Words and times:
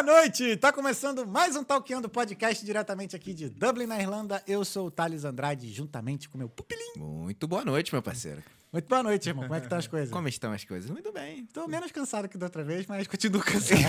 Boa 0.00 0.20
noite! 0.20 0.56
Tá 0.56 0.72
começando 0.72 1.26
mais 1.26 1.56
um 1.56 1.64
Talkando 1.64 2.08
Podcast 2.08 2.64
diretamente 2.64 3.16
aqui 3.16 3.34
de 3.34 3.48
Dublin, 3.48 3.84
na 3.86 4.00
Irlanda. 4.00 4.40
Eu 4.46 4.64
sou 4.64 4.86
o 4.86 4.90
Thales 4.92 5.24
Andrade, 5.24 5.68
juntamente 5.72 6.28
com 6.28 6.38
meu 6.38 6.48
pupilim. 6.48 6.92
Muito 6.96 7.48
boa 7.48 7.64
noite, 7.64 7.92
meu 7.92 8.00
parceiro. 8.00 8.40
Muito 8.72 8.86
boa 8.88 9.02
noite, 9.02 9.28
irmão. 9.28 9.42
Como 9.42 9.56
é 9.56 9.58
que 9.58 9.66
estão 9.66 9.76
as 9.76 9.88
coisas? 9.90 10.10
Como 10.10 10.28
estão 10.28 10.52
as 10.52 10.64
coisas? 10.64 10.88
Muito 10.88 11.10
bem. 11.10 11.46
Tô 11.46 11.66
menos 11.66 11.90
cansado 11.90 12.28
que 12.28 12.38
da 12.38 12.46
outra 12.46 12.62
vez, 12.62 12.86
mas 12.86 13.08
continuo 13.10 13.42
cansado. 13.42 13.80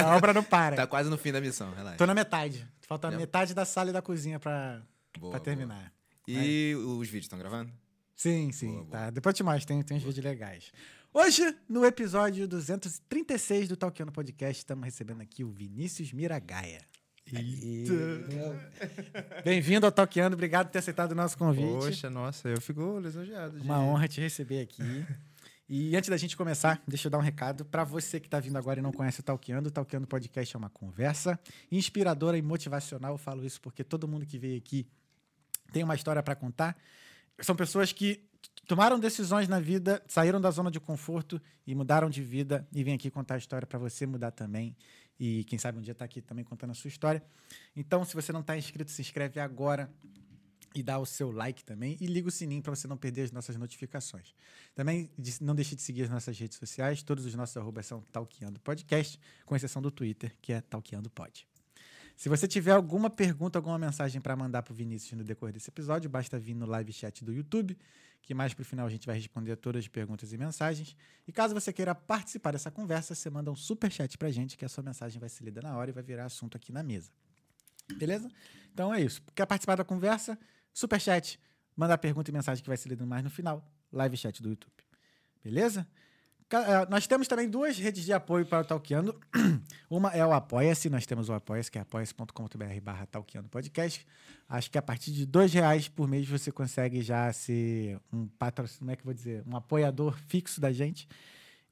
a 0.00 0.16
obra 0.16 0.32
não 0.32 0.44
para. 0.44 0.76
Tá 0.76 0.86
quase 0.86 1.10
no 1.10 1.18
fim 1.18 1.32
da 1.32 1.40
missão, 1.40 1.72
relaxa. 1.74 1.98
Tô 1.98 2.06
na 2.06 2.14
metade. 2.14 2.64
Falta 2.82 3.08
a 3.08 3.10
metade 3.10 3.52
da 3.52 3.64
sala 3.64 3.90
e 3.90 3.92
da 3.92 4.00
cozinha 4.00 4.38
pra, 4.38 4.80
Boa, 5.18 5.32
pra 5.32 5.40
terminar. 5.40 5.92
E 6.28 6.72
os 6.76 7.08
vídeos 7.08 7.24
estão 7.24 7.38
gravando? 7.40 7.72
Sim, 8.14 8.52
sim. 8.52 8.74
Boa, 8.74 8.86
tá. 8.86 9.10
Depois 9.10 9.34
te 9.34 9.42
mostro, 9.42 9.66
tem, 9.66 9.82
tem 9.82 9.96
uns 9.96 10.04
vídeos 10.04 10.24
legais. 10.24 10.70
Hoje, 11.12 11.54
no 11.68 11.84
episódio 11.84 12.48
236 12.48 13.68
do 13.68 13.76
Talkiano 13.76 14.10
Podcast, 14.10 14.58
estamos 14.60 14.84
recebendo 14.84 15.20
aqui 15.20 15.44
o 15.44 15.50
Vinícius 15.50 16.12
Miragaia. 16.12 16.80
E- 17.30 17.86
Bem-vindo 19.44 19.84
ao 19.86 19.92
Talkiano, 19.92 20.34
obrigado 20.34 20.66
por 20.66 20.72
ter 20.72 20.78
aceitado 20.78 21.12
o 21.12 21.14
nosso 21.14 21.36
convite. 21.36 21.66
Poxa, 21.66 22.08
nossa, 22.10 22.48
eu 22.48 22.60
fico 22.60 22.98
lisonjeado. 22.98 23.58
de- 23.58 23.64
Uma 23.64 23.78
honra 23.80 24.08
te 24.08 24.20
receber 24.20 24.62
aqui. 24.62 24.82
E 25.68 25.94
antes 25.96 26.08
da 26.10 26.16
gente 26.16 26.36
começar, 26.36 26.82
deixa 26.88 27.06
eu 27.06 27.10
dar 27.10 27.18
um 27.18 27.22
recado 27.22 27.64
para 27.64 27.84
você 27.84 28.18
que 28.18 28.26
está 28.26 28.40
vindo 28.40 28.56
agora 28.56 28.80
e 28.80 28.82
não 28.82 28.92
conhece 28.92 29.20
o 29.20 29.22
Talkeando. 29.22 29.68
O 29.68 29.72
Talkeando 29.72 30.06
Podcast 30.06 30.54
é 30.54 30.58
uma 30.58 30.68
conversa 30.70 31.38
inspiradora 31.70 32.36
e 32.38 32.42
motivacional. 32.42 33.12
Eu 33.14 33.18
falo 33.18 33.44
isso 33.44 33.60
porque 33.60 33.84
todo 33.84 34.08
mundo 34.08 34.26
que 34.26 34.38
veio 34.38 34.56
aqui 34.58 34.86
tem 35.72 35.84
uma 35.84 35.94
história 35.94 36.22
para 36.22 36.34
contar. 36.34 36.76
São 37.40 37.54
pessoas 37.56 37.92
que 37.92 38.22
tomaram 38.66 38.98
decisões 38.98 39.48
na 39.48 39.60
vida, 39.60 40.02
saíram 40.06 40.40
da 40.40 40.50
zona 40.50 40.70
de 40.70 40.80
conforto 40.80 41.40
e 41.66 41.74
mudaram 41.74 42.08
de 42.08 42.22
vida 42.22 42.66
e 42.72 42.82
vêm 42.82 42.94
aqui 42.94 43.10
contar 43.10 43.34
a 43.34 43.38
história 43.38 43.66
para 43.66 43.78
você 43.78 44.06
mudar 44.06 44.30
também. 44.30 44.76
E 45.18 45.44
quem 45.44 45.58
sabe 45.58 45.78
um 45.78 45.82
dia 45.82 45.94
tá 45.94 46.04
aqui 46.04 46.20
também 46.20 46.44
contando 46.44 46.70
a 46.70 46.74
sua 46.74 46.88
história. 46.88 47.22
Então, 47.76 48.04
se 48.04 48.14
você 48.14 48.32
não 48.32 48.40
está 48.40 48.56
inscrito, 48.56 48.90
se 48.90 49.00
inscreve 49.00 49.38
agora 49.38 49.90
e 50.74 50.82
dá 50.82 50.98
o 50.98 51.06
seu 51.06 51.30
like 51.30 51.62
também 51.64 51.96
e 52.00 52.06
liga 52.06 52.28
o 52.28 52.30
sininho 52.30 52.62
para 52.62 52.74
você 52.74 52.88
não 52.88 52.96
perder 52.96 53.22
as 53.22 53.32
nossas 53.32 53.56
notificações. 53.56 54.34
Também 54.74 55.10
não 55.40 55.54
deixe 55.54 55.76
de 55.76 55.82
seguir 55.82 56.04
as 56.04 56.10
nossas 56.10 56.38
redes 56.38 56.56
sociais, 56.58 57.02
todos 57.02 57.26
os 57.26 57.34
nossos 57.34 57.56
arrobas 57.56 57.86
são 57.86 58.00
Talkeando 58.12 58.58
Podcast, 58.60 59.18
com 59.44 59.54
exceção 59.54 59.82
do 59.82 59.90
Twitter, 59.90 60.34
que 60.40 60.52
é 60.52 60.60
Talkeando 60.60 61.10
Pod. 61.10 61.46
Se 62.16 62.28
você 62.28 62.46
tiver 62.46 62.72
alguma 62.72 63.10
pergunta, 63.10 63.58
alguma 63.58 63.78
mensagem 63.78 64.20
para 64.20 64.36
mandar 64.36 64.62
para 64.62 64.72
o 64.72 64.74
Vinícius 64.74 65.18
no 65.18 65.24
decorrer 65.24 65.52
desse 65.52 65.70
episódio, 65.70 66.08
basta 66.08 66.38
vir 66.38 66.54
no 66.54 66.66
live 66.66 66.92
chat 66.92 67.24
do 67.24 67.32
YouTube, 67.32 67.76
que 68.22 68.32
mais 68.34 68.54
para 68.54 68.62
o 68.62 68.64
final 68.64 68.86
a 68.86 68.90
gente 68.90 69.04
vai 69.04 69.16
responder 69.16 69.52
a 69.52 69.56
todas 69.56 69.84
as 69.84 69.88
perguntas 69.88 70.32
e 70.32 70.38
mensagens. 70.38 70.96
E 71.26 71.32
caso 71.32 71.52
você 71.52 71.72
queira 71.72 71.94
participar 71.94 72.52
dessa 72.52 72.70
conversa, 72.70 73.14
você 73.14 73.28
manda 73.28 73.50
um 73.50 73.56
super 73.56 73.90
chat 73.90 74.16
para 74.16 74.28
a 74.28 74.30
gente, 74.30 74.56
que 74.56 74.64
a 74.64 74.68
sua 74.68 74.82
mensagem 74.82 75.18
vai 75.18 75.28
ser 75.28 75.44
lida 75.44 75.60
na 75.60 75.76
hora 75.76 75.90
e 75.90 75.92
vai 75.92 76.02
virar 76.02 76.24
assunto 76.24 76.56
aqui 76.56 76.72
na 76.72 76.82
mesa. 76.82 77.10
Beleza? 77.96 78.30
Então 78.72 78.94
é 78.94 79.00
isso. 79.00 79.20
Quer 79.34 79.44
participar 79.44 79.74
da 79.74 79.84
conversa? 79.84 80.38
Superchat. 80.72 81.38
Manda 81.76 81.94
a 81.94 81.98
pergunta 81.98 82.30
e 82.30 82.32
mensagem 82.32 82.62
que 82.62 82.68
vai 82.68 82.76
ser 82.76 82.90
lida 82.90 83.04
mais 83.04 83.24
no 83.24 83.30
final. 83.30 83.68
Live 83.92 84.16
chat 84.16 84.40
do 84.40 84.50
YouTube. 84.50 84.72
Beleza? 85.42 85.86
Eh, 86.60 86.86
Nós 86.90 87.06
temos 87.06 87.26
também 87.28 87.48
duas 87.48 87.78
redes 87.78 88.04
de 88.04 88.12
apoio 88.12 88.44
para 88.46 88.60
o 88.60 88.64
Talkeando. 88.64 89.18
Uma 89.90 90.10
é 90.10 90.24
o 90.24 90.32
Apoia-se. 90.32 90.88
Nós 90.90 91.06
temos 91.06 91.28
o 91.28 91.32
Apoia-se, 91.32 91.70
que 91.70 91.78
é 91.78 91.80
apoia.com.br 91.82 92.80
barra 92.82 93.06
Talkeando 93.06 93.48
Podcast. 93.48 94.06
Acho 94.48 94.70
que 94.70 94.76
a 94.78 94.82
partir 94.82 95.12
de 95.12 95.24
dois 95.24 95.52
reais 95.52 95.88
por 95.88 96.06
mês 96.08 96.28
você 96.28 96.52
consegue 96.52 97.00
já 97.02 97.32
ser 97.32 97.98
um 98.12 98.26
patrocínio, 98.26 98.80
como 98.80 98.90
é 98.90 98.96
que 98.96 99.04
vou 99.04 99.14
dizer? 99.14 99.42
Um 99.46 99.56
apoiador 99.56 100.18
fixo 100.28 100.60
da 100.60 100.72
gente. 100.72 101.08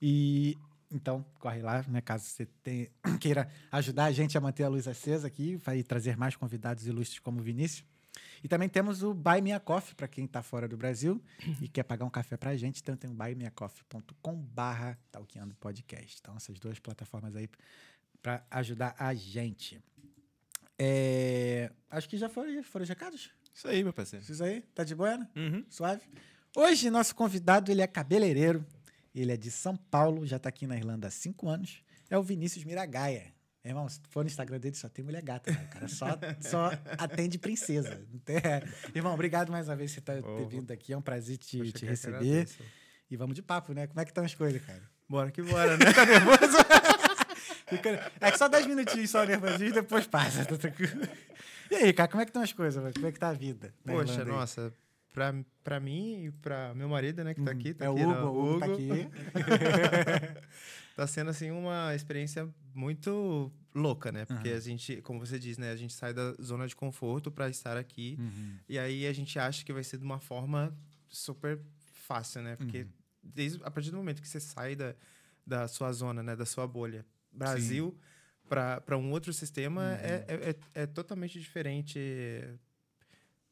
E 0.01 0.57
então, 0.91 1.25
corre 1.39 1.61
lá, 1.63 1.85
né? 1.87 2.01
Caso 2.01 2.25
você 2.25 2.47
tenha- 2.63 2.89
queira 3.21 3.49
ajudar 3.71 4.05
a 4.07 4.13
gente 4.13 4.37
a 4.37 4.41
manter 4.41 4.65
a 4.65 4.69
luz 4.69 4.89
acesa 4.89 5.27
aqui, 5.27 5.57
vai 5.57 5.83
trazer 5.83 6.17
mais 6.17 6.35
convidados 6.37 6.87
ilustres 6.87 7.19
como 7.21 7.41
o 7.41 7.43
Vinícius. 7.43 7.85
E 8.43 8.49
também 8.49 8.69
temos 8.69 9.03
o 9.03 9.13
Buy 9.13 9.41
Me 9.41 9.53
a 9.53 9.61
Coffee, 9.61 9.95
para 9.95 10.09
quem 10.09 10.25
está 10.25 10.43
fora 10.43 10.67
do 10.67 10.77
Brasil 10.77 11.23
e 11.61 11.69
quer 11.69 11.83
pagar 11.83 12.05
um 12.05 12.11
café 12.11 12.37
para 12.37 12.51
a 12.51 12.57
gente. 12.57 12.81
Então 12.81 12.97
tem 12.97 13.11
o 13.11 13.15
buymeacoffee.com 13.15 14.35
barra 14.37 14.99
Talkeando 15.13 15.55
Podcast. 15.55 16.19
Então 16.21 16.35
essas 16.37 16.59
duas 16.59 16.79
plataformas 16.79 17.37
aí 17.37 17.49
para 18.23 18.45
ajudar 18.51 18.95
a 18.99 19.15
gente. 19.15 19.81
É, 20.79 21.71
Acho 21.91 22.09
que 22.09 22.17
já 22.17 22.29
foram, 22.29 22.63
foram 22.63 22.85
os 22.85 22.89
recados? 22.89 23.31
Isso 23.53 23.69
aí, 23.69 23.83
meu 23.85 23.93
parceiro. 23.93 24.25
Isso 24.27 24.43
aí? 24.43 24.63
Tá 24.75 24.85
de 24.85 24.95
boa, 24.95 25.19
né? 25.19 25.29
Uhum. 25.37 25.65
Suave. 25.69 26.03
Hoje, 26.57 26.89
nosso 26.89 27.15
convidado, 27.15 27.71
ele 27.71 27.83
é 27.83 27.87
cabeleireiro. 27.87 28.65
Ele 29.15 29.33
é 29.33 29.37
de 29.37 29.51
São 29.51 29.77
Paulo, 29.77 30.25
já 30.25 30.39
tá 30.39 30.49
aqui 30.49 30.67
na 30.67 30.77
Irlanda 30.77 31.09
há 31.09 31.11
cinco 31.11 31.49
anos. 31.49 31.83
É 32.09 32.17
o 32.17 32.23
Vinícius 32.23 32.65
Miragaia. 32.65 33.35
Irmão, 33.65 33.87
se 33.89 34.01
for 34.09 34.25
no 34.25 34.29
Instagram 34.29 34.59
dele, 34.59 34.75
só 34.75 34.89
tem 34.89 35.05
mulher 35.05 35.23
gata, 35.23 35.51
né? 35.53 35.67
O 35.69 35.73
cara 35.75 35.89
só, 35.89 36.07
só 36.41 36.71
atende 36.99 37.39
princesa. 37.39 38.01
Tem- 38.25 38.37
Irmão, 38.95 39.13
obrigado 39.13 39.53
mais 39.53 39.69
uma 39.69 39.77
vez 39.77 39.91
por 39.93 39.97
você 39.97 40.01
tá- 40.01 40.15
ter 40.15 40.25
Oh. 40.29 40.49
vindo 40.49 40.71
aqui. 40.73 40.93
É 40.93 40.97
um 40.97 41.03
prazer 41.03 41.37
te, 41.37 41.71
te 41.73 41.85
receber. 41.85 42.49
E 43.11 43.17
vamos 43.17 43.35
de 43.35 43.43
papo, 43.43 43.73
né? 43.75 43.87
Como 43.87 44.01
é 44.01 44.05
que 44.05 44.11
estão 44.13 44.25
as 44.25 44.35
coisas, 44.35 44.63
cara? 44.65 44.83
Bora 45.09 45.31
que 45.31 45.43
bora, 45.43 45.77
né? 45.77 45.93
Tá 45.93 46.07
nervoso? 46.07 46.57
É 48.21 48.31
que 48.33 48.37
só 48.39 48.49
10 48.49 48.67
minutinhos 48.67 49.11
só 49.11 49.25
nervosinho 49.25 49.71
e 49.71 49.73
depois 49.73 50.05
passa. 50.05 50.45
Tá 50.45 50.57
tranquilo? 50.57 51.07
E 51.71 51.75
aí, 51.77 51.93
cara, 51.93 52.09
como 52.09 52.21
é 52.21 52.25
que 52.25 52.31
estão 52.31 52.43
as 52.43 52.53
coisas? 52.53 52.83
mano? 52.83 52.93
Como 52.93 53.07
é 53.07 53.13
que 53.13 53.19
tá 53.21 53.29
a 53.29 53.33
vida? 53.33 53.73
Poxa, 53.87 54.25
nossa, 54.25 54.73
pra, 55.13 55.35
pra 55.65 55.81
mim 55.81 56.25
e 56.27 56.31
pra 56.33 56.75
meu 56.75 56.89
marido, 56.89 57.23
né, 57.25 57.35
que 57.35 57.41
tá 57.43 57.51
aqui, 57.51 57.75
tá 57.75 57.85
é 57.85 57.91
o 57.91 57.93
aqui, 57.93 58.01
Hugo, 58.03 58.13
né, 58.13 58.23
o 58.25 58.53
Hugo 58.55 58.59
tá 58.59 58.65
aqui. 58.67 59.09
tá 60.97 61.07
sendo, 61.07 61.31
assim, 61.31 61.51
uma 61.51 61.95
experiência 61.95 62.49
muito 62.75 63.53
louca, 63.75 64.13
né? 64.13 64.25
Porque 64.25 64.49
Aham. 64.49 64.57
a 64.57 64.61
gente, 64.61 65.03
como 65.03 65.19
você 65.21 65.39
diz, 65.39 65.59
né, 65.59 65.71
a 65.71 65.77
gente 65.77 65.93
sai 65.93 66.13
da 66.13 66.33
zona 66.43 66.67
de 66.67 66.77
conforto 66.77 67.31
pra 67.31 67.49
estar 67.49 67.77
aqui 67.77 68.17
Uhum. 68.19 68.59
e 68.69 68.79
aí 68.79 69.07
a 69.07 69.13
gente 69.13 69.39
acha 69.39 69.65
que 69.65 69.73
vai 69.73 69.83
ser 69.85 69.99
de 69.99 70.05
uma 70.05 70.21
forma 70.21 70.77
super 71.09 71.61
fácil, 71.93 72.43
né? 72.43 72.57
Porque 72.57 72.83
Uhum. 72.83 72.89
desde 73.23 73.63
a 73.65 73.71
partir 73.71 73.91
do 73.91 73.97
momento 73.97 74.21
que 74.23 74.29
você 74.29 74.41
sai 74.41 74.75
da, 74.77 74.95
da 75.47 75.69
sua 75.69 75.93
zona, 75.93 76.23
né, 76.23 76.37
da 76.37 76.47
sua 76.47 76.67
bolha, 76.67 77.05
Brasil 77.33 77.97
para 78.49 78.97
um 78.97 79.13
outro 79.13 79.33
sistema 79.33 79.83
Uhum. 79.83 79.95
é, 80.03 80.25
é, 80.29 80.51
é, 80.51 80.83
é 80.83 80.87
totalmente 80.87 81.39
diferente 81.39 81.99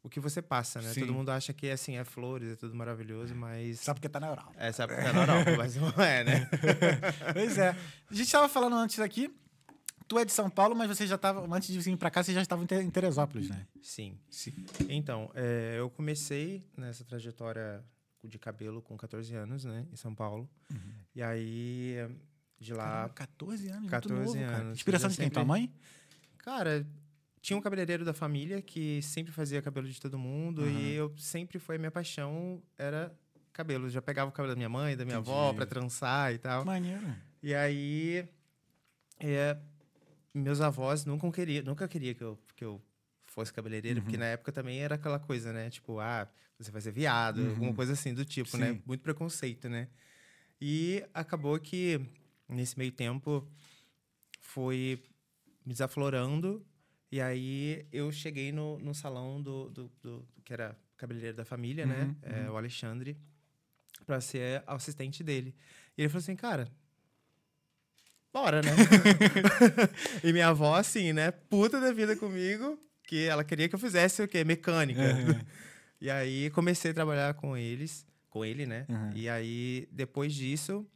o 0.03 0.09
que 0.09 0.21
você 0.21 0.41
passa, 0.41 0.81
né? 0.81 0.93
Sim. 0.93 1.01
Todo 1.01 1.13
mundo 1.13 1.31
acha 1.31 1.53
que 1.53 1.69
assim 1.71 1.97
é 1.97 2.05
flores, 2.05 2.53
é 2.53 2.57
tudo 2.57 2.75
maravilhoso, 2.75 3.35
mas 3.35 3.81
Só 3.81 3.93
porque 3.95 4.09
tá 4.09 4.19
na 4.21 4.29
Europa. 4.29 4.53
é, 4.57 4.71
sabe 4.73 4.95
que 4.95 5.01
é 5.01 5.13
na 5.13 5.21
Europa, 5.23 5.57
mas 5.57 5.77
não 5.77 5.89
é, 6.03 6.25
né? 6.25 6.49
Pois 7.35 7.59
é. 7.59 7.71
A 7.71 8.15
gente 8.15 8.27
estava 8.27 8.49
falando 8.49 8.77
antes 8.77 8.99
aqui. 9.01 9.31
Tu 10.07 10.19
é 10.19 10.25
de 10.25 10.33
São 10.33 10.49
Paulo, 10.49 10.75
mas 10.75 10.89
você 10.89 11.07
já 11.07 11.17
estava. 11.17 11.45
Antes 11.55 11.69
de 11.69 11.79
vir 11.81 11.95
para 11.99 12.11
cá, 12.11 12.23
você 12.23 12.33
já 12.33 12.41
estava 12.41 12.63
em 12.63 12.67
Te- 12.67 12.77
em 12.77 12.89
Teresópolis, 12.91 13.51
né? 13.51 13.67
Sim. 13.83 14.19
Sim. 14.31 14.55
Então, 14.89 15.31
é, 15.35 15.75
eu 15.79 15.91
comecei 15.91 16.65
nessa 16.79 17.05
trajetória 17.05 17.85
de 18.25 18.39
cabelo 18.39 18.81
com 18.81 18.97
14 18.97 19.35
anos, 19.35 19.65
né, 19.67 19.87
em 19.93 19.97
São 19.97 20.15
Paulo. 20.15 20.49
E 21.15 21.23
aí 21.23 21.97
de 22.59 22.73
lá 22.75 22.85
Caramba, 22.85 23.09
14 23.15 23.69
anos, 23.69 23.91
14 23.91 24.15
muito 24.15 24.35
novo, 24.35 24.51
cara. 24.51 24.63
anos. 24.65 24.79
Inspiração 24.79 25.09
de 25.11 25.17
quem? 25.17 25.25
sempre- 25.27 25.35
Tua 25.35 25.45
mãe? 25.45 25.71
Cara, 26.39 26.87
tinha 27.41 27.57
um 27.57 27.61
cabeleireiro 27.61 28.05
da 28.05 28.13
família 28.13 28.61
que 28.63 29.01
sempre 29.03 29.33
fazia 29.33 29.61
cabelo 29.63 29.87
de 29.89 30.01
todo 30.01 30.19
mundo 30.19 30.63
Aham. 30.63 30.71
e 30.71 30.95
eu 30.95 31.15
sempre 31.19 31.59
foi 31.59 31.79
minha 31.79 31.91
paixão 31.91 32.63
era 32.77 33.15
cabelo. 33.53 33.87
Eu 33.87 33.91
já 33.91 34.03
pegava 34.03 34.29
o 34.29 34.33
cabelo 34.33 34.53
da 34.55 34.57
minha 34.57 34.69
mãe, 34.69 34.97
da 34.97 35.05
minha 35.05 35.17
Entendi. 35.19 35.31
avó 35.31 35.53
pra 35.53 35.67
trançar 35.67 36.33
e 36.35 36.39
tal. 36.39 36.65
Maneiro. 36.65 37.07
E 37.43 37.55
aí 37.55 38.29
é, 39.21 39.57
meus 40.35 40.61
avós 40.61 41.05
nunca 41.05 41.31
queriam, 41.33 41.65
nunca 41.65 41.87
queria 41.89 42.15
que 42.15 42.23
eu 42.23 42.39
que 42.55 42.65
eu 42.65 42.81
fosse 43.27 43.53
cabeleireiro, 43.53 44.01
porque 44.03 44.17
Uhum. 44.17 44.21
na 44.21 44.27
época 44.31 44.51
também 44.51 44.81
era 44.81 44.95
aquela 44.97 45.19
coisa, 45.19 45.53
né? 45.53 45.71
Tipo, 45.71 46.01
ah, 46.01 46.29
você 46.59 46.71
vai 46.73 46.81
ser 46.81 46.91
viado, 46.93 47.39
Uhum. 47.39 47.51
alguma 47.51 47.75
coisa 47.75 47.93
assim 47.93 48.13
do 48.15 48.25
tipo, 48.25 48.57
né? 48.57 48.73
Sim. 48.75 48.83
Muito 48.87 49.01
preconceito, 49.03 49.69
né? 49.69 49.89
E 50.61 51.05
acabou 51.15 51.59
que 51.61 52.01
nesse 52.49 52.77
meio 52.77 52.91
tempo 52.91 53.47
foi 54.41 55.01
me 55.65 55.73
desaflorando 55.73 56.65
e 57.11 57.21
aí 57.21 57.87
eu 57.93 58.11
cheguei 58.13 58.53
no, 58.53 58.79
no 58.79 58.95
salão 58.95 59.41
do, 59.43 59.71
do, 59.71 59.91
do- 60.03 60.29
que 60.45 60.53
era 60.53 60.77
cabeleireiro 60.97 61.37
da 61.37 61.45
família, 61.45 61.87
né? 61.87 62.03
Uhum, 62.05 62.17
É, 62.47 62.51
o 62.51 62.57
Alexandre, 62.57 63.17
para 64.07 64.21
ser 64.21 64.63
assistente 64.67 65.23
dele. 65.23 65.55
E 65.97 66.03
ele 66.03 66.09
falou 66.09 66.21
assim, 66.23 66.37
cara, 66.37 66.69
bora, 68.33 68.61
né? 68.63 68.71
e 70.23 70.33
minha 70.33 70.49
avó, 70.49 70.75
assim, 70.77 71.13
né? 71.13 71.31
Puta 71.31 71.81
da 71.81 71.93
vida 71.93 72.17
comigo, 72.17 72.79
que 73.05 73.25
ela 73.27 73.45
queria 73.45 73.69
que 73.69 73.75
eu 73.75 73.79
fizesse 73.79 74.23
o 74.23 74.29
quê? 74.29 74.45
Mecânica. 74.45 75.01
Uhum. 75.01 75.41
E 76.01 76.11
aí 76.11 76.51
comecei 76.51 76.91
a 76.91 76.95
trabalhar 76.95 77.35
com 77.35 77.57
eles, 77.57 78.07
com 78.31 78.45
ele, 78.45 78.67
né? 78.67 78.87
Uhum. 78.89 79.11
E 79.15 79.29
aí, 79.29 79.89
depois 79.91 80.33
disso, 80.35 80.87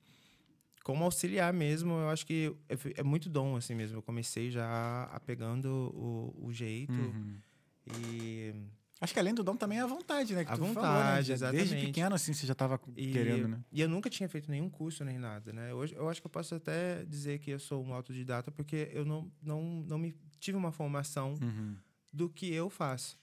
como 0.85 1.05
auxiliar 1.05 1.53
mesmo, 1.53 1.93
eu 1.95 2.09
acho 2.11 2.27
que 2.27 2.55
é, 2.69 2.77
é 3.01 3.03
muito 3.03 3.29
dom, 3.29 3.57
assim 3.57 3.75
mesmo. 3.75 3.99
Eu 3.99 4.03
comecei 4.03 4.51
já 4.51 5.05
apegando 5.13 5.67
o, 5.95 6.47
o 6.47 6.53
jeito 6.53 6.93
Uhum. 7.01 7.39
e 7.87 8.55
Acho 9.01 9.13
que 9.13 9.19
além 9.19 9.35
do 9.35 9.43
dom 9.43 9.57
também 9.57 9.79
é 9.79 9.83
a 9.83 9.87
vontade, 9.87 10.33
né? 10.33 10.45
Que 10.45 10.53
A 10.53 10.55
tu 10.55 10.61
falou, 10.61 10.73
né? 10.73 10.85
vontade, 10.85 11.27
Já- 11.37 11.51
Desde 11.51 11.75
exatamente. 11.75 11.87
pequeno, 11.89 12.15
assim, 12.15 12.33
você 12.33 12.47
já 12.47 12.55
tava 12.55 12.81
E, 12.97 13.11
querendo, 13.11 13.49
né? 13.49 13.61
e 13.73 13.81
eu 13.81 13.89
nunca 13.89 14.09
tinha 14.09 14.29
feito 14.29 14.49
nenhum 14.49 14.71
curso 14.71 15.05
nem 15.05 15.19
nada, 15.19 15.53
né? 15.53 15.75
Hoje 15.75 15.93
eu 15.97 16.09
acho 16.09 16.21
que 16.21 16.27
eu 16.27 16.31
posso 16.31 16.55
até 16.55 17.05
dizer 17.05 17.41
que 17.41 17.51
eu 17.51 17.59
sou 17.59 17.85
um 17.85 17.93
autodidata 17.93 18.53
porque 18.53 18.89
eu 18.93 19.05
não, 19.05 19.29
não, 19.43 19.61
não 19.89 19.99
me 19.99 20.15
tive 20.39 20.57
uma 20.57 20.71
formação 20.71 21.35
Uhum. 21.43 21.77
do 22.13 22.29
que 22.31 22.53
eu 22.55 22.71
faço. 22.71 23.19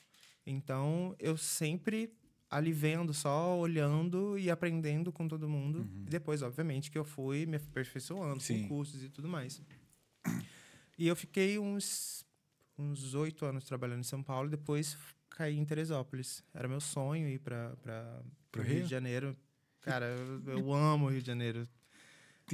Então, 0.46 1.16
eu 1.18 1.38
sempre 1.38 2.12
ali 2.50 2.72
vendo, 2.72 3.14
só 3.14 3.58
olhando 3.58 4.38
e 4.38 4.50
aprendendo 4.50 5.12
com 5.12 5.28
todo 5.28 5.48
mundo. 5.48 5.88
E 6.08 6.10
depois, 6.10 6.42
obviamente, 6.42 6.90
que 6.90 6.98
eu 6.98 7.06
fui 7.06 7.46
me 7.46 7.58
aperfeiçoando 7.58 8.42
Sim. 8.42 8.64
com 8.64 8.70
cursos 8.70 9.04
e 9.04 9.10
tudo 9.10 9.28
mais. 9.28 9.62
E 10.98 11.08
eu 11.08 11.16
fiquei 11.16 11.60
uns 11.60 12.26
uns 12.78 13.14
oito 13.14 13.46
anos 13.46 13.66
trabalhando 13.66 14.00
em 14.00 14.04
São 14.04 14.24
Paulo 14.24 14.48
e 14.48 14.52
depois 14.52 14.98
caí 15.30 15.58
em 15.58 15.66
Teresópolis. 15.66 16.44
Era 16.54 16.68
meu 16.68 16.80
sonho 16.80 17.28
ir 17.28 17.40
para 17.40 17.76
o 18.58 18.62
Rio 18.62 18.74
Rio? 18.76 18.84
de 18.84 18.90
Janeiro. 18.90 19.38
Cara, 19.82 20.06
eu, 20.06 20.58
eu 20.58 20.74
amo 20.74 21.08
o 21.08 21.10
Rio 21.10 21.22
de 21.22 21.28
Janeiro. 21.28 21.68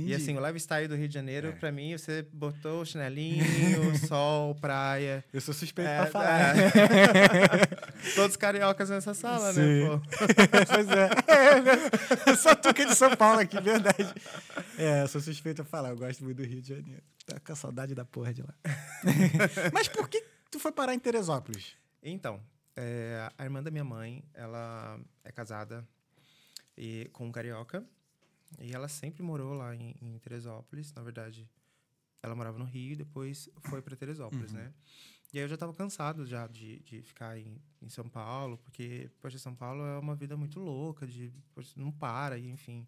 Entendi. 0.02 0.12
E 0.12 0.16
assim, 0.16 0.38
o 0.38 0.46
lifestyle 0.46 0.88
do 0.88 0.96
Rio 0.96 1.08
de 1.08 1.14
Janeiro, 1.14 1.48
É. 1.48 1.52
pra 1.54 1.72
mim, 1.72 1.98
você 1.98 2.22
botou 2.34 2.82
o 2.82 2.86
chinelinho, 2.86 3.96
sol, 4.08 4.54
praia. 4.56 5.24
Eu 5.32 5.40
sou 5.40 5.54
suspeito 5.54 5.90
É, 5.90 6.02
pra 6.02 6.08
falar. 6.12 6.58
é. 6.58 8.12
Todos 8.16 8.36
cariocas 8.36 8.90
nessa 8.90 9.14
sala, 9.14 9.54
Sim. 9.54 9.62
né, 9.62 9.88
pô? 9.88 10.02
pois 10.70 10.88
é. 10.90 12.36
Só 12.36 12.54
tu 12.56 12.74
que 12.74 12.82
é 12.82 12.86
de 12.86 12.96
São 12.96 13.16
Paulo 13.16 13.40
aqui, 13.40 13.60
verdade. 13.62 14.14
É, 14.78 15.04
eu 15.04 15.08
sou 15.08 15.22
suspeito 15.22 15.62
a 15.62 15.66
falar. 15.66 15.90
Eu 15.90 15.98
gosto 15.98 16.24
muito 16.24 16.38
do 16.38 16.44
Rio 16.44 16.62
de 16.62 16.70
Janeiro. 16.70 17.02
Tá 17.26 17.40
com 17.40 17.54
a 17.54 17.56
saudade 17.56 17.96
da 17.96 18.06
porra 18.06 18.34
de 18.34 18.42
lá. 18.44 18.54
Mas 19.74 19.88
por 19.88 20.08
que 20.10 20.24
tu 20.52 20.60
foi 20.60 20.72
parar 20.72 20.94
em 20.94 21.00
Teresópolis? 21.00 21.74
Então, 22.04 22.40
é, 22.76 23.30
a 23.38 23.44
irmã 23.44 23.64
da 23.64 23.72
minha 23.72 23.84
mãe, 23.84 24.24
ela 24.34 25.00
é 25.24 25.32
casada 25.32 25.84
e, 26.78 27.10
com 27.14 27.26
um 27.28 27.32
carioca. 27.32 27.84
E 28.60 28.74
ela 28.74 28.88
sempre 28.88 29.22
morou 29.24 29.54
lá 29.54 29.76
em, 29.76 29.96
em 30.02 30.18
Teresópolis. 30.20 30.94
Na 30.94 31.02
verdade, 31.02 31.50
ela 32.22 32.36
morava 32.36 32.58
no 32.58 32.66
Rio 32.66 32.94
e 32.94 32.96
depois 32.96 33.50
foi 33.70 33.82
para 33.82 33.96
Teresópolis, 33.96 34.52
né? 34.54 34.74
E 35.34 35.38
aí 35.38 35.44
eu 35.44 35.50
já 35.50 35.56
estava 35.56 35.74
cansado 35.74 36.26
já 36.26 36.48
de, 36.48 36.80
de 36.80 37.02
ficar 37.02 37.38
em, 37.38 37.62
em 37.82 37.90
São 37.90 38.08
Paulo, 38.08 38.58
porque, 38.58 39.10
poxa, 39.20 39.38
São 39.38 39.54
Paulo 39.54 39.84
é 39.84 40.00
uma 40.00 40.16
vida 40.16 40.38
muito 40.38 40.60
louca, 40.60 41.06
de, 41.06 41.34
poxa, 41.54 41.74
não 41.76 41.92
para, 41.92 42.38
e 42.38 42.48
enfim. 42.50 42.88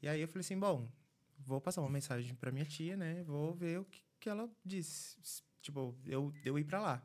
E 0.00 0.08
aí 0.08 0.20
eu 0.22 0.28
falei 0.28 0.40
assim, 0.40 0.58
bom, 0.58 0.90
vou 1.38 1.60
passar 1.60 1.82
uma 1.82 1.90
mensagem 1.90 2.34
para 2.34 2.50
minha 2.50 2.64
tia, 2.64 2.96
né? 2.96 3.22
Vou 3.24 3.54
ver 3.54 3.80
o 3.80 3.84
que, 3.84 4.02
que 4.18 4.28
ela 4.30 4.48
disse. 4.64 5.18
Tipo, 5.60 5.94
eu, 6.06 6.32
eu 6.44 6.58
ir 6.58 6.64
para 6.64 6.80
lá. 6.80 7.02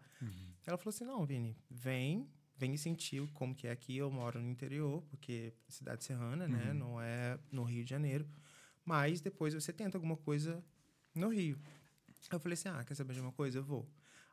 Ela 0.65 0.77
falou 0.77 0.89
assim, 0.89 1.03
não, 1.03 1.25
Vini, 1.25 1.57
vem, 1.69 2.29
vem 2.57 2.77
sentir 2.77 3.27
como 3.33 3.53
que 3.53 3.67
é 3.67 3.71
aqui. 3.71 3.97
Eu 3.97 4.09
moro 4.09 4.41
no 4.41 4.49
interior, 4.49 5.01
porque 5.09 5.53
é 5.67 5.71
cidade 5.71 6.03
serrana, 6.03 6.47
né? 6.47 6.73
Não 6.73 7.01
é 7.01 7.37
no 7.51 7.63
Rio 7.63 7.83
de 7.83 7.89
Janeiro. 7.89 8.27
Mas 8.83 9.21
depois 9.21 9.53
você 9.53 9.73
tenta 9.73 9.97
alguma 9.97 10.15
coisa 10.15 10.63
no 11.13 11.29
Rio. 11.29 11.59
Eu 12.31 12.39
falei 12.39 12.53
assim, 12.53 12.69
ah, 12.69 12.83
quer 12.83 12.95
saber 12.95 13.13
de 13.13 13.21
uma 13.21 13.31
coisa? 13.31 13.59
Eu 13.59 13.63
vou. 13.63 13.87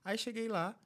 Aí 0.05 0.19
cheguei 0.19 0.49
lá, 0.49 0.79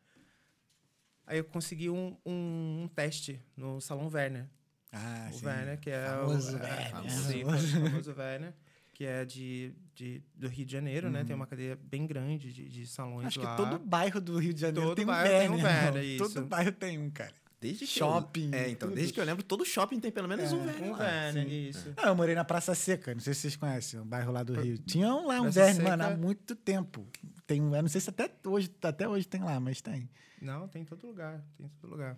aí 1.27 1.39
eu 1.39 1.45
consegui 1.45 1.89
um, 1.89 2.17
um, 2.25 2.83
um 2.83 2.89
teste 2.89 3.41
no 3.57 3.81
Salão 3.81 4.09
Werner. 4.09 4.47
Ah, 4.93 5.31
o 5.33 5.47
Werner, 5.47 5.81
que 5.81 5.91
é 5.91 6.07
Famoso 6.07 6.57
o... 6.57 6.61
Werner, 6.61 6.87
é, 6.87 7.03
né? 7.03 7.09
sim, 7.11 7.45
Famoso. 7.45 7.67
o 7.67 7.81
famoso 7.83 8.15
Werner, 8.17 8.55
que 8.93 9.05
é 9.05 9.25
de, 9.25 9.75
de, 9.97 10.23
do 10.35 10.47
Rio 10.47 10.67
de 10.67 10.73
Janeiro, 10.73 11.11
né? 11.11 11.25
Tem 11.25 11.35
uma 11.35 11.47
cadeia 11.47 11.77
bem 11.83 12.07
grande 12.07 12.53
de, 12.53 12.69
de 12.69 12.87
salões 12.87 13.23
Uhum. 13.23 13.27
Acho 13.29 13.41
lá. 13.41 13.51
que 13.51 13.57
todo 13.57 13.79
bairro 13.79 14.21
do 14.21 14.39
Rio 14.39 14.53
de 14.53 14.61
Janeiro 14.61 14.89
Todo 14.89 14.97
tem 14.97 15.05
um 15.05 15.09
bairro 15.09 15.29
tem 15.29 15.49
um. 15.49 15.55
Werner, 15.55 16.05
irmão. 16.05 16.29
Todo 16.29 16.39
isso. 16.39 16.45
bairro 16.45 16.73
tem 16.73 16.99
um, 16.99 17.11
cara. 17.11 17.33
Desde 17.59 17.87
que 17.87 17.87
Shopping, 17.87 18.51
Eu, 18.53 18.59
é, 18.59 18.69
então, 18.69 18.89
tudo. 18.89 18.97
desde 18.97 19.15
que 19.15 19.19
eu 19.19 19.25
lembro, 19.25 19.43
todo 19.43 19.65
shopping 19.65 19.99
tem 19.99 20.13
pelo 20.13 20.29
menos 20.29 20.53
um 20.53 20.63
velho. 20.67 20.85
Um. 20.85 20.93
Werner, 20.93 21.51
isso. 21.51 21.95
Ah, 21.97 22.09
eu 22.09 22.15
morei 22.15 22.35
na 22.35 22.45
Praça 22.45 22.75
Seca, 22.75 23.15
não 23.15 23.21
sei 23.21 23.33
se 23.33 23.41
vocês 23.41 23.57
conhecem, 23.57 23.99
um 23.99 24.05
bairro 24.05 24.31
lá 24.31 24.43
do 24.43 24.53
Rio. 24.61 24.77
Tinha 24.77 25.09
um 25.15 25.27
lá, 25.27 25.41
um 25.41 25.51
Praça 25.51 25.83
mano, 25.83 26.05
há 26.05 26.11
muito 26.15 26.55
tempo. 26.55 27.09
Tem 27.47 27.63
um, 27.63 27.75
eu 27.75 27.81
não 27.81 27.89
sei 27.89 28.03
se 28.03 28.11
até 28.11 28.31
hoje, 28.45 28.71
até 28.83 29.09
hoje 29.09 29.27
tem 29.27 29.43
lá, 29.43 29.59
mas 29.59 29.81
tem. 29.81 30.11
Não, 30.41 30.69
tem 30.69 30.83
em 30.83 30.85
todo 30.85 31.07
lugar, 31.07 31.43
tem 31.57 31.65
em 31.65 31.69
todo 31.81 31.91
lugar. 31.91 32.17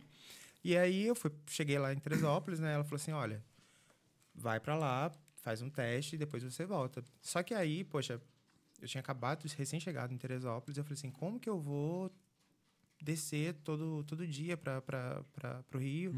E 0.65 0.77
aí 0.77 1.07
eu 1.07 1.15
fui, 1.15 1.31
cheguei 1.47 1.79
lá 1.79 1.93
em 1.93 1.99
Teresópolis, 1.99 2.59
né? 2.59 2.75
Ela 2.75 2.83
falou 2.83 2.97
assim, 2.97 3.13
olha, 3.13 3.41
vai 4.35 4.59
pra 4.59 4.75
lá, 4.77 5.13
faz 5.49 5.63
um 5.63 5.71
teste 5.71 6.15
e 6.15 6.19
depois 6.19 6.43
você 6.43 6.67
volta. 6.67 7.03
Só 7.23 7.43
que 7.43 7.55
aí, 7.55 7.83
poxa, 7.83 8.21
eu 8.83 8.87
tinha 8.87 9.01
acabado 9.01 9.49
de 9.49 9.55
recém-chegado 9.57 10.13
em 10.13 10.19
Teresópolis, 10.19 10.77
eu 10.77 10.85
falei 10.85 10.93
assim, 10.99 11.11
como 11.11 11.41
que 11.41 11.49
eu 11.49 11.59
vou 11.59 12.13
descer 13.01 13.55
todo, 13.65 14.05
todo 14.05 14.27
dia 14.27 14.57
para 14.59 14.85
o 15.75 15.79
Rio? 15.79 16.13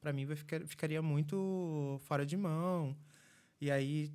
Para 0.00 0.12
mim 0.14 0.24
vai 0.24 0.34
ficar, 0.36 0.66
ficaria 0.66 1.02
muito 1.02 2.00
fora 2.04 2.24
de 2.24 2.36
mão. 2.38 2.96
E 3.60 3.70
aí, 3.70 4.10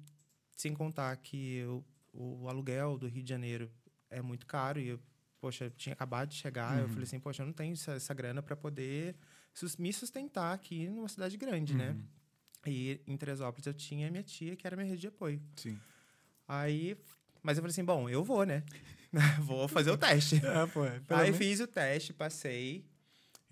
sem 0.57 0.73
contar 0.73 1.15
que 1.17 1.63
o, 1.65 1.83
o 2.43 2.49
aluguel 2.49 2.97
do 2.97 3.07
Rio 3.07 3.21
de 3.21 3.29
Janeiro 3.29 3.69
é 4.09 4.19
muito 4.19 4.47
caro 4.47 4.79
e 4.79 4.87
eu, 4.87 4.99
poxa, 5.39 5.65
eu 5.65 5.71
tinha 5.71 5.93
acabado 5.93 6.29
de 6.29 6.35
chegar, 6.35 6.79
eu 6.81 6.87
falei 6.89 7.03
assim, 7.03 7.19
poxa, 7.19 7.43
eu 7.43 7.45
não 7.45 7.53
tenho 7.53 7.73
essa, 7.73 7.91
essa 7.91 8.13
grana 8.15 8.41
para 8.41 8.55
poder 8.55 9.15
sus- 9.53 9.77
me 9.77 9.93
sustentar 9.93 10.53
aqui 10.55 10.89
numa 10.89 11.07
cidade 11.07 11.37
grande, 11.37 11.75
né? 11.75 11.95
E 12.65 12.99
em 13.07 13.15
Teresópolis 13.17 13.65
eu 13.67 13.73
tinha 13.73 14.09
minha 14.09 14.23
tia, 14.23 14.55
que 14.55 14.65
era 14.65 14.75
minha 14.75 14.87
rede 14.87 15.01
de 15.01 15.07
apoio. 15.07 15.41
Sim. 15.55 15.79
Aí, 16.47 16.97
mas 17.43 17.57
eu 17.57 17.61
falei 17.61 17.71
assim, 17.71 17.83
bom, 17.85 18.09
eu 18.09 18.23
vou, 18.23 18.43
né? 18.45 18.63
vou 19.41 19.67
fazer 19.67 19.91
o 19.91 19.97
teste. 19.97 20.35
É, 20.45 20.65
pô. 20.67 20.81
pelo 21.07 21.19
Aí 21.19 21.25
menos- 21.31 21.37
fiz 21.37 21.59
o 21.59 21.67
teste, 21.67 22.13
passei. 22.13 22.85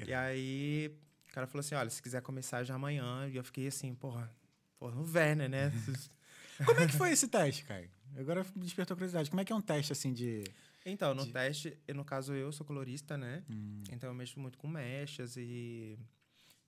E 0.05 0.13
aí 0.13 0.91
o 1.29 1.33
cara 1.33 1.47
falou 1.47 1.59
assim: 1.61 1.75
olha, 1.75 1.89
se 1.89 2.01
quiser 2.01 2.21
começar 2.21 2.63
já 2.63 2.75
amanhã. 2.75 3.27
E 3.29 3.35
eu 3.35 3.43
fiquei 3.43 3.67
assim, 3.67 3.93
porra, 3.93 4.29
porra, 4.77 4.95
no 4.95 5.03
Werner, 5.11 5.49
né? 5.49 5.71
Como 6.65 6.79
é 6.79 6.87
que 6.87 6.93
foi 6.93 7.11
esse 7.11 7.27
teste, 7.27 7.63
Caio? 7.63 7.89
Agora 8.17 8.43
me 8.55 8.63
despertou 8.63 8.95
curiosidade. 8.95 9.29
Como 9.29 9.41
é 9.41 9.45
que 9.45 9.51
é 9.53 9.55
um 9.55 9.61
teste 9.61 9.91
assim 9.91 10.13
de. 10.13 10.43
então, 10.85 11.13
no 11.15 11.25
De- 11.25 11.31
teste, 11.31 11.77
no 11.95 12.03
caso, 12.05 12.33
eu 12.33 12.51
sou 12.51 12.65
colorista, 12.65 13.17
né? 13.17 13.43
Hum. 13.49 13.81
Então 13.91 14.09
eu 14.09 14.13
mexo 14.13 14.39
muito 14.39 14.57
com 14.57 14.67
mechas 14.67 15.35
e, 15.37 15.97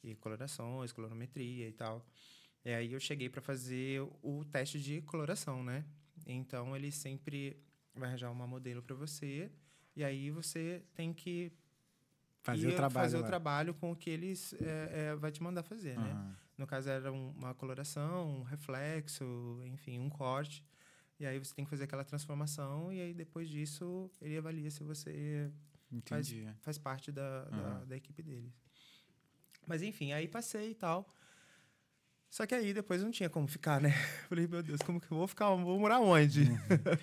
e 0.04 0.16
colorações, 0.16 0.92
colorometria 0.92 1.68
e 1.68 1.72
tal. 1.74 2.04
E 2.66 2.74
aí 2.74 2.94
eu 2.94 3.00
cheguei 3.00 3.30
para 3.30 3.42
fazer 3.42 4.02
o 4.24 4.44
teste 4.46 4.82
de 4.82 5.02
coloração, 5.04 5.64
né? 5.64 5.86
Então 6.26 6.76
ele 6.76 6.92
sempre 6.92 7.56
vai 7.94 8.10
arranjar 8.10 8.32
uma 8.32 8.48
modelo 8.48 8.82
para 8.82 8.96
você 8.96 9.52
e 9.96 10.04
aí 10.04 10.32
você 10.32 10.84
tem 10.96 11.14
que 11.14 11.52
Fazer 12.42 12.68
o 12.68 12.76
trabalho. 12.76 13.06
fazer 13.06 13.18
o 13.18 13.24
trabalho 13.24 13.74
com 13.74 13.92
o 13.92 13.96
que 13.96 14.10
eles 14.10 14.54
é, 14.54 15.10
é, 15.12 15.16
vai 15.16 15.32
te 15.32 15.42
mandar 15.42 15.64
fazer, 15.64 15.98
né? 15.98 16.12
Aham. 16.12 16.36
No 16.58 16.66
caso 16.68 16.90
era 16.90 17.12
um- 17.12 17.32
uma 17.32 17.54
coloração, 17.54 18.40
um 18.40 18.44
reflexo, 18.44 19.26
enfim, 19.66 20.00
um 20.00 20.10
corte. 20.10 20.64
E 21.20 21.26
aí 21.26 21.38
você 21.40 21.54
tem 21.54 21.66
que 21.66 21.70
fazer 21.70 21.84
aquela 21.86 22.04
transformação 22.04 22.92
e 22.94 23.02
aí 23.02 23.14
depois 23.14 23.50
disso 23.50 24.10
ele 24.22 24.38
avalia 24.38 24.70
se 24.72 24.84
você 24.84 25.52
faz, 26.06 26.30
Entendi. 26.30 26.48
faz 26.62 26.78
parte 26.78 27.12
da, 27.12 27.46
da, 27.46 27.58
Aham. 27.58 27.86
da 27.88 27.96
equipe 27.98 28.22
deles. 28.24 28.54
Mas 29.68 29.82
enfim, 29.82 30.14
aí 30.14 30.28
passei 30.28 30.72
e 30.72 30.76
tal. 30.76 31.14
Só 32.36 32.46
que 32.46 32.54
aí 32.54 32.74
depois 32.74 33.02
não 33.02 33.12
tinha 33.12 33.30
como 33.30 33.48
ficar, 33.48 33.80
né? 33.80 33.92
Falei, 34.28 34.46
meu 34.46 34.62
Deus, 34.62 34.82
como 34.82 35.00
que 35.00 35.10
eu 35.10 35.18
vou 35.18 35.26
ficar? 35.26 35.56
Vou 35.56 35.80
morar 35.80 36.02
onde? 36.02 36.52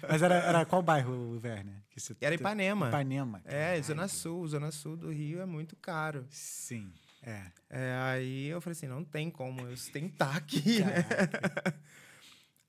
Mas 0.07 0.21
era, 0.21 0.35
era 0.35 0.67
qual 0.67 0.83
bairro, 0.83 1.41
Werner? 1.43 1.83
Que 1.89 1.99
você 1.99 2.15
Era 2.21 2.35
Ipanema. 2.35 2.89
Ipanema. 2.89 3.41
É, 3.47 3.51
caralho. 3.51 3.85
Zona 3.85 4.09
Sul. 4.09 4.47
Zona 4.47 4.71
Sul 4.71 4.95
do 4.95 5.11
Rio 5.11 5.41
é 5.41 5.47
muito 5.47 5.75
caro. 5.75 6.27
Sim. 6.29 6.93
É. 7.23 7.47
É, 7.71 7.95
aí 8.03 8.49
eu 8.49 8.61
falei 8.61 8.73
assim, 8.73 8.87
não 8.87 9.03
tem 9.03 9.31
como 9.31 9.63
eu 9.63 9.75
sustentar 9.75 10.37
aqui, 10.37 10.85
né? 10.85 10.97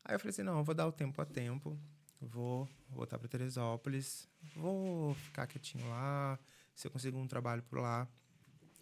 Aí 0.05 0.15
eu 0.15 0.19
falei 0.19 0.29
assim, 0.29 0.43
não, 0.43 0.59
eu 0.59 0.63
vou 0.63 0.73
dar 0.73 0.87
o 0.87 0.91
tempo 0.93 1.21
a 1.21 1.25
tempo. 1.25 1.77
Vou 2.21 2.69
voltar 2.89 3.19
para 3.19 3.27
Teresópolis. 3.27 4.29
Vou 4.55 5.13
ficar 5.15 5.47
quietinho 5.47 5.89
lá. 5.89 6.39
Se 6.73 6.87
eu 6.87 6.91
conseguir 6.91 7.17
um 7.17 7.27
trabalho 7.27 7.61
por 7.63 7.79
lá, 7.79 8.07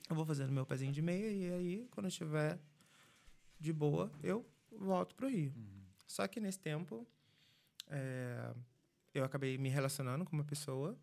eu 0.08 0.16
vou 0.16 0.24
fazendo 0.24 0.52
meu 0.52 0.68
pezinho 0.68 0.92
de 0.92 1.02
meia. 1.02 1.32
E 1.32 1.52
aí, 1.52 1.88
quando 1.90 2.06
eu 2.06 2.10
estiver 2.10 2.60
de 3.62 3.72
boa, 3.72 4.12
eu 4.24 4.46
volto 4.72 5.16
pro 5.16 5.30
Rio. 5.30 5.54
Só 6.08 6.28
que 6.28 6.40
nesse 6.40 6.60
tempo, 6.60 7.08
é, 7.88 8.54
eu 9.14 9.24
acabei 9.24 9.58
me 9.58 9.70
relacionando 9.70 10.26
com 10.26 10.34
uma 10.34 10.44
pessoa. 10.44 10.98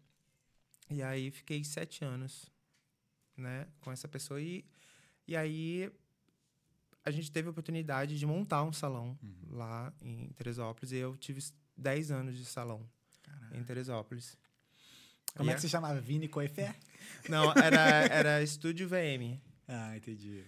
E 0.91 1.03
aí, 1.03 1.31
fiquei 1.31 1.63
sete 1.65 2.05
anos, 2.05 2.51
né? 3.37 3.67
Com 3.81 3.93
essa 3.93 4.09
pessoa. 4.09 4.41
E, 4.41 4.65
e 5.27 5.37
aí, 5.37 5.91
a 7.05 7.11
gente 7.11 7.31
teve 7.31 7.49
a 7.49 7.51
oportunidade 7.51 8.19
de 8.19 8.27
montar 8.27 8.63
um 8.65 8.73
salão 8.73 9.19
lá 9.51 9.93
em 10.03 10.29
Teresópolis. 10.31 10.93
E 10.93 10.97
eu 10.97 11.17
tive 11.17 11.43
10 11.77 12.11
anos 12.11 12.37
de 12.37 12.45
salão 12.45 12.89
em 13.53 13.63
Teresópolis. 13.63 14.37
Como 15.37 15.49
E 15.49 15.53
é 15.53 15.55
que 15.55 15.61
se 15.61 15.69
chamava? 15.69 16.01
Vini 16.01 16.29
Coifé? 16.29 16.75
Não, 17.29 17.53
era, 17.53 18.07
era 18.07 18.43
Estúdio 18.43 18.89
VM. 18.89 19.39
Ah, 19.67 19.97
entendi. 19.97 20.45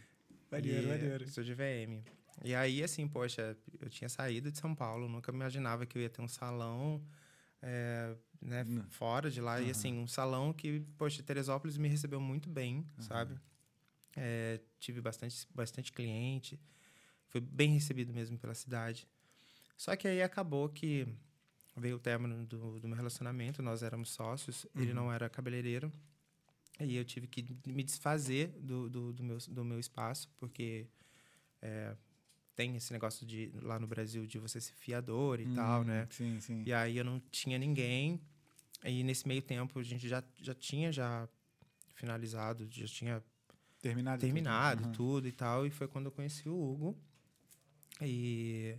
Maneiro, 0.50 0.86
E- 0.86 0.88
maneiro. 0.88 1.24
Estúdio 1.24 1.54
VM. 1.56 2.02
E 2.44 2.54
aí, 2.54 2.82
assim, 2.82 3.06
poxa, 3.06 3.56
eu 3.78 3.88
tinha 3.90 4.08
saído 4.08 4.50
de 4.50 4.58
São 4.58 4.74
Paulo, 4.74 5.08
nunca 5.08 5.30
imaginava 5.30 5.84
que 5.86 5.98
eu 5.98 6.02
ia 6.02 6.08
ter 6.10 6.22
um 6.22 6.28
salão 6.28 7.04
é, 7.62 8.16
né, 8.40 8.64
fora 8.88 9.30
de 9.30 9.40
lá. 9.40 9.60
E 9.60 9.70
assim, 9.70 9.92
um 9.98 10.06
salão 10.06 10.52
que, 10.52 10.80
poxa, 10.96 11.22
Teresópolis 11.22 11.76
me 11.76 11.88
recebeu 11.88 12.20
muito 12.20 12.48
bem, 12.48 12.86
sabe? 12.98 13.38
É, 14.16 14.60
tive 14.78 15.00
bastante, 15.00 15.46
bastante 15.54 15.92
cliente. 15.92 16.58
Foi 17.28 17.40
bem 17.40 17.70
recebido 17.74 18.12
mesmo 18.12 18.38
pela 18.38 18.54
cidade. 18.54 19.06
Só 19.76 19.94
que 19.94 20.08
aí 20.08 20.22
acabou 20.22 20.68
que 20.68 21.06
veio 21.76 21.96
o 21.96 22.00
término 22.00 22.44
do, 22.46 22.80
do 22.80 22.88
meu 22.88 22.96
relacionamento, 22.96 23.62
nós 23.62 23.82
éramos 23.82 24.10
sócios, 24.10 24.66
ele 24.74 24.88
Uhum. 24.88 24.94
não 24.94 25.12
era 25.12 25.28
cabeleireiro. 25.28 25.92
E 26.86 26.96
eu 26.96 27.04
tive 27.04 27.26
que 27.26 27.44
me 27.66 27.82
desfazer 27.82 28.48
do, 28.60 28.88
do, 28.88 29.12
do 29.12 29.22
meu, 29.22 29.38
do 29.48 29.64
meu 29.64 29.78
espaço, 29.78 30.28
porque 30.38 30.86
é, 31.60 31.94
tem 32.54 32.76
esse 32.76 32.92
negócio 32.92 33.26
de 33.26 33.50
lá 33.62 33.78
no 33.78 33.86
Brasil 33.86 34.26
de 34.26 34.38
você 34.38 34.60
ser 34.60 34.72
fiador 34.74 35.40
e 35.40 35.46
tal, 35.54 35.82
Hum, 35.82 35.84
né? 35.84 36.06
Sim, 36.10 36.40
sim. 36.40 36.62
E 36.66 36.72
aí 36.72 36.96
eu 36.96 37.04
não 37.04 37.20
tinha 37.30 37.58
ninguém. 37.58 38.20
E 38.84 39.02
nesse 39.02 39.26
meio 39.28 39.42
tempo 39.42 39.78
a 39.78 39.82
gente 39.82 40.08
já, 40.08 40.22
já 40.40 40.54
tinha 40.54 40.90
já 40.90 41.28
finalizado, 41.94 42.66
já 42.70 42.86
tinha 42.86 43.22
Terminado. 43.80 44.18
tudo. 44.18 44.26
terminado 44.26 44.82
Aham. 44.84 44.92
tudo 44.92 45.28
e 45.28 45.32
tal. 45.32 45.66
E 45.66 45.70
foi 45.70 45.86
quando 45.88 46.06
eu 46.06 46.12
conheci 46.12 46.48
o 46.48 46.54
Hugo. 46.54 46.98
E, 48.00 48.78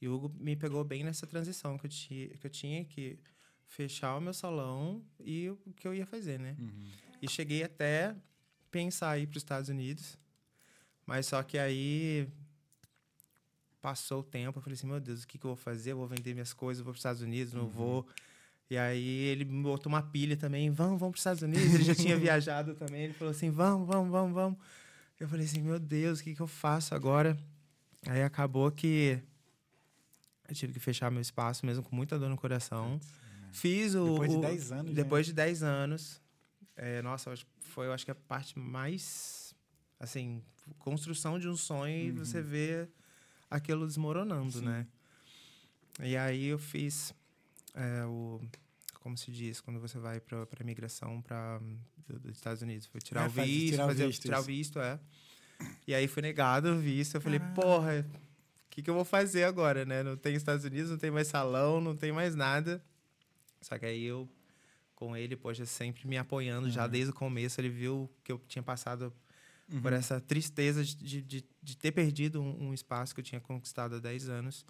e 0.00 0.08
o 0.08 0.14
Hugo 0.14 0.28
me 0.38 0.54
pegou 0.56 0.84
bem 0.84 1.02
nessa 1.04 1.26
transição 1.26 1.78
que 1.78 1.86
eu, 1.86 1.90
ti, 1.90 2.36
que 2.40 2.46
eu 2.46 2.50
tinha 2.50 2.84
que 2.84 3.18
fechar 3.66 4.16
o 4.16 4.20
meu 4.20 4.32
salão 4.34 5.04
e 5.20 5.48
o 5.50 5.56
que 5.76 5.86
eu 5.86 5.94
ia 5.94 6.06
fazer, 6.06 6.38
né? 6.38 6.56
Uhum. 6.58 6.90
E 7.20 7.28
cheguei 7.28 7.62
até 7.64 8.14
pensar 8.70 9.18
ir 9.18 9.26
para 9.26 9.36
os 9.36 9.42
Estados 9.42 9.68
Unidos. 9.68 10.16
Mas 11.06 11.26
só 11.26 11.42
que 11.42 11.58
aí 11.58 12.28
passou 13.80 14.20
o 14.20 14.22
tempo, 14.24 14.58
eu 14.58 14.62
falei 14.62 14.74
assim, 14.74 14.86
meu 14.86 15.00
Deus, 15.00 15.22
o 15.22 15.26
que, 15.28 15.38
que 15.38 15.44
eu 15.46 15.50
vou 15.50 15.56
fazer? 15.56 15.92
Eu 15.92 15.96
vou 15.96 16.06
vender 16.08 16.34
minhas 16.34 16.52
coisas, 16.52 16.82
vou 16.82 16.92
para 16.92 16.96
os 16.96 17.00
Estados 17.00 17.22
Unidos, 17.22 17.52
não 17.54 17.66
vou. 17.68 18.06
E 18.70 18.76
aí 18.76 19.08
ele 19.24 19.44
me 19.44 19.62
botou 19.62 19.90
uma 19.90 20.02
pilha 20.02 20.36
também, 20.36 20.70
vamos, 20.70 21.00
vamos 21.00 21.12
para 21.12 21.16
os 21.16 21.20
Estados 21.20 21.42
Unidos. 21.42 21.72
Ele 21.74 21.84
já 21.84 21.94
tinha 21.94 22.16
viajado 22.18 22.74
também, 22.74 23.04
ele 23.04 23.14
falou 23.14 23.30
assim, 23.30 23.50
vamos, 23.50 23.86
vamos, 23.86 24.10
vamos, 24.10 24.34
vamos. 24.34 24.58
Eu 25.18 25.28
falei 25.28 25.46
assim, 25.46 25.62
meu 25.62 25.78
Deus, 25.78 26.20
o 26.20 26.24
que, 26.24 26.34
que 26.34 26.42
eu 26.42 26.46
faço 26.46 26.94
agora? 26.94 27.36
Aí 28.06 28.22
acabou 28.22 28.70
que 28.70 29.18
eu 30.48 30.54
tive 30.54 30.72
que 30.74 30.80
fechar 30.80 31.10
meu 31.10 31.20
espaço, 31.22 31.64
mesmo 31.64 31.82
com 31.82 31.94
muita 31.96 32.18
dor 32.18 32.28
no 32.28 32.36
coração. 32.36 33.00
Fiz 33.52 33.94
o... 33.94 34.04
Depois 34.12 34.30
de 34.30 34.36
o- 34.36 34.40
10 34.40 34.72
anos, 34.72 34.84
né? 34.86 34.92
Depois 34.92 35.26
de 35.26 35.32
10 35.32 35.62
anos. 35.62 36.20
É, 36.80 37.02
nossa, 37.02 37.34
foi, 37.60 37.86
eu 37.86 37.92
acho 37.92 38.04
que 38.04 38.10
a 38.10 38.14
parte 38.14 38.58
mais... 38.58 39.54
Assim, 40.00 40.40
construção 40.78 41.38
de 41.40 41.48
um 41.48 41.56
sonho 41.56 41.96
e 42.08 42.10
você 42.12 42.40
vê 42.40 42.88
aquilo 43.50 43.84
desmoronando, 43.84 44.52
Sim. 44.60 44.64
né? 44.64 44.86
E 46.00 46.16
aí 46.16 46.46
eu 46.46 46.58
fiz 46.58 47.12
é, 47.74 48.04
o... 48.04 48.40
Como 49.00 49.16
se 49.18 49.32
diz? 49.32 49.60
Quando 49.60 49.80
você 49.80 49.98
vai 49.98 50.20
para 50.20 50.38
a 50.42 50.62
imigração 50.62 51.20
pra, 51.22 51.60
do- 52.06 52.20
dos 52.20 52.36
Estados 52.36 52.62
Unidos. 52.62 52.86
Foi 52.86 53.00
tirar 53.00 53.24
Ah, 53.24 53.26
o 53.26 53.30
visto, 53.30 53.70
tirar 53.72 53.84
o 53.84 53.88
fazer, 53.88 54.06
visto, 54.06 54.22
tirar 54.22 54.40
o 54.40 54.42
visto, 54.44 54.78
é. 54.80 55.00
E 55.86 55.94
aí 55.94 56.06
foi 56.06 56.22
negado 56.22 56.68
o 56.74 56.78
visto. 56.78 57.16
Eu 57.16 57.20
falei, 57.20 57.40
Ah. 57.42 57.52
porra, 57.54 58.06
o 58.06 58.68
que, 58.70 58.82
que 58.82 58.88
eu 58.90 58.94
vou 58.94 59.04
fazer 59.04 59.42
agora, 59.44 59.84
né? 59.84 60.04
Não 60.04 60.16
tem 60.16 60.34
Estados 60.36 60.64
Unidos, 60.64 60.90
não 60.90 60.98
tem 60.98 61.10
mais 61.10 61.26
salão, 61.26 61.80
não 61.80 61.96
tem 61.96 62.12
mais 62.12 62.36
nada. 62.36 62.80
Só 63.62 63.76
que 63.78 63.86
aí 63.86 64.04
eu, 64.04 64.28
com 64.98 65.16
ele, 65.16 65.36
poxa, 65.36 65.64
sempre 65.64 66.08
me 66.08 66.16
apoiando 66.18 66.68
já 66.68 66.84
Uhum. 66.84 66.90
desde 66.90 67.10
o 67.10 67.14
começo. 67.14 67.60
Ele 67.60 67.68
viu 67.68 68.10
que 68.24 68.32
eu 68.32 68.38
tinha 68.48 68.64
passado 68.64 69.12
Uhum. 69.72 69.80
por 69.80 69.92
essa 69.92 70.20
tristeza 70.20 70.82
de, 70.84 71.22
de, 71.22 71.44
de- 71.62 71.76
ter 71.76 71.92
perdido 71.92 72.42
um, 72.42 72.68
um 72.68 72.74
espaço 72.74 73.14
que 73.14 73.20
eu 73.20 73.24
tinha 73.24 73.40
conquistado 73.40 73.94
há 73.94 73.98
10 74.00 74.28
anos. 74.28 74.66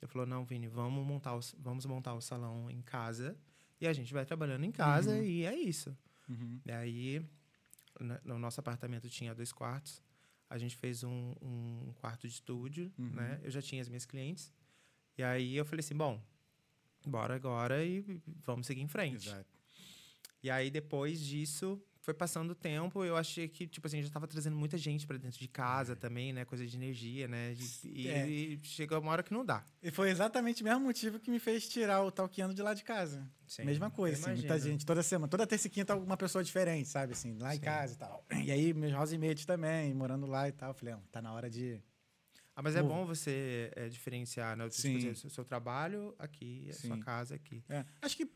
Ele 0.00 0.08
falou, 0.08 0.24
não, 0.26 0.44
Vini, 0.44 0.68
vamos 0.68 1.04
montar, 1.04 1.34
o, 1.36 1.40
vamos 1.58 1.84
montar 1.84 2.14
o 2.14 2.20
salão 2.20 2.70
em 2.70 2.80
casa. 2.82 3.36
E 3.80 3.86
a 3.88 3.92
gente 3.92 4.12
vai 4.12 4.24
trabalhando 4.24 4.62
em 4.64 4.70
casa 4.70 5.10
Uhum. 5.16 5.22
e 5.24 5.44
é 5.44 5.54
isso. 5.56 5.96
Uhum. 6.28 6.60
E 6.64 6.70
aí, 6.70 7.26
no 8.24 8.38
nosso 8.38 8.60
apartamento 8.60 9.08
tinha 9.08 9.34
dois 9.34 9.52
quartos. 9.52 10.00
A 10.48 10.58
gente 10.58 10.76
fez 10.76 11.02
um, 11.02 11.34
um 11.42 11.92
quarto 12.00 12.28
de 12.28 12.34
estúdio, 12.34 12.92
Uhum. 12.98 13.08
né? 13.10 13.40
Eu 13.42 13.50
já 13.50 13.60
tinha 13.60 13.82
as 13.82 13.88
minhas 13.88 14.04
clientes. 14.06 14.52
E 15.18 15.22
aí 15.24 15.56
eu 15.56 15.64
falei 15.64 15.80
assim, 15.80 15.96
bom, 15.96 16.22
bora 17.04 17.34
agora 17.34 17.84
e 17.84 18.20
vamos 18.44 18.66
seguir 18.68 18.82
em 18.82 18.88
frente. 18.88 19.28
Exato. 19.28 19.61
E 20.42 20.50
aí 20.50 20.70
depois 20.70 21.20
disso, 21.20 21.80
foi 22.00 22.12
passando 22.12 22.50
o 22.50 22.54
tempo, 22.54 23.04
eu 23.04 23.16
achei 23.16 23.46
que, 23.46 23.64
tipo 23.66 23.86
assim, 23.86 24.02
já 24.02 24.10
tava 24.10 24.26
trazendo 24.26 24.56
muita 24.56 24.76
gente 24.76 25.06
para 25.06 25.16
dentro 25.16 25.38
de 25.38 25.46
casa 25.46 25.94
também, 25.94 26.32
né? 26.32 26.44
Coisa 26.44 26.66
de 26.66 26.76
energia, 26.76 27.28
né? 27.28 27.54
E, 27.84 28.08
É. 28.08 28.28
e 28.28 28.60
chegou 28.64 28.98
uma 28.98 29.12
hora 29.12 29.22
que 29.22 29.32
não 29.32 29.44
dá. 29.44 29.64
E 29.80 29.90
foi 29.92 30.10
exatamente 30.10 30.62
o 30.62 30.64
mesmo 30.64 30.80
motivo 30.80 31.20
que 31.20 31.30
me 31.30 31.38
fez 31.38 31.68
tirar 31.68 32.02
o 32.02 32.10
talqueando 32.10 32.54
de 32.54 32.60
lá 32.60 32.74
de 32.74 32.82
casa. 32.82 33.30
Sim, 33.46 33.64
Mesma 33.64 33.88
coisa, 33.88 34.18
assim, 34.18 34.34
muita 34.34 34.58
gente, 34.58 34.84
toda 34.84 35.00
semana, 35.02 35.28
toda 35.30 35.46
terça 35.46 35.68
e 35.68 35.70
quinta, 35.70 35.92
alguma 35.92 36.16
pessoa 36.16 36.42
diferente, 36.42 36.88
sabe, 36.88 37.12
assim, 37.12 37.38
lá 37.38 37.54
em 37.54 37.58
Sim. 37.58 37.64
casa 37.64 37.94
e 37.94 37.96
tal. 37.96 38.26
E 38.44 38.50
aí, 38.50 38.74
meus 38.74 38.92
housemates 38.94 39.44
também, 39.44 39.94
morando 39.94 40.26
lá 40.26 40.48
e 40.48 40.52
tal. 40.52 40.74
Falei, 40.74 40.94
"Não, 40.94 41.02
tá 41.12 41.22
na 41.22 41.32
hora 41.32 41.48
de. 41.48 41.80
Ah, 42.56 42.62
mas 42.62 42.74
é 42.76 42.82
bom 42.82 43.06
você 43.06 43.70
é, 43.76 43.88
diferenciar, 43.88 44.56
né? 44.56 44.64
Tipo, 44.68 44.82
Sim. 44.82 44.96
dizer, 44.96 45.10
o 45.26 45.30
seu 45.30 45.44
trabalho 45.44 46.14
aqui, 46.18 46.68
a 46.68 46.72
sua 46.74 46.98
casa 46.98 47.34
aqui. 47.36 47.62
É, 47.68 47.84
acho 48.02 48.16
que 48.16 48.26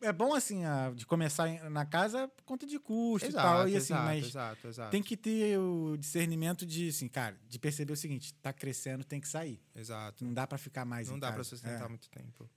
é 0.00 0.12
bom, 0.12 0.34
assim, 0.34 0.64
a- 0.64 0.90
de 0.94 1.04
começar 1.06 1.48
na 1.70 1.84
casa 1.84 2.28
por 2.28 2.44
conta 2.44 2.66
de 2.66 2.78
custo 2.78 3.28
e 3.28 3.32
tal. 3.32 3.68
E 3.68 3.76
assim, 3.76 3.92
exato, 3.94 4.04
mas 4.04 4.24
exato, 4.26 4.68
exato. 4.68 4.90
tem 4.90 5.02
que 5.02 5.16
ter 5.16 5.58
o 5.58 5.96
discernimento 5.96 6.64
de, 6.64 6.88
assim, 6.88 7.08
cara, 7.08 7.36
de 7.48 7.58
perceber 7.58 7.92
o 7.92 7.96
seguinte: 7.96 8.34
tá 8.34 8.52
crescendo, 8.52 9.04
tem 9.04 9.20
que 9.20 9.28
sair. 9.28 9.60
Exato. 9.74 10.24
Não 10.24 10.32
dá 10.32 10.46
pra 10.46 10.58
ficar 10.58 10.84
mais 10.84 11.08
Não 11.10 11.18
dá 11.18 11.32
para 11.32 11.44
sustentar 11.44 11.86
É. 11.86 11.88
muito 11.88 12.08
tempo. 12.10 12.48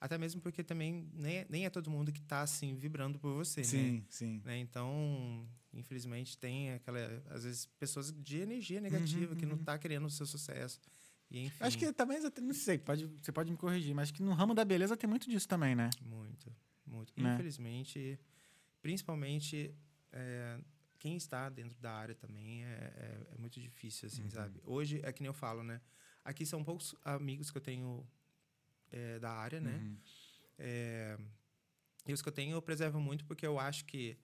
Até 0.00 0.18
mesmo 0.18 0.40
porque 0.40 0.64
também 0.64 1.08
nem 1.14 1.36
é, 1.38 1.46
nem 1.48 1.64
é 1.64 1.70
todo 1.70 1.88
mundo 1.88 2.10
que 2.10 2.20
tá 2.22 2.40
assim 2.42 2.74
vibrando 2.74 3.20
por 3.20 3.34
você, 3.34 3.60
né? 3.60 3.66
Sim, 3.66 4.04
sim. 4.10 4.42
né? 4.44 4.58
Então, 4.58 5.46
infelizmente 5.72 6.36
tem 6.36 6.72
aquela 6.72 6.98
às 7.30 7.44
vezes 7.44 7.66
pessoas 7.78 8.12
de 8.12 8.38
energia 8.38 8.80
negativa 8.80 9.36
que 9.36 9.46
não 9.46 9.56
tá 9.56 9.78
querendo 9.78 10.06
o 10.06 10.10
seu 10.10 10.26
sucesso. 10.26 10.80
E 11.32 11.46
enfim, 11.46 11.56
Uhum, 11.60 11.66
Acho 11.66 11.78
que 11.78 11.92
também, 11.94 12.18
não 12.20 12.52
sei, 12.54 12.76
pode, 12.78 13.06
você 13.06 13.32
pode 13.32 13.50
me 13.50 13.56
corrigir, 13.56 13.94
mas 13.94 14.04
acho 14.04 14.14
que 14.14 14.22
no 14.22 14.32
ramo 14.34 14.54
da 14.54 14.64
beleza 14.64 14.96
tem 14.96 15.08
muito 15.08 15.28
disso 15.30 15.48
também, 15.48 15.74
né? 15.74 15.88
muito, 16.02 16.54
muito. 16.86 17.12
Né? 17.16 17.32
Infelizmente, 17.32 18.20
principalmente 18.82 19.74
é, 20.12 20.60
quem 20.98 21.16
está 21.16 21.48
dentro 21.48 21.80
da 21.80 21.92
área 21.92 22.14
também 22.14 22.64
é, 22.64 22.68
é- 22.68 23.26
é 23.34 23.38
muito 23.38 23.58
difícil, 23.60 24.08
Uhum. 24.08 24.12
assim, 24.12 24.30
sabe? 24.30 24.60
Hoje 24.64 25.00
é 25.02 25.12
que 25.12 25.22
nem 25.22 25.28
eu 25.28 25.34
falo, 25.34 25.62
né? 25.62 25.80
Aqui 26.24 26.44
são 26.44 26.62
poucos 26.62 26.94
amigos 27.04 27.50
que 27.50 27.56
eu 27.56 27.62
tenho 27.62 28.06
é, 28.90 29.18
da 29.18 29.30
área, 29.32 29.60
né? 29.60 29.78
Uhum. 29.78 29.96
É, 30.58 31.18
e 32.06 32.12
os 32.12 32.20
que 32.20 32.28
eu 32.28 32.32
tenho 32.32 32.52
eu 32.54 32.60
preservo 32.62 33.00
muito 33.00 33.24
porque 33.24 33.46
eu 33.46 33.58
acho 33.58 33.84
que 33.86 34.18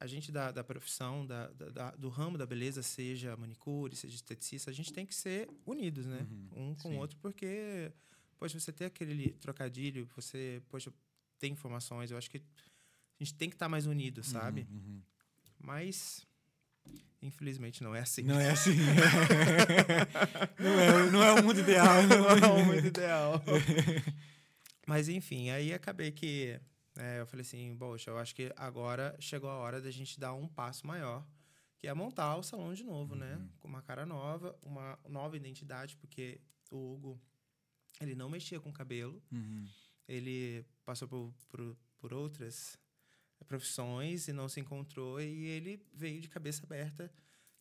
a 0.00 0.06
gente 0.06 0.30
da, 0.30 0.52
da 0.52 0.62
profissão, 0.62 1.26
da, 1.26 1.48
da- 1.48 1.90
do 1.92 2.08
ramo 2.08 2.38
da 2.38 2.46
beleza, 2.46 2.82
seja 2.82 3.36
manicure, 3.36 3.96
seja 3.96 4.14
esteticista, 4.14 4.70
a 4.70 4.74
gente 4.74 4.92
tem 4.92 5.04
que 5.04 5.14
ser 5.14 5.48
unidos, 5.66 6.06
né? 6.06 6.26
um 6.54 6.74
com 6.74 6.90
sim. 6.90 6.94
o 6.94 6.98
outro, 6.98 7.16
porque, 7.20 7.90
poxa, 8.38 8.58
você 8.58 8.72
ter 8.72 8.84
aquele 8.84 9.30
trocadilho, 9.40 10.08
você, 10.14 10.62
poxa, 10.68 10.92
tem 11.38 11.52
informações, 11.52 12.10
eu 12.10 12.18
acho 12.18 12.30
que 12.30 12.38
a 12.38 13.24
gente 13.24 13.34
tem 13.34 13.48
que 13.48 13.56
estar 13.56 13.68
mais 13.68 13.86
unido, 13.86 14.22
sabe? 14.22 14.66
Uhum, 14.70 14.76
uhum. 14.76 15.02
Mas, 15.58 16.24
infelizmente, 17.20 17.82
não 17.82 17.92
é 17.94 18.00
assim. 18.00 18.22
Não 18.22 18.38
é 18.38 18.50
assim. 18.50 18.76
não, 20.58 20.80
é, 20.80 21.10
não 21.10 21.22
é 21.22 21.32
o 21.32 21.42
mundo 21.42 21.58
ideal. 21.58 22.02
não 22.06 22.28
é 22.28 22.52
o 22.52 22.64
muito 22.64 22.86
ideal. 22.86 23.42
Mas 24.86 25.08
enfim, 25.08 25.50
aí 25.50 25.74
acabei 25.74 26.12
que 26.12 26.58
né, 26.98 27.20
eu 27.20 27.26
falei 27.26 27.42
assim, 27.42 27.76
poxa, 27.78 28.10
eu 28.10 28.18
acho 28.18 28.34
que 28.34 28.52
agora 28.56 29.16
chegou 29.20 29.48
a 29.48 29.54
hora 29.56 29.80
da 29.80 29.90
gente 29.90 30.18
dar 30.18 30.34
um 30.34 30.48
passo 30.48 30.84
maior, 30.86 31.24
que 31.78 31.86
é 31.86 31.94
montar 31.94 32.36
o 32.36 32.42
salão 32.42 32.74
de 32.74 32.82
novo, 32.82 33.14
né? 33.14 33.36
Com 33.60 33.68
uma 33.68 33.80
cara 33.82 34.04
nova, 34.04 34.58
uma 34.62 34.98
nova 35.08 35.36
identidade, 35.36 35.96
porque 35.96 36.40
o 36.72 36.94
Hugo, 36.94 37.20
ele 38.00 38.14
não 38.16 38.28
mexia 38.28 38.58
com 38.60 38.72
cabelo, 38.72 39.22
Uhum. 39.30 39.68
ele 40.08 40.64
passou 40.84 41.06
por, 41.06 41.32
por, 41.48 41.76
por 42.00 42.12
outras 42.12 42.76
profissões 43.46 44.26
e 44.26 44.32
não 44.32 44.48
se 44.48 44.58
encontrou 44.60 45.20
e 45.20 45.46
ele 45.46 45.80
veio 45.94 46.20
de 46.20 46.28
cabeça 46.28 46.64
aberta 46.64 47.10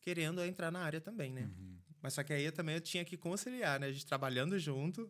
querendo 0.01 0.41
entrar 0.43 0.71
na 0.71 0.79
área 0.79 0.99
também, 0.99 1.31
né? 1.31 1.43
Uhum. 1.43 1.77
Mas 2.01 2.13
só 2.13 2.23
que 2.23 2.33
aí 2.33 2.43
eu 2.43 2.51
também 2.51 2.75
eu 2.75 2.81
tinha 2.81 3.05
que 3.05 3.17
conciliar, 3.17 3.79
né? 3.79 3.87
A 3.87 3.91
gente 3.91 4.05
trabalhando 4.05 4.57
junto, 4.57 5.09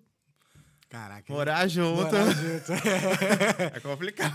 Caraca. 0.90 1.34
morar 1.34 1.68
junto. 1.68 2.04
Morar 2.04 2.32
junto. 2.34 2.72
É 3.76 3.80
complicado. 3.82 4.32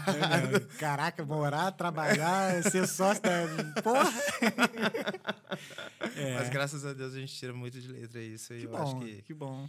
Não, 0.60 0.76
Caraca, 0.78 1.24
morar, 1.24 1.72
trabalhar, 1.72 2.62
ser 2.64 2.86
sócio 2.86 3.22
da. 3.22 3.82
Porra! 3.82 4.12
É. 6.16 6.34
Mas 6.34 6.48
graças 6.50 6.84
a 6.84 6.92
Deus 6.92 7.14
a 7.14 7.18
gente 7.18 7.32
tira 7.34 7.52
muito 7.52 7.80
de 7.80 7.88
letra 7.88 8.20
isso. 8.20 8.52
E 8.54 8.60
Que 8.60 8.66
eu 8.66 8.70
bom, 8.70 8.78
acho 8.82 8.98
que, 9.00 9.22
que 9.22 9.34
bom. 9.34 9.68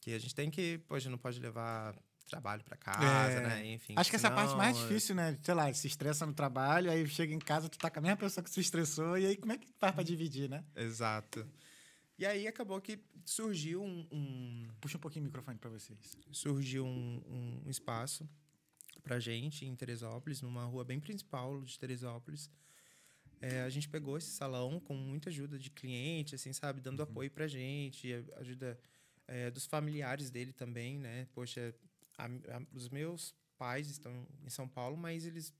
que 0.00 0.12
a 0.14 0.18
gente 0.18 0.34
tem 0.34 0.50
que, 0.50 0.78
poxa, 0.88 1.08
não 1.10 1.18
pode 1.18 1.40
levar 1.40 1.94
trabalho 2.28 2.62
pra 2.62 2.76
casa, 2.76 3.06
É. 3.32 3.40
né? 3.40 3.66
Enfim. 3.72 3.94
Acho 3.96 4.08
que 4.10 4.16
essa 4.16 4.28
é 4.28 4.30
a 4.30 4.34
parte 4.34 4.54
mais 4.56 4.76
difícil, 4.76 5.14
né? 5.14 5.36
Sei 5.42 5.54
lá, 5.54 5.72
se 5.72 5.86
estressa 5.86 6.24
no 6.26 6.32
trabalho, 6.32 6.90
aí 6.90 7.06
chega 7.08 7.32
em 7.34 7.38
casa, 7.38 7.68
tu 7.68 7.76
tá 7.78 7.90
com 7.90 7.98
a 7.98 8.02
mesma 8.02 8.16
pessoa 8.16 8.44
que 8.44 8.50
se 8.50 8.60
estressou, 8.60 9.18
e 9.18 9.26
aí 9.26 9.36
como 9.36 9.52
é 9.52 9.58
que 9.58 9.66
faz 9.78 9.92
pra 9.94 10.04
dividir, 10.04 10.48
né? 10.48 10.62
Exato. 10.76 11.44
E 12.20 12.26
aí 12.26 12.46
acabou 12.46 12.78
que 12.82 12.98
surgiu 13.24 13.82
um, 13.82 14.06
um- 14.12 14.68
Puxa 14.78 14.98
um 14.98 15.00
pouquinho 15.00 15.22
o 15.24 15.26
microfone 15.28 15.56
pra 15.58 15.70
vocês. 15.70 16.18
surgiu 16.30 16.84
um, 16.84 17.62
um 17.64 17.70
espaço 17.70 18.28
pra 19.02 19.18
gente 19.18 19.64
em 19.64 19.74
Teresópolis, 19.74 20.42
numa 20.42 20.64
rua 20.66 20.84
bem 20.84 21.00
principal 21.00 21.62
de 21.62 21.78
Teresópolis. 21.78 22.50
é, 23.40 23.62
a 23.62 23.70
gente 23.70 23.88
pegou 23.88 24.18
esse 24.18 24.30
salão 24.32 24.78
com 24.78 24.94
muita 24.94 25.30
ajuda 25.30 25.58
de 25.58 25.70
cliente, 25.70 26.34
assim, 26.34 26.52
sabe? 26.52 26.78
Dando 26.82 27.02
apoio 27.02 27.30
pra 27.30 27.48
gente, 27.48 28.12
ajuda 28.36 28.78
é, 29.26 29.50
dos 29.50 29.64
familiares 29.64 30.28
dele 30.28 30.52
também, 30.52 30.98
né? 30.98 31.26
Poxa, 31.32 31.74
a- 32.18 32.26
a- 32.26 32.62
os 32.74 32.90
meus 32.90 33.34
pais 33.56 33.88
estão 33.88 34.26
em 34.44 34.50
São 34.50 34.68
Paulo, 34.68 34.94
mas 34.94 35.24
eles 35.24 35.54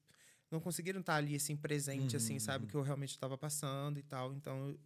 não 0.50 0.60
conseguiram 0.60 1.00
estar 1.00 1.14
ali, 1.16 1.36
assim, 1.36 1.56
presente, 1.56 2.16
assim, 2.16 2.38
sabe? 2.38 2.64
O 2.66 2.68
que 2.68 2.74
eu 2.74 2.82
realmente 2.82 3.10
estava 3.12 3.38
passando 3.38 3.98
e 3.98 4.02
tal. 4.02 4.34
Então, 4.34 4.68
eu- 4.70 4.78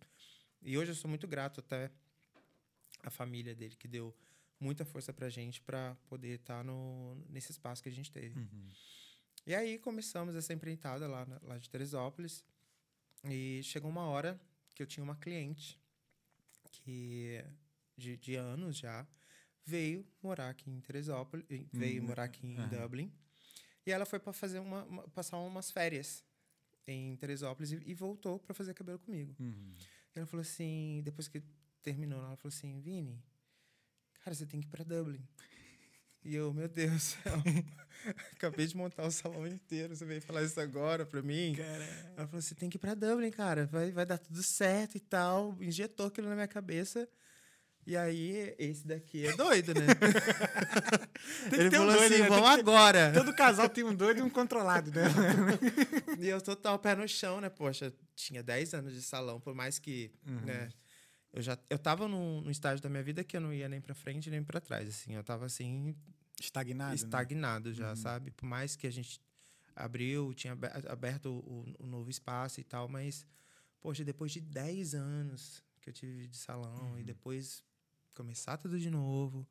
e 0.65 0.77
hoje 0.79 0.91
eu 0.93 0.95
sou 0.95 1.09
muito 1.09 1.27
grato 1.29 1.61
até 1.61 1.91
à 3.03 3.11
família 3.11 3.55
dele, 3.55 3.77
que 3.77 3.87
deu 3.87 4.15
muita 4.59 4.85
força 4.85 5.13
pra 5.13 5.29
gente 5.29 5.61
para 5.61 5.95
poder 6.09 6.41
estar 6.41 6.65
no, 6.65 7.15
nesse 7.29 7.53
espaço 7.53 7.83
que 7.83 7.89
a 7.89 7.93
gente 7.93 8.11
teve. 8.11 8.39
Uhum. 8.41 8.69
E 9.47 9.55
aí 9.55 9.79
começamos 9.79 10.35
essa 10.35 10.53
empreitada 10.55 11.07
lá, 11.07 11.27
na- 11.27 11.41
lá 11.43 11.59
de 11.59 11.69
Teresópolis. 11.69 12.45
E 13.25 13.61
chegou 13.63 13.91
uma 13.91 14.07
hora 14.07 14.41
que 14.75 14.83
eu 14.83 14.87
tinha 14.87 15.05
uma 15.05 15.17
cliente 15.17 15.79
que 16.73 17.43
de, 17.97 18.17
de 18.17 18.35
anos 18.37 18.77
já 18.77 19.07
veio 19.65 20.07
morar 20.23 20.51
aqui 20.51 20.71
em 20.71 20.81
Teresópolis, 20.81 21.47
veio 21.73 22.03
Hum, 22.03 22.07
morar 22.07 22.25
aqui 22.25 22.47
em 22.47 22.57
aham. 22.59 22.69
Dublin. 22.83 23.13
E 23.87 23.91
ela 23.93 24.05
foi 24.07 24.19
para 24.19 24.33
fazer 24.33 24.59
uma, 24.61 24.85
uma- 24.85 25.09
passar 25.09 25.39
umas 25.39 25.71
férias 25.71 26.25
em 26.87 27.17
Teresópolis 27.17 27.73
e, 27.73 27.83
e 27.87 27.95
voltou 27.95 28.39
para 28.39 28.55
fazer 28.55 28.73
cabelo 28.75 28.99
comigo. 28.99 29.35
Uhum. 29.39 29.73
Ela 30.15 30.27
falou 30.27 30.43
assim, 30.43 31.01
depois 31.05 31.29
que 31.29 31.43
terminou, 31.83 32.19
ela 32.19 32.37
falou 32.37 32.49
assim, 32.49 32.81
Vini, 32.81 33.23
cara, 34.23 34.35
você 34.35 34.47
tem 34.47 34.61
que 34.61 34.67
ir 34.67 34.71
pra 34.71 34.85
Dublin. 34.85 35.23
E 36.25 36.35
eu, 36.35 36.55
meu 36.55 36.69
Deus 36.69 36.93
do 36.93 37.01
céu, 37.01 37.33
acabei 38.33 38.67
de 38.67 38.77
montar 38.77 39.05
o 39.05 39.11
salão 39.11 39.47
inteiro, 39.47 39.95
você 39.95 40.07
veio 40.07 40.23
falar 40.23 40.43
isso 40.43 40.59
agora 40.59 41.05
pra 41.05 41.21
mim? 41.21 41.55
Ela 42.17 42.27
falou, 42.27 42.41
você 42.41 42.55
tem 42.55 42.71
que 42.71 42.77
ir 42.77 42.81
pra 42.81 42.95
Dublin, 42.95 43.31
cara, 43.31 43.67
vai, 43.67 43.91
vai 43.91 44.07
dar 44.07 44.19
tudo 44.19 44.43
certo 44.43 44.97
e 44.97 45.01
tal. 45.01 45.57
Injetou 45.61 46.07
aquilo 46.07 46.29
na 46.29 46.35
minha 46.35 46.49
cabeça. 46.49 47.07
E 47.87 47.97
aí, 47.97 48.55
esse 48.59 48.87
daqui 48.87 49.27
é 49.27 49.37
doido, 49.37 49.75
né? 49.75 49.87
que 51.51 51.55
Ele 51.55 51.71
ter 51.71 51.81
um 51.81 51.87
doido, 51.87 51.99
assim, 52.01 52.09
né? 52.15 52.19
Tem 52.21 52.29
vamos 52.29 52.55
que 52.55 52.61
agora. 52.61 53.13
Todo 53.13 53.35
casal 53.35 53.69
tem 53.69 53.85
um 53.85 53.95
doido 53.95 54.19
e 54.21 54.23
um 54.23 54.31
controlado, 54.31 54.91
né? 54.91 55.03
E 56.19 56.29
eu 56.29 56.41
total 56.41 56.79
pé 56.79 56.95
no 56.95 57.07
chão, 57.09 57.41
né? 57.41 57.49
Poxa, 57.51 57.93
tinha 58.15 58.43
10 58.43 58.73
anos 58.75 58.93
de 58.95 59.03
salão, 59.03 59.39
por 59.41 59.55
mais 59.55 59.79
que, 59.79 60.11
né? 60.25 60.71
Eu 61.33 61.43
já 61.43 61.59
eu 61.69 61.79
tava 61.79 62.07
num, 62.09 62.41
num 62.43 62.51
estágio 62.51 62.83
da 62.83 62.89
minha 62.89 63.03
vida 63.03 63.25
que 63.25 63.37
eu 63.37 63.41
não 63.41 63.53
ia 63.53 63.69
nem 63.69 63.81
pra 63.81 63.95
frente 63.95 64.31
nem 64.31 64.43
pra 64.43 64.61
trás, 64.61 64.89
assim. 64.89 65.15
Eu 65.15 65.25
tava 65.25 65.45
assim 65.47 65.95
Estagnado. 66.41 66.91
né? 66.91 66.95
estagnado 66.97 67.73
já, 67.73 67.95
sabe? 67.97 68.31
Por 68.31 68.47
mais 68.47 68.77
que 68.77 68.87
a 68.87 68.91
gente 68.93 69.21
abriu, 69.75 70.33
tinha 70.33 70.53
abe- 70.53 70.71
aberto 70.89 71.27
o, 71.31 71.65
o 71.81 71.87
novo 71.87 72.09
espaço 72.09 72.61
e 72.61 72.65
tal, 72.65 72.89
mas 72.89 73.27
poxa, 73.81 74.05
depois 74.05 74.31
de 74.33 74.41
10 74.41 74.95
anos 74.95 75.63
que 75.81 75.91
eu 75.91 75.93
tive 75.93 76.29
de 76.29 76.37
salão 76.37 76.99
e 76.99 77.03
depois 77.03 77.63
começar 78.15 78.57
tudo 78.57 78.79
de 78.79 78.91
novo, 78.91 79.47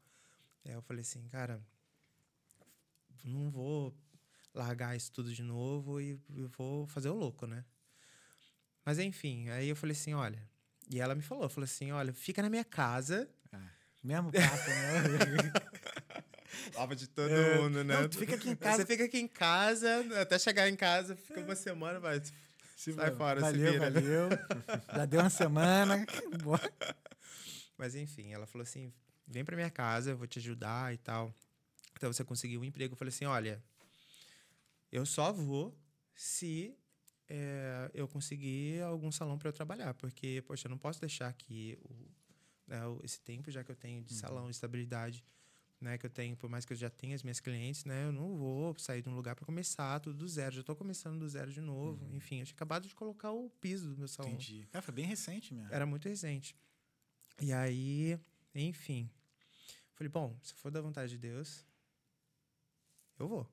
aí 0.65 0.71
eu 0.71 0.81
falei 0.81 1.01
assim, 1.01 1.27
cara, 1.27 1.61
não 3.23 3.49
vou 3.49 3.93
largar 4.53 4.95
isso 4.95 5.11
tudo 5.11 5.33
de 5.33 5.43
novo 5.43 5.99
e 6.01 6.19
vou 6.57 6.87
fazer 6.87 7.09
o 7.09 7.13
louco, 7.15 7.45
né? 7.47 7.63
Mas 8.85 8.99
enfim, 8.99 9.49
aí 9.49 9.69
eu 9.69 9.75
falei 9.75 9.95
assim, 9.95 10.13
olha, 10.13 10.41
e 10.89 10.99
ela 10.99 11.15
me 11.15 11.21
falou, 11.21 11.47
falou 11.49 11.65
assim, 11.65 11.91
olha, 11.91 12.13
fica 12.13 12.41
na 12.41 12.49
minha 12.49 12.65
casa, 12.65 13.29
Ah, 13.51 13.59
mesmo 14.03 14.31
papo, 14.31 14.69
né? 14.71 15.63
Lava 16.75 16.95
de 16.95 17.07
todo 17.07 17.29
É. 17.31 17.57
mundo, 17.57 17.83
né? 17.83 18.01
Não, 18.01 18.09
tu 18.09 18.17
fica 18.17 18.35
aqui 18.35 18.49
em 18.49 18.55
casa. 18.55 18.77
Você 18.77 18.85
fica 18.85 19.05
aqui 19.05 19.17
em 19.19 19.27
casa, 19.27 20.21
até 20.21 20.37
chegar 20.37 20.69
em 20.69 20.75
casa, 20.75 21.15
fica 21.15 21.41
uma 21.41 21.55
semana, 21.55 21.99
vai. 21.99 22.21
Se- 22.75 22.93
Sai 22.93 23.11
fora, 23.11 23.39
se 23.39 23.41
valeu, 23.57 23.73
vira, 23.73 23.89
né? 23.89 24.01
valeu. 24.01 24.29
Já 24.95 25.05
deu 25.05 25.21
uma 25.21 25.29
semana. 25.29 26.05
Mas 27.83 27.95
enfim, 27.95 28.31
ela 28.31 28.45
falou 28.45 28.63
assim: 28.63 28.93
vem 29.27 29.43
pra 29.43 29.57
minha 29.57 29.69
casa, 29.69 30.11
eu 30.11 30.17
vou 30.17 30.25
te 30.25 30.39
ajudar 30.39 30.93
e 30.93 30.97
tal. 30.97 31.35
Então 31.97 32.13
você 32.13 32.23
conseguiu 32.23 32.61
um 32.61 32.63
emprego. 32.63 32.93
Eu 32.93 32.97
falei 32.97 33.09
assim: 33.09 33.25
olha, 33.25 33.61
eu 34.89 35.05
só 35.05 35.33
vou 35.33 35.77
se 36.15 36.73
é, 37.27 37.91
eu 37.93 38.07
conseguir 38.07 38.81
algum 38.83 39.11
salão 39.11 39.37
para 39.37 39.49
eu 39.49 39.53
trabalhar, 39.53 39.93
porque, 39.95 40.41
poxa, 40.47 40.67
eu 40.67 40.69
não 40.69 40.77
posso 40.77 41.01
deixar 41.01 41.27
aqui 41.27 41.77
o, 41.83 41.93
né, 42.65 42.79
esse 43.03 43.19
tempo 43.19 43.51
já 43.51 43.65
que 43.65 43.71
eu 43.71 43.75
tenho 43.75 44.01
de 44.01 44.13
salão, 44.13 44.45
de 44.45 44.51
estabilidade, 44.51 45.21
né, 45.81 45.97
que 45.97 46.05
eu 46.05 46.09
tenho, 46.09 46.37
por 46.37 46.49
mais 46.49 46.63
que 46.63 46.71
eu 46.71 46.77
já 46.77 46.89
tenha 46.89 47.15
as 47.15 47.21
minhas 47.21 47.41
clientes, 47.41 47.83
né, 47.83 48.05
eu 48.05 48.13
não 48.13 48.37
vou 48.37 48.73
sair 48.79 49.01
de 49.01 49.09
um 49.09 49.15
lugar 49.15 49.35
para 49.35 49.45
começar 49.45 49.99
tudo 49.99 50.19
do 50.19 50.27
zero. 50.29 50.55
Já 50.55 50.61
estou 50.61 50.75
começando 50.75 51.19
do 51.19 51.27
zero 51.27 51.51
de 51.51 51.59
novo. 51.59 52.07
Enfim, 52.15 52.39
eu 52.39 52.45
tinha 52.45 52.55
acabado 52.55 52.87
de 52.87 52.95
colocar 52.95 53.31
o 53.33 53.49
piso 53.49 53.89
do 53.89 53.97
meu 53.97 54.07
salão. 54.07 54.31
Entendi. 54.31 54.69
Cara, 54.71 54.81
foi 54.81 54.93
bem 54.93 55.05
recente 55.05 55.53
mesmo. 55.53 55.73
Era 55.73 55.85
muito 55.85 56.07
recente. 56.07 56.55
E 57.41 57.51
aí, 57.51 58.19
enfim. 58.53 59.09
Falei, 59.93 60.09
bom, 60.09 60.37
se 60.41 60.53
for 60.53 60.71
da 60.71 60.81
vontade 60.81 61.11
de 61.11 61.17
Deus, 61.17 61.65
eu 63.19 63.27
vou. 63.27 63.47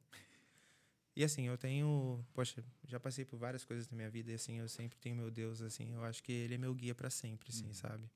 E 1.14 1.24
assim, 1.24 1.46
eu 1.46 1.58
tenho, 1.58 2.24
poxa, 2.32 2.64
já 2.86 2.98
passei 2.98 3.24
por 3.24 3.38
várias 3.38 3.64
coisas 3.64 3.88
na 3.88 3.96
minha 3.96 4.08
vida 4.08 4.30
e 4.30 4.34
assim, 4.34 4.58
eu 4.58 4.68
sempre 4.68 4.98
tenho 4.98 5.16
meu 5.16 5.30
Deus, 5.30 5.60
assim, 5.60 5.92
eu 5.92 6.04
acho 6.04 6.22
que 6.22 6.32
ele 6.32 6.54
é 6.54 6.58
meu 6.58 6.74
guia 6.74 6.94
para 6.94 7.10
sempre, 7.10 7.50
assim, 7.50 7.72
sabe? 7.72 8.10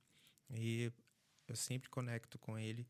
E 0.50 0.92
eu 1.46 1.56
sempre 1.56 1.90
conecto 1.90 2.38
com 2.38 2.58
ele 2.58 2.86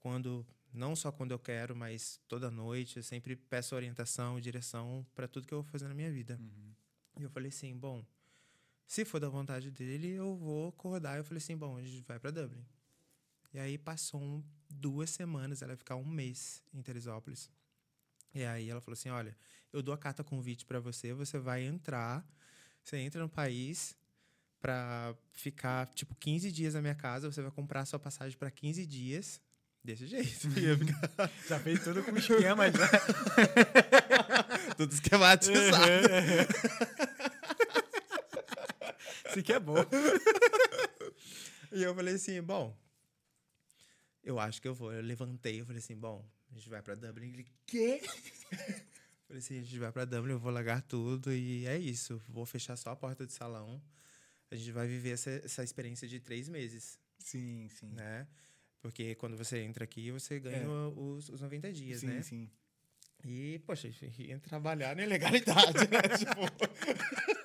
quando 0.00 0.44
não 0.72 0.96
só 0.96 1.12
quando 1.12 1.32
eu 1.32 1.38
quero, 1.38 1.76
mas 1.76 2.20
toda 2.28 2.50
noite, 2.50 2.96
eu 2.96 3.02
sempre 3.02 3.36
peço 3.36 3.74
orientação 3.74 4.38
e 4.38 4.40
direção 4.40 5.06
para 5.14 5.28
tudo 5.28 5.46
que 5.46 5.54
eu 5.54 5.62
vou 5.62 5.70
fazer 5.70 5.88
na 5.88 5.94
minha 5.94 6.10
vida. 6.10 6.38
E 7.18 7.22
eu 7.22 7.30
falei 7.30 7.48
assim, 7.48 7.76
bom, 7.76 8.04
se 8.90 9.04
for 9.04 9.20
da 9.20 9.28
vontade 9.28 9.70
dele, 9.70 10.08
eu 10.08 10.34
vou 10.34 10.70
acordar. 10.70 11.16
Eu 11.16 11.22
falei 11.22 11.38
assim, 11.38 11.56
bom, 11.56 11.76
a 11.76 11.80
gente 11.80 12.02
vai 12.08 12.18
para 12.18 12.32
Dublin. 12.32 12.66
E 13.54 13.58
aí 13.60 13.78
passou 13.78 14.20
um- 14.20 14.42
duas 14.68 15.10
semanas, 15.10 15.62
ela 15.62 15.74
ia 15.74 15.76
ficar 15.76 15.94
um 15.94 16.04
mês 16.04 16.60
em 16.74 16.82
Teresópolis. 16.82 17.48
E 18.34 18.44
aí 18.44 18.68
ela 18.68 18.80
falou 18.80 18.94
assim, 18.94 19.08
olha, 19.08 19.36
eu 19.72 19.80
dou 19.80 19.94
a 19.94 19.98
carta 19.98 20.24
convite 20.24 20.66
para 20.66 20.80
você, 20.80 21.12
você 21.12 21.38
vai 21.38 21.62
entrar, 21.62 22.26
você 22.82 22.96
entra 22.96 23.22
no 23.22 23.28
país 23.28 23.96
para 24.60 25.14
ficar 25.30 25.86
tipo 25.94 26.12
15 26.16 26.50
dias 26.50 26.74
na 26.74 26.82
minha 26.82 26.94
casa, 26.96 27.30
você 27.30 27.40
vai 27.40 27.52
comprar 27.52 27.82
a 27.82 27.86
sua 27.86 28.00
passagem 28.00 28.36
para 28.36 28.50
15 28.50 28.84
dias. 28.86 29.40
Desse 29.84 30.06
jeito. 30.08 30.48
Já 31.48 31.60
fez 31.60 31.82
tudo 31.84 32.02
com 32.02 32.14
esquema 32.16 32.70
já. 32.70 32.88
tudo 34.76 34.92
esquematizado. 34.92 35.86
Isso 39.30 39.38
aqui 39.40 39.52
é 39.52 39.60
bom. 39.60 39.74
E 41.72 41.84
eu 41.84 41.94
falei 41.94 42.14
assim, 42.14 42.42
bom, 42.42 42.76
eu 44.24 44.40
acho 44.40 44.60
que 44.60 44.66
eu 44.66 44.74
vou. 44.74 44.92
Eu 44.92 45.00
levantei, 45.02 45.60
eu 45.60 45.64
falei 45.64 45.78
assim, 45.78 45.96
bom, 45.96 46.28
a 46.50 46.54
gente 46.54 46.68
vai 46.68 46.82
pra 46.82 46.96
Dublin. 46.96 47.28
Ele, 47.32 47.46
quê? 47.64 48.00
falei 49.28 49.38
assim, 49.38 49.60
a 49.60 49.62
gente 49.62 49.78
vai 49.78 49.92
pra 49.92 50.04
Dublin, 50.04 50.32
eu 50.32 50.38
vou 50.40 50.50
largar 50.50 50.82
tudo 50.82 51.32
e 51.32 51.64
é 51.68 51.78
isso. 51.78 52.20
Vou 52.28 52.44
fechar 52.44 52.74
só 52.76 52.90
a 52.90 52.96
porta 52.96 53.24
do 53.24 53.30
salão. 53.32 53.80
A 54.50 54.56
gente 54.56 54.72
vai 54.72 54.88
viver 54.88 55.10
essa, 55.10 55.30
essa 55.30 55.62
experiência 55.62 56.08
de 56.08 56.18
três 56.18 56.48
meses, 56.48 56.98
Sim, 57.20 57.68
sim. 57.68 57.86
né? 57.92 58.26
Porque 58.80 59.14
quando 59.14 59.36
você 59.36 59.58
entra 59.58 59.84
aqui, 59.84 60.10
você 60.10 60.40
ganha 60.40 60.64
É. 60.64 60.66
os, 60.66 61.28
os 61.28 61.40
90 61.40 61.72
dias, 61.72 62.00
sim, 62.00 62.06
né? 62.08 62.22
sim. 62.22 62.50
E, 63.24 63.60
poxa, 63.60 63.88
ia 64.18 64.40
trabalhar 64.42 64.96
na 64.96 65.04
ilegalidade, 65.04 65.78
né? 65.88 66.18
tipo... 66.18 67.39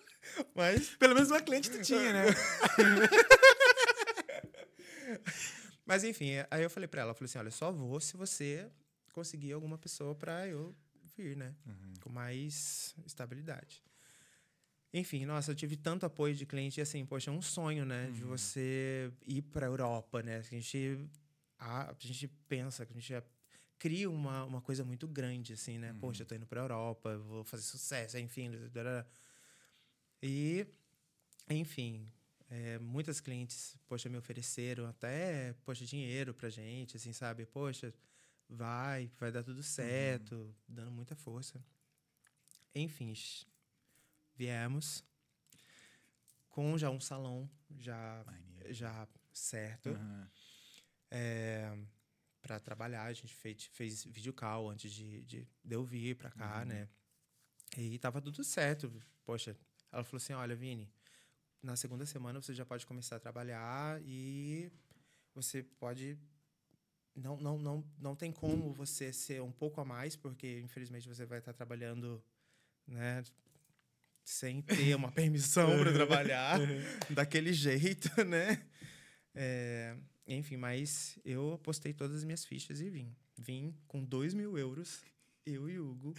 Mas 0.53 0.89
Pelo 0.97 1.13
menos 1.13 1.29
uma 1.29 1.41
cliente 1.41 1.69
tu 1.69 1.81
tinha, 1.81 2.13
né? 2.13 2.25
Mas 5.85 6.03
enfim, 6.03 6.31
aí 6.49 6.63
eu 6.63 6.69
falei 6.69 6.87
pra 6.87 7.01
ela, 7.01 7.11
eu 7.11 7.15
falei 7.15 7.25
assim, 7.25 7.37
olha, 7.37 7.51
só 7.51 7.71
vou 7.71 7.99
se 7.99 8.17
você 8.17 8.69
conseguir 9.13 9.53
alguma 9.53 9.77
pessoa 9.77 10.15
pra 10.15 10.47
eu 10.47 10.75
vir, 11.15 11.37
né? 11.37 11.55
Com 12.01 12.09
mais 12.09 12.95
estabilidade. 13.05 13.83
Enfim, 14.93 15.25
nossa, 15.25 15.51
eu 15.51 15.55
tive 15.55 15.75
tanto 15.75 16.05
apoio 16.05 16.33
de 16.33 16.45
cliente, 16.45 16.79
e 16.79 16.81
assim, 16.81 17.05
poxa, 17.05 17.29
é 17.29 17.33
um 17.33 17.41
sonho, 17.41 17.85
né? 17.85 18.09
De 18.11 18.23
você 18.23 19.11
ir 19.27 19.41
pra 19.43 19.67
Europa, 19.67 20.23
né? 20.23 20.37
A 20.37 20.41
gente, 20.41 20.97
a, 21.59 21.91
a 21.91 21.95
gente 21.99 22.27
pensa, 22.47 22.85
que 22.85 22.93
a 22.93 22.99
gente 22.99 23.13
cria 23.77 24.09
uma, 24.09 24.45
uma 24.45 24.61
coisa 24.61 24.83
muito 24.83 25.07
grande, 25.07 25.53
assim, 25.53 25.77
né? 25.77 25.93
Poxa, 25.99 26.23
eu 26.23 26.25
tô 26.25 26.33
indo 26.33 26.47
pra 26.47 26.61
Europa, 26.61 27.09
eu 27.09 27.21
vou 27.23 27.43
fazer 27.43 27.63
sucesso, 27.63 28.17
enfim. 28.17 28.49
dará. 28.71 29.05
E, 30.27 30.65
enfim, 31.47 32.11
é, 32.49 32.79
muitas 32.79 33.21
clientes, 33.21 33.77
poxa, 33.85 34.09
me 34.09 34.17
ofereceram 34.17 34.87
até, 34.87 35.53
poxa, 35.63 35.85
dinheiro 35.85 36.33
pra 36.33 36.49
gente, 36.49 36.97
assim, 36.97 37.13
sabe? 37.13 37.45
Poxa, 37.45 37.93
vai, 38.49 39.11
vai 39.19 39.31
dar 39.31 39.43
tudo 39.43 39.61
certo, 39.61 40.51
dando 40.67 40.89
muita 40.89 41.15
força. 41.15 41.63
Enfim, 42.73 43.13
viemos 44.35 45.03
com 46.49 46.75
já 46.75 46.89
um 46.89 46.99
salão 46.99 47.47
já, 47.77 48.25
já 48.69 49.07
certo 49.31 49.89
Aham. 49.89 50.31
é, 51.11 51.77
para 52.41 52.59
trabalhar. 52.59 53.03
A 53.03 53.13
gente 53.13 53.35
fez, 53.35 53.65
fez 53.65 54.03
videocall 54.05 54.71
antes 54.71 54.91
de, 54.91 55.21
de, 55.21 55.47
de 55.63 55.75
eu 55.75 55.85
vir 55.85 56.15
pra 56.15 56.31
cá, 56.31 56.65
né? 56.65 56.89
E 57.77 57.99
tava 57.99 58.19
tudo 58.19 58.43
certo. 58.43 58.91
Poxa, 59.23 59.55
Ela 59.95 60.03
falou 60.03 60.17
assim: 60.17 60.33
olha, 60.33 60.53
Vini, 60.53 60.91
na 61.63 61.77
segunda 61.77 62.05
semana 62.05 62.41
você 62.41 62.53
já 62.53 62.65
pode 62.65 62.85
começar 62.85 63.15
a 63.15 63.19
trabalhar 63.19 64.01
e 64.03 64.69
você 65.33 65.63
pode. 65.63 66.17
Não, 67.15 67.37
não, 67.37 67.57
não, 67.57 67.83
não 67.97 68.13
tem 68.13 68.29
como 68.29 68.73
você 68.73 69.13
ser 69.13 69.41
um 69.41 69.53
pouco 69.53 69.79
a 69.79 69.85
mais, 69.85 70.17
porque 70.17 70.59
infelizmente 70.59 71.07
você 71.07 71.25
vai 71.25 71.39
estar 71.39 71.53
trabalhando, 71.53 72.21
né? 72.85 73.23
Sem 74.21 74.61
ter 74.61 74.93
uma 74.95 75.09
permissão 75.13 75.79
para 75.79 75.93
trabalhar 75.93 76.59
daquele 77.09 77.53
jeito, 77.53 78.09
né? 78.25 78.67
É, 79.33 79.95
enfim, 80.27 80.57
mas 80.57 81.17
eu 81.23 81.57
postei 81.63 81.93
todas 81.93 82.17
as 82.17 82.25
minhas 82.25 82.43
fichas 82.43 82.81
e 82.81 82.89
vim. 82.89 83.15
Vim 83.37 83.73
com 83.87 84.03
dois 84.03 84.33
mil 84.33 84.57
euros, 84.57 85.05
eu 85.45 85.69
e 85.69 85.79
Hugo. 85.79 86.13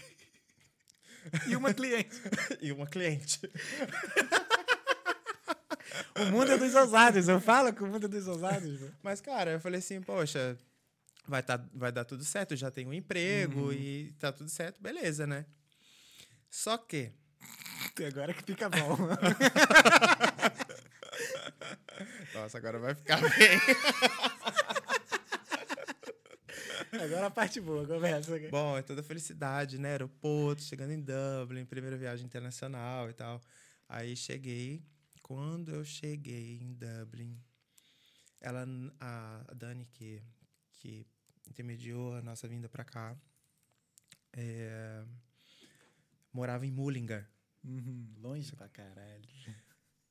E 1.46 1.56
uma 1.56 1.72
cliente. 1.74 2.16
e 2.60 2.72
uma 2.72 2.86
cliente. 2.86 3.40
o 6.16 6.24
mundo 6.26 6.52
é 6.52 6.58
dos 6.58 6.74
ousados. 6.74 7.28
Eu 7.28 7.40
falo 7.40 7.72
que 7.72 7.82
o 7.82 7.86
mundo 7.86 8.06
é 8.06 8.08
dos 8.08 8.26
ousados. 8.26 8.80
Mas, 9.02 9.20
cara, 9.20 9.52
eu 9.52 9.60
falei 9.60 9.78
assim, 9.78 10.00
poxa, 10.00 10.56
vai, 11.26 11.42
tá, 11.42 11.62
vai 11.74 11.90
dar 11.92 12.04
tudo 12.04 12.24
certo, 12.24 12.52
eu 12.52 12.56
já 12.56 12.70
tenho 12.70 12.88
um 12.88 12.94
emprego 12.94 13.66
uhum. 13.66 13.72
e 13.72 14.14
tá 14.18 14.32
tudo 14.32 14.48
certo, 14.48 14.80
beleza, 14.80 15.26
né? 15.26 15.44
Só 16.50 16.78
que. 16.78 17.12
Agora 18.06 18.32
que 18.32 18.42
fica 18.42 18.68
bom. 18.68 18.96
Nossa, 22.34 22.58
agora 22.58 22.78
vai 22.78 22.94
ficar 22.94 23.20
bem. 23.20 23.30
Agora 27.02 27.26
a 27.26 27.30
parte 27.30 27.60
boa, 27.60 27.86
começa. 27.86 28.32
Bom, 28.50 28.76
é 28.76 28.82
toda 28.82 29.02
felicidade, 29.02 29.78
né? 29.78 29.90
Aeroporto, 29.90 30.62
chegando 30.62 30.92
em 30.92 31.00
Dublin, 31.00 31.64
primeira 31.64 31.96
viagem 31.96 32.26
internacional 32.26 33.10
e 33.10 33.12
tal. 33.12 33.40
Aí 33.88 34.16
cheguei. 34.16 34.82
Quando 35.22 35.74
eu 35.74 35.84
cheguei 35.84 36.58
em 36.60 36.72
Dublin, 36.72 37.36
ela, 38.40 38.64
a 39.00 39.44
Dani, 39.54 39.84
que, 39.86 40.22
que 40.72 41.04
intermediou 41.48 42.14
a 42.14 42.22
nossa 42.22 42.46
vinda 42.46 42.68
para 42.68 42.84
cá, 42.84 43.16
é, 44.32 45.02
morava 46.32 46.64
em 46.64 46.70
Mullingar. 46.70 47.28
Uhum, 47.64 48.08
longe 48.18 48.54
pra 48.54 48.68
caralho. 48.68 49.28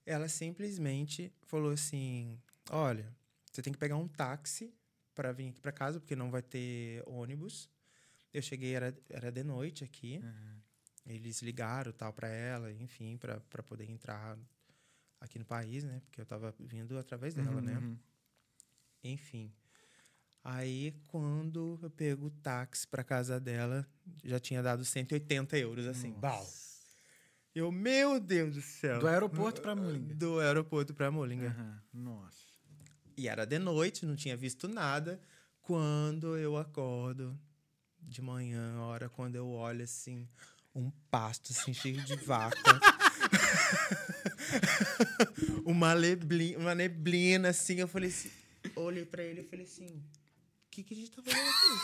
Ela 0.06 0.28
simplesmente 0.28 1.32
falou 1.44 1.72
assim: 1.72 2.38
Olha, 2.70 3.10
você 3.50 3.62
tem 3.62 3.72
que 3.72 3.80
pegar 3.80 3.96
um 3.96 4.08
táxi 4.08 4.74
para 5.16 5.32
vir 5.32 5.50
aqui 5.50 5.62
para 5.62 5.72
casa, 5.72 6.00
porque 6.00 6.16
não 6.16 6.30
vai 6.30 6.42
ter 6.42 7.02
ônibus. 7.08 7.70
Eu 8.34 8.42
cheguei, 8.42 8.76
era, 8.76 8.96
era 9.10 9.32
de 9.32 9.44
noite 9.44 9.84
aqui. 9.84 10.20
Uhum. 10.22 10.60
Eles 11.08 11.42
ligaram 11.42 11.92
tal 11.92 12.12
para 12.12 12.28
ela, 12.28 12.72
enfim, 12.74 13.18
para 13.18 13.64
poder 13.64 13.90
entrar 13.90 14.38
aqui 15.22 15.40
no 15.40 15.46
país, 15.46 15.84
né? 15.84 16.02
Porque 16.06 16.20
eu 16.20 16.26
tava 16.26 16.54
vindo 16.60 16.98
através 16.98 17.34
dela, 17.34 17.62
né? 17.62 17.78
uhum. 17.78 17.92
né? 17.92 17.98
Enfim. 19.04 19.54
Aí, 20.44 20.94
quando 21.08 21.80
eu 21.82 21.90
pego 21.90 22.28
o 22.28 22.30
táxi 22.30 22.88
para 22.88 23.04
casa 23.04 23.40
dela, 23.40 23.88
já 24.24 24.40
tinha 24.40 24.62
dado 24.62 24.86
180 24.86 25.58
euros, 25.58 25.88
assim. 25.88 26.12
Bal. 26.12 26.46
Eu, 27.54 27.72
meu 27.72 28.20
Deus 28.20 28.56
do 28.56 28.62
céu. 28.62 29.00
Do 29.00 29.08
aeroporto 29.08 29.62
para 29.62 29.76
Mullingar. 29.76 30.18
Do 30.18 30.40
aeroporto 30.40 30.94
para 30.94 31.10
Mullingar. 31.10 31.58
Uhum. 31.58 32.04
Nossa. 32.04 32.45
E 33.18 33.28
era 33.28 33.46
de 33.46 33.60
noite, 33.60 34.06
não 34.06 34.16
tinha 34.16 34.36
visto 34.36 34.68
nada. 34.68 35.22
Quando 35.62 36.36
eu 36.38 36.58
acordo 36.58 37.40
de 38.02 38.22
manhã, 38.22 38.80
hora 38.82 39.10
quando 39.10 39.36
eu 39.36 39.50
olho 39.50 39.84
assim, 39.84 40.28
um 40.76 40.92
pasto 41.10 41.52
assim, 41.52 41.74
cheio 41.74 42.04
de 42.04 42.16
vaca. 42.18 42.56
uma, 45.66 45.96
neblina, 45.96 46.60
uma 46.60 46.76
neblina, 46.76 47.50
assim, 47.50 47.80
eu 47.80 47.88
falei 47.88 48.10
assim. 48.10 48.30
Olhei 48.76 49.06
pra 49.06 49.24
ele 49.24 49.42
e 49.42 49.44
falei 49.44 49.66
assim: 49.66 49.88
o 49.88 50.04
que, 50.70 50.84
que 50.84 50.94
a 50.94 50.98
gente 50.98 51.10
tá 51.12 51.22
fazendo 51.22 51.50
aqui? 51.50 51.80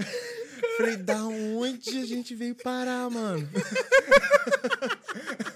falei, 0.78 0.96
da 0.96 1.26
onde 1.26 1.98
a 1.98 2.06
gente 2.06 2.34
veio 2.34 2.54
parar, 2.54 3.10
mano? 3.10 3.46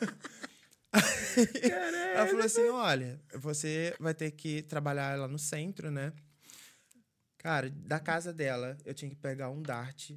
ela 2.15 2.27
falou 2.27 2.45
assim: 2.45 2.69
olha, 2.69 3.21
você 3.35 3.95
vai 3.99 4.15
ter 4.15 4.31
que 4.31 4.63
trabalhar 4.63 5.19
lá 5.19 5.29
no 5.29 5.39
centro, 5.39 5.91
né? 5.91 6.13
Cara, 7.39 7.69
da 7.71 8.01
casa 8.01 8.33
dela, 8.33 8.77
eu 8.85 8.95
tinha 8.95 9.11
que 9.11 9.17
pegar 9.17 9.51
um 9.51 9.61
Dart 9.61 10.13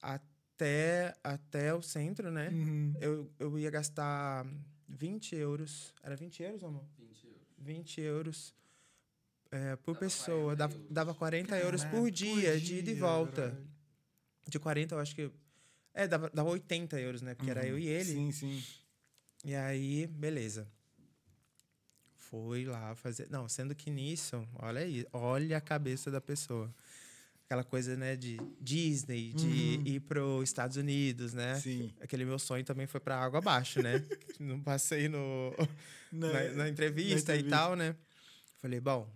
até, 0.00 1.12
até 1.24 1.74
o 1.74 1.82
centro, 1.82 2.30
né? 2.30 2.50
Uhum. 2.50 2.94
Eu, 3.00 3.32
eu 3.38 3.58
ia 3.58 3.70
gastar 3.70 4.46
20 4.88 5.34
euros. 5.34 5.92
Era 6.02 6.14
20 6.14 6.42
euros, 6.42 6.64
amor? 6.64 6.84
20 6.96 7.26
euros. 7.26 7.46
20 7.58 8.00
euros 8.00 8.54
é, 9.50 9.76
por 9.76 9.94
dava 9.94 9.98
pessoa. 9.98 10.54
40 10.54 10.56
dava, 10.56 10.74
euros. 10.74 10.90
dava 10.90 11.14
40 11.14 11.48
Caraca, 11.48 11.66
euros 11.66 11.84
por 11.84 12.10
dia, 12.10 12.30
por 12.32 12.40
dia, 12.40 12.60
de 12.60 12.78
ida 12.78 12.90
e 12.90 12.94
volta. 12.94 13.58
De 14.46 14.58
40, 14.58 14.94
eu 14.94 14.98
acho 14.98 15.14
que. 15.14 15.30
É, 15.92 16.06
dava, 16.06 16.30
dava 16.32 16.50
80 16.50 17.00
euros, 17.00 17.22
né? 17.22 17.34
Porque 17.34 17.50
uhum. 17.50 17.58
era 17.58 17.66
eu 17.66 17.78
e 17.78 17.86
ele. 17.86 18.12
Sim, 18.12 18.30
sim. 18.30 18.62
E 19.44 19.54
aí, 19.54 20.06
beleza. 20.06 20.66
Fui 22.16 22.64
lá 22.64 22.94
fazer. 22.94 23.28
Não, 23.30 23.48
sendo 23.48 23.74
que 23.74 23.90
nisso, 23.90 24.46
olha 24.56 24.80
aí, 24.80 25.06
olha 25.12 25.56
a 25.56 25.60
cabeça 25.60 26.10
da 26.10 26.20
pessoa. 26.20 26.72
Aquela 27.46 27.64
coisa, 27.64 27.96
né, 27.96 28.14
de 28.14 28.36
Disney, 28.60 29.32
de 29.32 29.46
uhum. 29.46 29.86
ir 29.86 30.00
para 30.00 30.22
os 30.22 30.46
Estados 30.46 30.76
Unidos, 30.76 31.32
né? 31.32 31.54
Sim. 31.54 31.90
Aquele 31.98 32.26
meu 32.26 32.38
sonho 32.38 32.62
também 32.62 32.86
foi 32.86 33.00
para 33.00 33.18
água 33.18 33.38
abaixo, 33.38 33.80
né? 33.80 34.04
Não 34.38 34.60
passei 34.60 35.08
no, 35.08 35.54
na, 36.12 36.26
na, 36.26 36.32
na, 36.32 36.38
entrevista 36.38 36.58
na, 36.58 36.68
entrevista 36.68 37.36
e 37.36 37.42
tal, 37.44 37.74
né? 37.74 37.96
Falei, 38.58 38.80
bom, 38.80 39.08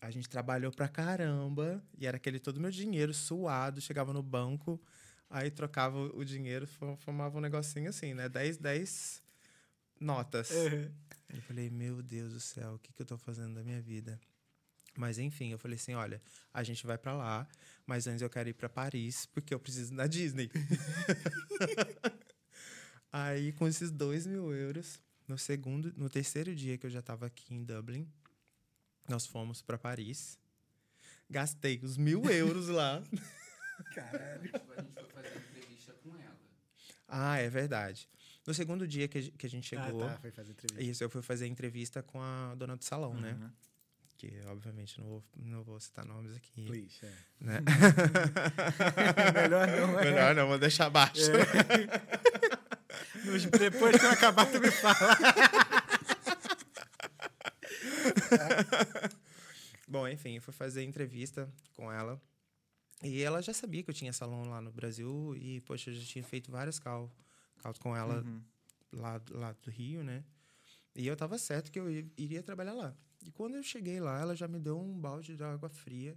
a 0.00 0.10
gente 0.10 0.28
trabalhou 0.30 0.72
pra 0.72 0.88
caramba 0.88 1.84
e 1.98 2.06
era 2.06 2.16
aquele 2.16 2.40
todo 2.40 2.58
meu 2.58 2.70
dinheiro 2.70 3.12
suado, 3.12 3.82
chegava 3.82 4.14
no 4.14 4.22
banco, 4.22 4.80
aí 5.28 5.50
trocava 5.50 5.98
o 5.98 6.24
dinheiro, 6.24 6.66
formava 6.98 7.36
um 7.36 7.40
negocinho 7.42 7.90
assim, 7.90 8.14
né? 8.14 8.30
10, 8.30 8.56
10 8.56 9.22
notas. 10.02 10.50
Uhum. 10.50 10.90
Eu 11.34 11.42
falei, 11.42 11.70
meu 11.70 12.02
Deus 12.02 12.32
do 12.32 12.40
céu, 12.40 12.74
o 12.74 12.78
que, 12.78 12.92
que 12.92 13.02
eu 13.02 13.06
tô 13.06 13.16
fazendo 13.16 13.54
da 13.54 13.62
minha 13.62 13.80
vida? 13.80 14.20
Mas 14.96 15.18
enfim, 15.18 15.50
eu 15.50 15.58
falei 15.58 15.76
assim: 15.76 15.94
olha, 15.94 16.20
a 16.52 16.62
gente 16.62 16.86
vai 16.86 16.98
para 16.98 17.14
lá, 17.14 17.48
mas 17.86 18.06
antes 18.06 18.22
eu 18.22 18.28
quero 18.28 18.48
ir 18.48 18.52
para 18.52 18.68
Paris, 18.68 19.26
porque 19.26 19.54
eu 19.54 19.60
preciso 19.60 19.92
ir 19.92 19.96
na 19.96 20.06
Disney. 20.06 20.50
Aí, 23.10 23.52
com 23.52 23.66
esses 23.66 23.90
dois 23.90 24.26
mil 24.26 24.54
euros, 24.54 25.00
no 25.26 25.38
segundo, 25.38 25.92
no 25.96 26.08
terceiro 26.08 26.54
dia 26.54 26.78
que 26.78 26.86
eu 26.86 26.90
já 26.90 27.00
estava 27.00 27.26
aqui 27.26 27.54
em 27.54 27.64
Dublin, 27.64 28.10
nós 29.08 29.26
fomos 29.26 29.62
para 29.62 29.78
Paris. 29.78 30.38
Gastei 31.28 31.80
os 31.82 31.96
mil 31.96 32.22
euros 32.30 32.68
lá. 32.68 33.02
Caralho. 33.94 34.50
A 34.54 34.82
gente 34.82 34.94
foi 34.94 35.04
fazer 35.06 35.36
entrevista 35.36 35.92
com 36.02 36.16
ela. 36.16 36.38
Ah, 37.08 37.38
é 37.38 37.48
verdade. 37.48 38.08
No 38.46 38.52
segundo 38.52 38.86
dia 38.88 39.06
que, 39.06 39.30
que 39.30 39.46
a 39.46 39.50
gente 39.50 39.68
chegou. 39.68 40.02
Ah, 40.02 40.10
tá, 40.10 40.18
foi 40.18 40.32
fazer 40.32 40.52
entrevista. 40.52 40.82
Isso, 40.82 41.04
eu 41.04 41.10
fui 41.10 41.22
fazer 41.22 41.46
entrevista 41.46 42.02
com 42.02 42.20
a 42.20 42.54
dona 42.56 42.76
do 42.76 42.84
salão, 42.84 43.14
né? 43.14 43.32
uhum. 43.32 43.38
né? 43.38 43.52
Que, 44.16 44.40
obviamente, 44.46 45.00
não 45.00 45.08
vou, 45.08 45.24
não 45.36 45.62
vou 45.64 45.80
citar 45.80 46.04
nomes 46.04 46.36
aqui. 46.36 46.66
Please, 46.66 47.04
é. 47.04 47.12
Né? 47.40 47.60
Melhor 49.34 49.66
não, 49.66 49.98
é. 49.98 50.04
Melhor 50.04 50.34
não, 50.34 50.48
vou 50.48 50.58
deixar 50.58 50.86
abaixo. 50.86 51.30
É. 51.32 52.22
Depois 53.58 53.96
que 53.96 54.04
eu 54.04 54.10
acabar, 54.10 54.46
tu 54.46 54.60
me 54.60 54.70
fala. 54.70 54.96
Bom, 59.86 60.08
enfim, 60.08 60.40
fui 60.40 60.52
fazer 60.52 60.84
entrevista 60.84 61.48
com 61.74 61.90
ela. 61.90 62.20
E 63.02 63.22
ela 63.22 63.42
já 63.42 63.52
sabia 63.52 63.82
que 63.82 63.90
eu 63.90 63.94
tinha 63.94 64.12
salão 64.12 64.44
lá 64.44 64.60
no 64.60 64.72
Brasil. 64.72 65.34
E, 65.36 65.60
poxa, 65.62 65.90
eu 65.90 65.94
já 65.94 66.04
tinha 66.04 66.24
feito 66.24 66.50
várias 66.50 66.78
cal 66.78 67.10
calls 67.62 67.78
com 67.78 67.96
ela 67.96 68.22
uhum. 68.22 68.42
lá, 68.92 69.22
lá 69.30 69.52
do 69.62 69.70
Rio, 69.70 70.02
né? 70.02 70.24
E 70.94 71.06
eu 71.06 71.16
tava 71.16 71.38
certo 71.38 71.70
que 71.70 71.78
eu 71.78 71.90
iria 72.16 72.42
trabalhar 72.42 72.74
lá. 72.74 72.94
E 73.24 73.30
quando 73.30 73.54
eu 73.54 73.62
cheguei 73.62 74.00
lá, 74.00 74.20
ela 74.20 74.34
já 74.34 74.48
me 74.48 74.58
deu 74.58 74.78
um 74.78 74.98
balde 74.98 75.36
de 75.36 75.42
água 75.42 75.68
fria. 75.68 76.16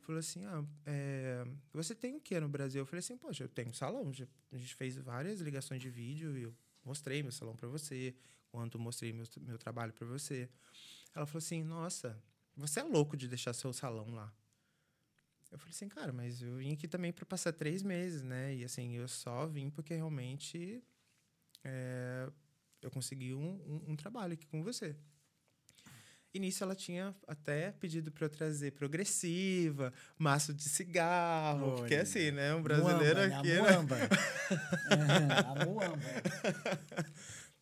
Falou 0.00 0.18
assim: 0.18 0.44
Ah, 0.44 0.64
é, 0.84 1.46
você 1.72 1.94
tem 1.94 2.16
o 2.16 2.20
que 2.20 2.38
no 2.40 2.48
Brasil? 2.48 2.82
Eu 2.82 2.86
falei 2.86 2.98
assim: 2.98 3.16
Poxa, 3.16 3.44
eu 3.44 3.48
tenho 3.48 3.70
um 3.70 3.72
salão. 3.72 4.10
A 4.52 4.56
gente 4.56 4.74
fez 4.74 4.96
várias 4.96 5.40
ligações 5.40 5.80
de 5.80 5.88
vídeo 5.88 6.36
e 6.36 6.42
eu 6.42 6.54
mostrei 6.84 7.22
meu 7.22 7.32
salão 7.32 7.54
para 7.54 7.68
você, 7.68 8.14
quanto 8.48 8.78
mostrei 8.78 9.12
meu, 9.12 9.24
meu 9.42 9.58
trabalho 9.58 9.92
para 9.92 10.06
você. 10.06 10.48
Ela 11.14 11.26
falou 11.26 11.38
assim: 11.38 11.62
Nossa, 11.62 12.20
você 12.56 12.80
é 12.80 12.82
louco 12.82 13.16
de 13.16 13.28
deixar 13.28 13.52
seu 13.52 13.72
salão 13.72 14.10
lá. 14.10 14.32
Eu 15.50 15.58
falei 15.58 15.70
assim, 15.70 15.88
cara, 15.88 16.12
mas 16.12 16.40
eu 16.42 16.56
vim 16.56 16.72
aqui 16.72 16.86
também 16.86 17.12
para 17.12 17.26
passar 17.26 17.52
três 17.52 17.82
meses, 17.82 18.22
né? 18.22 18.54
E 18.54 18.64
assim, 18.64 18.94
eu 18.96 19.08
só 19.08 19.46
vim 19.46 19.68
porque 19.68 19.94
realmente 19.94 20.82
é, 21.64 22.28
eu 22.80 22.90
consegui 22.90 23.34
um, 23.34 23.60
um, 23.66 23.92
um, 23.92 23.96
trabalho 23.96 24.34
aqui 24.34 24.46
com 24.46 24.62
você. 24.62 24.94
E 26.32 26.38
nisso 26.38 26.62
ela 26.62 26.76
tinha 26.76 27.12
até 27.26 27.72
pedido 27.72 28.12
para 28.12 28.26
eu 28.26 28.30
trazer 28.30 28.70
progressiva, 28.70 29.92
maço 30.16 30.54
de 30.54 30.62
cigarro, 30.62 31.78
porque 31.78 31.94
Olha. 31.94 32.02
assim, 32.02 32.30
né? 32.30 32.54
Um 32.54 32.62
brasileiro 32.62 33.18
Muamba, 33.18 33.38
aqui, 33.38 33.48
né? 33.48 33.62
né? 33.62 33.68
A 33.68 33.72
muamba. 33.72 33.96
a 35.50 35.64
muamba. 35.64 36.06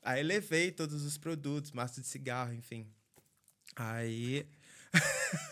Aí 0.02 0.22
levei 0.22 0.70
todos 0.70 1.04
os 1.04 1.16
produtos, 1.16 1.72
maço 1.72 2.02
de 2.02 2.06
cigarro, 2.06 2.52
enfim. 2.52 2.86
Aí. 3.74 4.46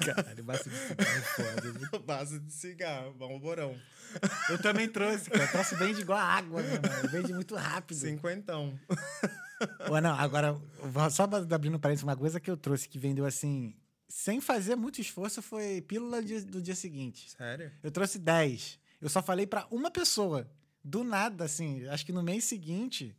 Caralho, 0.05 0.45
maço 0.45 0.69
de 0.69 0.77
cigarro 0.77 1.11
é 1.11 1.21
foda. 1.23 2.03
maço 2.07 2.41
de 2.41 2.53
cigarro, 2.53 3.15
bom 3.15 3.39
borão. 3.39 3.77
Eu 4.49 4.59
também 4.63 4.89
trouxe, 4.89 5.29
cara. 5.31 5.45
Eu 5.45 5.51
trouxe 5.51 5.75
vende 5.75 6.01
igual 6.01 6.19
a 6.19 6.23
água, 6.23 6.63
né, 6.63 6.79
mano? 6.81 7.09
Vende 7.11 7.33
muito 7.35 7.55
rápido. 7.57 7.99
Cinquentão. 7.99 8.79
Ou 9.89 10.01
não, 10.01 10.15
agora, 10.15 10.55
só 11.11 11.25
abrindo 11.25 11.79
parênteses, 11.79 12.03
uma 12.05 12.17
coisa 12.17 12.39
que 12.41 12.51
eu 12.51 12.57
trouxe 12.57 12.89
que 12.89 12.99
vendeu 12.99 13.25
assim, 13.25 13.75
sem 14.09 14.41
fazer 14.41 14.77
muito 14.77 15.01
esforço, 15.01 15.41
foi 15.43 15.81
pílula 15.83 16.23
de- 16.23 16.45
do 16.45 16.61
dia 16.63 16.75
seguinte. 16.75 17.31
Sério? 17.37 17.73
Eu 17.83 17.91
trouxe 17.91 18.19
10. 18.19 18.79
Eu 19.01 19.09
só 19.09 19.23
falei 19.23 19.47
pra 19.47 19.67
uma 19.71 19.91
pessoa. 19.91 20.51
Do 20.85 21.03
nada, 21.03 21.45
assim, 21.45 21.85
acho 21.89 22.07
que 22.07 22.13
no 22.13 22.23
mês 22.23 22.45
seguinte, 22.45 23.17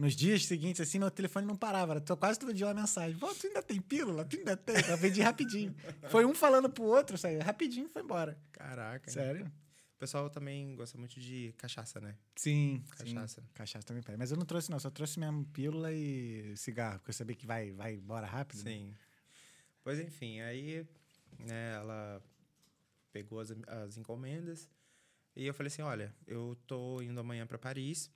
nos 0.00 0.14
dias 0.16 0.44
seguintes, 0.46 0.80
assim, 0.80 0.98
meu 0.98 1.10
telefone 1.10 1.46
não 1.46 1.56
parava. 1.56 1.92
Era 1.92 2.00
to- 2.00 2.16
quase 2.16 2.38
todo 2.38 2.52
dia 2.54 2.66
uma 2.66 2.74
mensagem. 2.74 3.18
Pô, 3.18 3.32
tu 3.34 3.46
ainda 3.46 3.62
tem 3.62 3.80
pílula? 3.80 4.24
Tu 4.24 4.36
ainda 4.38 4.56
tem? 4.56 4.74
Eu 4.88 4.96
vendi 4.96 5.20
rapidinho. 5.20 5.74
Foi 6.08 6.24
um 6.24 6.34
falando 6.34 6.68
pro 6.70 6.84
outro, 6.84 7.16
saiu 7.18 7.40
rapidinho 7.42 7.86
e 7.86 7.88
foi 7.88 8.02
embora. 8.02 8.38
Caraca. 8.52 9.10
Sério? 9.10 9.46
O 9.46 9.98
pessoal 10.00 10.30
também 10.30 10.74
gosta 10.74 10.96
muito 10.96 11.20
de 11.20 11.52
cachaça, 11.58 12.00
né? 12.00 12.16
Sim. 12.34 12.82
Cachaça. 12.96 13.42
Sim. 13.42 13.46
Cachaça 13.52 13.86
também 13.86 14.02
pede. 14.02 14.16
Mas 14.16 14.30
eu 14.30 14.36
não 14.38 14.46
trouxe, 14.46 14.70
não. 14.70 14.80
Só 14.80 14.88
trouxe 14.90 15.20
mesmo 15.20 15.44
pílula 15.46 15.92
e 15.92 16.54
cigarro, 16.56 16.98
porque 17.00 17.10
eu 17.10 17.14
sabia 17.14 17.36
que 17.36 17.44
vai, 17.46 17.70
vai 17.70 17.94
embora 17.94 18.26
rápido. 18.26 18.64
né? 18.64 18.70
Sim. 18.70 18.94
Pois 19.84 19.98
enfim, 20.00 20.40
aí 20.40 20.86
né, 21.38 21.74
ela 21.74 22.22
pegou 23.12 23.40
as, 23.40 23.50
as 23.66 23.96
encomendas 23.98 24.68
e 25.36 25.46
eu 25.46 25.52
falei 25.54 25.68
assim, 25.68 25.82
olha, 25.82 26.14
eu 26.26 26.56
tô 26.66 27.00
indo 27.02 27.18
amanhã 27.20 27.46
para 27.46 27.58
Paris 27.58 28.10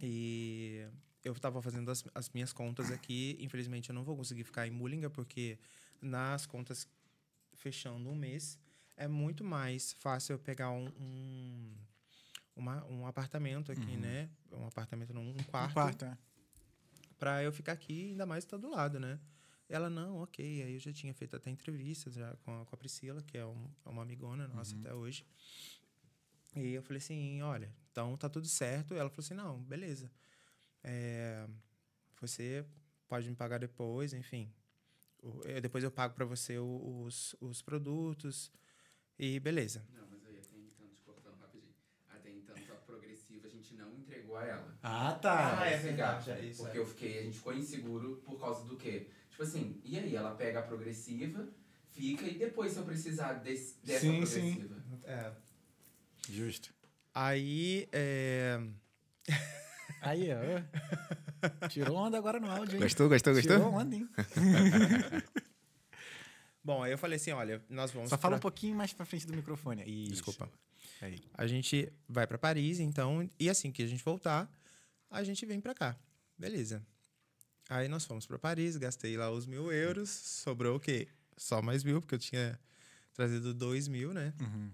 e 0.00 0.86
eu 1.24 1.34
tava 1.34 1.60
fazendo 1.62 1.90
as, 1.90 2.04
as 2.14 2.30
minhas 2.30 2.52
contas 2.52 2.90
aqui. 2.90 3.36
Infelizmente 3.40 3.90
eu 3.90 3.94
não 3.94 4.04
vou 4.04 4.16
conseguir 4.16 4.44
ficar 4.44 4.66
em 4.66 4.70
Mullinga 4.70 5.10
porque 5.10 5.58
nas 6.00 6.46
contas 6.46 6.88
fechando 7.54 8.08
um 8.08 8.14
mês 8.14 8.58
é 8.96 9.06
muito 9.08 9.44
mais 9.44 9.92
fácil 9.94 10.34
eu 10.34 10.38
pegar 10.38 10.70
um, 10.70 10.86
um, 10.98 11.74
uma- 12.56 12.84
um 12.86 13.06
apartamento 13.06 13.70
aqui, 13.72 13.96
né? 13.96 14.30
Um 14.52 14.66
apartamento, 14.66 15.12
não, 15.14 15.22
um 15.22 15.34
quarto 15.44 15.70
Um 15.70 15.74
quarto, 15.74 16.04
é. 16.04 16.18
pra 17.18 17.42
eu 17.42 17.52
ficar 17.52 17.72
aqui, 17.72 18.10
ainda 18.10 18.24
mais 18.26 18.44
tá 18.44 18.56
do 18.56 18.68
lado, 18.70 18.98
né? 18.98 19.18
Ela, 19.68 19.88
não, 19.88 20.18
ok. 20.22 20.62
Aí 20.64 20.74
eu 20.74 20.80
já 20.80 20.92
tinha 20.92 21.14
feito 21.14 21.36
até 21.36 21.48
entrevistas 21.50 22.14
já 22.14 22.34
com 22.44 22.60
a, 22.60 22.64
com 22.66 22.74
a 22.74 22.78
Priscila, 22.78 23.22
que 23.22 23.38
é, 23.38 23.46
um- 23.46 23.70
é 23.84 23.88
uma 23.88 24.02
amigona 24.02 24.48
nossa 24.48 24.74
até 24.76 24.92
hoje. 24.92 25.24
E 26.56 26.72
eu 26.72 26.82
falei 26.82 26.98
assim, 26.98 27.40
olha, 27.42 27.72
então 27.90 28.16
tá 28.16 28.28
tudo 28.28 28.46
certo. 28.46 28.94
Ela 28.94 29.08
falou 29.10 29.24
assim, 29.24 29.34
não, 29.34 29.60
beleza. 29.62 30.10
É, 30.82 31.46
você 32.20 32.64
pode 33.08 33.28
me 33.28 33.36
pagar 33.36 33.58
depois, 33.58 34.12
enfim. 34.14 34.52
Eu- 35.22 35.60
depois 35.60 35.84
eu 35.84 35.90
pago 35.90 36.14
para 36.14 36.24
você 36.24 36.58
os, 36.58 37.36
os 37.40 37.62
produtos 37.62 38.52
e 39.18 39.40
beleza. 39.40 39.84
Não, 39.94 40.06
mas 40.10 40.24
aí 40.26 40.38
até 40.38 40.56
então, 40.58 40.88
te 40.94 41.02
cortando 41.02 41.38
rapidinho. 41.40 41.74
Até 42.08 42.30
então, 42.30 42.54
a 42.56 42.76
progressiva 42.86 43.46
a 43.46 43.50
gente 43.50 43.74
não 43.74 43.94
entregou 43.94 44.36
a 44.36 44.44
ela. 44.44 44.78
Ah, 44.82 45.12
tá. 45.14 45.60
Ah, 45.60 45.68
é 45.68 45.78
verdade, 45.78 46.30
é 46.30 46.40
isso, 46.42 46.62
Porque 46.62 46.78
é. 46.78 46.80
eu 46.80 46.86
fiquei, 46.86 47.18
a 47.18 47.22
gente 47.22 47.38
ficou 47.38 47.54
inseguro 47.54 48.22
por 48.24 48.40
causa 48.40 48.64
do 48.66 48.76
quê? 48.76 49.10
Tipo 49.30 49.42
assim, 49.42 49.80
e 49.84 49.98
aí? 49.98 50.14
Ela 50.16 50.34
pega 50.34 50.60
a 50.60 50.62
progressiva, 50.62 51.48
fica, 51.92 52.26
e 52.26 52.38
depois 52.38 52.72
se 52.72 52.78
eu 52.78 52.84
precisar 52.84 53.34
desse, 53.34 53.78
dessa 53.84 54.00
Sim, 54.00 54.26
sim. 54.26 54.54
progressiva? 54.56 55.00
É. 55.04 55.32
Justo. 56.30 56.72
Aí, 57.14 57.88
é, 57.92 58.60
Aí, 60.00 60.28
ó. 60.32 61.68
Tirou 61.68 61.96
onda 61.96 62.16
agora 62.16 62.38
no 62.40 62.50
áudio, 62.50 62.76
hein? 62.76 62.80
Gostou, 62.82 63.08
gostou, 63.08 63.34
gostou? 63.34 63.56
Tirou 63.56 63.72
onda, 63.74 63.94
hein? 63.96 64.08
bom, 66.62 66.82
aí 66.82 66.92
eu 66.92 66.98
falei 66.98 67.16
assim, 67.16 67.32
olha, 67.32 67.62
nós 67.68 67.90
vamos 67.90 68.10
Só 68.10 68.16
fala 68.18 68.36
um 68.36 68.38
pra- 68.38 68.42
pouquinho 68.42 68.76
mais 68.76 68.92
pra 68.92 69.04
frente 69.06 69.26
do 69.26 69.34
microfone. 69.34 69.82
Isso. 69.86 70.12
Desculpa. 70.12 70.50
Aí. 71.00 71.20
A 71.34 71.46
gente 71.46 71.90
vai 72.08 72.26
pra 72.26 72.38
Paris, 72.38 72.78
então, 72.78 73.28
e 73.38 73.48
assim 73.48 73.72
que 73.72 73.82
a 73.82 73.86
gente 73.86 74.02
voltar, 74.04 74.50
a 75.10 75.22
gente 75.24 75.44
vem 75.46 75.60
pra 75.60 75.74
cá. 75.74 75.96
Beleza. 76.38 76.82
Aí 77.68 77.88
nós 77.88 78.04
fomos 78.04 78.26
pra 78.26 78.38
Paris, 78.38 78.76
gastei 78.76 79.16
lá 79.16 79.30
os 79.30 79.46
mil 79.46 79.70
euros, 79.72 80.10
sobrou 80.10 80.76
o 80.76 80.80
quê? 80.80 81.08
Só 81.36 81.62
mais 81.62 81.82
mil, 81.84 82.00
porque 82.00 82.14
eu 82.14 82.18
tinha 82.18 82.58
trazido 83.14 83.54
dois 83.54 83.88
mil, 83.88 84.12
né? 84.12 84.32
Uhum. 84.40 84.70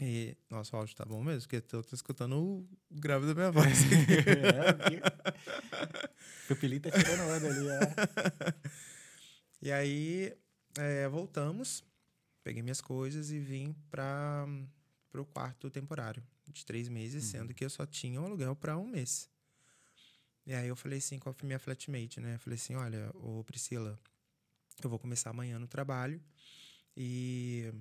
E 0.00 0.36
nosso 0.50 0.76
áudio 0.76 0.94
tá 0.94 1.04
bom 1.04 1.22
mesmo, 1.24 1.48
porque 1.48 1.74
eu 1.74 1.82
tô 1.82 1.94
escutando 1.94 2.36
o 2.36 2.68
grave 2.90 3.26
da 3.26 3.34
minha 3.34 3.50
voz. 3.52 3.78
é, 3.92 4.72
porque... 4.72 6.52
O 6.52 6.56
Pilinho 6.56 6.82
tá 6.82 6.90
tirando 6.90 7.20
onda 7.22 7.48
ali, 7.48 7.68
é. 7.68 8.54
e 9.62 9.72
aí 9.72 10.36
é, 10.76 11.08
voltamos, 11.08 11.82
peguei 12.44 12.62
minhas 12.62 12.80
coisas 12.80 13.30
e 13.30 13.38
vim 13.40 13.74
para 13.90 14.46
o 15.14 15.24
quarto 15.24 15.70
temporário 15.70 16.22
de 16.46 16.64
três 16.64 16.88
meses, 16.88 17.24
sendo 17.24 17.52
que 17.52 17.64
eu 17.64 17.70
só 17.70 17.84
tinha 17.84 18.20
um 18.20 18.24
aluguel 18.26 18.54
para 18.54 18.76
um 18.78 18.86
mês. 18.86 19.28
E 20.46 20.54
aí 20.54 20.68
eu 20.68 20.76
falei 20.76 20.98
assim 20.98 21.18
com 21.18 21.28
a 21.30 21.34
minha 21.42 21.58
flatmate, 21.58 22.20
né? 22.20 22.36
Eu 22.36 22.38
falei 22.38 22.54
assim, 22.54 22.76
olha, 22.76 23.10
ô 23.14 23.42
Priscila, 23.42 23.98
eu 24.82 24.88
vou 24.88 24.98
começar 24.98 25.30
amanhã 25.30 25.58
no 25.58 25.66
trabalho. 25.66 26.22
E 26.96 27.72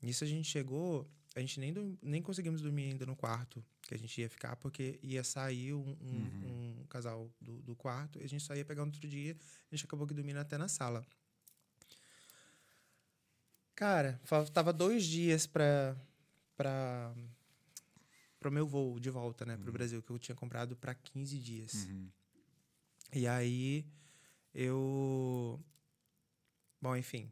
nisso 0.00 0.24
a 0.24 0.26
gente 0.26 0.48
chegou, 0.48 1.06
a 1.36 1.40
gente 1.40 1.60
nem, 1.60 1.98
nem 2.02 2.22
conseguimos 2.22 2.60
dormir 2.62 2.84
ainda 2.90 3.04
no 3.06 3.14
quarto 3.14 3.62
que 3.82 3.94
a 3.94 3.98
gente 3.98 4.20
ia 4.20 4.28
ficar, 4.28 4.56
porque 4.56 4.98
ia 5.02 5.22
sair 5.22 5.72
um, 5.74 5.96
um- 6.00 6.80
um 6.80 6.86
casal 6.88 7.30
do, 7.40 7.60
do 7.62 7.76
quarto, 7.76 8.18
e 8.18 8.24
a 8.24 8.28
gente 8.28 8.42
só 8.42 8.54
ia 8.56 8.64
pegar 8.64 8.84
no 8.84 8.90
outro 8.90 9.06
dia, 9.08 9.36
a 9.70 9.76
gente 9.76 9.84
acabou 9.84 10.06
que 10.06 10.14
dormindo 10.14 10.38
até 10.38 10.56
na 10.58 10.66
sala. 10.66 11.06
Cara, 13.74 14.18
faltava 14.24 14.72
dois 14.72 15.04
dias 15.04 15.46
para 15.46 15.96
para 16.56 17.12
o 18.48 18.50
meu 18.50 18.66
voo 18.66 18.98
de 18.98 19.10
volta, 19.10 19.44
né, 19.44 19.56
pro 19.58 19.70
Brasil, 19.72 20.02
que 20.02 20.10
eu 20.10 20.18
tinha 20.18 20.34
comprado 20.34 20.74
para 20.76 20.94
15 20.94 21.38
dias. 21.38 21.84
Uhum. 21.86 22.08
E 23.12 23.26
aí 23.26 23.84
eu. 24.54 25.60
Bom, 26.80 26.96
enfim. 26.96 27.30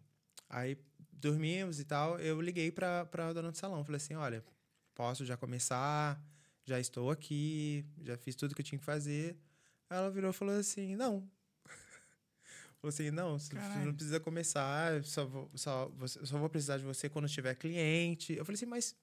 Aí 0.50 0.76
dormimos 1.24 1.80
e 1.80 1.84
tal. 1.84 2.18
Eu 2.20 2.40
liguei 2.40 2.70
pra, 2.70 3.04
pra 3.06 3.32
dona 3.32 3.50
do 3.50 3.56
salão. 3.56 3.84
Falei 3.84 3.96
assim: 3.96 4.14
olha, 4.14 4.44
posso 4.94 5.24
já 5.24 5.36
começar? 5.36 6.20
Já 6.64 6.78
estou 6.80 7.10
aqui, 7.10 7.84
já 8.02 8.16
fiz 8.16 8.34
tudo 8.34 8.54
que 8.54 8.60
eu 8.60 8.64
tinha 8.64 8.78
que 8.78 8.84
fazer. 8.84 9.36
Ela 9.90 10.10
virou 10.10 10.30
e 10.30 10.34
falou 10.34 10.54
assim: 10.54 10.96
não. 10.96 11.28
Falou 12.80 12.88
assim: 12.88 13.10
não, 13.10 13.38
você 13.38 13.54
Caralho. 13.54 13.86
não 13.86 13.94
precisa 13.94 14.20
começar, 14.20 15.02
só 15.04 15.24
vou, 15.26 15.50
só, 15.54 15.90
só 16.06 16.38
vou 16.38 16.48
precisar 16.48 16.78
de 16.78 16.84
você 16.84 17.08
quando 17.08 17.28
tiver 17.28 17.54
cliente. 17.54 18.34
Eu 18.34 18.44
falei 18.44 18.56
assim: 18.56 18.66
mas 18.66 18.94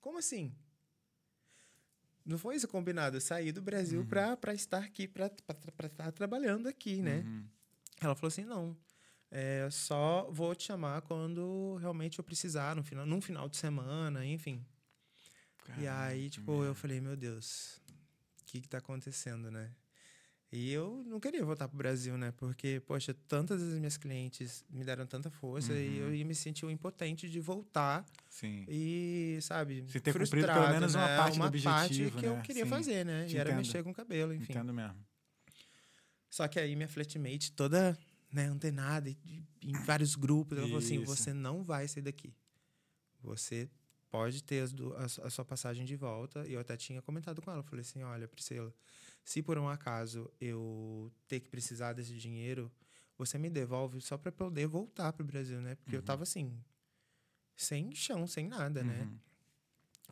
como 0.00 0.18
assim? 0.18 0.54
Não 2.24 2.38
foi 2.38 2.56
isso 2.56 2.68
combinado. 2.68 3.16
Eu 3.16 3.20
saí 3.20 3.50
do 3.50 3.62
Brasil 3.62 4.04
pra 4.06 4.36
para 4.36 4.54
estar 4.54 4.78
aqui, 4.84 5.08
pra 5.08 5.30
pra 5.76 5.86
estar 5.86 6.12
trabalhando 6.12 6.68
aqui, 6.68 7.02
né? 7.02 7.22
Uhum. 7.26 7.44
Ela 8.00 8.14
falou 8.14 8.28
assim: 8.28 8.44
não, 8.44 8.76
é, 9.30 9.68
só 9.70 10.28
vou 10.30 10.54
te 10.54 10.64
chamar 10.64 11.02
quando 11.02 11.76
realmente 11.76 12.18
eu 12.18 12.24
precisar, 12.24 12.74
no 12.74 12.82
final, 12.82 13.06
num 13.06 13.20
final 13.20 13.48
de 13.48 13.56
semana, 13.56 14.24
enfim. 14.26 14.64
e 15.78 15.86
aí, 15.86 16.28
tipo, 16.30 16.64
eu 16.64 16.74
falei: 16.74 17.00
meu 17.00 17.16
Deus, 17.16 17.80
o 18.40 18.44
que 18.46 18.60
que 18.60 18.68
tá 18.68 18.78
acontecendo, 18.78 19.50
né? 19.50 19.70
E 20.52 20.72
eu 20.72 21.04
não 21.06 21.20
queria 21.20 21.44
voltar 21.44 21.68
pro 21.68 21.78
Brasil, 21.78 22.18
né? 22.18 22.32
Porque, 22.32 22.82
poxa, 22.84 23.14
tantas 23.28 23.60
das 23.62 23.78
minhas 23.78 23.96
clientes 23.96 24.64
me 24.68 24.82
deram 24.84 25.06
tanta 25.06 25.30
força 25.30 25.72
e 25.72 25.98
eu 25.98 26.12
ia 26.12 26.24
me 26.24 26.34
sentir 26.34 26.66
impotente 26.66 27.30
de 27.30 27.38
voltar 27.38 28.04
Sim. 28.28 28.64
e, 28.68 29.38
sabe, 29.42 29.84
Você 29.86 30.00
ter 30.00 30.12
cumprido 30.12 30.48
pelo 30.48 30.68
menos 30.70 30.96
uma 30.96 31.06
né? 31.06 31.16
parte 31.16 31.34
do 31.36 31.40
parte 31.40 31.46
objetivo, 31.46 32.18
que 32.18 32.26
eu 32.26 32.34
né? 32.34 32.42
queria 32.42 32.64
Sim, 32.64 32.70
fazer, 32.70 33.04
né? 33.04 33.26
te 33.26 33.36
E 33.36 33.38
era 33.38 33.50
entendo. 33.50 33.58
mexer 33.64 33.84
com 33.84 33.90
o 33.90 33.94
cabelo, 33.94 34.34
enfim. 34.34 34.52
Entendo 34.52 34.74
mesmo. 34.74 34.96
Só 36.28 36.48
que 36.48 36.58
aí 36.58 36.74
minha 36.74 36.88
flatmate, 36.88 37.52
toda 37.52 37.96
né, 38.32 38.46
antenada 38.46 39.08
e- 39.10 39.44
em 39.62 39.72
vários 39.84 40.14
grupos, 40.14 40.56
ela 40.58 40.66
falou 40.66 40.78
assim: 40.78 41.02
Isso. 41.02 41.04
você 41.06 41.32
não 41.32 41.62
vai 41.64 41.86
sair 41.88 42.02
daqui. 42.02 42.32
Você 43.22 43.68
pode 44.10 44.42
ter 44.42 44.64
a, 44.96 45.26
a 45.26 45.30
sua 45.30 45.44
passagem 45.44 45.84
de 45.84 45.96
volta. 45.96 46.46
E 46.48 46.52
eu 46.54 46.60
até 46.60 46.76
tinha 46.76 47.02
comentado 47.02 47.40
com 47.42 47.50
ela. 47.50 47.60
Eu 47.60 47.64
falei 47.64 47.82
assim: 47.82 48.02
olha, 48.02 48.26
Priscila, 48.26 48.72
se 49.24 49.42
por 49.42 49.58
um 49.58 49.68
acaso 49.68 50.30
eu 50.40 51.12
ter 51.28 51.40
que 51.40 51.48
precisar 51.48 51.92
desse 51.92 52.16
dinheiro, 52.16 52.70
você 53.18 53.36
me 53.38 53.50
devolve 53.50 54.00
só 54.00 54.16
para 54.16 54.32
poder 54.32 54.66
voltar 54.66 55.12
pro 55.12 55.24
Brasil, 55.24 55.60
né? 55.60 55.74
Porque 55.74 55.94
eu 55.96 56.02
tava 56.02 56.22
assim, 56.22 56.58
sem 57.56 57.94
chão, 57.94 58.26
sem 58.26 58.48
nada, 58.48 58.82
né? 58.82 59.02
Uhum. 59.02 59.18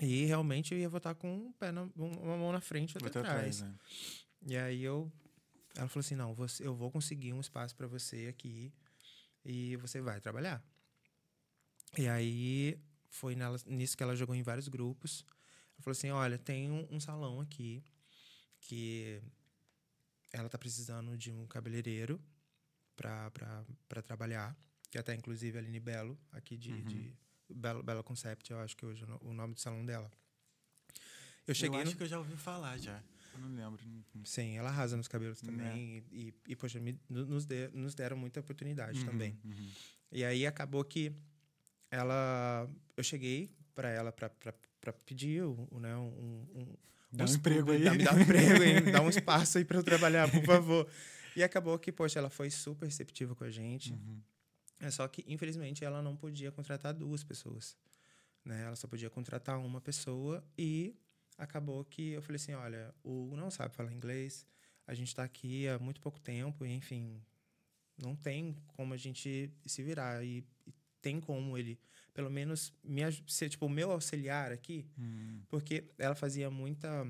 E 0.01 0.25
realmente 0.27 0.73
eu 0.75 0.79
ia 0.79 0.89
voltar 0.89 1.15
com 1.15 1.35
um 1.47 1.53
pé 1.53 1.73
na, 1.73 1.83
um- 1.97 2.19
uma 2.23 2.37
mão 2.37 2.53
na 2.53 2.61
frente 2.61 2.93
e 2.95 3.03
outra 3.03 3.21
atrás, 3.21 3.61
né? 3.63 3.75
E 4.47 4.57
aí 4.57 4.83
eu. 4.83 5.11
Ela 5.79 5.89
falou 5.89 6.01
assim: 6.01 6.17
não, 6.17 6.35
você, 6.35 6.67
eu 6.67 6.75
vou 6.75 6.91
conseguir 6.91 7.33
um 7.33 7.41
espaço 7.41 7.75
para 7.77 7.87
você 7.87 8.27
aqui. 8.27 8.73
e 9.45 9.77
você 9.77 10.01
vai 10.01 10.21
trabalhar. 10.21 10.63
E 11.97 12.07
aí 12.09 12.79
foi 13.09 13.35
nela, 13.35 13.57
nisso 13.65 13.97
que 13.97 14.03
ela 14.03 14.15
jogou 14.17 14.35
em 14.35 14.43
vários 14.43 14.67
grupos. 14.69 15.25
Ela 15.75 15.83
falou 15.83 15.93
assim: 15.93 16.11
olha, 16.11 16.37
tem 16.37 16.71
um, 16.71 16.87
um 16.91 17.01
salão 17.01 17.41
aqui 17.41 17.83
que 18.61 19.23
ela 20.33 20.49
tá 20.49 20.59
precisando 20.59 21.17
de 21.17 21.31
um 21.33 21.47
cabeleireiro 21.47 22.21
para 22.97 24.03
trabalhar, 24.05 24.55
que 24.91 24.99
até 24.99 25.15
inclusive 25.15 25.57
a 25.57 25.61
Aline 25.61 25.79
Belo, 25.81 26.19
aqui 26.33 26.57
de, 26.59 26.73
Uhum. 26.73 26.83
de 26.85 27.17
Belo, 27.49 27.83
Belo 27.83 28.03
Concept, 28.03 28.51
eu 28.51 28.59
acho 28.59 28.77
que 28.77 28.85
hoje 28.85 29.03
é 29.05 29.07
o 29.07 29.09
no- 29.09 29.19
o 29.23 29.33
nome 29.33 29.55
do 29.55 29.61
salão 29.61 29.87
dela. 29.87 30.11
Eu 31.47 31.55
cheguei 31.55 31.79
eu 31.79 31.83
acho 31.83 31.93
no- 31.93 31.97
que 31.97 32.03
eu 32.03 32.09
já 32.09 32.19
ouvi 32.19 32.37
falar 32.37 32.77
já. 32.77 33.03
Eu 33.41 33.49
não 33.49 33.55
lembro. 33.57 33.85
Sim, 34.25 34.57
ela 34.57 34.69
arrasa 34.69 34.97
nos 34.97 35.09
cabelos 35.09 35.43
Né? 35.43 35.51
também. 35.53 36.05
E, 36.13 36.19
e, 36.29 36.35
e, 36.49 36.57
poxa, 36.57 36.79
me- 36.81 36.99
no- 37.09 37.27
nos, 37.27 37.45
de- 37.47 37.69
nos 37.73 37.95
deram 37.95 38.17
muita 38.17 38.41
oportunidade 38.41 39.01
Uhum, 39.01 39.07
também. 39.07 39.39
uhum. 39.45 39.69
E 40.13 40.25
aí 40.25 40.47
acabou 40.47 40.85
que 40.85 41.13
ela. 41.91 42.69
Eu 42.97 43.05
cheguei 43.05 43.51
para 43.75 43.91
ela 43.91 44.13
para 44.13 44.93
pedir 45.05 45.43
né, 45.81 45.97
um, 45.97 46.47
um, 46.55 46.77
Dá 47.13 47.25
um 47.25 47.29
emprego 47.35 47.71
aí. 47.73 47.85
Dá, 47.85 47.93
me 47.95 48.05
dá 48.05 48.15
um 48.15 48.21
emprego 48.21 48.63
aí, 48.63 48.93
dá 48.93 49.01
um 49.03 49.09
espaço 49.11 49.59
aí 49.59 49.65
para 49.65 49.79
eu 49.79 49.83
trabalhar, 49.85 50.31
por 50.31 50.45
favor. 50.45 50.89
E 51.37 51.43
acabou 51.43 51.79
que, 51.79 51.93
poxa, 51.93 52.19
ela 52.19 52.29
foi 52.31 52.51
super 52.51 52.87
receptiva 52.87 53.35
com 53.35 53.45
a 53.45 53.51
gente. 53.51 53.93
Uhum. 53.93 54.21
É 54.81 54.91
só 54.91 55.07
que, 55.09 55.25
infelizmente, 55.27 55.85
ela 55.85 56.03
não 56.03 56.17
podia 56.17 56.51
contratar 56.53 56.93
duas 56.93 57.23
pessoas. 57.25 57.77
Né? 58.45 58.65
Ela 58.65 58.77
só 58.77 58.87
podia 58.89 59.09
contratar 59.11 59.59
uma 59.59 59.81
pessoa 59.81 60.45
e 60.57 60.95
acabou 61.39 61.85
que 61.85 62.11
eu 62.11 62.21
falei 62.23 62.37
assim, 62.37 62.53
olha, 62.53 62.95
o 63.03 63.25
Hugo 63.25 63.37
não 63.37 63.51
sabe 63.51 63.75
falar 63.75 63.93
inglês, 63.93 64.45
a 64.87 64.93
gente 64.95 65.09
está 65.09 65.23
aqui 65.23 65.69
há 65.69 65.79
muito 65.79 66.01
pouco 66.01 66.19
tempo, 66.21 66.67
e, 66.67 66.73
enfim, 66.73 67.23
não 68.03 68.17
tem 68.17 68.57
como 68.69 68.93
a 68.93 68.97
gente 68.97 69.51
se 69.65 69.83
virar. 69.83 70.25
E, 70.25 70.45
e 70.67 70.75
tem 71.01 71.21
como 71.21 71.57
ele, 71.57 71.79
pelo 72.13 72.31
menos, 72.31 72.73
me, 72.83 73.03
ser 73.27 73.49
tipo 73.49 73.67
o 73.67 73.71
meu 73.71 73.91
auxiliar 73.93 74.51
aqui, 74.53 74.87
Hum. 74.99 75.43
porque 75.49 75.85
ela 75.97 76.15
fazia 76.15 76.51
muita 76.51 77.07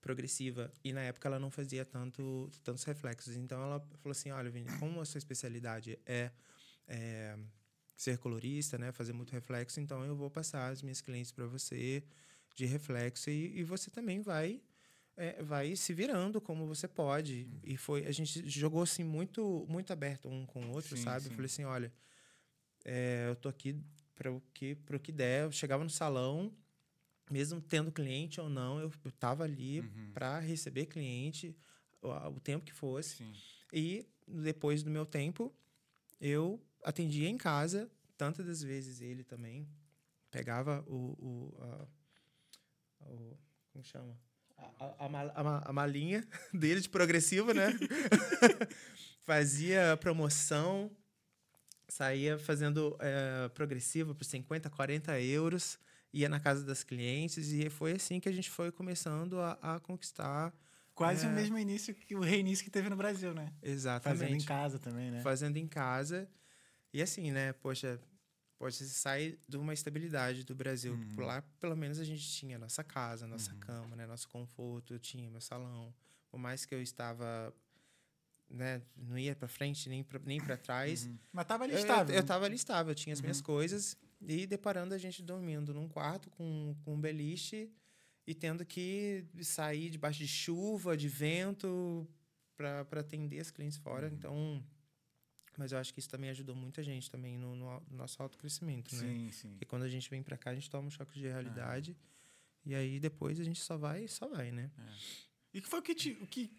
progressiva 0.00 0.70
e 0.84 0.92
na 0.92 1.00
época 1.00 1.26
ela 1.26 1.38
não 1.38 1.50
fazia 1.50 1.82
tanto 1.84 2.50
tantos 2.62 2.84
reflexos. 2.84 3.36
Então 3.36 3.62
ela 3.62 3.80
falou 3.96 4.12
assim, 4.12 4.30
olha, 4.30 4.50
Vini, 4.50 4.68
como 4.78 5.00
a 5.00 5.04
sua 5.04 5.18
especialidade 5.18 5.98
é, 6.04 6.30
é 6.86 7.38
ser 7.96 8.18
colorista, 8.18 8.76
né, 8.76 8.92
fazer 8.92 9.14
muito 9.14 9.32
reflexo, 9.32 9.80
então 9.80 10.04
eu 10.04 10.14
vou 10.14 10.30
passar 10.30 10.70
as 10.70 10.82
minhas 10.82 11.00
clientes 11.00 11.32
para 11.32 11.46
você 11.46 12.04
de 12.54 12.64
reflexo 12.66 13.30
e, 13.30 13.58
e 13.58 13.64
você 13.64 13.90
também 13.90 14.20
vai 14.20 14.62
é, 15.16 15.42
vai 15.42 15.76
se 15.76 15.92
virando 15.94 16.40
como 16.40 16.66
você 16.66 16.88
pode. 16.88 17.48
E 17.62 17.76
foi 17.76 18.04
a 18.06 18.10
gente 18.12 18.48
jogou 18.48 18.82
assim 18.82 19.04
muito 19.04 19.64
muito 19.68 19.92
aberto 19.92 20.28
um 20.28 20.44
com 20.46 20.64
o 20.66 20.70
outro, 20.74 20.96
Sim, 20.96 21.02
sabe? 21.02 21.22
sim. 21.24 21.30
Eu 21.30 21.34
falei 21.36 21.46
assim, 21.46 21.64
olha, 21.64 21.92
é, 22.84 23.26
eu 23.28 23.36
tô 23.36 23.48
aqui 23.48 23.76
para 24.14 24.30
o 24.32 24.40
que 24.52 24.74
para 24.74 24.96
o 24.96 25.00
que 25.00 25.12
der. 25.12 25.44
Eu 25.44 25.52
chegava 25.52 25.82
no 25.84 25.90
salão, 25.90 26.52
mesmo 27.30 27.60
tendo 27.60 27.92
cliente 27.92 28.40
ou 28.40 28.48
não, 28.48 28.80
eu, 28.80 28.90
eu 29.04 29.10
tava 29.12 29.44
ali 29.44 29.80
Uhum. 29.80 30.10
para 30.12 30.38
receber 30.40 30.86
cliente 30.86 31.56
o, 32.02 32.08
o 32.08 32.40
tempo 32.40 32.64
que 32.64 32.72
fosse. 32.72 33.16
Sim. 33.16 33.32
E 33.72 34.06
depois 34.26 34.82
do 34.82 34.90
meu 34.90 35.04
tempo, 35.06 35.52
eu 36.20 36.60
atendia 36.82 37.28
em 37.28 37.36
casa, 37.36 37.90
tantas 38.16 38.46
das 38.46 38.62
vezes 38.62 39.00
ele 39.00 39.22
também 39.24 39.68
pegava 40.30 40.84
o. 40.88 40.96
o, 41.18 41.54
a, 41.62 41.86
o 43.08 43.36
como 43.72 43.84
chama? 43.84 44.16
A, 44.56 44.64
a, 44.78 44.86
a, 45.06 45.06
a 45.40 45.44
ma- 45.44 45.62
a 45.64 45.72
malinha 45.72 46.26
dele 46.54 46.80
de 46.80 46.88
progressiva, 46.88 47.52
né? 47.52 47.68
Fazia 49.24 49.96
promoção, 50.00 50.90
saía 51.88 52.38
fazendo 52.38 52.96
eh, 53.00 53.48
progressiva 53.54 54.14
por 54.14 54.24
50, 54.24 54.68
40 54.70 55.18
euros, 55.20 55.78
ia 56.12 56.28
na 56.28 56.38
casa 56.38 56.62
das 56.64 56.84
clientes, 56.84 57.50
e 57.52 57.68
foi 57.70 57.92
assim 57.92 58.20
que 58.20 58.28
a 58.28 58.32
gente 58.32 58.50
foi 58.50 58.70
começando 58.70 59.40
a, 59.40 59.52
a 59.76 59.80
conquistar. 59.80 60.52
Quase 60.94 61.26
É. 61.26 61.28
o 61.28 61.32
mesmo 61.32 61.58
início 61.58 61.94
que 61.94 62.14
o 62.14 62.20
reinício 62.20 62.64
que 62.64 62.70
teve 62.70 62.88
no 62.88 62.96
Brasil, 62.96 63.34
né? 63.34 63.52
Exatamente. 63.62 64.20
Fazendo 64.20 64.36
em 64.40 64.44
casa 64.44 64.78
também, 64.78 65.10
né? 65.10 65.20
fazendo 65.22 65.56
em 65.56 65.66
casa. 65.66 66.28
E 66.92 67.02
assim, 67.02 67.32
né? 67.32 67.52
Poxa, 67.54 67.98
poxa, 68.64 68.78
você 68.82 68.94
sai 68.94 69.38
de 69.46 69.58
uma 69.58 69.74
estabilidade 69.74 70.42
do 70.42 70.54
Brasil. 70.54 70.94
Uhum. 70.94 71.14
Por 71.14 71.24
lá, 71.26 71.42
pelo 71.60 71.76
menos, 71.76 71.98
a 71.98 72.04
gente 72.04 72.26
tinha 72.26 72.58
nossa 72.58 72.82
casa, 72.82 73.26
nossa 73.26 73.52
cama, 73.56 73.94
né? 73.94 74.06
Nosso 74.06 74.26
conforto, 74.26 74.94
eu 74.94 74.98
tinha 74.98 75.30
meu 75.30 75.40
salão. 75.42 75.94
Por 76.30 76.38
mais 76.38 76.64
que 76.64 76.74
eu 76.74 76.80
estava, 76.80 77.54
né? 78.48 78.80
Não 78.96 79.18
ia 79.18 79.36
para 79.36 79.48
frente 79.48 79.86
nem 79.90 80.02
pra, 80.02 80.18
nem 80.24 80.40
para 80.40 80.56
trás. 80.56 81.04
Uhum. 81.04 81.18
Mas 81.30 81.44
tava 81.46 81.64
ali 81.64 81.74
Eu, 81.74 81.78
eu, 81.78 81.82
estável. 81.82 82.16
eu 82.16 82.24
tava 82.24 82.46
ali 82.46 82.56
estável, 82.56 82.90
eu 82.92 82.94
tinha 82.94 83.12
as 83.12 83.18
Uhum. 83.18 83.24
minhas 83.24 83.42
coisas. 83.42 83.98
E 84.26 84.46
deparando 84.46 84.94
a 84.94 84.98
gente 84.98 85.22
dormindo 85.22 85.74
num 85.74 85.86
quarto 85.86 86.30
com, 86.30 86.74
com 86.82 86.94
um 86.94 87.00
beliche 87.00 87.70
e 88.26 88.34
tendo 88.34 88.64
que 88.64 89.26
sair 89.42 89.90
debaixo 89.90 90.20
de 90.20 90.26
chuva, 90.28 90.96
de 90.96 91.06
vento, 91.06 92.08
para 92.56 92.80
atender 93.00 93.40
as 93.40 93.50
clientes 93.50 93.76
fora. 93.76 94.06
Uhum. 94.08 94.14
Então, 94.14 94.64
mas 95.58 95.72
eu 95.72 95.78
acho 95.78 95.92
que 95.92 96.00
isso 96.00 96.08
também 96.08 96.30
ajudou 96.30 96.54
muita 96.54 96.82
gente 96.82 97.10
também 97.10 97.36
no, 97.38 97.54
no, 97.54 97.80
no 97.80 97.96
nosso 97.96 98.22
autocrescimento, 98.22 98.94
né? 98.96 99.00
Sim, 99.02 99.30
sim. 99.30 99.48
Porque 99.50 99.64
quando 99.64 99.82
a 99.82 99.88
gente 99.88 100.08
vem 100.10 100.22
para 100.22 100.36
cá, 100.36 100.50
a 100.50 100.54
gente 100.54 100.68
toma 100.70 100.88
um 100.88 100.90
choque 100.90 101.18
de 101.18 101.26
realidade. 101.26 101.96
E 102.64 102.74
aí 102.74 102.98
depois 102.98 103.38
a 103.40 103.44
gente 103.44 103.60
só 103.60 103.76
vai, 103.76 104.08
só 104.08 104.26
vai, 104.28 104.50
né? 104.50 104.70
E 105.52 105.60
que 105.60 105.68
foi 105.68 105.80
o 105.80 105.82
que 105.82 105.94
te. 105.94 106.12
O 106.20 106.26
que, 106.26 106.50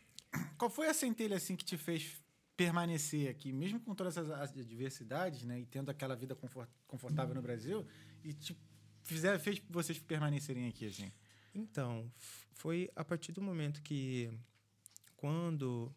qual 0.57 0.69
foi 0.69 0.87
a 0.87 0.93
centelha 0.93 1.35
assim 1.37 1.55
que 1.55 1.65
te 1.65 1.77
fez 1.77 2.21
permanecer 2.55 3.29
aqui, 3.29 3.51
mesmo 3.51 3.79
com 3.81 3.93
todas 3.93 4.17
as 4.17 4.29
as 4.29 4.51
adversidades, 4.57 5.43
né? 5.43 5.59
E 5.59 5.65
tendo 5.65 5.89
aquela 5.89 6.15
vida 6.15 6.35
confort- 6.35 6.69
confortável 6.87 7.35
no 7.35 7.41
Brasil, 7.41 7.85
e 8.23 8.33
te 8.33 8.55
fizer, 9.01 9.37
fez 9.39 9.61
vocês 9.69 9.99
permanecerem 9.99 10.67
aqui, 10.67 10.85
assim. 10.85 11.11
Então, 11.53 12.11
foi 12.53 12.89
a 12.95 13.03
partir 13.03 13.31
do 13.31 13.41
momento 13.41 13.81
que, 13.81 14.31
quando 15.15 15.93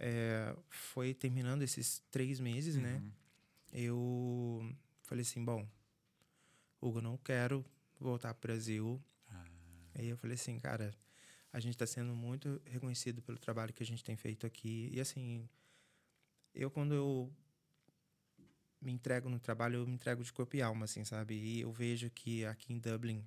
é, 0.00 0.56
foi 0.70 1.12
terminando 1.12 1.62
esses 1.62 2.02
três 2.10 2.40
meses, 2.40 2.76
né? 2.76 2.96
Uhum. 2.96 3.12
Eu 3.72 4.74
falei 5.02 5.22
assim, 5.22 5.44
bom, 5.44 5.68
Hugo, 6.80 7.02
não 7.02 7.18
quero 7.18 7.64
voltar 7.98 8.32
para 8.32 8.38
o 8.38 8.52
Brasil. 8.52 9.04
Aí 9.94 10.08
eu 10.08 10.16
falei 10.16 10.34
assim, 10.34 10.58
cara, 10.58 10.94
a 11.52 11.60
gente 11.60 11.74
está 11.74 11.86
sendo 11.86 12.14
muito 12.14 12.60
reconhecido 12.64 13.20
pelo 13.20 13.38
trabalho 13.38 13.74
que 13.74 13.82
a 13.82 13.86
gente 13.86 14.02
tem 14.02 14.16
feito 14.16 14.46
aqui. 14.46 14.88
E 14.92 15.00
assim, 15.00 15.46
eu 16.54 16.70
quando 16.70 16.94
eu 16.94 17.30
me 18.80 18.92
entrego 18.92 19.28
no 19.28 19.38
trabalho, 19.38 19.76
eu 19.76 19.86
me 19.86 19.92
entrego 19.92 20.24
de 20.24 20.32
corpo 20.32 20.56
e 20.56 20.62
alma, 20.62 20.86
assim, 20.86 21.04
sabe? 21.04 21.34
E 21.34 21.60
eu 21.60 21.70
vejo 21.70 22.08
que 22.10 22.46
aqui 22.46 22.72
em 22.72 22.78
Dublin, 22.78 23.22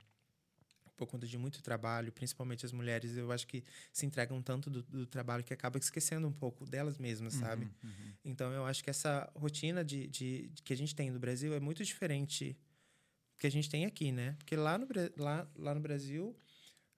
por 0.95 1.08
conta 1.08 1.25
de 1.27 1.38
muito 1.38 1.62
trabalho, 1.62 2.12
principalmente 2.12 2.65
as 2.65 2.71
mulheres, 2.71 3.15
eu 3.17 3.32
acho 3.32 3.47
que 3.47 3.63
se 3.91 4.06
entregam 4.06 4.41
tanto 4.41 4.69
do, 4.69 4.84
do 4.84 5.06
trabalho 5.08 5.43
que 5.43 5.53
acaba 5.53 5.77
esquecendo 5.77 6.27
um 6.27 6.32
pouco 6.32 6.65
delas 6.65 6.97
mesmas, 6.97 7.34
sabe? 7.34 7.65
Uhum, 7.65 7.89
uhum. 7.89 8.13
Então 8.25 8.51
eu 8.53 8.65
acho 8.65 8.84
que 8.84 8.89
essa 8.89 9.29
rotina 9.36 9.84
de, 9.84 10.08
de, 10.08 10.47
de 10.49 10.62
que 10.62 10.71
a 10.73 10.77
gente 10.77 10.95
tem 10.95 11.10
no 11.12 11.19
Brasil 11.19 11.53
é 11.53 11.60
muito 11.60 11.84
diferente 11.84 12.58
que 13.38 13.47
a 13.47 13.51
gente 13.51 13.69
tem 13.69 13.86
aqui, 13.86 14.12
né? 14.12 14.34
Porque 14.38 14.56
lá 14.56 14.77
no, 14.77 14.88
lá, 15.17 15.47
lá 15.56 15.73
no 15.75 15.82
Brasil, 15.82 16.38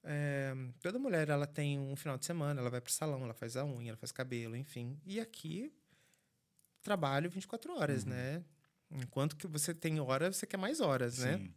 é, 0.04 0.54
toda 0.82 1.00
mulher 1.00 1.30
ela 1.30 1.48
tem 1.48 1.80
um 1.80 1.96
final 1.96 2.18
de 2.18 2.26
semana, 2.26 2.60
ela 2.62 2.70
vai 2.70 2.82
pro 2.82 2.92
salão, 2.92 3.24
ela 3.24 3.34
faz 3.34 3.56
a 3.58 3.66
unha, 3.66 3.90
ela 3.92 3.98
faz 3.98 4.12
cabelo, 4.12 4.56
enfim. 4.56 5.00
E 5.06 5.20
aqui, 5.20 5.74
trabalho 6.82 7.30
24 7.30 7.74
horas, 7.78 8.04
Uhum. 8.04 8.10
né? 8.10 8.44
Enquanto 8.92 9.36
que 9.36 9.48
você 9.48 9.74
tem 9.74 10.00
hora, 10.00 10.32
você 10.32 10.46
quer 10.46 10.58
mais 10.58 10.80
horas, 10.80 11.18
né? 11.18 11.38
Sim. 11.38 11.54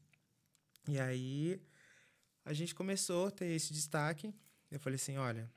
E 0.88 0.98
aí 0.98 1.60
a 2.48 2.52
gente 2.52 2.74
começou 2.74 3.28
a 3.28 3.30
ter 3.30 3.46
esse 3.46 3.72
destaque. 3.72 4.34
Eu 4.70 4.80
falei 4.80 4.96
assim, 4.96 5.16
olha, 5.16 5.50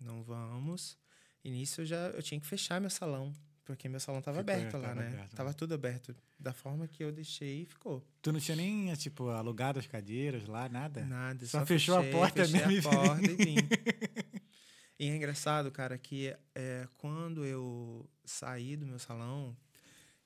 não 0.00 0.22
vamos. 0.22 0.98
E 1.44 1.50
nisso 1.50 1.80
eu 1.82 1.86
já 1.86 2.08
eu 2.08 2.22
tinha 2.22 2.40
que 2.40 2.46
fechar 2.46 2.80
meu 2.80 2.90
salão, 2.90 3.32
porque 3.64 3.88
meu 3.88 4.00
salão 4.00 4.20
tava 4.22 4.38
Ficou- 4.38 4.54
aberto 4.54 4.74
lá, 4.74 4.88
tava 4.88 4.94
né? 5.00 5.06
aberto, 5.08 5.30
né? 5.30 5.36
tava 5.36 5.54
tudo 5.54 5.74
aberto. 5.74 6.14
Da 6.38 6.52
forma 6.52 6.86
que 6.88 7.02
eu 7.02 7.10
deixei 7.12 7.62
e 7.62 7.66
ficou. 7.66 8.04
Tu 8.20 8.32
não 8.32 8.40
tinha 8.40 8.56
nem, 8.56 8.92
tipo, 8.94 9.28
alugado 9.28 9.78
as 9.78 9.86
cadeiras 9.86 10.46
lá, 10.46 10.68
nada? 10.68 11.04
Nada. 11.04 11.46
Só 11.46 11.64
fechou 11.64 11.96
a 11.96 12.00
fechei, 12.02 12.12
porta 12.18 12.44
fechei 12.46 12.66
mesmo 12.66 12.90
a 12.90 12.92
porta 12.92 13.30
e 13.30 13.36
vim. 13.36 13.54
E 14.96 15.08
é 15.08 15.16
engraçado, 15.16 15.72
cara, 15.72 15.98
que 15.98 16.34
é, 16.54 16.86
quando 16.98 17.44
eu 17.44 18.08
saí 18.24 18.76
do 18.76 18.86
meu 18.86 18.98
salão, 18.98 19.56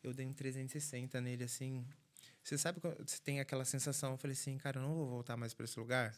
eu 0.02 0.12
dei 0.12 0.26
um 0.26 0.32
360 0.32 1.20
nele, 1.22 1.42
assim. 1.44 1.86
Você 2.48 2.56
sabe 2.56 2.80
quando 2.80 2.96
você 3.06 3.20
tem 3.20 3.40
aquela 3.40 3.62
sensação? 3.62 4.12
Eu 4.12 4.16
falei 4.16 4.32
assim, 4.32 4.56
cara, 4.56 4.78
eu 4.78 4.82
não 4.82 4.94
vou 4.94 5.06
voltar 5.06 5.36
mais 5.36 5.52
para 5.52 5.66
esse 5.66 5.78
lugar. 5.78 6.16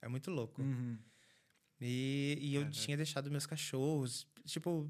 É 0.00 0.06
muito 0.06 0.30
louco. 0.30 0.62
Uhum. 0.62 0.96
E, 1.80 2.38
e 2.40 2.54
eu 2.54 2.70
tinha 2.70 2.96
deixado 2.96 3.28
meus 3.28 3.46
cachorros. 3.46 4.24
Tipo, 4.46 4.88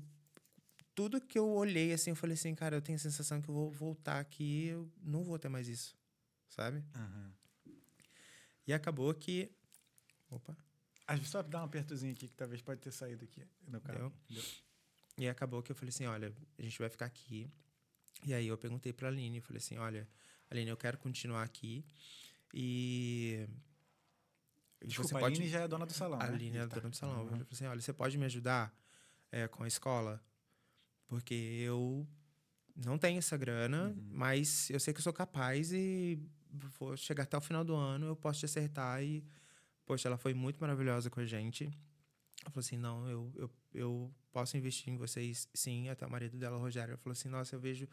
tudo 0.95 1.19
que 1.19 1.39
eu 1.39 1.49
olhei 1.49 1.95
assim, 1.95 2.11
eu 2.11 2.17
falei 2.17 2.35
assim, 2.35 2.55
cara, 2.55 2.77
eu 2.77 2.83
tenho 2.83 2.97
a 2.97 2.99
sensação 2.99 3.41
que 3.41 3.49
eu 3.49 3.55
vou 3.55 3.71
voltar 3.71 4.21
aqui 4.21 4.67
eu 4.67 4.87
não 5.03 5.25
vou 5.25 5.39
ter 5.39 5.49
mais 5.49 5.67
isso. 5.67 5.97
Sabe? 6.47 6.85
Uhum. 6.95 7.33
E 8.67 8.75
acabou 8.75 9.15
que. 9.15 9.51
Opa. 10.29 10.55
Ah, 11.07 11.17
Só 11.25 11.43
dar 11.43 11.63
um 11.63 11.65
apertozinho 11.65 12.13
aqui 12.13 12.29
que 12.29 12.35
talvez 12.35 12.61
pode 12.61 12.83
ter 12.83 12.93
saído 12.93 13.25
aqui 13.25 13.43
no 13.67 13.81
carro. 13.81 14.13
Deu? 14.29 14.45
E 15.17 15.27
acabou 15.27 15.63
que 15.63 15.73
eu 15.73 15.77
falei 15.77 15.89
assim: 15.89 16.05
olha, 16.05 16.35
a 16.59 16.63
gente 16.63 16.79
vai 16.79 16.91
ficar 16.91 17.07
aqui. 17.07 17.51
E 18.27 18.35
aí 18.35 18.47
eu 18.47 18.59
perguntei 18.59 18.93
pra 18.93 19.09
Aline, 19.09 19.41
falei 19.41 19.59
assim, 19.59 19.79
olha, 19.79 20.07
Aline, 20.53 20.71
eu 20.71 20.77
quero 20.77 20.99
continuar 20.99 21.43
aqui 21.43 21.85
e... 22.55 23.47
Desculpa, 24.85 25.21
a 25.21 25.27
Aline 25.27 25.49
já 25.49 25.61
é 25.61 25.69
dona 25.69 25.87
do 25.87 25.93
salão, 25.93 26.21
A 26.21 26.27
né? 26.27 26.35
Aline 26.35 26.59
é 26.59 26.67
Tá. 26.67 26.77
dona 26.77 26.91
do 26.91 26.97
salão. 26.97 27.19
Eu 27.19 27.23
Uhum. 27.23 27.29
falei 27.31 27.47
assim, 27.53 27.67
olha, 27.67 27.81
você 27.81 27.93
pode 27.93 28.19
me 28.19 28.25
ajudar 28.25 28.75
é, 29.31 29.47
com 29.49 29.63
a 29.63 29.69
escola? 29.69 30.21
Porque 31.07 31.35
eu 31.35 32.07
não 32.75 32.99
tenho 32.99 33.19
essa 33.19 33.37
grana, 33.37 33.89
Uhum. 33.89 34.09
mas 34.11 34.69
eu 34.71 34.81
sei 34.81 34.93
que 34.93 34.99
eu 34.99 35.03
sou 35.05 35.13
capaz 35.13 35.73
e 35.73 36.19
vou 36.79 36.97
chegar 36.97 37.23
até 37.23 37.37
o 37.37 37.41
final 37.41 37.65
do 37.65 37.75
ano, 37.75 38.07
eu 38.07 38.17
posso 38.17 38.41
te 38.41 38.45
acertar. 38.47 39.03
E, 39.03 39.25
poxa, 39.87 40.09
ela 40.09 40.19
foi 40.19 40.35
muito 40.35 40.59
maravilhosa 40.61 41.09
com 41.09 41.21
a 41.21 41.25
gente. 41.25 41.65
Ela 42.43 42.51
falou 42.51 42.61
assim, 42.61 42.77
não, 42.77 43.09
eu, 43.09 43.33
eu, 43.37 43.51
eu 43.73 44.15
posso 44.33 44.57
investir 44.57 44.93
em 44.93 44.97
vocês, 44.97 45.49
sim. 45.55 45.89
Até 45.89 46.05
o 46.05 46.11
marido 46.11 46.37
dela, 46.37 46.59
Rogério, 46.59 46.99
falou 46.99 47.13
assim, 47.13 47.29
nossa, 47.29 47.55
eu 47.55 47.61
vejo 47.61 47.87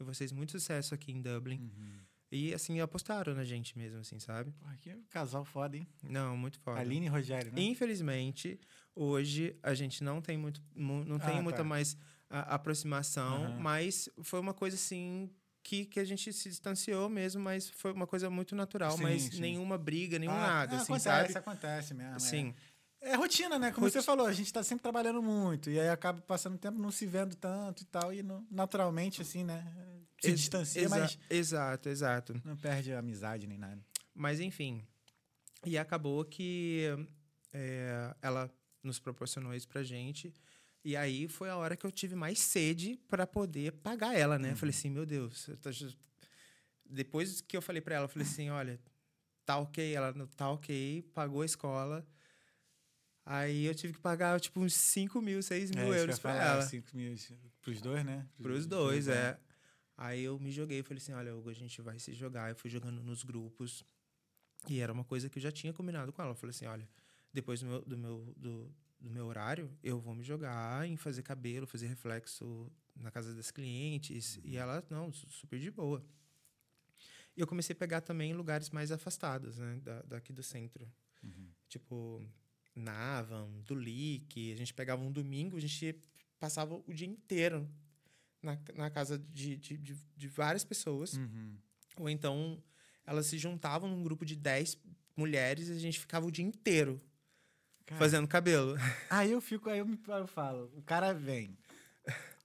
em 0.00 0.04
vocês 0.04 0.32
muito 0.32 0.52
sucesso 0.52 0.94
aqui 0.94 1.12
em 1.12 1.20
Dublin. 1.20 1.58
Uhum. 1.60 2.00
E, 2.32 2.52
assim, 2.52 2.80
apostaram 2.80 3.32
na 3.34 3.44
gente 3.44 3.78
mesmo, 3.78 4.00
assim, 4.00 4.18
sabe? 4.18 4.50
Porra, 4.52 4.76
que 4.78 4.90
casal 5.08 5.44
foda, 5.44 5.76
hein? 5.76 5.86
Não, 6.02 6.36
muito 6.36 6.58
foda. 6.58 6.80
Aline 6.80 7.06
e 7.06 7.08
Rogério, 7.08 7.52
né? 7.52 7.60
Infelizmente, 7.62 8.58
hoje 8.94 9.56
a 9.62 9.72
gente 9.72 10.02
não 10.02 10.20
tem 10.20 10.36
muito, 10.36 10.60
mu- 10.74 11.04
não 11.04 11.18
tem 11.18 11.38
Ah, 11.38 11.42
muita 11.42 11.58
tá. 11.58 11.64
mais 11.64 11.96
a- 12.28 12.54
aproximação, 12.56 13.44
Aham. 13.44 13.58
mas 13.60 14.08
foi 14.22 14.40
uma 14.40 14.52
coisa 14.54 14.74
assim 14.74 15.30
que, 15.62 15.86
que 15.86 16.00
a 16.00 16.04
gente 16.04 16.32
se 16.32 16.48
distanciou 16.48 17.08
mesmo, 17.08 17.40
mas 17.40 17.70
foi 17.70 17.92
uma 17.92 18.06
coisa 18.06 18.28
muito 18.28 18.56
natural, 18.56 18.96
Sim, 18.96 19.02
mas 19.02 19.22
sim. 19.22 19.40
nenhuma 19.40 19.78
briga, 19.78 20.18
nenhum 20.18 20.32
Ah, 20.32 20.40
nada, 20.40 20.76
ah, 20.76 20.80
assim, 20.82 20.92
acontece, 20.94 21.32
sabe? 21.32 21.38
acontece 21.38 21.94
mesmo. 21.94 22.16
é. 22.16 22.18
Sim, 22.18 22.54
É 22.56 22.73
rotina, 23.16 23.58
né? 23.58 23.70
Como 23.70 23.86
Roti- 23.86 23.98
você 23.98 24.02
falou, 24.02 24.26
a 24.26 24.32
gente 24.32 24.52
tá 24.52 24.62
sempre 24.62 24.82
trabalhando 24.82 25.22
muito. 25.22 25.68
E 25.70 25.78
aí 25.78 25.88
acaba 25.88 26.20
passando 26.22 26.56
tempo 26.58 26.78
não 26.78 26.90
se 26.90 27.06
vendo 27.06 27.34
tanto 27.36 27.82
e 27.82 27.86
tal. 27.86 28.12
E 28.12 28.22
não- 28.22 28.46
naturalmente, 28.50 29.20
assim, 29.22 29.44
né? 29.44 29.62
Se 30.20 30.30
Ex- 30.30 30.40
distancia, 30.40 30.80
exa- 30.82 30.98
mas 30.98 31.18
Exato, 31.28 31.88
exato. 31.88 32.40
não 32.44 32.56
perde 32.56 32.92
a 32.92 32.98
amizade 32.98 33.46
nem 33.46 33.58
nada. 33.58 33.84
Mas 34.14 34.40
enfim. 34.40 34.86
E 35.66 35.76
acabou 35.76 36.24
que 36.24 36.84
é, 37.52 38.14
ela 38.22 38.50
nos 38.82 38.98
proporcionou 38.98 39.54
isso 39.54 39.68
pra 39.68 39.82
gente. 39.82 40.32
E 40.84 40.96
aí 40.96 41.28
foi 41.28 41.48
a 41.50 41.56
hora 41.56 41.76
que 41.76 41.84
eu 41.86 41.90
tive 41.92 42.14
mais 42.14 42.38
sede 42.38 42.96
para 43.08 43.26
poder 43.26 43.72
pagar 43.72 44.14
ela, 44.14 44.38
né? 44.38 44.52
Eu 44.52 44.56
Falei 44.56 44.74
assim, 44.74 44.90
meu 44.90 45.06
Deus. 45.06 45.48
eu 45.48 45.56
tô 45.56 45.70
Depois 46.84 47.40
que 47.40 47.56
eu 47.56 47.62
falei 47.62 47.80
pra 47.80 47.94
ela, 47.96 48.04
eu 48.04 48.08
falei 48.08 48.26
assim, 48.28 48.50
olha, 48.50 48.78
tá 49.44 49.56
ok, 49.58 49.94
ela 49.94 50.12
tá 50.36 50.50
ok, 50.50 51.02
pagou 51.14 51.42
a 51.42 51.46
escola. 51.46 52.06
Aí 53.26 53.64
eu 53.64 53.74
tive 53.74 53.94
que 53.94 54.00
pagar, 54.00 54.38
tipo, 54.40 54.60
uns 54.60 54.74
5 54.74 55.20
mil, 55.22 55.42
6 55.42 55.70
mil 55.70 55.80
É, 55.84 55.88
eu 55.88 55.94
euros 55.94 56.16
ia 56.16 56.20
pra 56.22 56.32
falar, 56.32 56.44
ela. 56.44 56.62
Cinco 56.62 56.94
mil 56.96 57.14
pros 57.62 57.80
dois, 57.80 58.04
né? 58.04 58.28
Pros 58.42 58.66
dois, 58.66 59.08
é. 59.08 59.40
Aí 59.96 60.22
eu 60.24 60.38
me 60.38 60.50
joguei, 60.50 60.82
falei 60.82 60.98
assim, 61.02 61.12
olha, 61.12 61.34
Hugo, 61.34 61.48
a 61.48 61.54
gente 61.54 61.80
vai 61.80 61.98
se 61.98 62.12
jogar. 62.12 62.50
Eu 62.50 62.56
fui 62.56 62.68
jogando 62.68 63.02
nos 63.02 63.22
grupos. 63.22 63.82
E 64.68 64.80
era 64.80 64.92
uma 64.92 65.04
coisa 65.04 65.28
que 65.30 65.38
eu 65.38 65.42
já 65.42 65.50
tinha 65.52 65.72
combinado 65.72 66.12
com 66.12 66.20
ela. 66.20 66.32
Eu 66.32 66.36
falei 66.36 66.50
assim, 66.50 66.66
olha, 66.66 66.86
depois 67.32 67.60
do 67.60 67.66
meu, 67.66 67.82
do 67.84 67.96
meu, 67.96 68.34
do, 68.36 68.74
do 69.00 69.10
meu 69.10 69.24
horário, 69.26 69.70
eu 69.82 69.98
vou 69.98 70.14
me 70.14 70.22
jogar 70.24 70.86
em 70.86 70.96
fazer 70.96 71.22
cabelo, 71.22 71.66
fazer 71.66 71.86
reflexo 71.86 72.70
na 72.96 73.10
casa 73.10 73.34
das 73.34 73.50
clientes. 73.50 74.38
E 74.44 74.56
ela, 74.56 74.84
não, 74.90 75.12
su- 75.12 75.28
super 75.30 75.58
de 75.58 75.70
boa. 75.70 76.04
E 77.36 77.40
eu 77.40 77.46
comecei 77.46 77.72
a 77.72 77.76
pegar 77.78 78.00
também 78.00 78.32
lugares 78.34 78.70
mais 78.70 78.92
afastados, 78.92 79.58
né, 79.58 79.80
da, 79.82 80.02
daqui 80.02 80.32
do 80.32 80.42
centro. 80.42 80.90
Tipo, 81.68 82.22
Navan, 82.74 83.48
Dulique. 83.64 84.52
A 84.52 84.56
gente 84.56 84.74
pegava 84.74 85.02
um 85.02 85.12
domingo, 85.12 85.56
a 85.56 85.60
gente 85.60 85.96
passava 86.38 86.74
o 86.86 86.92
dia 86.92 87.06
inteiro 87.06 87.68
na, 88.42 88.58
na 88.74 88.90
casa 88.90 89.18
de, 89.18 89.56
de, 89.56 89.76
de, 89.78 89.96
de 90.16 90.28
várias 90.28 90.64
pessoas. 90.64 91.14
Uhum. 91.14 91.56
Ou 91.96 92.08
então 92.08 92.62
elas 93.06 93.26
se 93.26 93.38
juntavam 93.38 93.88
num 93.88 94.02
grupo 94.02 94.24
de 94.24 94.34
10 94.34 94.78
mulheres 95.16 95.68
e 95.68 95.72
a 95.72 95.78
gente 95.78 96.00
ficava 96.00 96.26
o 96.26 96.30
dia 96.30 96.44
inteiro 96.44 97.00
Cara, 97.86 97.98
fazendo 97.98 98.26
cabelo. 98.26 98.76
Aí 99.10 99.32
eu 99.32 99.40
fico, 99.40 99.68
aí 99.68 99.78
eu, 99.78 99.86
me, 99.86 99.98
eu 100.06 100.26
falo, 100.26 100.72
o 100.74 100.82
cara 100.82 101.12
vem 101.12 101.56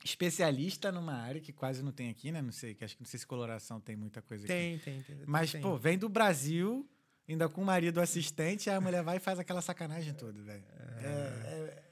especialista 0.04 0.92
numa 0.92 1.14
área 1.14 1.42
que 1.42 1.52
quase 1.52 1.84
não 1.84 1.92
tem 1.92 2.10
aqui, 2.10 2.32
né? 2.32 2.42
Não 2.42 2.52
sei, 2.52 2.74
que 2.74 2.84
acho 2.84 2.96
que 2.96 3.02
não 3.02 3.08
sei 3.08 3.20
se 3.20 3.28
coloração 3.28 3.80
tem 3.80 3.96
muita 3.96 4.22
coisa 4.22 4.46
aqui. 4.46 4.54
Tem, 4.54 4.80
tem, 4.80 5.02
tem. 5.04 5.18
Mas, 5.26 5.52
tem. 5.52 5.62
pô, 5.62 5.78
vem 5.78 5.98
do 5.98 6.10
Brasil, 6.10 6.88
ainda 7.30 7.48
com 7.48 7.62
o 7.62 7.66
marido 7.66 8.02
assistente, 8.02 8.70
a 8.70 8.82
mulher 8.82 9.04
vai 9.04 9.18
e 9.18 9.20
faz 9.20 9.38
aquela 9.40 9.62
sacanagem 9.62 10.14
toda, 10.14 10.42
velho. 10.42 10.64
É, 10.98 11.06
é- 11.06 11.84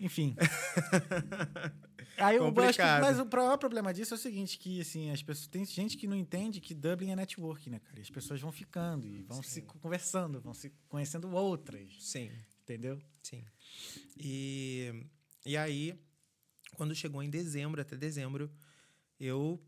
Enfim. 0.00 0.36
aí 2.18 2.36
eu 2.36 2.46
acho 2.60 2.78
que, 2.78 2.84
mas 2.84 3.18
o 3.18 3.24
maior 3.24 3.56
problema 3.56 3.94
disso 3.94 4.14
é 4.14 4.16
o 4.16 4.20
seguinte, 4.20 4.58
que 4.58 4.80
assim, 4.80 5.10
as 5.10 5.22
pessoas 5.22 5.46
tem 5.46 5.64
gente 5.64 5.96
que 5.96 6.06
não 6.06 6.16
entende 6.16 6.60
que 6.60 6.74
Dublin 6.74 7.10
é 7.12 7.16
network, 7.16 7.70
né, 7.70 7.78
cara? 7.78 7.98
E 7.98 8.02
as 8.02 8.10
pessoas 8.10 8.40
vão 8.40 8.50
ficando 8.50 9.06
e 9.06 9.22
vão 9.22 9.42
se 9.42 9.62
conversando, 9.62 10.40
vão 10.40 10.54
se 10.54 10.70
conhecendo 10.88 11.30
outras, 11.30 11.88
Sim, 12.00 12.30
entendeu? 12.62 13.00
sim. 13.22 13.44
E, 14.16 15.04
e 15.46 15.56
aí, 15.56 15.98
quando 16.74 16.94
chegou 16.94 17.22
em 17.22 17.30
dezembro, 17.30 17.80
até 17.80 17.96
dezembro, 17.96 18.50
eu 19.18 19.60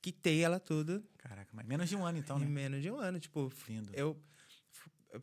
quitei 0.00 0.40
ela 0.42 0.58
tudo 0.58 1.04
Caraca, 1.22 1.50
mas 1.54 1.64
menos 1.66 1.88
de 1.88 1.96
um 1.96 2.04
ano 2.04 2.18
então, 2.18 2.36
em 2.36 2.40
né? 2.40 2.46
menos 2.48 2.82
de 2.82 2.90
um 2.90 2.98
ano. 2.98 3.18
Tipo, 3.20 3.50
Lindo. 3.68 3.92
eu, 3.94 4.20
eu 5.10 5.22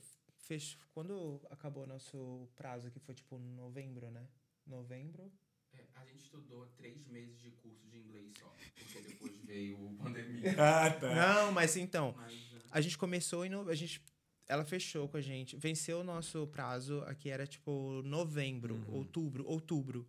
quando 0.93 1.39
acabou 1.51 1.85
nosso 1.85 2.49
prazo, 2.55 2.89
que 2.89 2.99
foi 2.99 3.13
tipo 3.13 3.37
novembro, 3.37 4.09
né? 4.09 4.27
Novembro. 4.65 5.31
É, 5.73 5.85
a 5.95 6.05
gente 6.05 6.23
estudou 6.23 6.65
três 6.77 7.05
meses 7.07 7.39
de 7.39 7.51
curso 7.51 7.85
de 7.87 7.97
inglês 7.99 8.33
só, 8.39 8.47
porque 8.77 9.01
depois 9.01 9.37
veio 9.43 9.89
a 9.99 10.03
pandemia. 10.03 10.55
Ah, 10.57 10.89
tá. 10.89 11.13
Não, 11.13 11.51
mas 11.51 11.75
então, 11.75 12.15
Mas, 12.17 12.33
né, 12.51 12.59
a 12.71 12.81
gente 12.81 12.97
começou 12.97 13.45
e 13.45 13.49
no- 13.49 13.69
a 13.69 13.75
gente 13.75 14.01
ela 14.47 14.65
fechou 14.65 15.07
com 15.07 15.17
a 15.17 15.21
gente, 15.21 15.55
venceu 15.57 15.99
o 15.99 16.03
nosso 16.03 16.47
prazo, 16.47 17.03
aqui 17.05 17.29
era 17.29 17.45
tipo 17.45 18.01
novembro, 18.03 18.73
Uhum. 18.75 18.95
outubro, 18.95 19.45
outubro. 19.45 20.07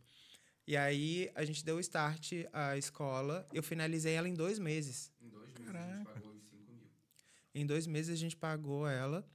E 0.70 0.76
aí 0.76 1.28
a 1.34 1.44
gente 1.44 1.64
deu 1.64 1.78
o 1.78 1.80
start 1.80 2.30
à 2.52 2.76
escola, 2.76 3.44
eu 3.52 3.60
finalizei 3.60 4.14
ela 4.14 4.28
em 4.28 4.34
dois 4.34 4.56
meses. 4.56 5.12
em 5.20 5.28
dois 5.28 5.52
meses 5.52 5.74
a 5.74 5.96
gente 5.96 6.04
pagou 6.04 6.36
os 6.36 6.44
5 6.44 6.72
mil. 6.72 6.88
Em 7.52 7.66
dois 7.66 7.86
meses 7.88 8.14
a 8.14 8.16
gente 8.16 8.36
pagou 8.36 8.86
ela. 8.86 9.28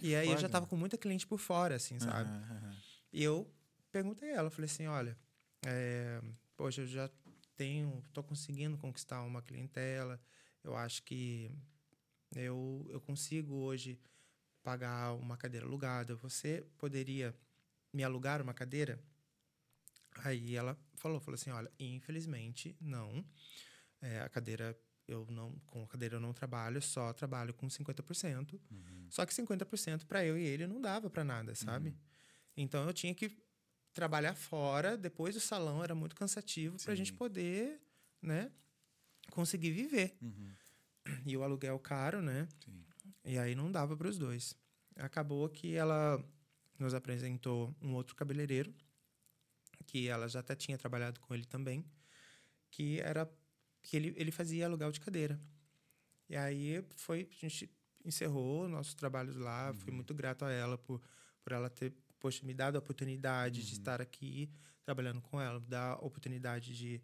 E 0.00 0.14
aí 0.14 0.28
eu 0.28 0.36
já 0.36 0.42
Foda. 0.42 0.50
tava 0.50 0.66
com 0.68 0.76
muita 0.76 0.96
cliente 0.96 1.26
por 1.26 1.40
fora, 1.40 1.74
assim, 1.74 1.98
sabe? 1.98 2.30
Aham, 2.30 2.58
aham. 2.62 2.76
E 3.12 3.24
eu 3.24 3.52
perguntei 3.90 4.30
a 4.30 4.36
ela, 4.36 4.50
falei 4.50 4.70
assim, 4.70 4.86
olha, 4.86 5.18
é, 5.66 6.22
poxa, 6.56 6.82
eu 6.82 6.86
já 6.86 7.10
tenho, 7.56 8.00
tô 8.12 8.22
conseguindo 8.22 8.78
conquistar 8.78 9.20
uma 9.24 9.42
clientela, 9.42 10.20
eu 10.62 10.76
acho 10.76 11.02
que 11.02 11.50
eu, 12.36 12.86
eu 12.88 13.00
consigo 13.00 13.52
hoje 13.52 13.98
pagar 14.62 15.12
uma 15.14 15.36
cadeira 15.36 15.66
alugada, 15.66 16.14
você 16.14 16.64
poderia 16.78 17.34
me 17.92 18.04
alugar 18.04 18.40
uma 18.40 18.54
cadeira? 18.54 19.02
Aí 20.16 20.54
ela 20.54 20.76
falou, 20.94 21.20
falou 21.20 21.34
assim, 21.34 21.50
olha, 21.50 21.70
infelizmente, 21.78 22.76
não, 22.80 23.24
É, 24.02 24.20
a 24.20 24.28
cadeira, 24.28 24.76
eu 25.06 25.24
não, 25.30 25.52
com 25.66 25.84
a 25.84 25.86
cadeira 25.86 26.16
eu 26.16 26.20
não 26.20 26.32
trabalho, 26.32 26.82
só 26.82 27.12
trabalho 27.12 27.54
com 27.54 27.68
50%, 27.68 28.60
só 29.08 29.24
que 29.24 29.32
50% 29.32 30.06
para 30.06 30.24
eu 30.24 30.36
e 30.36 30.42
ele 30.44 30.66
não 30.66 30.80
dava 30.80 31.08
para 31.08 31.22
nada, 31.24 31.54
sabe? 31.54 31.94
Então 32.56 32.84
eu 32.84 32.92
tinha 32.92 33.14
que 33.14 33.38
trabalhar 33.92 34.34
fora, 34.34 34.96
depois 34.96 35.34
do 35.34 35.40
salão 35.40 35.84
era 35.84 35.94
muito 35.94 36.16
cansativo 36.16 36.76
para 36.82 36.92
a 36.92 36.96
gente 36.96 37.12
poder, 37.12 37.80
né, 38.20 38.50
conseguir 39.30 39.70
viver. 39.70 40.16
Uhum. 40.20 40.52
E 41.24 41.36
o 41.36 41.42
aluguel 41.44 41.78
caro, 41.78 42.20
né? 42.20 42.48
Sim. 42.64 42.84
E 43.24 43.38
aí 43.38 43.54
não 43.54 43.70
dava 43.70 43.96
para 43.96 44.08
os 44.08 44.18
dois. 44.18 44.56
Acabou 44.96 45.48
que 45.48 45.74
ela 45.74 46.22
nos 46.78 46.92
apresentou 46.94 47.74
um 47.80 47.94
outro 47.94 48.16
cabeleireiro, 48.16 48.74
que 49.92 50.08
ela 50.08 50.26
já 50.26 50.40
até 50.40 50.56
tinha 50.56 50.78
trabalhado 50.78 51.20
com 51.20 51.34
ele 51.34 51.44
também, 51.44 51.84
que 52.70 52.98
era 53.00 53.30
que 53.82 53.94
ele, 53.94 54.14
ele 54.16 54.30
fazia 54.30 54.64
aluguel 54.64 54.90
de 54.90 54.98
cadeira. 55.00 55.38
E 56.30 56.34
aí 56.36 56.82
foi, 56.96 57.28
a 57.30 57.34
gente 57.46 57.70
encerrou 58.02 58.66
nossos 58.68 58.94
trabalhos 58.94 59.36
lá, 59.36 59.70
fui 59.74 59.92
muito 59.92 60.14
grato 60.14 60.46
a 60.46 60.50
ela 60.50 60.78
por, 60.78 61.02
por 61.44 61.52
ela 61.52 61.68
ter, 61.68 61.92
poxa, 62.18 62.46
me 62.46 62.54
dado 62.54 62.76
a 62.76 62.78
oportunidade 62.78 63.62
de 63.66 63.72
estar 63.74 64.00
aqui 64.00 64.50
trabalhando 64.82 65.20
com 65.20 65.38
ela, 65.38 65.60
dar 65.60 65.90
a 65.92 65.96
oportunidade 65.96 66.74
de, 66.74 67.02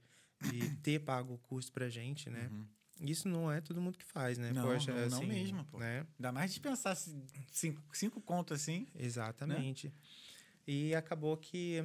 de 0.51 0.77
ter 0.83 1.01
pago 1.01 1.35
o 1.35 1.39
curso 1.39 1.71
pra 1.71 1.91
gente, 1.91 2.31
né? 2.31 2.51
Isso 3.03 3.29
não 3.29 3.53
é 3.53 3.61
todo 3.61 3.83
mundo 3.83 3.99
que 3.99 4.05
faz, 4.05 4.39
né? 4.39 4.51
Não, 4.51 4.63
Poxa, 4.63 4.93
não- 4.93 5.09
não 5.11 5.19
assim, 5.19 5.27
mesmo, 5.29 5.65
pô. 5.67 5.79
Né? 5.79 6.07
Ainda 6.19 6.33
mais 6.33 6.55
de 6.55 6.59
pensar 6.61 6.95
se- 6.95 7.15
cinco, 7.53 7.83
cinco 7.95 8.19
contos 8.23 8.61
assim. 8.63 8.87
Exatamente. 8.95 9.93
E 10.67 10.95
acabou 10.95 11.37
que 11.37 11.85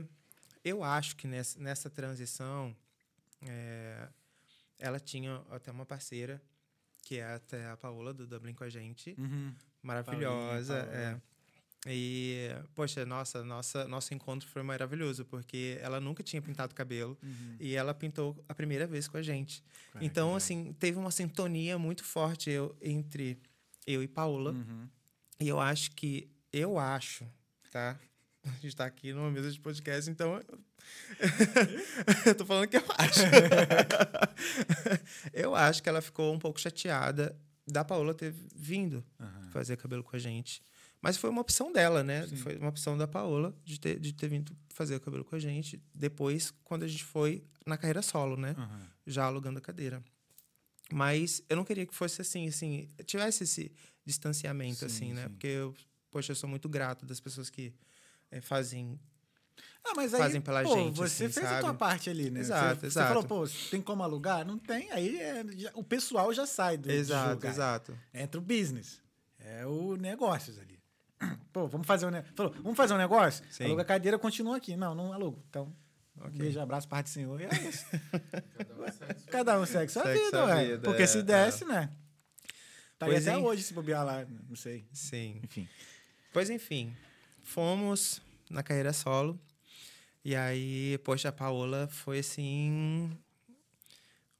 eu 0.63 0.83
acho 0.83 1.15
que 1.15 1.27
nessa, 1.27 1.59
nessa 1.59 1.89
transição 1.89 2.75
é, 3.41 4.07
ela 4.79 4.99
tinha 4.99 5.41
até 5.49 5.71
uma 5.71 5.85
parceira, 5.85 6.41
que 7.03 7.17
é 7.19 7.33
até 7.33 7.69
a 7.69 7.77
Paola 7.77 8.13
do 8.13 8.25
Dublin 8.25 8.53
com 8.53 8.63
a 8.63 8.69
gente, 8.69 9.15
Uhum. 9.17 9.53
maravilhosa. 9.81 10.77
É. 10.91 11.05
Paola. 11.07 11.21
E, 11.85 12.47
poxa, 12.73 13.05
nossa, 13.05 13.43
nossa, 13.43 13.85
nosso 13.89 14.13
encontro 14.13 14.47
foi 14.47 14.63
maravilhoso, 14.63 15.25
porque 15.25 15.77
ela 15.81 15.99
nunca 15.99 16.23
tinha 16.23 16.41
pintado 16.41 16.73
cabelo 16.73 17.17
e 17.59 17.75
ela 17.75 17.93
pintou 17.93 18.41
a 18.47 18.55
primeira 18.55 18.87
vez 18.87 19.05
com 19.05 19.17
a 19.17 19.21
gente. 19.21 19.61
Cara, 19.91 20.05
então, 20.05 20.31
que 20.31 20.37
assim, 20.37 20.71
teve 20.79 20.97
uma 20.97 21.11
sintonia 21.11 21.77
muito 21.77 22.05
forte 22.05 22.49
eu, 22.49 22.73
entre 22.81 23.37
eu 23.85 24.01
e 24.01 24.07
Paola. 24.07 24.51
Uhum. 24.51 24.87
E 25.41 25.47
eu 25.49 25.59
acho 25.59 25.91
que, 25.91 26.29
eu 26.53 26.79
acho, 26.79 27.27
tá? 27.69 27.99
A 28.45 28.59
gente 28.61 28.75
tá 28.75 28.85
aqui 28.85 29.13
numa 29.13 29.31
mesa 29.31 29.51
de 29.51 29.59
podcast, 29.59 30.09
então. 30.09 30.35
eu- 30.35 30.59
tô 32.35 32.45
falando 32.45 32.67
que 32.67 32.77
eu 32.77 32.83
acho. 32.97 33.21
eu 35.33 35.55
acho 35.55 35.81
que 35.81 35.89
ela 35.89 36.01
ficou 36.01 36.33
um 36.33 36.39
pouco 36.39 36.59
chateada 36.59 37.37
da 37.65 37.83
Paola 37.85 38.13
ter 38.13 38.33
vindo 38.55 39.03
Aham. 39.19 39.49
fazer 39.51 39.77
cabelo 39.77 40.03
com 40.03 40.15
a 40.15 40.19
gente. 40.19 40.61
Mas 41.01 41.17
foi 41.17 41.29
uma 41.29 41.41
opção 41.41 41.71
dela, 41.71 42.03
né? 42.03 42.25
Foi 42.27 42.57
uma 42.57 42.69
opção 42.69 42.97
da 42.97 43.07
Paola 43.07 43.53
de 43.65 43.79
ter, 43.79 43.99
de 43.99 44.13
ter 44.13 44.29
vindo 44.29 44.55
fazer 44.69 44.95
o 44.95 44.99
cabelo 45.01 45.25
com 45.25 45.35
a 45.35 45.39
gente. 45.39 45.81
Depois, 45.93 46.51
quando 46.63 46.83
a 46.83 46.87
gente 46.87 47.03
foi 47.03 47.43
na 47.65 47.77
carreira 47.77 48.01
solo, 48.01 48.37
né? 48.37 48.55
Aham. 48.57 48.87
já 49.07 49.25
alugando 49.25 49.59
a 49.59 49.61
cadeira. 49.61 50.01
Mas 50.91 51.41
eu 51.49 51.55
não 51.57 51.63
queria 51.65 51.85
que 51.85 51.93
fosse 51.95 52.21
assim, 52.21 52.47
assim, 52.47 52.89
tivesse 53.05 53.43
esse 53.45 53.71
distanciamento, 54.05 54.79
Sim, 54.79 54.85
assim, 54.85 55.13
né? 55.13 55.23
sim. 55.23 55.29
Porque 55.29 55.47
eu, 55.47 55.73
poxa, 56.11 56.31
eu 56.31 56.35
sou 56.35 56.49
muito 56.49 56.69
grato 56.69 57.05
das 57.05 57.19
pessoas 57.19 57.49
que 57.49 57.73
eh, 58.37 58.41
fazem. 58.41 58.99
Ah, 59.85 59.91
mas 59.97 60.13
aí, 60.13 60.19
Fazem 60.21 60.39
pela 60.41 60.63
pô, 60.63 60.73
gente, 60.75 60.95
você 60.95 61.25
assim, 61.25 61.33
fez 61.33 61.45
a 61.45 61.59
tua 61.59 61.67
sabe? 61.69 61.77
parte 61.79 62.09
ali, 62.09 62.29
né? 62.29 62.39
Exato, 62.39 62.79
você, 62.79 62.85
exato. 62.87 63.07
Você 63.07 63.13
falou, 63.13 63.23
pô, 63.25 63.49
tem 63.69 63.81
como 63.81 64.01
alugar? 64.01 64.45
Não 64.45 64.57
tem. 64.57 64.89
Aí 64.91 65.19
é- 65.19 65.43
já- 65.57 65.71
o 65.73 65.83
pessoal 65.83 66.33
já 66.33 66.45
sai 66.45 66.77
do 66.77 66.89
Exato, 66.89 67.31
jogo, 67.31 67.47
exato. 67.47 67.99
Entra 68.13 68.39
o 68.39 68.41
business. 68.43 69.01
É 69.39 69.65
o 69.65 69.97
negócios 69.97 70.57
ali. 70.57 70.79
Pô, 71.51 71.67
vamos 71.67 71.85
fazer 71.85 72.05
um, 72.05 72.09
ne- 72.11 72.23
falou, 72.33 72.53
vamos 72.63 72.77
fazer 72.77 72.93
um 72.93 72.97
negócio? 72.97 73.43
Sim. 73.51 73.65
Aluga 73.65 73.81
a 73.81 73.85
cadeira, 73.85 74.17
continua 74.17 74.55
aqui. 74.55 74.77
Não, 74.77 74.95
não 74.95 75.11
alugo. 75.11 75.43
Então, 75.49 75.75
Ok. 76.17 76.31
beijo, 76.31 76.61
abraço, 76.61 76.87
parte 76.87 77.07
do 77.07 77.09
senhor. 77.09 77.41
E 77.41 77.43
é 77.43 77.49
isso. 77.67 77.85
Cada 79.29 79.59
um 79.59 79.65
segue 79.65 79.91
sua 79.91 80.03
Cada 80.03 80.13
um 80.15 80.17
sua 80.17 80.23
vida, 80.25 80.37
sua 80.37 80.45
ué. 80.55 80.65
vida, 80.65 80.79
Porque 80.79 81.03
é, 81.03 81.07
se 81.07 81.17
é. 81.19 81.21
desse, 81.23 81.65
né? 81.65 81.89
Tá 82.97 83.05
aí 83.07 83.11
Pois 83.11 83.27
até 83.27 83.37
é. 83.37 83.41
hoje 83.41 83.63
se 83.63 83.73
bobear 83.73 84.05
lá, 84.05 84.25
não 84.47 84.55
sei. 84.55 84.85
Sim. 84.93 85.41
Enfim. 85.43 85.67
Pois 86.31 86.49
enfim, 86.49 86.95
fomos 87.43 88.21
na 88.49 88.63
carreira 88.63 88.93
solo. 88.93 89.39
E 90.25 90.35
aí, 90.35 90.97
poxa, 91.03 91.29
a 91.29 91.31
Paola 91.31 91.87
foi 91.91 92.19
assim. 92.19 93.11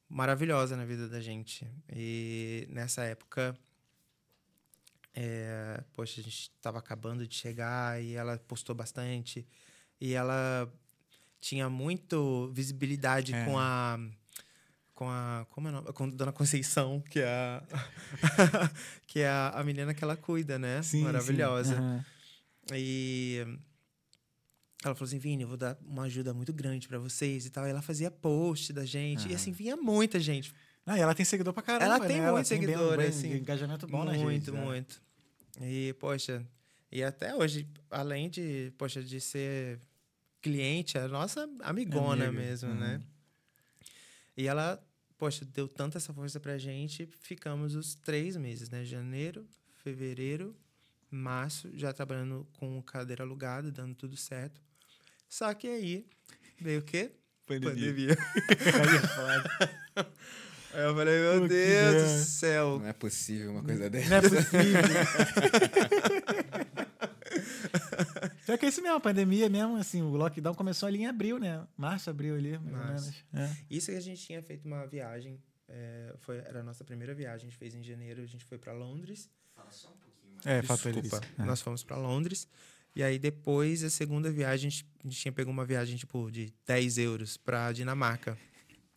maravilhosa 0.08 0.76
na 0.76 0.84
vida 0.84 1.08
da 1.08 1.20
gente. 1.20 1.66
E 1.92 2.66
nessa 2.70 3.02
época. 3.04 3.56
é, 5.14 5.82
poxa, 5.92 6.20
a 6.20 6.24
gente 6.24 6.50
tava 6.60 6.78
acabando 6.78 7.26
de 7.26 7.34
chegar 7.34 8.02
e 8.02 8.14
ela 8.14 8.36
postou 8.48 8.74
bastante. 8.74 9.46
E 10.00 10.12
ela 10.14 10.72
tinha 11.40 11.68
muito 11.68 12.50
visibilidade 12.52 13.32
É. 13.34 13.44
com 13.44 13.58
a. 13.58 13.98
Com 14.94 15.08
a. 15.10 15.46
Como 15.50 15.68
é 15.68 15.70
o 15.70 15.74
nome? 15.74 15.92
Com 15.92 16.04
a 16.04 16.06
Dona 16.08 16.32
Conceição, 16.32 17.00
que 17.10 17.20
é 17.20 17.26
a. 17.28 17.62
que 19.06 19.20
é 19.20 19.28
a, 19.28 19.50
a 19.50 19.62
menina 19.64 19.92
que 19.94 20.02
ela 20.02 20.16
cuida, 20.16 20.58
né? 20.58 20.80
Maravilhosa. 21.02 21.74
Aham. 21.76 22.04
E 22.72 23.44
ela 24.84 24.94
falou 24.94 25.06
assim: 25.06 25.18
Vini, 25.18 25.42
eu 25.42 25.48
vou 25.48 25.56
dar 25.56 25.78
uma 25.82 26.04
ajuda 26.04 26.32
muito 26.32 26.52
grande 26.52 26.88
pra 26.88 26.98
vocês 26.98 27.46
e 27.46 27.50
tal. 27.50 27.66
E 27.66 27.70
ela 27.70 27.82
fazia 27.82 28.10
post 28.10 28.72
da 28.72 28.84
gente. 28.84 29.22
E 29.24 29.26
Aham. 29.28 29.34
assim, 29.36 29.52
vinha 29.52 29.76
muita 29.76 30.18
gente. 30.20 30.52
Ah, 30.86 30.98
e 30.98 31.00
ela 31.00 31.14
tem 31.14 31.24
seguidor 31.24 31.52
pra 31.54 31.62
caramba, 31.62 31.84
Ela 31.84 32.00
tem 32.06 32.20
né? 32.20 32.30
muito 32.30 32.34
bem- 32.36 32.44
seguidor, 32.60 32.96
bem- 32.98 33.06
assim. 33.08 33.32
Engajamento 33.34 33.86
bom 33.86 34.04
muito, 34.04 34.52
né? 34.52 34.62
muito. 34.64 35.02
E, 35.62 35.94
poxa, 35.94 36.46
e 36.92 37.02
até 37.02 37.34
hoje, 37.34 37.66
além 37.90 38.28
de, 38.28 38.70
poxa, 38.76 39.02
de 39.02 39.18
ser 39.20 39.80
cliente, 40.42 40.98
é 40.98 41.02
a 41.02 41.08
nossa 41.08 41.48
amigona 41.60 42.26
Amiga, 42.26 42.32
mesmo, 42.32 42.68
uhum. 42.70 42.74
né? 42.78 43.00
E 44.36 44.46
ela, 44.46 44.82
poxa, 45.16 45.44
deu 45.46 45.66
tanta 45.66 45.96
essa 45.96 46.12
força 46.12 46.38
pra 46.38 46.58
gente, 46.58 47.06
ficamos 47.06 47.74
os 47.74 47.94
três 47.94 48.36
meses, 48.36 48.68
né? 48.68 48.84
Janeiro, 48.84 49.46
fevereiro, 49.82 50.54
março, 51.14 51.70
já 51.74 51.92
trabalhando 51.92 52.46
com 52.54 52.82
cadeira 52.82 53.22
alugada, 53.22 53.70
dando 53.70 53.94
tudo 53.94 54.16
certo. 54.16 54.60
Só 55.28 55.52
que 55.54 55.66
aí 55.66 56.06
veio 56.60 56.80
o 56.80 56.84
quê? 56.84 57.12
Pandemia. 57.46 58.16
Aí 58.48 58.96
é 58.96 59.00
foda. 59.00 59.50
Aí 60.74 60.82
eu 60.82 60.94
falei, 60.94 61.20
meu 61.20 61.48
Deus 61.48 61.94
é. 61.94 62.02
do 62.02 62.08
céu. 62.24 62.78
Não 62.80 62.86
é 62.86 62.92
possível 62.92 63.52
uma 63.52 63.62
coisa 63.62 63.88
dessa. 63.88 64.08
Não 64.08 64.16
é 64.16 64.22
possível. 64.22 64.82
Só 68.44 68.56
que 68.56 68.66
é 68.66 68.68
isso 68.68 68.82
mesmo, 68.82 68.96
a 68.96 69.00
pandemia 69.00 69.48
mesmo, 69.48 69.76
assim, 69.76 70.02
o 70.02 70.16
lockdown 70.16 70.54
começou 70.54 70.86
ali 70.86 70.98
em 70.98 71.06
abril, 71.06 71.38
né? 71.38 71.66
Março, 71.76 72.10
abril 72.10 72.34
ali, 72.34 72.58
mais 72.58 72.72
Março. 72.72 73.24
ou 73.32 73.38
menos. 73.38 73.52
É. 73.52 73.56
Isso 73.70 73.90
que 73.90 73.96
a 73.96 74.00
gente 74.00 74.22
tinha 74.22 74.42
feito 74.42 74.66
uma 74.66 74.86
viagem, 74.86 75.40
é, 75.68 76.14
foi, 76.18 76.38
era 76.38 76.60
a 76.60 76.62
nossa 76.62 76.84
primeira 76.84 77.14
viagem, 77.14 77.46
a 77.46 77.50
gente 77.50 77.58
fez 77.58 77.74
em 77.74 77.82
janeiro, 77.82 78.22
a 78.22 78.26
gente 78.26 78.44
foi 78.44 78.58
para 78.58 78.72
Londres. 78.72 79.30
Fala 79.54 79.70
só 79.70 79.88
um. 79.88 80.03
É, 80.44 80.58
ele 80.58 80.66
Desculpa. 81.00 81.20
É. 81.38 81.44
nós 81.44 81.60
fomos 81.60 81.82
para 81.82 81.96
Londres. 81.96 82.46
E 82.94 83.02
aí 83.02 83.18
depois, 83.18 83.82
a 83.82 83.90
segunda 83.90 84.30
viagem, 84.30 84.68
a 84.68 84.70
gente, 84.70 84.86
a 85.04 85.08
gente 85.08 85.20
tinha 85.20 85.32
pego 85.32 85.50
uma 85.50 85.64
viagem 85.64 85.96
tipo 85.96 86.30
de 86.30 86.52
10 86.66 86.98
euros 86.98 87.36
para 87.36 87.72
Dinamarca. 87.72 88.38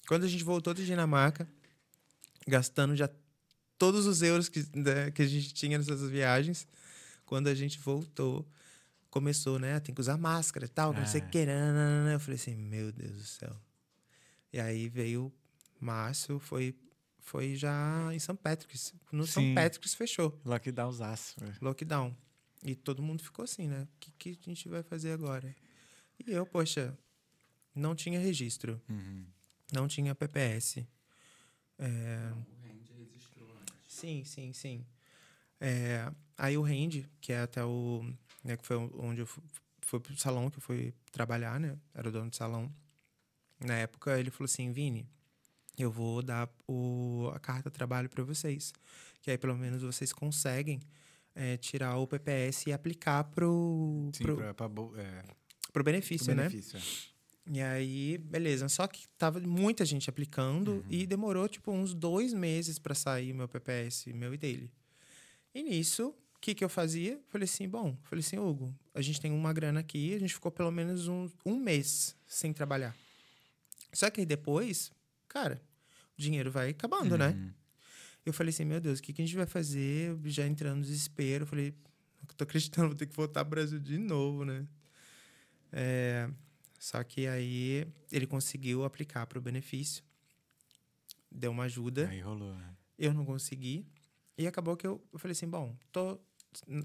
Quando 0.08 0.24
a 0.24 0.28
gente 0.28 0.44
voltou 0.44 0.74
de 0.74 0.86
Dinamarca, 0.86 1.48
gastando 2.48 2.96
já 2.96 3.10
todos 3.78 4.06
os 4.06 4.22
euros 4.22 4.50
que, 4.50 4.66
né, 4.76 5.12
que 5.12 5.22
a 5.22 5.28
gente 5.28 5.54
tinha 5.54 5.78
nessas 5.78 6.10
viagens, 6.10 6.68
quando 7.26 7.48
a 7.48 7.56
gente 7.56 7.80
voltou, 7.80 8.48
começou, 9.10 9.58
né? 9.60 9.80
Tem 9.80 9.94
que 9.94 10.02
usar 10.02 10.18
máscara 10.18 10.66
e 10.66 10.70
tal, 10.70 10.94
não 10.94 11.06
sei 11.08 11.22
o 11.22 11.24
Ah. 11.24 11.28
que. 11.28 11.46
nananana. 11.46 12.14
Eu 12.14 12.20
falei 12.20 12.36
assim, 12.36 12.56
meu 12.56 12.92
Deus 12.92 13.14
do 13.18 13.24
céu. 13.24 13.56
E 14.54 14.60
aí 14.60 14.88
veio 14.90 15.34
março, 15.80 16.40
foi, 16.40 16.74
foi 17.28 17.56
já 17.56 18.10
em 18.14 18.20
São 18.20 18.36
Patrick's. 18.36 18.94
No 19.12 19.26
Sim. 19.28 19.32
São 19.34 19.54
Patrick's 19.56 19.94
fechou 19.94 20.40
Lockdownzaço. 20.46 21.36
é. 21.44 21.54
lockdown. 21.62 22.16
E 22.64 22.74
todo 22.74 23.04
mundo 23.04 23.22
ficou 23.22 23.44
assim, 23.44 23.68
né? 23.68 23.84
O 23.84 23.88
que, 24.00 24.12
que 24.12 24.30
a 24.42 24.50
gente 24.50 24.68
vai 24.70 24.82
fazer 24.82 25.12
agora? 25.12 25.54
E 26.26 26.32
eu, 26.32 26.46
poxa, 26.46 26.98
não 27.76 27.94
tinha 27.96 28.20
registro, 28.20 28.82
Uhum. 28.90 29.26
não 29.74 29.88
tinha 29.88 30.16
PPS. 30.16 30.88
É, 31.78 32.32
O 32.34 32.68
Randy 32.68 32.94
registrou 32.98 33.48
antes. 33.62 33.76
sim, 33.88 34.24
sim, 34.24 34.54
sim. 34.54 34.86
É, 35.60 36.12
aí 36.38 36.58
o 36.58 36.62
Randy, 36.62 37.10
que 37.22 37.32
é 37.34 37.42
até 37.42 37.64
o. 37.64 38.04
Né, 38.44 38.56
que 38.58 38.66
foi 38.66 38.78
onde 38.78 39.22
eu 39.22 39.28
fu- 39.28 39.44
fui 39.82 40.00
pro 40.00 40.16
salão 40.18 40.50
que 40.50 40.58
eu 40.58 40.62
fui 40.62 40.94
trabalhar, 41.12 41.60
né? 41.60 41.78
Era 41.94 42.08
o 42.10 42.12
dono 42.12 42.30
do 42.30 42.36
salão. 42.36 42.74
Na 43.60 43.76
época, 43.76 44.20
ele 44.20 44.32
falou 44.32 44.46
assim: 44.46 44.72
Vini, 44.72 45.08
eu 45.84 45.92
vou 45.92 46.22
dar 46.22 46.50
o, 46.68 47.30
a 47.34 47.40
carta 47.40 47.70
trabalho 47.70 48.10
para 48.10 48.24
vocês. 48.24 48.74
Que 49.22 49.32
aí 49.32 49.38
pelo 49.38 49.56
menos 49.56 49.82
vocês 49.82 50.12
conseguem 50.14 50.80
é, 51.36 51.58
tirar 51.58 51.98
o 51.98 52.08
PPS 52.08 52.68
e 52.68 52.74
aplicar 52.74 53.24
pro, 53.26 54.10
Sim, 54.14 54.24
pro, 54.24 54.38
pra, 54.38 54.54
pra, 54.54 54.68
é, 54.98 55.24
pro 55.72 55.84
benefício, 55.84 56.28
pro 56.28 56.36
né? 56.36 56.50
benefício, 56.50 56.78
é. 56.78 57.18
E 57.50 57.62
aí, 57.62 58.18
beleza. 58.18 58.68
Só 58.68 58.88
que 58.88 59.08
tava 59.18 59.40
muita 59.40 59.86
gente 59.86 60.10
aplicando 60.10 60.86
e 60.90 61.06
demorou, 61.06 61.48
tipo, 61.48 61.72
uns 61.72 61.94
dois 61.94 62.34
meses 62.34 62.78
para 62.78 62.94
sair 62.94 63.34
meu 63.34 63.48
PPS, 63.48 64.08
meu 64.08 64.34
e 64.34 64.38
dele. 64.38 64.72
E 65.56 65.64
nisso, 65.64 66.14
o 66.36 66.40
que, 66.42 66.54
que 66.54 66.64
eu 66.64 66.70
fazia? 66.70 67.20
Falei 67.28 67.46
assim, 67.46 67.68
bom, 67.68 67.98
falei 68.04 68.24
assim, 68.24 68.38
Hugo, 68.38 68.76
a 68.94 69.02
gente 69.02 69.22
tem 69.22 69.32
uma 69.32 69.54
grana 69.54 69.80
aqui, 69.80 70.14
a 70.14 70.20
gente 70.20 70.34
ficou 70.34 70.52
pelo 70.52 70.72
menos 70.72 71.08
um, 71.08 71.30
um 71.46 71.58
mês 71.58 72.16
sem 72.28 72.52
trabalhar. 72.52 72.96
Só 73.94 74.10
que 74.10 74.20
aí 74.20 74.26
depois, 74.26 74.92
cara, 75.28 75.62
dinheiro 76.18 76.52
vai 76.52 76.70
acabando, 76.70 77.18
né? 77.18 77.30
Uhum. 77.30 77.52
Eu 78.26 78.34
falei 78.34 78.50
assim, 78.50 78.66
meu 78.66 78.82
Deus, 78.82 79.00
o 79.00 79.02
que, 79.02 79.14
que 79.14 79.22
a 79.22 79.26
gente 79.26 79.38
vai 79.38 79.46
fazer? 79.46 80.10
Eu 80.10 80.20
Já 80.26 80.46
entrando 80.46 80.78
no 80.78 80.82
desespero, 80.84 81.44
eu 81.44 81.48
falei, 81.48 81.74
não 82.20 82.36
tô 82.36 82.44
acreditando, 82.44 82.88
vou 82.90 82.98
ter 82.98 83.06
que 83.06 83.16
voltar 83.16 83.46
pro 83.46 83.52
Brasil 83.52 83.80
de 83.80 83.98
novo, 83.98 84.44
né? 84.44 84.68
É, 85.72 86.30
só 86.80 87.04
que 87.04 87.28
aí 87.28 87.88
ele 88.12 88.26
conseguiu 88.28 88.84
aplicar 88.84 89.26
para 89.28 89.38
o 89.40 89.42
benefício, 89.42 90.04
deu 91.32 91.52
uma 91.52 91.64
ajuda, 91.64 92.08
Aí 92.08 92.20
rolou. 92.20 92.54
né? 92.56 92.76
eu 92.98 93.14
não 93.14 93.26
consegui, 93.26 93.86
e 94.38 94.48
acabou 94.48 94.76
que 94.76 94.88
eu, 94.88 95.02
eu 95.12 95.20
falei 95.20 95.34
assim, 95.34 95.48
bom, 95.48 95.76
tô 95.92 96.20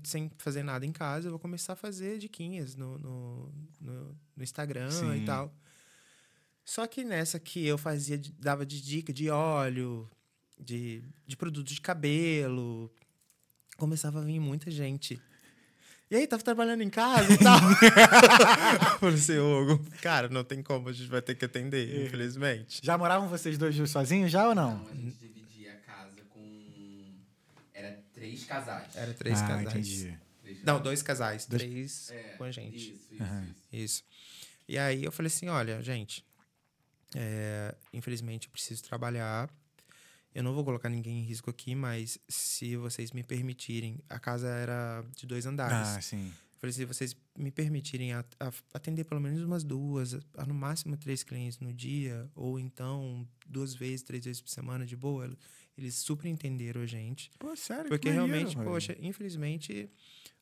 sem 0.05 0.31
fazer 0.39 0.63
nada 0.63 0.85
em 0.85 0.93
casa, 0.93 1.29
eu 1.29 1.31
vou 1.31 1.39
começar 1.39 1.75
a 1.75 1.77
fazer 1.77 2.19
diquinhas 2.19 2.75
no, 2.75 2.99
no, 2.99 3.53
no, 3.81 4.17
no 4.37 4.43
Instagram 4.43 4.91
Sim. 4.91 5.23
e 5.23 5.25
tal. 5.25 5.55
Só 6.65 6.87
que 6.87 7.05
nessa 7.05 7.39
que 7.39 7.67
eu 7.67 7.77
fazia, 7.77 8.21
dava 8.39 8.65
de 8.65 8.81
dica 8.81 9.13
de 9.13 9.29
óleo, 9.29 10.09
de, 10.59 11.03
de 11.27 11.37
produto 11.37 11.69
de 11.69 11.81
cabelo, 11.81 12.91
começava 13.77 14.21
a 14.21 14.25
vir 14.25 14.39
muita 14.39 14.71
gente. 14.71 15.21
E 16.11 16.15
aí, 16.17 16.27
tava 16.27 16.43
trabalhando 16.43 16.83
em 16.83 16.91
casa 16.91 17.33
e 17.33 17.39
tal. 17.39 17.59
Eu 17.59 18.99
Falei 19.01 19.15
assim, 19.15 19.39
Hugo, 19.39 19.83
cara, 20.03 20.29
não 20.29 20.45
tem 20.45 20.63
como, 20.63 20.91
a 20.91 20.93
gente 20.93 21.09
vai 21.09 21.23
ter 21.23 21.35
que 21.35 21.47
atender, 21.47 22.07
infelizmente. 22.07 22.81
Já 22.83 22.99
moravam 22.99 23.29
vocês 23.29 23.57
dois 23.57 23.75
sozinhos 23.91 24.31
já 24.31 24.47
ou 24.47 24.55
não? 24.55 24.77
Não, 24.77 24.89
a 24.91 24.95
gente 24.95 25.17
dividia 25.17 25.73
a 25.73 25.77
casa 25.77 26.21
com. 26.29 27.15
Era 27.73 27.99
três 28.13 28.45
casais. 28.45 28.95
Era 28.95 29.15
três 29.15 29.41
ah, 29.41 29.47
casais. 29.49 29.69
entendi. 29.69 30.19
Três 30.43 30.63
Não, 30.65 30.83
dois 30.83 31.03
casais, 31.03 31.47
Dois- 31.47 31.63
três 31.63 32.11
É, 32.11 32.23
com 32.37 32.45
a 32.45 32.51
gente. 32.51 32.77
Isso, 32.77 32.93
isso, 33.11 33.25
isso. 33.25 33.55
Isso. 33.73 34.05
E 34.69 34.77
aí 34.79 35.03
eu 35.05 35.11
falei 35.13 35.29
assim, 35.29 35.49
olha, 35.49 35.83
gente, 35.83 36.27
é, 37.17 37.75
infelizmente 37.93 38.47
eu 38.47 38.53
preciso 38.53 38.83
trabalhar. 38.85 39.51
Eu 40.35 40.43
não 40.43 40.55
vou 40.55 40.65
colocar 40.65 40.89
ninguém 40.89 41.21
em 41.21 41.25
risco 41.25 41.51
aqui, 41.51 41.75
mas 41.75 42.19
se 42.29 42.75
vocês 42.77 43.13
me 43.13 43.23
permitirem, 43.23 44.01
a 44.09 44.19
casa 44.19 44.49
era 44.49 45.05
de 45.15 45.27
dois 45.27 45.45
andares. 45.45 45.89
Ah, 45.97 46.01
sim. 46.01 46.27
Eu 46.55 46.59
falei, 46.59 46.73
se 46.73 46.85
vocês 46.85 47.17
me 47.37 47.51
permitirem 47.51 48.13
atender 48.73 49.05
pelo 49.05 49.21
menos 49.21 49.43
umas 49.43 49.63
duas, 49.65 50.15
a- 50.39 50.47
no 50.47 50.55
máximo 50.55 50.97
três 50.97 51.23
clientes 51.23 51.59
no 51.59 51.73
dia, 51.73 52.31
ou 52.35 52.59
então 52.59 53.29
duas 53.47 53.75
vezes, 53.75 54.03
três 54.03 54.25
vezes 54.25 54.41
por 54.41 54.49
semana 54.49 54.87
de 54.87 54.97
boa, 54.97 55.29
eles 55.77 55.95
super 55.97 56.29
entenderam 56.29 56.83
a 56.83 56.87
gente. 56.87 57.31
Pô, 57.39 57.55
sério, 57.57 57.89
Porque 57.89 58.09
que 58.09 58.15
maneiro, 58.15 58.33
realmente, 58.33 58.57
velho. 58.57 58.69
poxa, 58.71 58.97
infelizmente, 59.01 59.91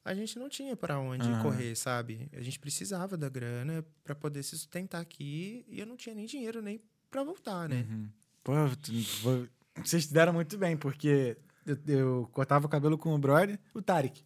a 0.04 0.14
gente 0.14 0.38
não 0.38 0.48
tinha 0.48 0.76
para 0.76 0.98
onde 0.98 1.28
Aham. 1.28 1.42
correr, 1.42 1.74
sabe? 1.76 2.28
A 2.32 2.40
gente 2.40 2.58
precisava 2.58 3.16
da 3.16 3.28
grana 3.28 3.84
para 4.02 4.14
poder 4.14 4.42
se 4.42 4.50
sustentar 4.58 5.00
aqui 5.00 5.64
e 5.68 5.78
eu 5.80 5.86
não 5.86 5.96
tinha 5.96 6.14
nem 6.14 6.26
dinheiro 6.26 6.60
nem 6.62 6.80
para 7.10 7.22
voltar, 7.22 7.68
né? 7.68 7.86
Uhum. 7.88 8.08
Pô, 8.42 8.52
vocês 9.84 10.06
deram 10.06 10.32
muito 10.32 10.56
bem, 10.58 10.76
porque 10.76 11.36
eu, 11.66 11.78
eu 11.86 12.30
cortava 12.32 12.66
o 12.66 12.68
cabelo 12.68 12.96
com 12.98 13.14
o 13.14 13.18
brother, 13.18 13.58
o 13.74 13.82
Tarek. 13.82 14.22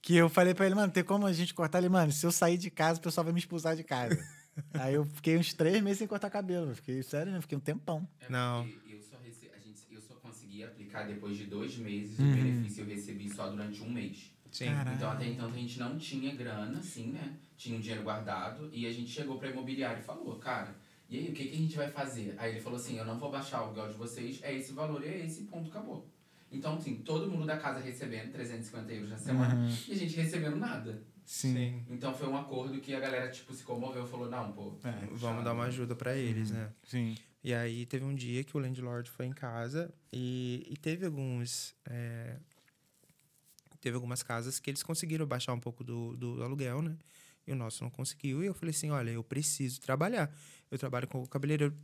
Que 0.00 0.16
eu 0.16 0.28
falei 0.28 0.54
pra 0.54 0.66
ele, 0.66 0.74
mano, 0.74 0.92
tem 0.92 1.02
como 1.02 1.26
a 1.26 1.32
gente 1.32 1.54
cortar 1.54 1.78
ele? 1.78 1.88
Mano, 1.88 2.12
se 2.12 2.24
eu 2.26 2.30
sair 2.32 2.58
de 2.58 2.70
casa, 2.70 2.98
o 3.00 3.02
pessoal 3.02 3.24
vai 3.24 3.32
me 3.32 3.38
expulsar 3.40 3.74
de 3.74 3.82
casa. 3.82 4.22
Aí 4.74 4.94
eu 4.94 5.04
fiquei 5.04 5.36
uns 5.36 5.52
três 5.54 5.82
meses 5.82 5.98
sem 5.98 6.06
cortar 6.06 6.30
cabelo. 6.30 6.70
Eu 6.70 6.76
Fiquei, 6.76 7.02
sério, 7.02 7.32
né? 7.32 7.40
Fiquei 7.40 7.56
um 7.56 7.60
tempão. 7.60 8.06
É 8.20 8.28
Não. 8.28 8.64
porque 8.66 8.83
consegui 10.54 10.64
aplicar 10.64 11.06
depois 11.06 11.36
de 11.36 11.46
dois 11.46 11.76
meses. 11.76 12.18
Uhum. 12.18 12.30
O 12.30 12.34
benefício 12.36 12.82
eu 12.84 12.86
recebi 12.88 13.28
só 13.28 13.48
durante 13.48 13.82
um 13.82 13.90
mês. 13.90 14.32
Sim. 14.50 14.66
Então, 14.94 15.10
até 15.10 15.26
então, 15.26 15.48
a 15.48 15.52
gente 15.52 15.78
não 15.80 15.98
tinha 15.98 16.34
grana, 16.34 16.78
assim, 16.78 17.08
né? 17.08 17.34
Tinha 17.56 17.76
um 17.76 17.80
dinheiro 17.80 18.04
guardado. 18.04 18.70
E 18.72 18.86
a 18.86 18.92
gente 18.92 19.10
chegou 19.10 19.36
pra 19.36 19.50
imobiliário 19.50 19.98
e 20.00 20.04
falou, 20.04 20.36
cara, 20.36 20.76
e 21.10 21.18
aí, 21.18 21.28
o 21.28 21.32
que, 21.32 21.44
que 21.46 21.54
a 21.54 21.58
gente 21.58 21.76
vai 21.76 21.90
fazer? 21.90 22.34
Aí 22.38 22.52
ele 22.52 22.60
falou 22.60 22.78
assim, 22.78 22.96
eu 22.96 23.04
não 23.04 23.18
vou 23.18 23.30
baixar 23.30 23.60
o 23.62 23.64
aluguel 23.64 23.88
de 23.88 23.94
vocês, 23.94 24.40
é 24.42 24.54
esse 24.54 24.72
valor 24.72 25.02
e 25.04 25.08
é 25.08 25.24
esse, 25.26 25.42
ponto, 25.44 25.68
acabou. 25.70 26.08
Então, 26.52 26.76
assim, 26.76 26.96
todo 26.96 27.28
mundo 27.28 27.44
da 27.46 27.56
casa 27.56 27.80
recebendo 27.80 28.30
350 28.30 28.92
euros 28.92 29.10
na 29.10 29.18
semana 29.18 29.54
Uhum. 29.54 29.76
e 29.88 29.92
a 29.92 29.96
gente 29.96 30.14
recebendo 30.16 30.56
nada. 30.56 31.02
Sim. 31.24 31.82
Então, 31.90 32.14
foi 32.14 32.28
um 32.28 32.36
acordo 32.36 32.80
que 32.80 32.94
a 32.94 33.00
galera, 33.00 33.28
tipo, 33.28 33.52
se 33.52 33.64
comoveu 33.64 34.04
e 34.04 34.08
falou, 34.08 34.30
não, 34.30 34.52
pô... 34.52 34.78
É, 34.84 35.06
Vamos 35.10 35.42
dar 35.42 35.52
uma 35.52 35.64
ajuda 35.64 35.96
para 35.96 36.14
eles, 36.16 36.52
né? 36.52 36.70
Sim. 36.84 37.16
E 37.44 37.52
aí 37.52 37.84
teve 37.84 38.06
um 38.06 38.14
dia 38.14 38.42
que 38.42 38.56
o 38.56 38.60
landlord 38.60 39.10
foi 39.10 39.26
em 39.26 39.32
casa 39.32 39.92
e, 40.10 40.66
e 40.66 40.78
teve 40.78 41.04
alguns. 41.04 41.76
é, 41.84 42.38
teve 43.82 43.96
algumas 43.96 44.22
casas 44.22 44.58
que 44.58 44.70
eles 44.70 44.82
conseguiram 44.82 45.26
baixar 45.26 45.52
um 45.52 45.60
pouco 45.60 45.84
do, 45.84 46.16
do 46.16 46.42
aluguel, 46.42 46.80
né? 46.80 46.96
E 47.46 47.52
o 47.52 47.54
nosso 47.54 47.84
não 47.84 47.90
conseguiu. 47.90 48.42
E 48.42 48.46
eu 48.46 48.54
falei 48.54 48.70
assim: 48.70 48.88
olha, 48.88 49.10
eu 49.10 49.22
preciso 49.22 49.78
trabalhar. 49.78 50.34
Eu 50.70 50.78
trabalho 50.78 51.06
com 51.06 51.22
o 51.22 51.28
cabeleireiro, 51.28 51.76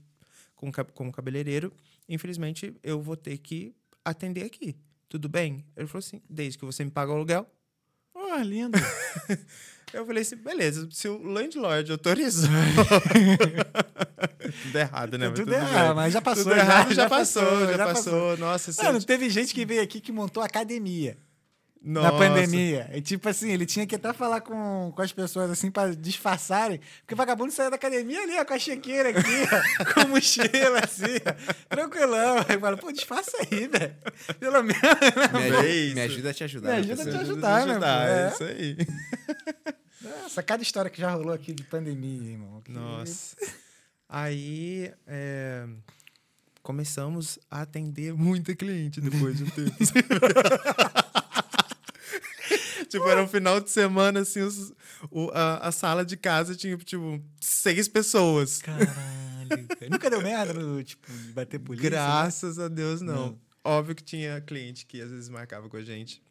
com, 0.56 0.72
como 0.94 1.12
cabeleireiro. 1.12 1.70
Infelizmente, 2.08 2.74
eu 2.82 3.02
vou 3.02 3.14
ter 3.14 3.36
que 3.36 3.76
atender 4.02 4.44
aqui. 4.44 4.74
Tudo 5.10 5.28
bem? 5.28 5.66
Ele 5.76 5.86
falou 5.86 5.98
assim: 5.98 6.22
desde 6.28 6.58
que 6.58 6.64
você 6.64 6.82
me 6.82 6.90
paga 6.90 7.12
o 7.12 7.16
aluguel. 7.16 7.46
Pô, 8.14 8.34
lindo. 8.38 8.78
Eu 9.92 10.06
falei 10.06 10.22
assim, 10.22 10.36
beleza, 10.36 10.88
se 10.92 11.08
o 11.08 11.20
landlord 11.20 11.90
autorizou. 11.90 12.48
tudo 14.52 14.76
errado, 14.78 15.18
né? 15.18 15.26
Tudo 15.28 15.36
tudo 15.44 15.54
errado, 15.54 15.94
mas 15.96 16.12
já 16.12 16.20
passou. 16.22 16.44
Tudo 16.44 16.56
errado, 16.56 16.92
já, 16.94 17.08
passou, 17.08 17.66
já, 17.76 17.84
passou. 17.86 18.36
Nossa, 18.36 18.72
se 18.72 18.82
Mano, 18.82 18.98
eu- 18.98 19.02
teve 19.04 19.28
gente 19.30 19.54
que 19.54 19.64
veio 19.64 19.82
aqui 19.82 20.00
que 20.00 20.12
montou 20.12 20.42
academia 20.42 21.16
na 21.82 22.02
Nossa. 22.02 22.18
pandemia. 22.18 22.90
E 22.92 23.00
tipo 23.00 23.26
assim, 23.26 23.50
ele 23.52 23.64
tinha 23.64 23.86
que 23.86 23.94
até 23.94 24.12
falar 24.12 24.42
com, 24.42 24.92
com 24.94 25.00
as 25.00 25.12
pessoas 25.12 25.50
assim 25.50 25.70
pra 25.70 25.94
disfarçarem. 25.94 26.78
Porque 27.00 27.14
o 27.14 27.16
vagabundo 27.16 27.50
saiu 27.50 27.70
da 27.70 27.76
academia 27.76 28.20
ali, 28.22 28.38
ó, 28.38 28.44
com 28.44 28.52
a 28.52 28.58
chequeira 28.58 29.08
aqui, 29.08 29.20
ó, 29.80 29.84
com 29.94 30.08
mochila 30.08 30.80
assim, 30.84 31.16
ó, 31.26 31.74
tranquilão. 31.74 32.36
Aí 32.46 32.58
fala, 32.60 32.76
pô, 32.76 32.92
disfarça 32.92 33.34
aí, 33.40 33.66
velho. 33.66 33.96
Pelo 34.38 34.62
menos. 34.62 34.82
Me, 35.32 35.40
É 35.40 35.46
ajuda, 35.46 35.94
me 35.94 36.00
ajuda 36.02 36.30
a 36.30 36.34
te 36.34 36.44
ajudar. 36.44 36.68
Me 36.68 36.74
né, 36.74 36.92
ajuda 36.92 37.02
a 37.02 37.10
te 37.12 37.16
ajudar, 37.22 37.66
né, 37.66 37.78
pô? 37.78 37.84
É. 37.86 38.26
É 38.26 38.32
isso 38.34 38.44
aí. 38.44 38.76
Nossa, 40.22 40.42
cada 40.42 40.62
história 40.62 40.90
que 40.90 41.00
já 41.00 41.10
rolou 41.12 41.32
aqui 41.32 41.52
de 41.52 41.62
pandemia, 41.62 42.30
irmão. 42.32 42.60
Que- 42.62 42.72
Nossa. 42.72 43.36
Aí 44.12 44.92
é, 45.06 45.64
começamos 46.62 47.38
a 47.48 47.60
atender 47.62 48.12
muita 48.12 48.56
cliente 48.56 49.00
depois 49.00 49.36
de 49.36 49.44
um 49.44 49.50
tempo. 49.50 49.70
tipo, 52.88 53.08
era 53.08 53.22
um 53.22 53.28
final 53.28 53.60
de 53.60 53.70
semana, 53.70 54.20
assim, 54.20 54.40
os- 54.40 54.72
o- 55.10 55.30
a, 55.32 55.68
a 55.68 55.72
sala 55.72 56.04
de 56.04 56.16
casa 56.16 56.54
tinha, 56.56 56.76
tipo, 56.78 57.22
seis 57.40 57.86
pessoas. 57.88 58.58
Caralho. 58.60 58.88
cara. 59.68 59.90
Nunca 59.90 60.10
deu 60.10 60.20
merda 60.22 60.52
no, 60.54 60.82
tipo, 60.82 61.06
bater 61.32 61.58
polícia? 61.60 61.88
né? 61.88 61.96
Graças 61.96 62.58
a 62.58 62.68
Deus, 62.68 63.00
não. 63.00 63.14
Não. 63.28 63.38
Óbvio 63.62 63.94
que 63.94 64.02
tinha 64.02 64.40
cliente 64.40 64.86
que 64.86 65.00
às 65.02 65.10
vezes 65.10 65.28
marcava 65.28 65.68
com 65.68 65.76
a 65.76 65.82
gente 65.82 66.22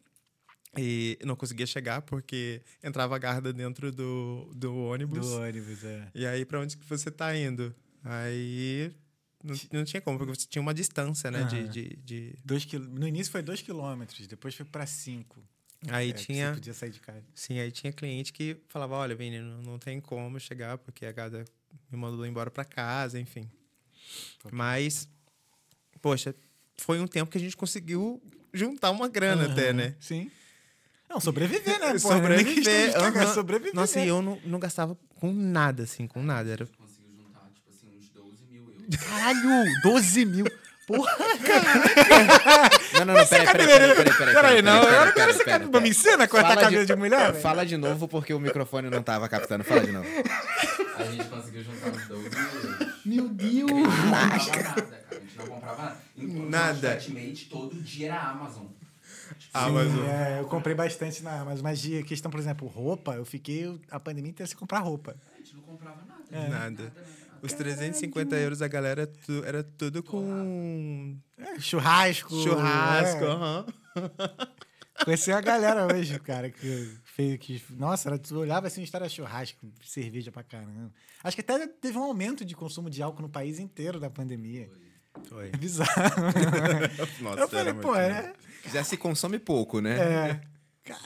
e 0.76 1.18
não 1.24 1.34
conseguia 1.36 1.66
chegar 1.66 2.02
porque 2.02 2.62
entrava 2.82 3.16
a 3.16 3.18
guarda 3.18 3.52
dentro 3.52 3.90
do, 3.90 4.50
do 4.54 4.74
ônibus. 4.76 5.26
Do 5.26 5.40
ônibus, 5.40 5.84
é. 5.84 6.08
E 6.14 6.26
aí, 6.26 6.44
pra 6.44 6.60
onde 6.60 6.76
que 6.76 6.84
você 6.86 7.10
tá 7.10 7.36
indo? 7.36 7.74
Aí 8.04 8.92
não, 9.42 9.54
não 9.72 9.84
tinha 9.84 10.00
como, 10.00 10.18
porque 10.18 10.34
você 10.38 10.46
tinha 10.46 10.62
uma 10.62 10.72
distância, 10.74 11.30
né? 11.30 11.44
De, 11.44 11.56
Aham. 11.62 11.68
de, 11.70 11.96
de- 12.04 12.38
Dois 12.44 12.64
quil... 12.64 12.80
No 12.80 13.06
início 13.06 13.32
foi 13.32 13.42
dois 13.42 13.60
quilômetros, 13.62 14.26
depois 14.26 14.54
foi 14.54 14.64
pra 14.66 14.86
cinco. 14.86 15.42
Aí 15.88 16.10
É, 16.10 16.12
tinha. 16.12 16.48
Você 16.48 16.54
podia 16.54 16.74
sair 16.74 16.90
de 16.90 17.00
casa. 17.00 17.24
Sim, 17.34 17.58
aí 17.58 17.72
tinha 17.72 17.92
cliente 17.92 18.32
que 18.32 18.56
falava, 18.68 18.94
olha, 18.96 19.16
menino, 19.16 19.62
não 19.62 19.78
tem 19.78 20.00
como 20.00 20.38
chegar, 20.38 20.78
porque 20.78 21.06
a 21.06 21.12
guarda 21.12 21.44
me 21.90 21.98
mandou 21.98 22.24
embora 22.26 22.50
pra 22.50 22.64
casa, 22.64 23.18
enfim. 23.18 23.50
Mas, 24.52 25.08
poxa, 26.00 26.34
foi 26.76 27.00
um 27.00 27.06
tempo 27.06 27.30
que 27.30 27.38
a 27.38 27.40
gente 27.40 27.56
conseguiu 27.56 28.22
juntar 28.52 28.90
uma 28.90 29.08
grana 29.08 29.46
até, 29.46 29.68
Aham, 29.68 29.76
né? 29.76 29.96
Sim. 30.00 30.30
Não, 31.10 31.18
sobreviver, 31.18 31.80
né? 31.80 31.92
pô? 31.98 31.98
Sobreviver, 31.98 32.86
de 32.88 32.92
cagar, 32.94 33.24
aham. 33.24 33.34
sobreviver. 33.34 33.74
Nossa, 33.74 33.98
e 33.98 34.06
eu 34.06 34.22
não, 34.22 34.38
não 34.44 34.60
gastava 34.60 34.96
com 35.18 35.32
nada, 35.32 35.82
assim, 35.82 36.06
com 36.06 36.22
nada. 36.22 36.48
Era 36.52 36.66
Conseguiu 36.66 37.16
juntar, 37.18 37.48
tipo 37.52 37.68
assim, 37.68 37.88
uns 37.98 38.08
12 38.10 38.44
mil 38.48 38.62
euros. 38.70 38.96
Caralho, 38.96 39.64
12 39.82 40.24
mil. 40.24 40.46
Porra, 40.86 41.16
Não, 42.94 43.04
não, 43.04 43.14
não, 43.14 43.26
peraí, 43.26 43.46
peraí, 43.46 43.66
peraí, 43.66 43.94
peraí, 43.94 44.14
peraí. 44.16 44.34
Peraí, 44.34 44.62
não, 44.62 44.82
eu 44.82 45.06
não 45.06 45.12
quero 45.12 45.14
peraí, 45.14 45.32
ser 45.34 45.44
peraí, 45.44 45.60
cabelo. 45.60 45.82
Me 45.82 45.88
ensina 45.90 46.24
a 46.24 46.28
cortar 46.28 46.56
cabelo 46.56 46.86
de, 46.86 46.96
mulher? 46.96 47.30
velho? 47.30 47.42
Fala 47.42 47.64
de 47.64 47.76
novo 47.76 48.08
porque 48.08 48.34
o 48.34 48.40
microfone 48.40 48.90
não 48.90 49.02
tava 49.02 49.28
captando. 49.28 49.62
Fala 49.62 49.80
de 49.82 49.92
novo. 49.92 50.08
A 50.96 51.04
gente 51.04 51.24
conseguiu 51.28 51.62
juntar 51.64 51.90
uns 51.90 52.08
12 52.08 52.30
mil 52.30 52.38
euros. 52.38 52.94
Meu 53.04 53.28
Deus. 53.28 53.70
A 54.12 54.38
gente 54.38 54.58
não 54.58 54.66
comprava 54.66 54.72
nada, 54.72 54.90
cara. 54.90 55.04
A 55.10 55.14
gente 55.14 55.38
não 55.38 55.46
comprava 55.46 55.82
nada. 55.82 55.96
Enquanto 56.18 56.50
Nada. 56.50 57.00
todo 57.48 57.82
dia 57.82 58.06
era 58.08 58.20
Amazon. 58.22 58.66
Tipo, 59.34 59.50
Ah, 59.54 59.68
é, 60.36 60.40
eu 60.40 60.46
comprei 60.46 60.74
bastante 60.74 61.22
na 61.22 61.40
Amazon, 61.40 61.62
mas 61.62 61.80
de 61.80 62.02
questão, 62.04 62.30
por 62.30 62.38
exemplo, 62.40 62.66
roupa, 62.68 63.14
eu 63.14 63.24
fiquei 63.24 63.80
a 63.90 63.98
pandemia 64.00 64.30
inteira 64.30 64.46
sem 64.48 64.56
comprar 64.58 64.78
roupa. 64.80 65.16
A 65.34 65.38
gente 65.38 65.54
não 65.54 65.62
comprava 65.62 66.02
nada. 66.04 66.24
É. 66.30 66.48
Nada. 66.48 66.50
Nada, 66.50 66.82
nada, 66.82 66.84
nada. 66.84 67.40
Os 67.42 67.52
350 67.54 68.36
euros 68.36 68.58
da 68.58 68.68
galera 68.68 69.06
tu- 69.06 69.42
era 69.44 69.62
tudo 69.64 70.02
com 70.02 71.16
É, 71.38 71.58
churrasco. 71.58 72.34
churrasco. 72.42 73.24
é. 73.24 73.26
aham. 73.28 73.66
Conheci 75.04 75.32
a 75.32 75.40
galera 75.40 75.86
hoje, 75.86 76.18
cara, 76.20 76.50
que 76.50 76.94
fez 77.04 77.38
que. 77.38 77.62
Nossa, 77.70 78.10
era, 78.10 78.18
tu 78.18 78.36
olhava 78.38 78.66
assim, 78.66 78.82
história 78.82 79.08
churrasco, 79.08 79.66
cerveja 79.82 80.30
pra 80.30 80.42
caramba. 80.42 80.92
Acho 81.24 81.34
que 81.36 81.40
até 81.40 81.66
teve 81.66 81.96
um 81.96 82.02
aumento 82.02 82.44
de 82.44 82.54
consumo 82.54 82.90
de 82.90 83.02
álcool 83.02 83.22
no 83.22 83.28
país 83.30 83.58
inteiro 83.58 83.98
da 83.98 84.10
pandemia. 84.10 84.66
Foi. 84.68 84.89
É 85.42 85.50
bizarro. 85.56 85.90
Nossa, 87.22 87.40
eu 87.40 87.48
falei, 87.48 87.74
pô, 87.74 87.94
é. 87.94 88.32
Já 88.72 88.84
se 88.84 88.96
consome 88.96 89.38
pouco, 89.38 89.80
né? 89.80 89.98
é. 89.98 90.40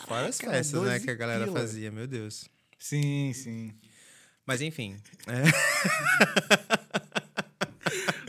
Fora 0.07 0.29
as 0.29 0.39
Caraca, 0.39 0.59
festas, 0.59 0.81
né, 0.83 0.91
12 0.93 1.05
que 1.05 1.11
a 1.11 1.15
galera 1.15 1.45
pila. 1.45 1.61
fazia, 1.61 1.91
meu 1.91 2.07
Deus. 2.07 2.49
Sim, 2.79 3.33
sim. 3.35 3.75
Mas 4.47 4.61
enfim, 4.61 4.97
é, 5.27 5.43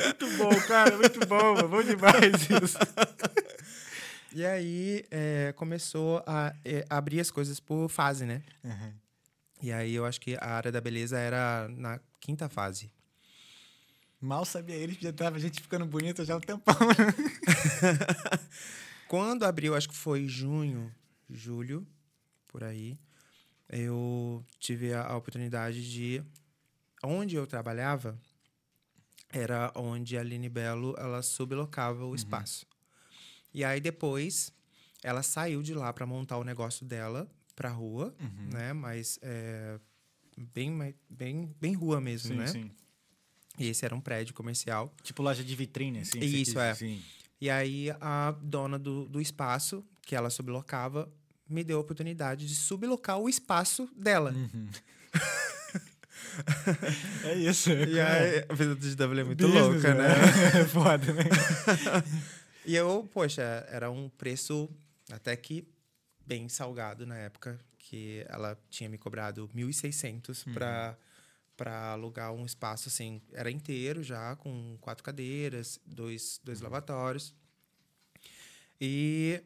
Muito 0.03 0.37
bom, 0.37 0.55
cara, 0.67 0.95
muito 0.97 1.25
bom, 1.25 1.55
mano. 1.55 1.67
bom 1.67 1.83
demais 1.83 2.49
isso. 2.61 2.77
E 4.33 4.45
aí 4.45 5.05
é, 5.11 5.53
começou 5.55 6.23
a 6.25 6.53
é, 6.63 6.85
abrir 6.89 7.19
as 7.19 7.31
coisas 7.31 7.59
por 7.59 7.89
fase, 7.89 8.25
né? 8.25 8.41
Uhum. 8.63 8.93
E 9.61 9.71
aí 9.71 9.95
eu 9.95 10.05
acho 10.05 10.19
que 10.21 10.37
a 10.39 10.49
área 10.55 10.71
da 10.71 10.81
beleza 10.81 11.17
era 11.17 11.67
na 11.69 11.99
quinta 12.19 12.47
fase. 12.49 12.91
Mal 14.25 14.43
sabia 14.43 14.75
ele 14.75 14.95
que 14.95 15.03
já 15.03 15.13
tava 15.13 15.37
a 15.37 15.39
gente 15.39 15.61
ficando 15.61 15.85
bonita 15.85 16.25
já 16.25 16.33
há 16.33 16.37
um 16.37 16.41
tempão. 16.41 16.75
Quando 19.07 19.43
abriu, 19.43 19.75
acho 19.75 19.89
que 19.89 19.95
foi 19.95 20.27
junho, 20.27 20.93
julho, 21.29 21.85
por 22.47 22.63
aí, 22.63 22.97
eu 23.69 24.43
tive 24.59 24.93
a, 24.93 25.03
a 25.05 25.15
oportunidade 25.15 25.89
de. 25.89 26.23
Onde 27.03 27.35
eu 27.35 27.45
trabalhava 27.45 28.19
era 29.31 29.71
onde 29.75 30.17
a 30.17 30.21
Aline 30.21 30.49
Belo 30.49 30.95
ela 30.97 31.21
sublocava 31.21 32.03
o 32.05 32.15
espaço. 32.15 32.65
E 33.53 33.63
aí 33.63 33.79
depois 33.79 34.51
ela 35.03 35.21
saiu 35.21 35.61
de 35.61 35.73
lá 35.73 35.93
para 35.93 36.05
montar 36.07 36.37
o 36.37 36.43
negócio 36.43 36.83
dela 36.85 37.29
pra 37.55 37.69
rua, 37.69 38.15
Uhum. 38.19 38.49
né? 38.51 38.73
Mas 38.73 39.19
é, 39.21 39.79
bem, 40.35 40.95
bem, 41.07 41.55
bem 41.61 41.73
rua 41.73 42.01
mesmo, 42.01 42.29
Sim, 42.29 42.35
né? 42.37 42.47
sim. 42.47 42.71
E 43.57 43.69
esse 43.69 43.85
era 43.85 43.95
um 43.95 44.01
prédio 44.01 44.33
comercial. 44.33 44.93
Tipo 45.03 45.21
loja 45.23 45.43
de 45.43 45.55
vitrine, 45.55 45.99
assim. 45.99 46.19
Isso, 46.19 46.53
quis- 46.53 46.55
é. 46.55 46.73
Sim. 46.75 47.01
E 47.39 47.49
aí 47.49 47.89
a 48.01 48.33
dona 48.41 48.77
do, 48.79 49.05
do 49.07 49.21
espaço, 49.21 49.83
que 50.01 50.15
ela 50.15 50.29
sublocava, 50.29 51.09
me 51.49 51.63
deu 51.63 51.77
a 51.77 51.81
oportunidade 51.81 52.47
de 52.47 52.55
sublocar 52.55 53.17
o 53.19 53.29
espaço 53.29 53.89
dela. 53.95 54.31
Uhum. 54.31 54.67
é 57.25 57.35
isso. 57.35 57.69
E 57.71 57.99
aí, 57.99 58.45
a 58.47 58.53
vida 58.53 58.75
do 58.75 58.95
GW 58.95 59.19
é 59.19 59.23
muito 59.23 59.45
Business, 59.47 59.67
louca, 59.67 59.93
né? 59.93 60.07
É 60.61 60.65
foda, 60.65 61.13
né? 61.13 61.23
E 62.67 62.75
eu, 62.75 63.07
poxa, 63.13 63.43
era 63.69 63.91
um 63.91 64.09
preço 64.09 64.67
até 65.11 65.35
que 65.35 65.67
bem 66.25 66.49
salgado 66.49 67.05
na 67.05 67.15
época, 67.15 67.59
que 67.77 68.25
ela 68.27 68.57
tinha 68.71 68.89
me 68.89 68.97
cobrado 68.97 69.47
1.600 69.55 70.51
para 70.51 70.97
para 71.57 71.91
alugar 71.91 72.31
um 72.33 72.45
espaço 72.45 72.89
assim, 72.89 73.21
era 73.31 73.49
inteiro 73.49 74.03
já 74.03 74.35
com 74.35 74.77
quatro 74.81 75.03
cadeiras, 75.03 75.79
dois, 75.85 76.39
dois 76.43 76.59
lavatórios. 76.61 77.33
E 78.79 79.41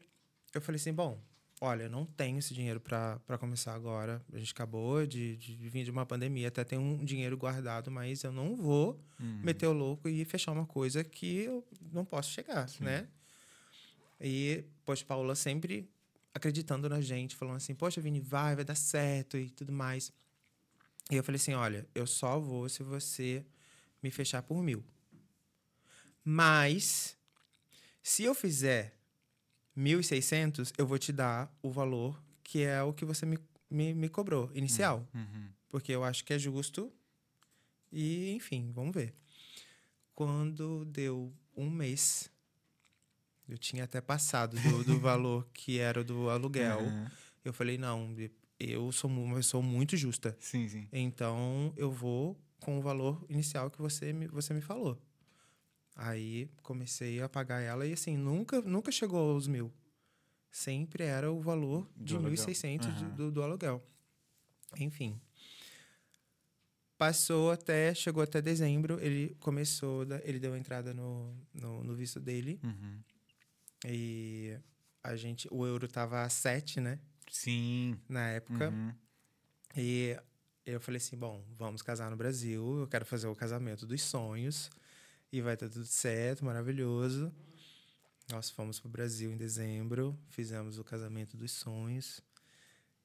eu 0.53 0.62
falei 0.62 0.78
assim, 0.80 0.93
bom, 0.93 1.22
olha, 1.62 1.84
eu 1.84 1.89
não 1.89 2.05
tenho 2.05 2.39
esse 2.39 2.53
dinheiro 2.53 2.80
para 2.80 3.38
começar 3.39 3.74
agora. 3.74 4.24
A 4.34 4.38
gente 4.39 4.51
acabou 4.51 5.05
de, 5.05 5.36
de 5.38 5.55
vir 5.70 5.84
de 5.84 5.91
uma 5.91 6.05
pandemia, 6.05 6.47
até 6.47 6.64
tem 6.64 6.80
um 6.80 7.03
dinheiro 7.03 7.38
guardado, 7.38 7.91
mas 7.91 8.24
eu 8.24 8.32
não 8.32 8.55
vou 8.55 8.99
Uhum. 9.20 9.41
meter 9.43 9.68
o 9.68 9.74
louco 9.74 10.07
e 10.07 10.24
fechar 10.24 10.53
uma 10.53 10.66
coisa 10.66 11.03
que 11.03 11.41
eu 11.43 11.68
não 11.91 12.05
posso 12.05 12.32
chegar, 12.32 12.70
né? 12.80 13.07
E, 14.22 14.64
poxa, 14.86 15.03
Paula 15.05 15.36
sempre 15.36 15.89
acreditando 16.34 16.88
na 16.89 17.01
gente, 17.01 17.36
falando 17.36 17.57
assim, 17.57 17.76
poxa, 17.76 17.99
Vini, 18.01 18.22
vai, 18.22 18.55
vai 18.55 18.64
dar 18.64 18.76
certo 18.76 19.38
e 19.38 19.49
tudo 19.49 19.72
mais. 19.74 20.12
E 21.10 21.16
eu 21.16 21.24
falei 21.24 21.38
assim, 21.38 21.53
olha, 21.53 21.88
eu 21.95 22.05
só 22.05 22.39
vou 22.39 22.70
se 22.70 22.84
você 22.84 23.45
me 24.01 24.12
fechar 24.12 24.43
por 24.43 24.62
mil. 24.62 24.84
Mas, 26.24 27.18
se 28.03 28.24
eu 28.24 28.36
fizer 28.36 28.95
1.600, 29.76 30.72
eu 30.78 30.86
vou 30.86 30.99
te 30.99 31.12
dar 31.12 31.51
o 31.62 31.72
valor 31.72 32.22
que 32.43 32.64
é 32.64 32.82
o 32.82 32.93
que 32.93 33.05
você 33.05 33.26
me, 33.26 33.39
me, 33.70 33.93
me 33.93 34.10
cobrou, 34.10 34.51
inicial. 34.53 35.07
Uhum. 35.14 35.49
Porque 35.68 35.91
eu 35.91 36.03
acho 36.03 36.26
que 36.26 36.34
é 36.34 36.39
justo. 36.39 36.91
E, 37.91 38.32
enfim, 38.32 38.72
vamos 38.74 38.93
ver. 38.93 39.14
Quando 40.14 40.84
deu 40.86 41.34
um 41.55 41.70
mês, 41.70 42.30
eu 43.47 43.57
tinha 43.57 43.84
até 43.84 44.01
passado 44.01 44.60
do, 44.60 44.84
do 44.84 44.99
valor 44.99 45.47
que 45.53 45.80
era 45.80 46.03
do 46.03 46.30
aluguel. 46.30 46.82
Uhum. 46.82 47.07
Eu 47.43 47.53
falei, 47.53 47.78
não, 47.78 48.14
eu 48.60 48.91
sou 48.91 49.10
uma 49.10 49.36
pessoa 49.36 49.64
muito 49.64 49.95
justa. 49.95 50.36
Sim, 50.39 50.68
sim. 50.68 50.88
Então, 50.91 51.74
eu 51.78 51.91
vou 51.91 52.38
com 52.60 52.78
o 52.78 52.82
valor 52.82 53.26
inicial 53.30 53.72
que 53.72 53.82
você 53.82 54.12
me, 54.12 54.28
você 54.28 54.53
me 54.53 54.62
falou. 54.62 55.01
Aí, 55.95 56.49
comecei 56.64 57.22
a 57.22 57.28
pagar 57.30 57.62
ela 57.62 57.86
e, 57.86 57.93
assim, 57.93 58.16
nunca, 58.18 58.62
nunca 58.62 58.91
chegou 58.91 59.32
aos 59.32 59.47
mil. 59.47 59.72
Sempre 60.51 61.03
era 61.03 61.32
o 61.32 61.41
valor 61.41 61.89
de 61.95 62.16
aluguel. 62.16 62.32
1.600 62.32 62.93
de- 62.95 63.03
Aham. 63.05 63.16
do, 63.16 63.32
do 63.32 63.43
aluguel. 63.43 63.84
Enfim. 64.80 65.20
Passou 66.97 67.51
até, 67.51 67.93
chegou 67.93 68.22
até 68.22 68.41
dezembro, 68.41 68.99
ele 69.01 69.36
começou, 69.39 70.05
ele 70.24 70.38
deu 70.39 70.55
entrada 70.57 70.93
no, 70.93 71.34
no, 71.53 71.82
no 71.84 71.95
visto 71.95 72.20
dele. 72.20 72.60
Uhum. 72.62 72.99
E 73.86 74.60
a 75.01 75.16
gente, 75.16 75.47
o 75.49 75.66
euro 75.66 75.88
tava 75.88 76.24
a 76.24 76.30
7, 76.30 76.82
né? 76.82 76.99
Sim. 77.30 77.97
Na 78.07 78.27
época. 78.30 78.69
Uhum. 78.69 78.93
E 79.77 80.17
eu 80.65 80.80
falei 80.80 80.97
assim: 80.97 81.17
bom, 81.17 81.43
vamos 81.57 81.82
casar 81.82 82.09
no 82.09 82.17
Brasil, 82.17 82.80
eu 82.80 82.88
quero 82.88 83.05
fazer 83.05 83.27
o 83.27 83.36
casamento 83.36 83.86
dos 83.86 84.01
sonhos 84.01 84.69
e 85.32 85.41
vai 85.41 85.53
estar 85.53 85.69
tudo 85.69 85.86
certo, 85.86 86.43
maravilhoso. 86.45 87.32
Nós 88.32 88.49
fomos 88.49 88.80
pro 88.80 88.89
Brasil 88.89 89.32
em 89.32 89.38
dezembro, 89.38 90.17
fizemos 90.30 90.77
o 90.77 90.84
casamento 90.84 91.36
dos 91.36 91.51
sonhos. 91.51 92.21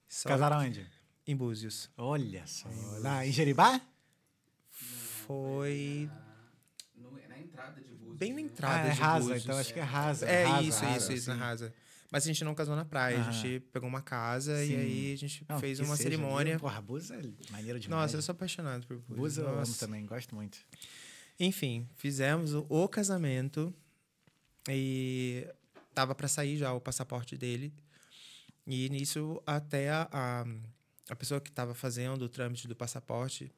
Só 0.09 0.29
Casaram 0.29 0.59
onde? 0.59 0.87
em 1.27 1.35
Búzios. 1.35 1.89
Olha 1.97 2.47
só. 2.47 2.69
Lá 3.01 3.27
em 3.27 3.33
Jeribá? 3.33 3.81
Foi 4.71 6.11
No- 6.95 7.13
na 7.29 7.39
entrada 7.39 7.81
de 7.81 7.95
Búzios. 7.95 8.17
bem 8.19 8.31
na 8.31 8.37
né? 8.37 8.43
entrada 8.43 8.83
ah, 8.83 8.87
é 8.87 8.91
de 8.95 9.01
rasa, 9.01 9.21
Búzios. 9.25 9.43
então 9.45 9.57
acho 9.59 9.73
que 9.73 9.81
é 9.81 9.83
rasa. 9.83 10.27
É 10.27 10.45
rasa, 10.45 10.63
isso, 10.63 10.81
rasa, 10.85 10.97
isso, 10.99 11.13
isso, 11.13 11.31
na 11.31 11.37
rasa. 11.37 11.75
Mas 12.15 12.23
a 12.23 12.27
gente 12.29 12.45
não 12.45 12.55
casou 12.55 12.77
na 12.77 12.85
praia, 12.85 13.17
a 13.19 13.21
Aham. 13.23 13.33
gente 13.33 13.59
pegou 13.73 13.89
uma 13.89 14.01
casa 14.01 14.57
Sim. 14.65 14.71
e 14.73 14.77
aí 14.77 15.13
a 15.15 15.17
gente 15.17 15.45
Não, 15.49 15.59
fez 15.59 15.81
uma 15.81 15.97
seja, 15.97 16.11
cerimônia. 16.11 16.53
viu? 16.53 16.61
Porra, 16.61 16.81
Búzios 16.81 17.11
é 17.11 17.21
maneiro 17.51 17.81
demais. 17.81 18.03
Nossa, 18.03 18.17
eu 18.17 18.23
sou 18.23 18.33
apaixonado 18.33 18.87
por 18.87 18.99
Búzios. 18.99 19.17
Búzios 19.19 19.45
eu 19.45 19.53
amo 19.53 19.75
também, 19.75 20.07
gosto 20.07 20.33
muito. 20.33 20.57
Enfim, 21.41 21.89
fizemos 21.97 22.55
o, 22.55 22.65
o 22.69 22.89
casamento 22.89 23.75
e 24.69 25.45
tava 25.93 26.15
para 26.15 26.29
sair 26.29 26.57
já 26.57 26.73
o 26.73 26.81
passaporte 26.81 27.37
dele. 27.37 27.75
E 28.65 28.89
nisso 28.91 29.43
até 29.45 29.91
a, 29.91 30.09
a, 30.13 30.45
a 31.11 31.17
pessoa 31.17 31.41
que 31.41 31.51
estava 31.51 31.75
fazendo 31.75 32.23
o 32.23 32.29
trâmite 32.29 32.69
do 32.69 32.77
passaporte 32.77 33.51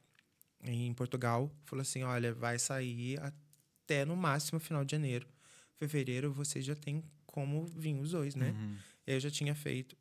em 0.64 0.94
Portugal 0.94 1.52
falou 1.66 1.82
assim: 1.82 2.04
olha, 2.04 2.32
vai 2.32 2.58
sair 2.58 3.20
até 3.20 4.06
no 4.06 4.16
máximo 4.16 4.58
final 4.58 4.82
de 4.82 4.92
janeiro. 4.92 5.28
Fevereiro 5.74 6.32
vocês 6.32 6.64
já 6.64 6.74
tem 6.74 7.04
como 7.36 7.66
vir 7.66 7.94
os 8.00 8.12
dois, 8.12 8.34
né? 8.34 8.50
Uhum. 8.52 8.76
Eu 9.06 9.20
já 9.20 9.30
tinha 9.30 9.54
feito 9.54 9.94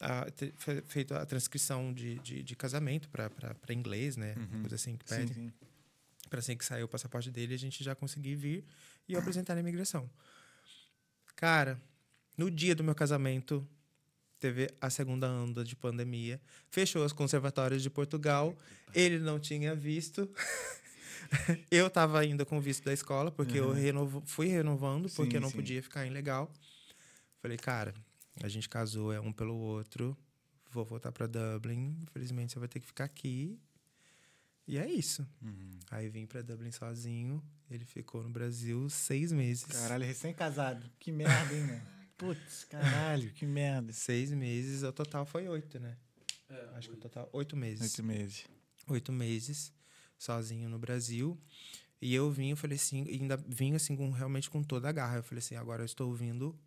a, 0.00 0.30
te- 0.30 0.54
fe- 0.56 0.82
feito 0.86 1.12
a 1.14 1.26
transcrição 1.26 1.92
de, 1.92 2.18
de, 2.20 2.42
de 2.42 2.56
casamento 2.56 3.10
para 3.10 3.74
inglês, 3.74 4.16
né? 4.16 4.34
Uhum. 4.38 4.60
Coisa 4.62 4.76
assim 4.76 4.96
que 4.96 5.04
pede 5.04 5.52
para 6.30 6.38
assim 6.38 6.56
que 6.56 6.64
saiu 6.64 6.86
o 6.86 6.88
passaporte 6.88 7.30
dele, 7.30 7.52
a 7.54 7.58
gente 7.58 7.84
já 7.84 7.94
conseguir 7.94 8.34
vir 8.36 8.64
e 9.06 9.12
eu 9.12 9.20
apresentar 9.20 9.54
na 9.54 9.60
imigração. 9.60 10.08
Cara, 11.36 11.78
no 12.38 12.50
dia 12.50 12.74
do 12.74 12.82
meu 12.82 12.94
casamento, 12.94 13.68
teve 14.40 14.68
a 14.80 14.88
segunda 14.88 15.28
onda 15.30 15.62
de 15.62 15.76
pandemia, 15.76 16.40
fechou 16.70 17.04
os 17.04 17.12
conservatórios 17.12 17.82
de 17.82 17.90
Portugal, 17.90 18.56
ele 18.94 19.18
não 19.18 19.38
tinha 19.38 19.74
visto. 19.74 20.26
eu 21.70 21.86
estava 21.86 22.20
ainda 22.20 22.44
com 22.44 22.58
o 22.58 22.60
visto 22.60 22.84
da 22.84 22.92
escola, 22.92 23.30
porque 23.30 23.58
eu 23.58 23.68
Uhum. 23.68 23.72
renovo, 23.74 24.22
fui 24.26 24.48
renovando, 24.48 25.08
porque 25.10 25.30
Sim, 25.32 25.36
eu 25.36 25.40
não 25.40 25.50
sim. 25.50 25.56
podia 25.56 25.82
ficar 25.82 26.06
ilegal. 26.06 26.52
Falei, 27.40 27.56
cara, 27.56 27.94
a 28.42 28.48
gente 28.48 28.68
casou, 28.68 29.12
é 29.12 29.20
um 29.20 29.32
pelo 29.32 29.54
outro, 29.54 30.16
vou 30.70 30.84
voltar 30.84 31.10
para 31.12 31.26
Dublin, 31.26 31.96
infelizmente 32.02 32.52
você 32.52 32.58
vai 32.58 32.68
ter 32.68 32.80
que 32.80 32.86
ficar 32.86 33.04
aqui. 33.04 33.58
E 34.66 34.78
é 34.78 34.88
isso. 34.88 35.26
Uhum. 35.42 35.70
Aí 35.90 36.08
vim 36.08 36.24
pra 36.24 36.40
Dublin 36.40 36.70
sozinho. 36.70 37.42
Ele 37.68 37.84
ficou 37.84 38.22
no 38.22 38.30
Brasil 38.30 38.88
seis 38.88 39.32
meses. 39.32 39.64
Caralho, 39.64 40.04
recém-casado. 40.06 40.88
Que 41.00 41.10
merda, 41.10 41.52
hein, 41.54 41.62
mano? 41.62 41.82
Putz, 42.16 42.64
caralho, 42.70 43.32
que 43.32 43.44
merda. 43.44 43.92
Seis 43.92 44.30
meses, 44.30 44.84
o 44.84 44.92
total 44.92 45.26
foi 45.26 45.48
oito, 45.48 45.80
né? 45.80 45.96
É, 46.48 46.68
Acho 46.76 46.88
que 46.88 46.94
o 46.94 46.96
oito. 46.96 47.02
total. 47.02 47.28
Oito 47.32 47.56
meses. 47.56 47.82
Oito 47.98 48.04
meses. 48.06 48.44
Oito 48.86 49.10
meses, 49.12 49.72
sozinho 50.22 50.68
no 50.68 50.78
Brasil. 50.78 51.38
E 52.00 52.14
eu 52.14 52.30
vim, 52.30 52.50
eu 52.50 52.56
falei 52.56 52.76
assim, 52.76 53.06
ainda 53.08 53.36
vim 53.36 53.74
assim, 53.74 53.94
com, 53.96 54.10
realmente 54.10 54.50
com 54.50 54.62
toda 54.62 54.88
a 54.88 54.92
garra. 54.92 55.18
Eu 55.18 55.22
falei 55.22 55.38
assim, 55.38 55.54
agora 55.54 55.82
eu 55.82 55.86
estou 55.86 56.12
vindo 56.14 56.58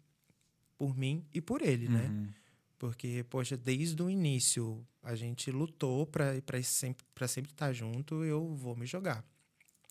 por 0.77 0.95
mim 0.97 1.25
e 1.33 1.41
por 1.41 1.61
ele, 1.61 1.89
né? 1.89 2.07
Uhum. 2.07 2.29
Porque, 2.77 3.25
poxa, 3.29 3.57
desde 3.57 4.01
o 4.01 4.09
início 4.09 4.85
a 5.01 5.15
gente 5.15 5.51
lutou 5.51 6.05
para 6.05 6.41
para 6.41 6.61
sempre, 6.63 7.05
pra 7.13 7.27
sempre 7.27 7.51
estar 7.51 7.71
junto, 7.73 8.23
eu 8.23 8.53
vou 8.55 8.75
me 8.75 8.85
jogar. 8.85 9.23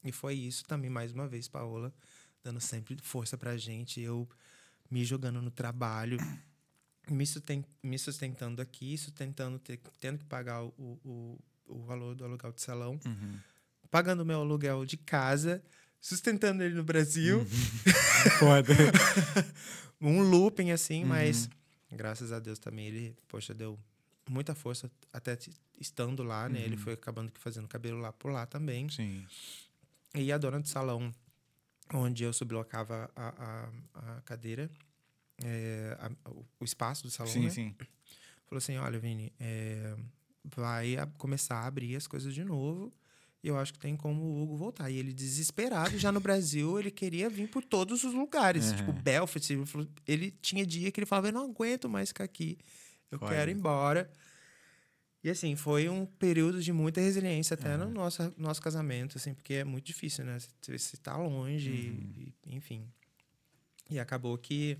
E 0.04 0.12
foi 0.12 0.34
isso 0.34 0.64
também, 0.64 0.90
mais 0.90 1.12
uma 1.12 1.26
vez, 1.26 1.48
Paola, 1.48 1.92
dando 2.42 2.60
sempre 2.60 2.96
força 3.00 3.38
pra 3.38 3.56
gente, 3.56 4.00
eu 4.00 4.28
me 4.90 5.04
jogando 5.04 5.40
no 5.40 5.50
trabalho, 5.50 6.18
me, 7.08 7.26
susten 7.26 7.64
me 7.82 7.98
sustentando 7.98 8.60
aqui, 8.60 8.98
sustentando, 8.98 9.58
ter, 9.58 9.80
tendo 9.98 10.18
que 10.18 10.24
pagar 10.26 10.62
o, 10.62 10.72
o, 11.04 11.38
o 11.66 11.82
valor 11.84 12.14
do 12.14 12.24
aluguel 12.24 12.52
de 12.52 12.60
salão, 12.60 13.00
Uhum. 13.04 13.38
Pagando 13.94 14.24
meu 14.26 14.40
aluguel 14.40 14.84
de 14.84 14.96
casa, 14.96 15.62
sustentando 16.00 16.64
ele 16.64 16.74
no 16.74 16.82
Brasil 16.82 17.46
Foda. 18.40 18.74
um 20.02 20.20
looping 20.20 20.72
assim, 20.72 21.02
Uhum. 21.02 21.08
mas 21.10 21.48
graças 21.92 22.32
a 22.32 22.40
Deus 22.40 22.58
também 22.58 22.86
ele, 22.88 23.16
poxa, 23.28 23.54
deu 23.54 23.78
muita 24.28 24.52
força 24.52 24.90
até 25.12 25.38
estando 25.80 26.24
lá, 26.24 26.48
né? 26.48 26.60
Ele 26.62 26.74
Uhum. 26.74 26.82
foi 26.82 26.94
acabando 26.94 27.30
que 27.30 27.40
fazendo 27.40 27.68
cabelo 27.68 27.98
lá 28.00 28.12
por 28.12 28.32
lá 28.32 28.46
também. 28.46 28.88
Sim. 28.88 29.24
E 30.12 30.32
a 30.32 30.38
dona 30.38 30.58
do 30.58 30.66
salão, 30.68 31.14
onde 31.92 32.24
eu 32.24 32.32
sublocava 32.32 33.08
a, 33.14 33.28
a, 33.94 34.16
a 34.16 34.20
cadeira, 34.22 34.68
é, 35.40 35.96
a- 36.00 36.30
o- 36.32 36.44
espaço 36.64 37.04
do 37.04 37.10
salão, 37.12 37.32
Sim, 37.32 37.44
né? 37.44 37.50
sim. 37.50 37.76
Falou 38.46 38.58
assim, 38.58 38.76
olha, 38.76 38.98
Vini, 38.98 39.32
é, 39.38 39.94
vai 40.44 40.96
começar 41.16 41.58
a 41.60 41.66
abrir 41.66 41.94
as 41.94 42.08
coisas 42.08 42.34
de 42.34 42.42
novo. 42.42 42.92
Eu 43.46 43.58
acho 43.58 43.74
que 43.74 43.78
tem 43.78 43.94
como 43.94 44.22
o 44.22 44.42
Hugo 44.42 44.56
voltar. 44.56 44.90
E 44.90 44.96
ele, 44.96 45.12
desesperado, 45.12 45.98
já 45.98 46.10
no 46.10 46.18
Brasil, 46.18 46.78
ele 46.80 46.90
queria 46.90 47.28
vir 47.28 47.46
por 47.48 47.62
todos 47.62 48.02
os 48.02 48.14
lugares. 48.14 48.70
Uhum. 48.70 48.76
Tipo, 48.76 48.92
Belfast. 48.94 49.50
Ele, 50.06 50.30
tinha 50.40 50.64
dia 50.66 50.90
que 50.90 50.98
ele 50.98 51.06
falava, 51.06 51.28
eu 51.28 51.32
não 51.32 51.44
aguento 51.50 51.86
mais 51.88 52.08
ficar 52.08 52.24
aqui. 52.24 52.56
eu 53.10 53.18
Olha. 53.20 53.30
quero 53.36 53.50
ir 53.50 53.54
embora. 53.54 54.10
E 55.22 55.28
assim, 55.30 55.56
foi 55.56 55.88
um 55.88 56.04
período 56.06 56.62
de 56.62 56.72
muita 56.72 57.00
resiliência 57.00 57.54
até 57.54 57.76
no 57.76 57.88
nosso, 57.90 58.32
nosso 58.36 58.60
casamento, 58.62 59.16
assim, 59.18 59.32
porque 59.34 59.54
é 59.54 59.64
muito 59.64 59.84
difícil, 59.86 60.24
né? 60.24 60.38
Você 60.66 60.96
tá 60.96 61.16
longe, 61.16 61.70
e- 61.70 62.34
e- 62.46 62.56
enfim. 62.56 62.86
E 63.90 63.98
acabou 63.98 64.36
que 64.38 64.78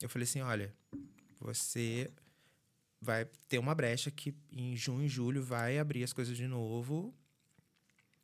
eu 0.00 0.08
falei 0.08 0.24
assim, 0.24 0.40
olha, 0.40 0.72
você 1.40 2.10
vai 3.00 3.24
ter 3.48 3.58
uma 3.58 3.74
brecha 3.74 4.10
que 4.10 4.34
em 4.52 4.76
junho 4.76 5.04
e 5.04 5.08
julho 5.08 5.42
vai 5.42 5.78
abrir 5.78 6.04
as 6.04 6.12
coisas 6.12 6.36
de 6.36 6.46
novo 6.46 7.12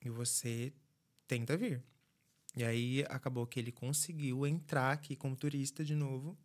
e 0.04 0.08
você 0.10 0.72
tenta 1.26 1.56
vir. 1.56 1.82
E 2.56 2.64
aí 2.64 3.04
acabou 3.08 3.46
que 3.46 3.58
ele 3.60 3.70
conseguiu 3.72 4.46
entrar 4.46 4.92
aqui 4.92 5.14
como 5.14 5.36
turista 5.36 5.84
de 5.84 5.94
novo 5.94 6.36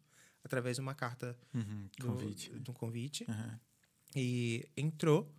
através 0.43 0.75
de 0.75 0.81
uma 0.81 0.93
carta 0.93 1.37
Uhum, 1.53 1.87
do 1.97 2.05
Convite. 2.07 2.49
do 2.59 2.73
convite 2.73 3.25
Aham. 3.29 3.59
e 4.15 4.67
entrou. 4.75 5.33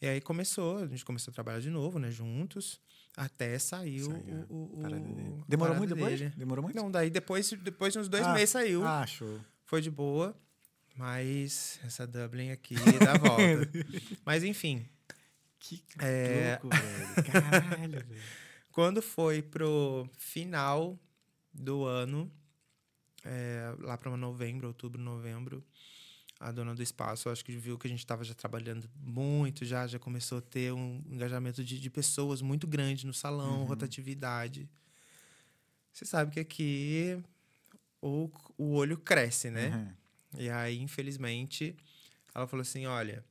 E 0.00 0.06
aí 0.06 0.20
começou, 0.20 0.78
a 0.78 0.86
gente 0.86 1.04
começou 1.04 1.32
a 1.32 1.34
trabalhar 1.34 1.60
de 1.60 1.70
novo, 1.70 1.98
né, 1.98 2.10
juntos, 2.10 2.80
até 3.16 3.58
sair 3.58 4.02
o- 4.02 4.10
Saiu 4.10 4.46
o, 4.50 4.78
o, 4.78 4.82
Parada 4.82 5.00
dele. 5.08 5.44
Demorou 5.48 5.58
parada 5.58 5.78
muito 5.78 5.94
depois? 5.94 6.20
dele. 6.20 6.34
Demorou 6.36 6.62
muito? 6.62 6.76
Não, 6.76 6.90
daí 6.90 7.08
depois, 7.08 7.50
depois 7.50 7.92
de 7.94 7.98
uns 7.98 8.08
dois 8.08 8.26
Ah, 8.26 8.34
meses 8.34 8.50
saiu. 8.50 8.84
Ah, 8.86 9.06
show. 9.06 9.40
Foi 9.64 9.80
de 9.80 9.90
boa, 9.90 10.38
mas 10.94 11.80
essa 11.82 12.06
Dublin 12.06 12.50
aqui 12.50 12.74
dá 13.00 13.16
volta. 13.16 13.68
mas 14.24 14.44
enfim, 14.44 14.86
Que 15.58 15.82
É. 15.98 16.58
louco, 16.60 16.76
velho. 16.76 17.14
Caralho, 17.32 18.06
velho. 18.06 18.22
quando 18.72 19.00
foi 19.02 19.42
pro 19.42 20.08
final 20.18 20.98
do 21.52 21.84
ano, 21.84 22.30
é, 23.24 23.74
lá 23.80 23.96
para 23.96 24.16
novembro, 24.16 24.68
outubro, 24.68 25.00
novembro, 25.00 25.64
a 26.38 26.52
dona 26.52 26.74
do 26.74 26.82
espaço, 26.82 27.30
acho 27.30 27.44
que 27.44 27.52
viu 27.56 27.78
que 27.78 27.86
a 27.86 27.90
gente 27.90 28.00
estava 28.00 28.22
já 28.22 28.34
trabalhando 28.34 28.88
muito, 28.96 29.64
já 29.64 29.86
já 29.86 29.98
começou 29.98 30.38
a 30.38 30.42
ter 30.42 30.72
um 30.72 31.02
engajamento 31.06 31.64
de, 31.64 31.80
de 31.80 31.90
pessoas 31.90 32.42
muito 32.42 32.66
grande 32.66 33.06
no 33.06 33.14
salão, 33.14 33.64
rotatividade. 33.64 34.68
Você 35.92 36.04
sabe 36.04 36.32
que 36.32 36.40
aqui 36.40 37.22
o, 38.02 38.30
o 38.58 38.74
olho 38.74 38.98
cresce, 38.98 39.50
né? 39.50 39.94
Uhum. 40.34 40.40
E 40.42 40.50
aí, 40.50 40.78
infelizmente, 40.78 41.74
ela 42.34 42.46
falou 42.46 42.60
assim: 42.60 42.84
olha, 42.84 43.24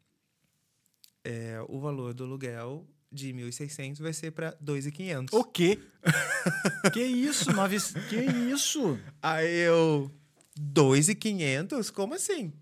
é, 1.26 1.58
o 1.68 1.80
valor 1.80 2.14
do 2.14 2.24
aluguel 2.24 2.88
de 3.12 3.34
1.600 3.34 4.00
vai 4.02 4.14
ser 4.14 4.32
para 4.32 4.54
2.500. 4.64 5.30
O 5.34 5.44
quê? 5.44 5.80
que 6.94 7.04
isso? 7.04 7.52
Nove... 7.52 7.78
Que 8.10 8.18
isso? 8.52 9.00
Aí 9.22 9.50
eu, 9.62 10.12
2.500? 10.60 11.92
Como 11.92 12.14
assim? 12.14 12.54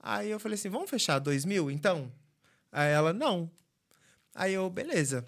Aí 0.00 0.30
eu 0.30 0.40
falei 0.40 0.54
assim, 0.56 0.68
vamos 0.70 0.88
fechar 0.90 1.18
2 1.18 1.44
mil, 1.44 1.70
então? 1.70 2.10
Aí 2.72 2.90
ela, 2.90 3.12
não. 3.12 3.50
Aí 4.34 4.54
eu, 4.54 4.68
beleza. 4.70 5.24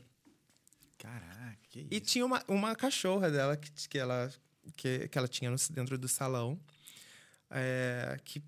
Caraca, 0.99 1.57
que 1.69 1.87
E 1.91 1.97
isso? 1.97 2.01
tinha 2.07 2.25
uma, 2.27 2.43
uma 2.49 2.75
cachorra 2.77 3.31
dela 3.31 3.57
que, 3.57 3.71
que, 3.89 3.99
ela, 3.99 4.31
que, 4.77 5.09
que 5.09 5.19
ela 5.19 5.29
tinha 5.29 5.51
no- 5.51 5.57
dentro 5.71 5.99
do 5.99 6.09
salão, 6.09 6.59
é, 7.51 8.19
que 8.25 8.43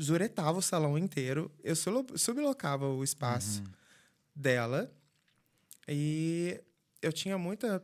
zuretava 0.00 0.58
o 0.58 0.62
salão 0.62 0.96
inteiro. 0.98 1.50
Eu 1.62 1.74
sublocava 2.16 2.88
o 2.88 3.02
espaço 3.04 3.62
dela 4.34 4.92
e 5.88 6.60
eu 7.02 7.12
tinha 7.12 7.38
muita 7.38 7.82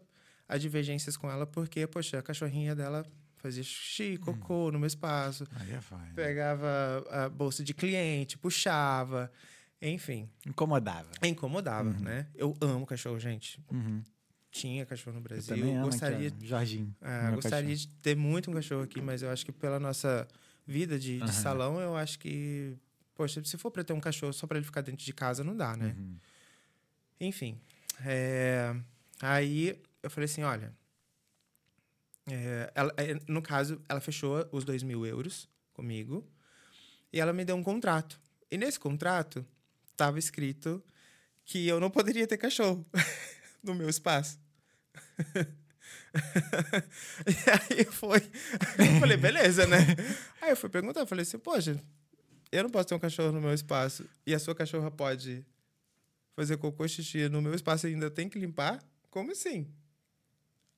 divergências 0.58 1.16
com 1.16 1.30
ela 1.30 1.46
porque, 1.46 1.86
poxa, 1.86 2.18
a 2.18 2.22
cachorrinha 2.22 2.74
dela 2.74 3.06
fazia 3.36 3.62
xixi, 3.62 4.18
cocô 4.18 4.70
no 4.70 4.78
meu 4.78 4.86
espaço, 4.86 5.46
Maria 5.52 5.80
vai. 5.80 6.12
pegava 6.14 7.04
a 7.10 7.28
bolsa 7.28 7.64
de 7.64 7.72
cliente, 7.74 8.36
puxava, 8.38 9.32
enfim, 9.80 10.28
Incomodava. 10.46 11.08
incomodava, 11.24 11.90
né? 11.98 12.28
Eu 12.34 12.56
amo 12.60 12.86
cachorro, 12.86 13.18
gente. 13.18 13.58
Uhum. 13.70 14.02
Tinha 14.50 14.84
cachorro 14.86 15.14
no 15.14 15.18
Eu 15.20 15.22
Brasil. 15.24 15.56
também 15.56 15.74
amo 15.76 15.86
gostaria, 15.86 16.28
aqui, 16.28 16.46
Jorginho. 16.46 16.94
é, 17.00 17.22
meu 17.24 17.34
gostaria 17.36 17.70
cachorro. 17.70 17.76
de 17.94 18.00
ter 18.02 18.14
muito 18.14 18.50
um 18.50 18.54
cachorro 18.54 18.82
aqui, 18.82 19.00
mas 19.00 19.22
eu 19.22 19.30
acho 19.30 19.44
que 19.46 19.50
pela 19.50 19.80
nossa 19.80 20.28
vida 20.66 20.98
de, 20.98 21.18
de 21.18 21.22
Aham. 21.24 21.32
salão, 21.32 21.80
eu 21.80 21.96
acho 21.96 22.18
que, 22.18 22.76
poxa, 23.14 23.42
se 23.44 23.56
for 23.58 23.70
para 23.70 23.84
ter 23.84 23.92
um 23.92 24.00
cachorro 24.00 24.32
só 24.32 24.46
para 24.46 24.58
ele 24.58 24.64
ficar 24.66 24.80
dentro 24.80 25.04
de 25.04 25.12
casa, 25.12 25.42
não 25.44 25.56
dá, 25.56 25.76
né? 25.76 25.94
Uhum. 25.98 26.18
Enfim, 27.20 27.60
é, 28.04 28.74
aí 29.20 29.80
eu 30.02 30.10
falei 30.10 30.24
assim, 30.26 30.42
olha, 30.42 30.72
é, 32.26 32.70
ela- 32.74 32.94
é, 32.96 33.18
no 33.28 33.42
caso, 33.42 33.80
ela 33.88 34.00
fechou 34.00 34.48
os 34.52 34.64
dois 34.64 34.82
mil 34.82 35.04
euros 35.06 35.48
comigo 35.72 36.26
e 37.12 37.20
ela 37.20 37.32
me 37.32 37.44
deu 37.44 37.56
um 37.56 37.62
contrato. 37.62 38.20
E 38.50 38.56
nesse 38.58 38.78
contrato 38.78 39.44
estava 39.90 40.18
escrito 40.18 40.82
que 41.44 41.66
eu 41.66 41.80
não 41.80 41.90
poderia 41.90 42.26
ter 42.26 42.36
cachorro 42.38 42.84
no 43.62 43.74
meu 43.74 43.88
espaço. 43.88 44.38
e 47.26 47.76
aí 47.78 47.84
foi. 47.84 48.18
Eu 48.78 49.00
falei, 49.00 49.16
beleza, 49.16 49.66
né? 49.66 49.78
Aí 50.40 50.50
eu 50.50 50.56
fui 50.56 50.68
perguntar, 50.68 51.06
falei 51.06 51.22
assim, 51.22 51.38
poxa, 51.38 51.80
eu 52.50 52.62
não 52.62 52.70
posso 52.70 52.88
ter 52.88 52.94
um 52.94 52.98
cachorro 52.98 53.32
no 53.32 53.40
meu 53.40 53.54
espaço 53.54 54.04
e 54.26 54.34
a 54.34 54.38
sua 54.38 54.54
cachorra 54.54 54.90
pode 54.90 55.44
fazer 56.36 56.56
cocô 56.58 56.86
xixi 56.86 57.28
no 57.28 57.40
meu 57.40 57.54
espaço 57.54 57.88
e 57.88 57.94
ainda 57.94 58.10
tem 58.10 58.28
que 58.28 58.38
limpar? 58.38 58.82
Como 59.10 59.32
assim? 59.32 59.66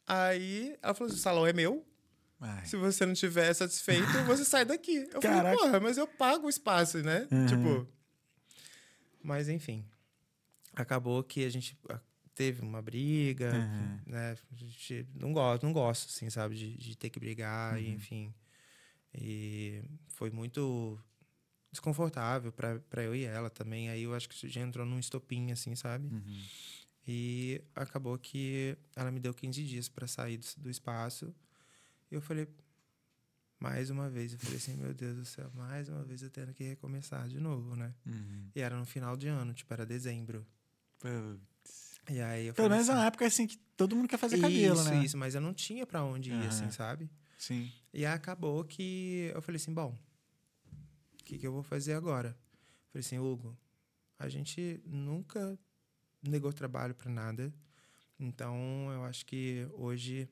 Aí 0.06 0.76
ela 0.82 0.94
falou 0.94 1.08
assim: 1.08 1.18
o 1.18 1.22
salão 1.22 1.46
é 1.46 1.52
meu. 1.52 1.84
Ai. 2.40 2.66
Se 2.66 2.76
você 2.76 3.06
não 3.06 3.12
estiver 3.14 3.52
satisfeito, 3.54 4.06
você 4.26 4.44
sai 4.44 4.64
daqui. 4.64 5.08
Eu 5.12 5.20
Caraca. 5.20 5.42
falei, 5.42 5.58
porra, 5.58 5.80
mas 5.80 5.96
eu 5.96 6.06
pago 6.06 6.46
o 6.46 6.50
espaço, 6.50 6.98
né? 6.98 7.26
Uhum. 7.30 7.46
Tipo. 7.46 7.88
Mas 9.22 9.48
enfim. 9.48 9.84
Acabou 10.74 11.22
que 11.22 11.44
a 11.44 11.50
gente 11.50 11.78
teve 12.34 12.62
uma 12.62 12.82
briga, 12.82 13.52
Uhum. 13.54 14.00
né? 14.06 14.36
Não 15.14 15.32
gosto, 15.32 15.62
não 15.64 15.72
gosto, 15.72 16.08
assim, 16.08 16.28
sabe, 16.30 16.56
de, 16.56 16.76
de 16.76 16.96
ter 16.96 17.10
que 17.10 17.18
brigar, 17.20 17.80
e, 17.80 17.88
enfim. 17.90 18.34
E 19.14 19.82
foi 20.08 20.30
muito 20.30 20.98
desconfortável 21.70 22.52
pra 22.52 22.78
pra 22.80 23.02
eu 23.02 23.14
e 23.14 23.24
ela 23.24 23.50
também. 23.50 23.88
Aí 23.88 24.02
eu 24.02 24.14
acho 24.14 24.28
que 24.28 24.34
isso 24.34 24.48
já 24.48 24.60
entrou 24.60 24.84
num 24.86 24.98
estopim, 24.98 25.52
assim, 25.52 25.74
sabe? 25.74 26.08
Uhum. 26.08 26.42
E 27.06 27.60
acabou 27.74 28.18
que 28.18 28.76
ela 28.96 29.10
me 29.10 29.20
deu 29.20 29.34
15 29.34 29.62
dias 29.64 29.88
para 29.88 30.06
sair 30.06 30.38
do, 30.38 30.46
do 30.62 30.70
espaço. 30.70 31.34
E 32.10 32.14
eu 32.14 32.20
falei, 32.20 32.48
mais 33.60 33.90
uma 33.90 34.08
vez, 34.10 34.32
eu 34.32 34.38
falei 34.38 34.56
assim, 34.56 34.76
meu 34.76 34.92
Deus 34.94 35.16
do 35.16 35.24
céu, 35.24 35.50
mais 35.54 35.88
uma 35.88 36.02
vez 36.02 36.22
eu 36.22 36.30
tendo 36.30 36.52
que 36.54 36.64
recomeçar 36.64 37.28
de 37.28 37.38
novo, 37.38 37.76
né? 37.76 37.94
Uhum. 38.06 38.50
E 38.54 38.60
era 38.60 38.76
no 38.76 38.84
final 38.86 39.16
de 39.16 39.28
ano, 39.28 39.52
tipo, 39.52 39.72
era 39.72 39.84
dezembro. 39.86 40.46
E 42.10 42.20
aí 42.20 42.46
eu 42.46 42.54
Pelo 42.54 42.68
menos 42.68 42.88
assim, 42.88 42.98
uma 42.98 43.06
época 43.06 43.26
assim 43.26 43.46
que 43.46 43.56
todo 43.76 43.96
mundo 43.96 44.08
quer 44.08 44.18
fazer 44.18 44.38
cabelo, 44.38 44.80
isso, 44.80 44.90
né? 44.90 45.04
isso, 45.04 45.18
mas 45.18 45.34
eu 45.34 45.40
não 45.40 45.54
tinha 45.54 45.86
para 45.86 46.02
onde 46.04 46.30
ir, 46.30 46.46
assim, 46.46 46.64
Aham. 46.64 46.70
sabe? 46.70 47.10
Sim. 47.38 47.70
E 47.92 48.04
aí 48.04 48.12
acabou 48.12 48.64
que 48.64 49.30
eu 49.34 49.40
falei 49.40 49.56
assim, 49.56 49.72
bom, 49.72 49.96
o 51.20 51.24
que, 51.24 51.38
que 51.38 51.46
eu 51.46 51.52
vou 51.52 51.62
fazer 51.62 51.94
agora? 51.94 52.28
Eu 52.28 52.92
falei 52.92 53.00
assim, 53.00 53.18
Hugo, 53.18 53.56
a 54.18 54.28
gente 54.28 54.80
nunca 54.84 55.58
negou 56.22 56.52
trabalho 56.52 56.94
para 56.94 57.10
nada. 57.10 57.52
Então, 58.18 58.90
eu 58.92 59.04
acho 59.04 59.24
que 59.26 59.66
hoje 59.72 60.28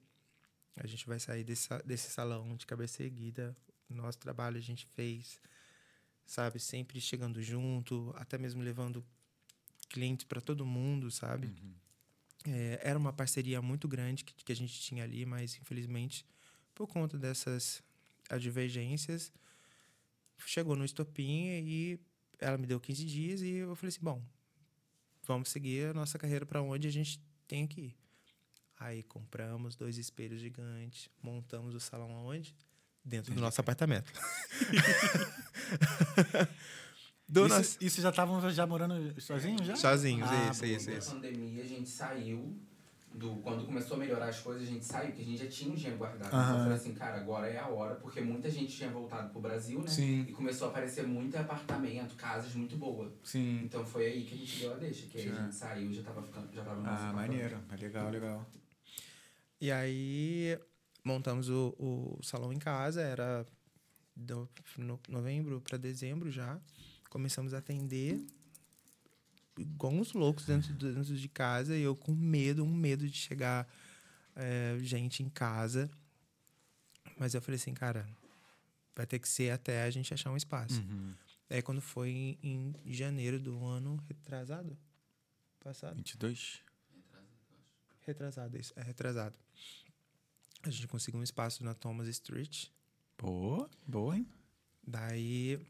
a 0.77 0.87
gente 0.87 1.07
vai 1.07 1.19
sair 1.19 1.45
desse, 1.45 1.69
desse 1.85 2.11
salão 2.11 2.57
de 2.57 2.67
cabeça 2.67 3.03
erguida. 3.03 3.57
Nosso 3.89 4.19
trabalho 4.19 4.57
a 4.57 4.61
gente 4.61 4.87
fez, 4.87 5.41
sabe, 6.25 6.59
sempre 6.59 7.01
chegando 7.01 7.43
junto, 7.43 8.13
até 8.17 8.39
mesmo 8.39 8.63
levando 8.63 9.05
cliente 9.93 10.27
para 10.27 10.41
todo 10.41 10.65
mundo, 10.65 11.11
sabe? 11.11 11.47
Uhum. 11.47 11.75
É, 12.47 12.81
era 12.83 12.99
uma 12.99 13.13
parceria 13.13 13.63
muito 13.63 13.87
grande 13.87 14.25
que, 14.25 14.35
que 14.35 14.53
a 14.53 14.57
gente 14.57 14.81
tinha 14.81 15.05
ali, 15.05 15.25
mas 15.25 15.57
infelizmente, 15.57 16.27
por 16.75 16.89
conta 16.89 17.19
dessas 17.19 17.83
divergências, 18.41 19.31
chegou 20.47 20.75
no 20.75 20.85
estopim 20.85 21.63
e 21.65 22.01
ela 22.41 22.59
me 22.59 22.67
deu 22.67 22.81
15 22.81 23.05
dias 23.05 23.43
e 23.43 23.57
eu 23.57 23.77
falei 23.77 23.91
assim: 23.91 24.03
bom, 24.03 24.23
vamos 25.23 25.51
seguir 25.51 25.91
a 25.91 25.95
nossa 25.95 26.19
carreira 26.19 26.47
para 26.47 26.63
onde 26.63 26.89
a 26.89 26.91
gente 26.91 27.21
tem 27.47 27.67
que 27.67 27.81
ir. 27.81 27.97
Aí 28.79 29.03
compramos 29.03 29.77
dois 29.77 29.99
espelhos 29.99 30.41
gigantes, 30.41 31.11
montamos 31.23 31.75
o 31.75 31.81
salão 31.81 32.11
aonde? 32.13 32.57
Dentro 33.05 33.35
do 33.35 33.41
nosso 33.41 33.61
apartamento. 33.61 34.13
do 37.29 37.47
isso, 37.47 37.57
nosso... 37.57 37.77
isso 37.81 38.01
já 38.01 38.11
estavam 38.11 38.51
já 38.51 38.67
morando 38.67 39.21
sozinhos 39.21 39.67
já? 39.67 39.77
Sozinhos, 39.77 40.29
Ah, 40.31 40.51
isso, 40.51 40.67
isso, 40.67 40.91
isso. 40.91 41.11
Na 41.15 41.17
pandemia, 41.17 41.63
a 41.63 41.67
gente 41.67 41.89
saiu. 41.89 42.55
Do, 43.15 43.37
quando 43.45 43.65
começou 43.67 43.97
a 43.97 44.01
melhorar 44.01 44.29
as 44.29 44.41
coisas, 44.41 44.67
a 44.67 44.71
gente 44.71 44.85
saiu, 44.87 45.09
porque 45.11 45.23
a 45.23 45.25
gente 45.25 45.45
já 45.45 45.51
tinha 45.51 45.71
um 45.71 45.75
dinheiro 45.75 45.99
guardado. 45.99 46.29
Então 46.29 46.41
eu 46.41 46.63
falei 46.63 46.77
assim, 46.79 46.95
cara, 46.95 47.17
agora 47.19 47.47
é 47.47 47.59
a 47.59 47.67
hora, 47.67 47.95
porque 47.97 48.21
muita 48.23 48.51
gente 48.51 48.75
tinha 48.75 48.89
voltado 48.91 49.29
pro 49.31 49.41
Brasil, 49.41 49.81
né? 49.81 49.89
Sim. 49.89 50.25
E 50.29 50.33
começou 50.33 50.69
a 50.69 50.71
aparecer 50.71 51.07
muito 51.07 51.37
apartamento, 51.37 52.15
casas 52.17 52.55
muito 52.55 52.75
boas. 52.77 53.13
Sim. 53.23 53.61
Então 53.65 53.85
foi 53.85 54.07
aí 54.07 54.25
que 54.25 54.35
a 54.35 54.37
gente 54.39 54.59
deu 54.59 54.73
a 54.73 54.77
deixa, 54.77 55.07
que 55.09 55.19
aí 55.19 55.25
Já. 55.27 55.33
a 55.41 55.45
gente 55.45 55.55
saiu 55.55 55.93
já 55.93 56.03
tava 56.03 56.23
ficando, 56.23 56.53
já 56.55 56.63
tava 56.63 56.81
no 56.81 56.87
nosso 56.87 57.05
Ah, 57.05 57.13
maneiro. 57.13 57.61
Legal, 57.79 58.11
legal. 58.11 58.47
E 59.61 59.71
aí 59.71 60.59
montamos 61.05 61.49
o, 61.49 61.75
o 61.79 62.19
salão 62.23 62.53
em 62.53 62.59
casa, 62.59 63.03
era 63.03 63.45
do 64.17 64.49
no- 64.79 65.01
novembro 65.09 65.61
para 65.61 65.79
dezembro 65.79 66.31
já. 66.31 66.59
Começamos 67.13 67.53
a 67.53 67.59
atender 67.59 68.19
igual 69.59 69.93
uns 69.93 70.15
loucos 70.15 70.47
dentro, 70.47 70.73
dentro 70.73 71.15
de 71.15 71.29
casa 71.29 71.77
e 71.77 71.83
eu 71.83 71.95
com 71.95 72.15
medo, 72.15 72.65
um 72.65 72.75
medo 72.75 73.07
de 73.07 73.15
chegar 73.15 73.69
é, 74.35 74.79
gente 74.81 75.23
em 75.23 75.29
casa. 75.29 75.91
Mas 77.19 77.35
eu 77.35 77.43
falei 77.43 77.57
assim, 77.61 77.75
cara, 77.75 78.09
vai 78.97 79.07
ter 79.07 79.19
que 79.19 79.29
ser 79.29 79.51
até 79.51 79.83
a 79.83 79.91
gente 79.91 80.15
achar 80.15 80.31
um 80.31 80.39
espaço. 80.39 80.81
Uhum. 80.81 81.13
Aí 81.51 81.61
quando 81.61 81.83
foi 81.83 82.09
em, 82.09 82.39
em 82.43 82.75
janeiro 82.91 83.39
do 83.39 83.63
ano 83.63 84.03
retrasado, 84.09 84.75
passado, 85.61 85.97
22? 85.97 86.63
retrasado, 88.01 88.57
isso, 88.57 88.73
é 88.75 88.83
retrasado. 88.83 89.37
A 90.63 90.71
gente 90.71 90.89
conseguiu 90.89 91.21
um 91.21 91.23
espaço 91.23 91.63
na 91.63 91.75
Thomas 91.75 92.09
Street. 92.09 92.69
Boa, 93.19 93.69
boa, 93.87 94.17
hein? 94.17 94.27
Daí. 94.83 95.61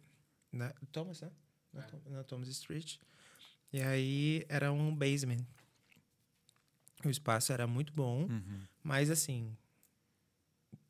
Na, 0.53 0.71
Thomas, 0.93 1.21
né? 1.23 1.31
Na, 1.73 1.83
Thom- 1.83 2.03
na 2.11 2.25
Thomas 2.25 2.49
Street. 2.49 2.99
E 3.73 3.81
aí 3.81 4.45
era 4.49 4.71
um 4.73 4.95
basement. 4.95 5.45
O 7.05 7.11
espaço 7.11 7.53
era 7.53 7.67
muito 7.67 7.93
bom, 7.93 8.27
Uhum. 8.27 8.61
mas 8.83 9.11
assim. 9.11 9.57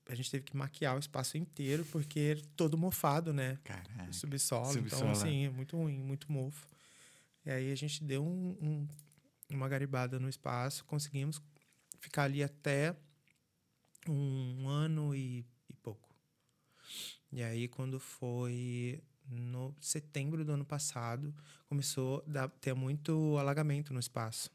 A 0.08 0.14
gente 0.14 0.30
teve 0.30 0.44
que 0.44 0.56
maquiar 0.56 0.96
o 0.96 0.98
espaço 0.98 1.38
inteiro 1.38 1.86
porque 1.86 2.42
todo 2.56 2.76
mofado, 2.76 3.32
né? 3.32 3.58
Caraca. 3.64 4.12
subsolo, 4.12 4.66
subsolo, 4.72 4.86
então 4.86 5.08
é. 5.08 5.12
assim, 5.12 5.44
é 5.46 5.50
muito 5.50 5.76
ruim, 5.76 5.98
muito 6.02 6.30
mofo. 6.30 6.66
E 7.46 7.50
aí 7.50 7.72
a 7.72 7.74
gente 7.76 8.02
deu 8.04 8.22
um- 8.22 8.56
um- 8.60 8.88
uma 9.48 9.68
garibada 9.68 10.18
no 10.18 10.28
espaço, 10.28 10.84
conseguimos 10.84 11.40
ficar 12.00 12.24
ali 12.24 12.42
até 12.42 12.94
um 14.08 14.68
ano 14.68 15.14
e, 15.14 15.46
e 15.68 15.74
pouco. 15.74 16.14
E 17.30 17.42
aí 17.42 17.68
quando 17.68 17.98
foi 17.98 19.00
no 19.32 19.74
setembro 19.80 20.44
do 20.44 20.52
ano 20.52 20.64
passado, 20.64 21.34
começou 21.66 22.24
a 22.36 22.48
ter 22.48 22.74
muito 22.74 23.36
alagamento 23.38 23.92
no 23.92 24.00
espaço. 24.00 24.50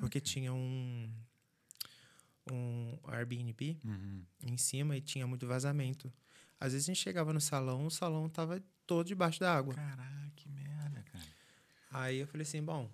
Porque 0.00 0.20
tinha 0.20 0.52
um, 0.52 1.08
um 2.50 2.98
Airbnb 3.08 3.78
Uhum. 3.84 4.24
em 4.42 4.56
cima 4.56 4.96
e 4.96 5.00
tinha 5.00 5.26
muito 5.26 5.46
vazamento. 5.46 6.12
Às 6.58 6.72
vezes 6.72 6.88
a 6.88 6.92
gente 6.92 7.02
chegava 7.02 7.32
no 7.32 7.40
salão, 7.40 7.86
o 7.86 7.90
salão 7.90 8.28
tava 8.28 8.62
todo 8.86 9.06
debaixo 9.06 9.40
da 9.40 9.54
água. 9.54 9.74
Caraca, 9.74 10.32
que 10.36 10.48
merda, 10.48 11.02
cara. 11.02 11.24
Aí 11.90 12.18
eu 12.18 12.26
falei 12.26 12.42
assim, 12.42 12.62
bom, 12.62 12.90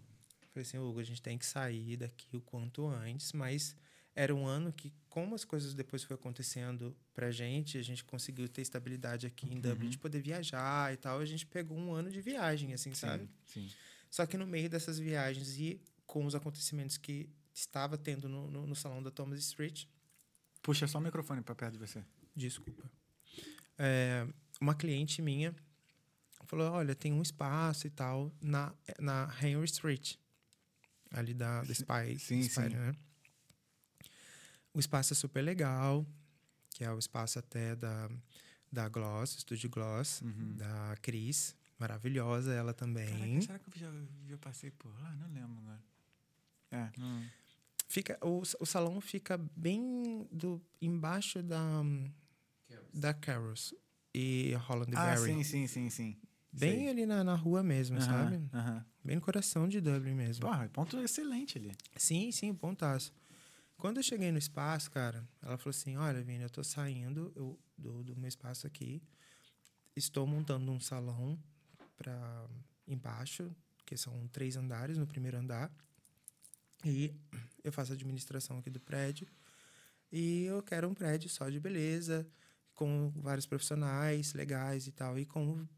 falei 0.53 0.63
assim, 0.67 0.79
Hugo, 0.79 1.01
a 1.01 1.05
gente 1.05 1.23
tem 1.23 1.39
que 1.39 1.47
sair 1.47 1.97
daqui 1.97 2.37
o 2.37 2.41
quanto 2.41 2.87
antes, 2.87 3.33
mas 3.33 3.77
era 4.15 4.35
um 4.35 4.47
ano 4.47 4.73
que, 4.73 4.93
como 5.09 5.35
as 5.35 5.45
coisas 5.45 5.75
depois 5.75 6.05
foi 6.05 6.15
acontecendo 6.15 6.97
pra 7.15 7.31
gente, 7.31 7.79
a 7.79 7.83
gente 7.83 8.05
conseguiu 8.05 8.49
ter 8.49 8.63
estabilidade 8.63 9.27
aqui 9.27 9.53
em 9.53 9.61
Dublin 9.61 9.89
de 9.89 9.99
poder 9.99 10.21
viajar 10.21 10.93
e 10.93 10.97
tal, 10.97 11.19
a 11.19 11.25
gente 11.25 11.47
pegou 11.47 11.79
um 11.79 11.93
ano 11.93 12.11
de 12.11 12.21
viagem, 12.21 12.73
assim, 12.75 12.95
sabe? 12.95 13.29
Sim. 13.47 13.71
Só 14.11 14.27
que 14.27 14.37
no 14.37 14.47
meio 14.47 14.69
dessas 14.69 14.99
viagens 14.99 15.59
e 15.59 15.81
com 16.07 16.27
os 16.27 16.35
acontecimentos 16.35 16.99
que 16.99 17.31
estava 17.55 17.97
tendo 17.97 18.29
no, 18.29 18.51
no, 18.51 18.67
no 18.67 18.75
salão 18.77 19.03
da 19.03 19.11
Thomas 19.11 19.41
Street, 19.41 19.87
Puxa 20.63 20.87
só 20.87 20.99
o 20.99 21.01
microfone 21.01 21.43
pra 21.43 21.55
perto 21.57 21.73
de 21.73 21.79
você. 21.79 22.05
Desculpa. 22.35 22.89
É, 23.77 24.27
uma 24.61 24.75
cliente 24.75 25.21
minha 25.21 25.55
falou: 26.47 26.71
Olha, 26.71 26.95
tem 26.95 27.13
um 27.13 27.21
espaço 27.21 27.87
e 27.87 27.91
tal 27.91 28.33
na, 28.41 28.73
na 29.01 29.35
Henry 29.43 29.65
Street, 29.65 30.15
ali 31.11 31.35
da, 31.35 31.63
da 31.63 31.73
Spy. 31.73 32.19
sim, 32.19 32.41
Spy, 32.41 32.49
sim. 32.49 32.69
Né? 32.69 32.95
O 34.75 34.81
espaço 34.81 35.13
é 35.13 35.17
super 35.17 35.43
legal, 35.43 36.07
que 36.71 36.85
é 36.85 36.91
o 36.93 36.99
espaço 36.99 37.39
até 37.39 37.77
da, 37.77 38.09
da 38.71 38.89
Gloss, 38.89 39.37
Estúdio 39.37 39.69
Gloss, 39.71 40.23
Uhum. 40.23 40.57
da 40.57 40.97
Cris. 41.03 41.55
Maravilhosa 41.79 42.53
ela 42.53 42.73
também. 42.73 43.07
Caraca, 43.09 43.41
será 43.43 43.59
que 43.59 43.69
eu 43.69 43.81
já, 43.81 43.93
já 44.29 44.39
passei 44.39 44.71
por 44.71 44.89
lá? 45.01 45.15
Não 45.17 45.29
lembro 45.33 45.59
agora. 45.59 45.83
É, 46.71 46.91
não. 46.99 47.23
Fica, 47.89 48.19
o, 48.23 48.41
o 48.61 48.65
salão 48.67 49.01
fica 49.01 49.37
bem 49.57 50.27
do, 50.33 50.63
embaixo 50.81 51.43
da, 51.43 51.83
da 52.95 53.13
Carrols 53.13 53.75
e 54.15 54.55
Holland 54.67 54.93
Ah, 54.97 55.15
Berry. 55.15 55.35
sim, 55.35 55.45
sim, 55.45 55.67
sim, 55.67 55.91
sim. 55.91 56.17
Bem 56.53 56.81
Sei. 56.81 56.89
ali 56.89 57.07
na, 57.07 57.25
na 57.25 57.35
rua 57.35 57.63
mesmo, 57.63 58.01
sabe? 58.01 58.39
Bem 59.05 59.17
no 59.17 59.23
coração 59.23 59.67
de 59.69 59.81
Dublin 59.81 60.15
mesmo. 60.15 60.43
Porra, 60.47 60.69
ponto 60.69 60.99
excelente 60.99 61.59
ali. 61.59 61.73
Sim, 61.97 62.31
sim, 62.31 62.55
pontaço. 62.55 63.13
Quando 63.83 63.97
eu 63.97 64.03
cheguei 64.05 64.31
no 64.31 64.39
espaço, 64.39 64.89
cara, 64.93 65.29
ela 65.43 65.59
falou 65.59 65.71
assim: 65.71 65.97
Olha, 65.97 66.23
Vini, 66.23 66.45
eu 66.45 66.49
tô 66.49 66.63
saindo 66.63 67.33
eu- 67.35 67.59
do, 67.77 68.05
do 68.05 68.15
meu 68.15 68.29
espaço 68.29 68.65
aqui. 68.65 69.03
Estou 69.97 70.25
montando 70.25 70.71
um 70.71 70.79
salão 70.79 71.37
para 71.97 72.49
embaixo, 72.87 73.51
que 73.85 73.97
são 73.97 74.29
três 74.29 74.57
andares 74.57 74.97
no 74.97 75.05
primeiro 75.05 75.37
andar. 75.37 75.69
E 76.85 77.13
eu 77.65 77.73
faço 77.73 77.93
administração 77.93 78.59
aqui 78.59 78.71
do 78.71 78.79
prédio. 78.79 79.27
E 80.13 80.45
eu 80.45 80.63
quero 80.63 80.89
um 80.89 80.95
prédio 80.95 81.29
só 81.29 81.51
de 81.51 81.59
beleza, 81.59 82.25
com 82.75 83.11
vários 83.17 83.47
profissionais 83.47 84.33
legais 84.33 84.87
e 84.87 84.93
tal. 84.93 85.19
E 85.19 85.27
como 85.27 85.69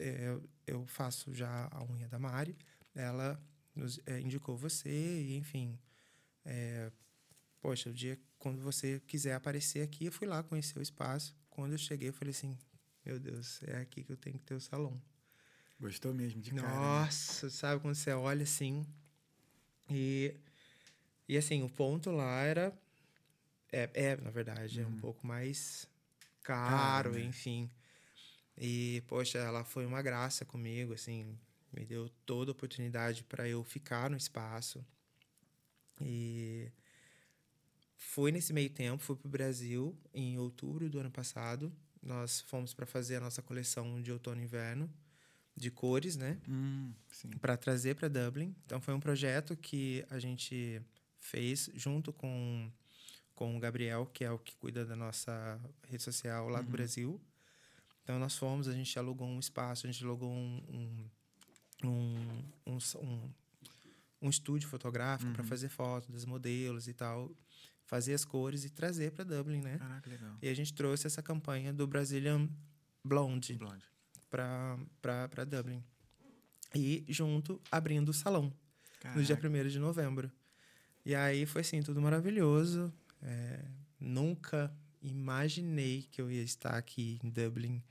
é, 0.00 0.36
eu 0.66 0.84
faço 0.88 1.32
já 1.32 1.68
a 1.70 1.84
unha 1.84 2.08
da 2.08 2.18
Mari, 2.18 2.56
ela 2.92 3.40
nos 3.72 4.00
é, 4.04 4.18
indicou 4.18 4.56
você, 4.56 4.90
e 4.90 5.36
enfim. 5.36 5.78
é, 6.44 6.90
poxa, 7.66 7.90
o 7.90 7.92
dia 7.92 8.16
quando 8.38 8.62
você 8.62 9.02
quiser 9.08 9.34
aparecer 9.34 9.82
aqui, 9.82 10.04
eu 10.04 10.12
fui 10.12 10.28
lá 10.28 10.40
conhecer 10.40 10.78
o 10.78 10.82
espaço. 10.82 11.34
Quando 11.50 11.72
eu 11.72 11.78
cheguei, 11.78 12.10
eu 12.10 12.12
falei 12.12 12.30
assim: 12.30 12.56
Meu 13.04 13.18
Deus, 13.18 13.60
é 13.64 13.78
aqui 13.78 14.04
que 14.04 14.12
eu 14.12 14.16
tenho 14.16 14.38
que 14.38 14.44
ter 14.44 14.54
o 14.54 14.60
salão. 14.60 15.02
Gostou 15.80 16.14
mesmo 16.14 16.40
de 16.40 16.52
cara. 16.52 16.62
né? 16.62 16.74
Nossa, 16.76 17.50
sabe 17.50 17.82
quando 17.82 17.96
você 17.96 18.12
olha 18.12 18.44
assim. 18.44 18.86
E, 19.90 20.36
e 21.28 21.36
assim, 21.36 21.64
o 21.64 21.68
ponto 21.68 22.12
lá 22.12 22.40
era. 22.42 22.72
É, 23.72 23.90
é 23.94 24.16
na 24.16 24.30
verdade, 24.30 24.80
é 24.80 24.86
um 24.86 24.96
pouco 24.98 25.26
mais 25.26 25.88
caro, 26.44 27.14
né? 27.14 27.22
enfim. 27.22 27.68
E, 28.56 29.02
poxa, 29.08 29.38
ela 29.38 29.64
foi 29.64 29.84
uma 29.84 30.00
graça 30.02 30.44
comigo, 30.44 30.94
assim, 30.94 31.36
me 31.72 31.84
deu 31.84 32.08
toda 32.24 32.52
a 32.52 32.54
oportunidade 32.54 33.24
para 33.24 33.48
eu 33.48 33.64
ficar 33.64 34.08
no 34.08 34.16
espaço. 34.16 34.86
E 36.00 36.70
fui 37.96 38.30
nesse 38.30 38.52
meio 38.52 38.70
tempo, 38.70 39.02
fui 39.02 39.16
para 39.16 39.26
o 39.26 39.30
Brasil 39.30 39.96
em 40.12 40.38
outubro 40.38 40.88
do 40.88 40.98
ano 40.98 41.10
passado. 41.10 41.72
Nós 42.02 42.40
fomos 42.42 42.72
para 42.72 42.86
fazer 42.86 43.16
a 43.16 43.20
nossa 43.20 43.42
coleção 43.42 44.00
de 44.00 44.12
outono 44.12 44.40
e 44.40 44.44
inverno 44.44 44.90
de 45.56 45.70
cores, 45.70 46.16
né? 46.16 46.38
Hum, 46.46 46.92
para 47.40 47.56
trazer 47.56 47.94
para 47.96 48.08
Dublin. 48.08 48.54
Então 48.66 48.80
foi 48.80 48.92
um 48.92 49.00
projeto 49.00 49.56
que 49.56 50.04
a 50.10 50.18
gente 50.18 50.80
fez 51.18 51.70
junto 51.74 52.12
com 52.12 52.70
com 53.34 53.54
o 53.54 53.60
Gabriel, 53.60 54.06
que 54.06 54.24
é 54.24 54.30
o 54.30 54.38
que 54.38 54.56
cuida 54.56 54.82
da 54.86 54.96
nossa 54.96 55.60
rede 55.86 56.02
social 56.02 56.48
lá 56.48 56.62
do 56.62 56.70
Brasil. 56.70 57.20
Então 58.02 58.18
nós 58.18 58.38
fomos, 58.38 58.66
a 58.66 58.72
gente 58.72 58.98
alugou 58.98 59.28
um 59.28 59.38
espaço, 59.38 59.86
a 59.86 59.90
gente 59.90 60.02
alugou 60.02 60.32
um 60.32 60.62
um, 61.84 61.88
um, 61.88 62.74
um, 62.74 62.78
um, 63.02 63.30
um 64.22 64.30
estúdio 64.30 64.68
fotográfico 64.68 65.32
para 65.32 65.44
fazer 65.44 65.68
fotos 65.68 66.08
dos 66.08 66.24
modelos 66.24 66.88
e 66.88 66.94
tal, 66.94 67.30
fazer 67.86 68.12
as 68.14 68.24
cores 68.24 68.64
e 68.64 68.70
trazer 68.70 69.12
para 69.12 69.24
Dublin, 69.24 69.60
né? 69.62 69.78
Caraca, 69.78 70.10
legal. 70.10 70.36
E 70.42 70.48
a 70.48 70.54
gente 70.54 70.74
trouxe 70.74 71.06
essa 71.06 71.22
campanha 71.22 71.72
do 71.72 71.86
Brazilian 71.86 72.48
Blonde 73.04 73.54
Blonde. 73.54 73.84
para 74.30 75.44
Dublin. 75.46 75.82
E 76.74 77.04
junto 77.08 77.60
abrindo 77.70 78.10
o 78.10 78.12
salão 78.12 78.52
no 79.14 79.22
dia 79.22 79.36
Caraca. 79.36 79.48
1 79.64 79.68
de 79.68 79.78
novembro. 79.78 80.30
E 81.04 81.14
aí 81.14 81.46
foi 81.46 81.60
assim, 81.60 81.80
tudo 81.82 82.02
maravilhoso. 82.02 82.92
É, 83.22 83.64
nunca 84.00 84.70
imaginei 85.00 86.02
que 86.10 86.20
eu 86.20 86.30
ia 86.30 86.42
estar 86.42 86.76
aqui 86.76 87.18
em 87.22 87.30
Dublin 87.30 87.82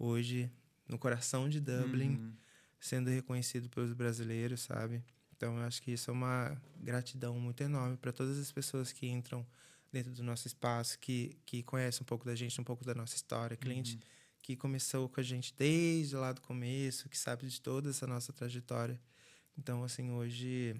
hoje, 0.00 0.50
no 0.88 0.98
coração 0.98 1.48
de 1.48 1.60
Dublin, 1.60 2.16
Uhum. 2.16 2.32
sendo 2.80 3.10
reconhecido 3.10 3.68
pelos 3.68 3.92
brasileiros, 3.92 4.62
sabe? 4.62 5.02
Então 5.36 5.58
eu 5.58 5.64
acho 5.64 5.82
que 5.82 5.92
isso 5.92 6.10
é 6.10 6.12
uma 6.12 6.56
gratidão 6.76 7.38
muito 7.38 7.62
enorme 7.62 7.96
para 7.96 8.12
todas 8.12 8.38
as 8.38 8.50
pessoas 8.52 8.92
que 8.92 9.06
entram 9.06 9.46
dentro 9.92 10.12
do 10.12 10.22
nosso 10.22 10.46
espaço, 10.46 10.98
que, 10.98 11.36
que 11.46 11.62
conhecem 11.62 12.02
um 12.02 12.06
pouco 12.06 12.24
da 12.24 12.34
gente, 12.34 12.60
um 12.60 12.64
pouco 12.64 12.84
da 12.84 12.94
nossa 12.94 13.14
história, 13.14 13.56
cliente 13.56 13.98
que 14.42 14.56
começou 14.56 15.08
com 15.08 15.20
a 15.20 15.22
gente 15.22 15.54
desde 15.56 16.16
lá 16.16 16.32
do 16.32 16.42
começo, 16.42 17.08
que 17.08 17.16
sabe 17.16 17.46
de 17.46 17.60
toda 17.60 17.90
essa 17.90 18.06
nossa 18.06 18.32
trajetória. 18.32 19.00
Então, 19.56 19.82
assim, 19.82 20.10
hoje 20.10 20.74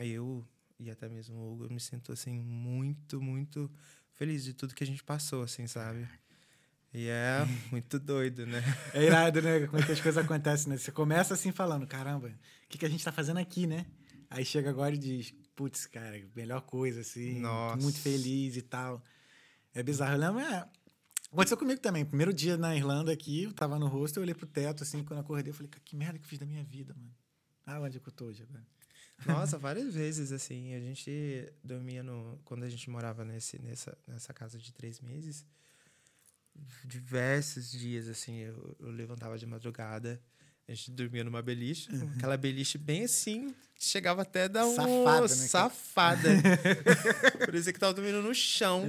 eu 0.00 0.44
e 0.80 0.90
até 0.90 1.08
mesmo 1.08 1.36
o 1.36 1.52
Hugo, 1.52 1.64
eu 1.66 1.70
me 1.70 1.78
sinto, 1.78 2.10
assim, 2.10 2.40
muito, 2.40 3.20
muito 3.20 3.70
feliz 4.14 4.42
de 4.42 4.52
tudo 4.52 4.74
que 4.74 4.82
a 4.82 4.86
gente 4.86 5.04
passou, 5.04 5.42
assim, 5.44 5.66
sabe? 5.66 6.08
E 6.94 7.08
é 7.08 7.44
muito 7.72 7.98
doido, 7.98 8.46
né? 8.46 8.62
É 8.94 9.04
irado, 9.04 9.42
né? 9.42 9.66
Como 9.66 9.82
é 9.82 9.84
que 9.84 9.92
as 9.92 10.00
coisas 10.00 10.24
acontecem, 10.24 10.70
né? 10.70 10.78
Você 10.78 10.92
começa 10.92 11.34
assim 11.34 11.50
falando, 11.50 11.86
caramba, 11.86 12.28
o 12.28 12.68
que, 12.68 12.78
que 12.78 12.86
a 12.86 12.88
gente 12.88 13.04
tá 13.04 13.10
fazendo 13.10 13.38
aqui, 13.38 13.66
né? 13.66 13.84
Aí 14.30 14.44
chega 14.44 14.70
agora 14.70 14.94
e 14.94 14.98
diz, 14.98 15.34
putz, 15.54 15.86
cara, 15.86 16.22
melhor 16.34 16.62
coisa, 16.62 17.00
assim. 17.00 17.40
Nossa. 17.40 17.82
Muito 17.82 17.98
feliz 17.98 18.56
e 18.56 18.62
tal. 18.62 19.02
É 19.74 19.82
bizarro. 19.82 20.14
Eu 20.14 20.18
lembro, 20.18 20.40
é, 20.40 20.68
Aconteceu 21.34 21.56
comigo 21.56 21.80
também. 21.80 22.04
Primeiro 22.04 22.32
dia 22.32 22.56
na 22.56 22.76
Irlanda 22.76 23.10
aqui, 23.10 23.42
eu 23.42 23.52
tava 23.52 23.76
no 23.76 23.88
rosto, 23.88 24.18
eu 24.18 24.22
olhei 24.22 24.34
pro 24.34 24.46
teto, 24.46 24.84
assim, 24.84 25.02
quando 25.02 25.18
eu 25.18 25.24
acordei, 25.24 25.50
eu 25.50 25.54
falei, 25.54 25.68
"Cara, 25.68 25.82
que 25.84 25.96
merda 25.96 26.16
que 26.16 26.24
eu 26.24 26.28
fiz 26.28 26.38
da 26.38 26.46
minha 26.46 26.62
vida, 26.62 26.94
mano. 26.94 27.12
Ah, 27.66 27.80
onde 27.80 27.96
é 27.96 28.00
que 28.00 28.08
eu 28.08 28.12
tô 28.12 28.26
hoje 28.26 28.44
agora? 28.44 28.64
Nossa, 29.26 29.58
várias 29.58 29.94
vezes, 29.94 30.30
assim. 30.30 30.74
A 30.74 30.80
gente 30.80 31.52
dormia 31.62 32.04
no. 32.04 32.38
Quando 32.44 32.62
a 32.62 32.68
gente 32.68 32.88
morava 32.88 33.24
nesse, 33.24 33.60
nessa, 33.60 33.98
nessa 34.06 34.32
casa 34.32 34.58
de 34.58 34.72
três 34.72 35.00
meses, 35.00 35.44
diversos 36.84 37.70
dias, 37.70 38.08
assim, 38.08 38.38
eu, 38.38 38.76
eu 38.80 38.90
levantava 38.90 39.38
de 39.38 39.46
madrugada. 39.46 40.20
A 40.66 40.72
gente 40.72 40.90
dormia 40.92 41.22
numa 41.22 41.42
beliche, 41.42 41.88
aquela 42.16 42.38
beliche 42.38 42.78
bem 42.78 43.04
assim, 43.04 43.54
chegava 43.78 44.22
até 44.22 44.48
dar 44.48 44.66
um 44.66 44.74
Safada, 44.74 45.20
né, 45.20 45.28
safada. 45.28 46.28
Parecia 47.44 47.72
que 47.72 47.78
tava 47.78 47.92
dormindo 47.92 48.22
no 48.22 48.34
chão. 48.34 48.82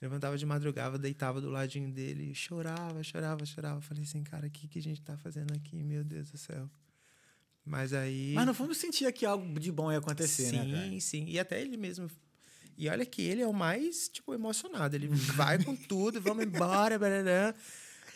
Levantava 0.00 0.36
de 0.38 0.46
madrugada, 0.46 0.98
deitava 0.98 1.40
do 1.40 1.50
ladinho 1.50 1.90
dele, 1.90 2.34
chorava, 2.34 3.02
chorava, 3.02 3.44
chorava. 3.46 3.80
Falei 3.80 4.04
assim, 4.04 4.22
cara, 4.22 4.46
o 4.46 4.50
que, 4.50 4.68
que 4.68 4.78
a 4.78 4.82
gente 4.82 5.00
tá 5.00 5.16
fazendo 5.16 5.52
aqui? 5.54 5.82
Meu 5.82 6.04
Deus 6.04 6.30
do 6.30 6.38
céu. 6.38 6.70
Mas 7.64 7.92
aí. 7.92 8.32
Mas 8.34 8.46
no 8.46 8.54
fundo 8.54 8.74
sentia 8.74 9.10
que 9.10 9.26
algo 9.26 9.58
de 9.58 9.72
bom 9.72 9.90
ia 9.90 9.98
acontecer, 9.98 10.50
sim, 10.50 10.70
né, 10.70 10.88
cara? 10.88 11.00
sim. 11.00 11.24
E 11.26 11.38
até 11.38 11.60
ele 11.60 11.76
mesmo. 11.76 12.08
E 12.76 12.88
olha 12.88 13.06
que 13.06 13.22
ele 13.22 13.40
é 13.42 13.46
o 13.46 13.52
mais, 13.52 14.08
tipo, 14.08 14.34
emocionado. 14.34 14.94
Ele 14.96 15.08
vai 15.08 15.62
com 15.62 15.74
tudo, 15.74 16.20
vamos 16.20 16.44
embora, 16.44 16.98
barará. 16.98 17.54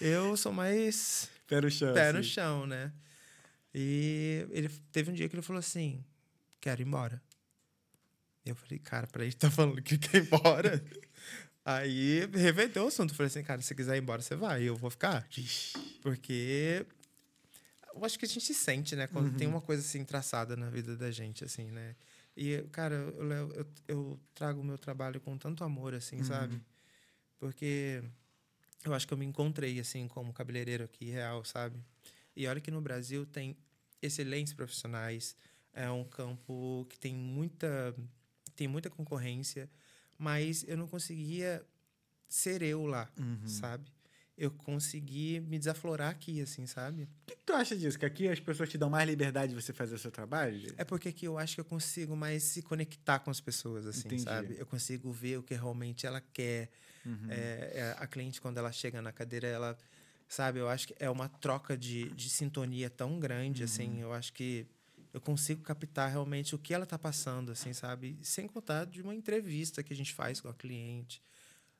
Eu 0.00 0.36
sou 0.36 0.52
mais 0.52 1.28
Pé 1.46 1.60
no 1.60 1.70
chão. 1.70 1.94
pé 1.94 2.12
no 2.12 2.18
assim. 2.20 2.28
chão, 2.28 2.66
né? 2.66 2.92
E 3.74 4.46
ele 4.50 4.68
teve 4.92 5.10
um 5.10 5.14
dia 5.14 5.28
que 5.28 5.34
ele 5.34 5.42
falou 5.42 5.60
assim: 5.60 6.04
quero 6.60 6.82
ir 6.82 6.86
embora. 6.86 7.22
Eu 8.44 8.54
falei, 8.54 8.78
cara, 8.78 9.06
pra 9.06 9.24
ele 9.24 9.32
tá 9.34 9.50
falando 9.50 9.80
que 9.82 9.96
quer 9.98 10.18
ir 10.18 10.26
embora. 10.26 10.82
Aí 11.64 12.26
reverteu 12.32 12.84
o 12.84 12.88
assunto. 12.88 13.14
Falei 13.14 13.28
assim, 13.28 13.42
cara, 13.42 13.60
se 13.60 13.74
quiser 13.74 13.96
ir 13.96 14.02
embora, 14.02 14.22
você 14.22 14.34
vai, 14.34 14.62
eu 14.62 14.74
vou 14.74 14.90
ficar. 14.90 15.28
Porque 16.02 16.84
eu 17.94 18.04
acho 18.04 18.18
que 18.18 18.24
a 18.24 18.28
gente 18.28 18.52
sente, 18.54 18.96
né? 18.96 19.06
Quando 19.06 19.36
tem 19.36 19.46
uma 19.46 19.60
coisa 19.60 19.82
assim 19.82 20.04
traçada 20.04 20.56
na 20.56 20.70
vida 20.70 20.96
da 20.96 21.10
gente, 21.10 21.44
assim, 21.44 21.70
né? 21.70 21.94
E, 22.36 22.62
cara, 22.72 22.94
eu, 22.94 23.22
levo- 23.24 23.52
eu, 23.54 23.66
eu 23.88 24.20
trago 24.34 24.60
o 24.60 24.64
meu 24.64 24.78
trabalho 24.78 25.20
com 25.20 25.36
tanto 25.36 25.64
amor, 25.64 25.94
assim, 25.94 26.22
sabe? 26.24 26.54
Porque 27.38 28.02
eu 28.84 28.94
acho 28.94 29.06
que 29.06 29.12
eu 29.14 29.18
me 29.18 29.24
encontrei, 29.26 29.78
assim, 29.80 30.06
como 30.08 30.32
cabeleireiro 30.32 30.84
aqui, 30.84 31.06
real, 31.10 31.44
sabe? 31.44 31.78
E 32.36 32.46
olha 32.46 32.60
que 32.60 32.70
no 32.70 32.80
Brasil 32.80 33.26
tem 33.26 33.56
excelentes 34.00 34.52
profissionais, 34.52 35.36
é 35.72 35.90
um 35.90 36.04
campo 36.04 36.86
que 36.88 36.98
tem 36.98 37.14
muita, 37.14 37.94
tem 38.56 38.66
muita 38.68 38.88
concorrência, 38.90 39.68
mas 40.18 40.64
eu 40.66 40.76
não 40.76 40.86
conseguia 40.88 41.64
ser 42.28 42.62
eu 42.62 42.86
lá, 42.86 43.10
sabe? 43.46 43.90
Eu 44.40 44.50
consegui 44.50 45.38
me 45.38 45.58
desaflorar 45.58 46.08
aqui, 46.08 46.40
assim, 46.40 46.66
sabe? 46.66 47.02
O 47.02 47.08
que, 47.26 47.36
que 47.36 47.44
tu 47.44 47.52
acha 47.52 47.76
disso? 47.76 47.98
Que 47.98 48.06
aqui 48.06 48.26
as 48.26 48.40
pessoas 48.40 48.70
te 48.70 48.78
dão 48.78 48.88
mais 48.88 49.06
liberdade 49.06 49.54
de 49.54 49.62
você 49.62 49.70
fazer 49.70 49.94
o 49.94 49.98
seu 49.98 50.10
trabalho? 50.10 50.72
É 50.78 50.84
porque 50.84 51.10
aqui 51.10 51.26
eu 51.26 51.36
acho 51.36 51.56
que 51.56 51.60
eu 51.60 51.64
consigo 51.66 52.16
mais 52.16 52.42
se 52.42 52.62
conectar 52.62 53.18
com 53.18 53.30
as 53.30 53.38
pessoas, 53.38 53.84
assim, 53.84 54.08
Entendi. 54.08 54.22
sabe? 54.22 54.56
Eu 54.58 54.64
consigo 54.64 55.12
ver 55.12 55.36
o 55.36 55.42
que 55.42 55.52
realmente 55.52 56.06
ela 56.06 56.22
quer. 56.32 56.70
É, 57.28 57.72
é, 57.74 57.96
a 57.98 58.06
cliente, 58.06 58.40
quando 58.40 58.56
ela 58.56 58.72
chega 58.72 59.02
na 59.02 59.12
cadeira, 59.12 59.46
ela... 59.46 59.78
Sabe? 60.26 60.58
Eu 60.58 60.70
acho 60.70 60.88
que 60.88 60.94
é 60.98 61.10
uma 61.10 61.28
troca 61.28 61.76
de, 61.76 62.08
de 62.12 62.30
sintonia 62.30 62.88
tão 62.88 63.20
grande, 63.20 63.62
assim. 63.64 64.00
Eu 64.00 64.10
acho 64.14 64.32
que 64.32 64.66
eu 65.12 65.20
consigo 65.20 65.60
captar 65.60 66.08
realmente 66.08 66.54
o 66.54 66.58
que 66.58 66.72
ela 66.72 66.84
está 66.84 66.98
passando, 66.98 67.52
assim, 67.52 67.74
sabe? 67.74 68.16
Sem 68.22 68.46
contar 68.46 68.86
de 68.86 69.02
uma 69.02 69.14
entrevista 69.14 69.82
que 69.82 69.92
a 69.92 69.96
gente 69.96 70.14
faz 70.14 70.40
com 70.40 70.48
a 70.48 70.54
cliente. 70.54 71.20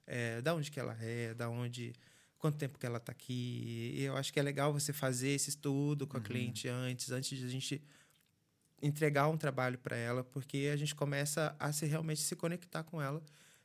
É, 0.06 0.42
da 0.42 0.54
onde 0.54 0.70
que 0.70 0.78
ela 0.78 0.94
é, 1.00 1.32
da 1.32 1.48
onde... 1.48 1.94
Quanto 2.40 2.56
tempo 2.56 2.78
que 2.78 2.86
ela 2.86 2.96
está 2.96 3.12
aqui. 3.12 3.94
Eu 3.98 4.16
acho 4.16 4.32
que 4.32 4.40
é 4.40 4.42
legal 4.42 4.72
você 4.72 4.92
fazer 4.92 5.28
esse 5.28 5.50
estudo 5.50 6.06
com 6.06 6.16
a 6.16 6.20
cliente 6.20 6.66
antes, 6.68 7.12
antes 7.12 7.38
de 7.38 7.44
a 7.44 7.48
gente 7.48 7.80
entregar 8.82 9.28
um 9.28 9.36
trabalho 9.36 9.78
para 9.78 9.94
ela, 9.94 10.24
porque 10.24 10.70
a 10.72 10.76
gente 10.76 10.94
começa 10.94 11.54
a 11.58 11.70
se 11.70 11.84
realmente 11.84 12.22
se 12.22 12.34
conectar 12.34 12.82
com 12.82 13.00
ela 13.00 13.22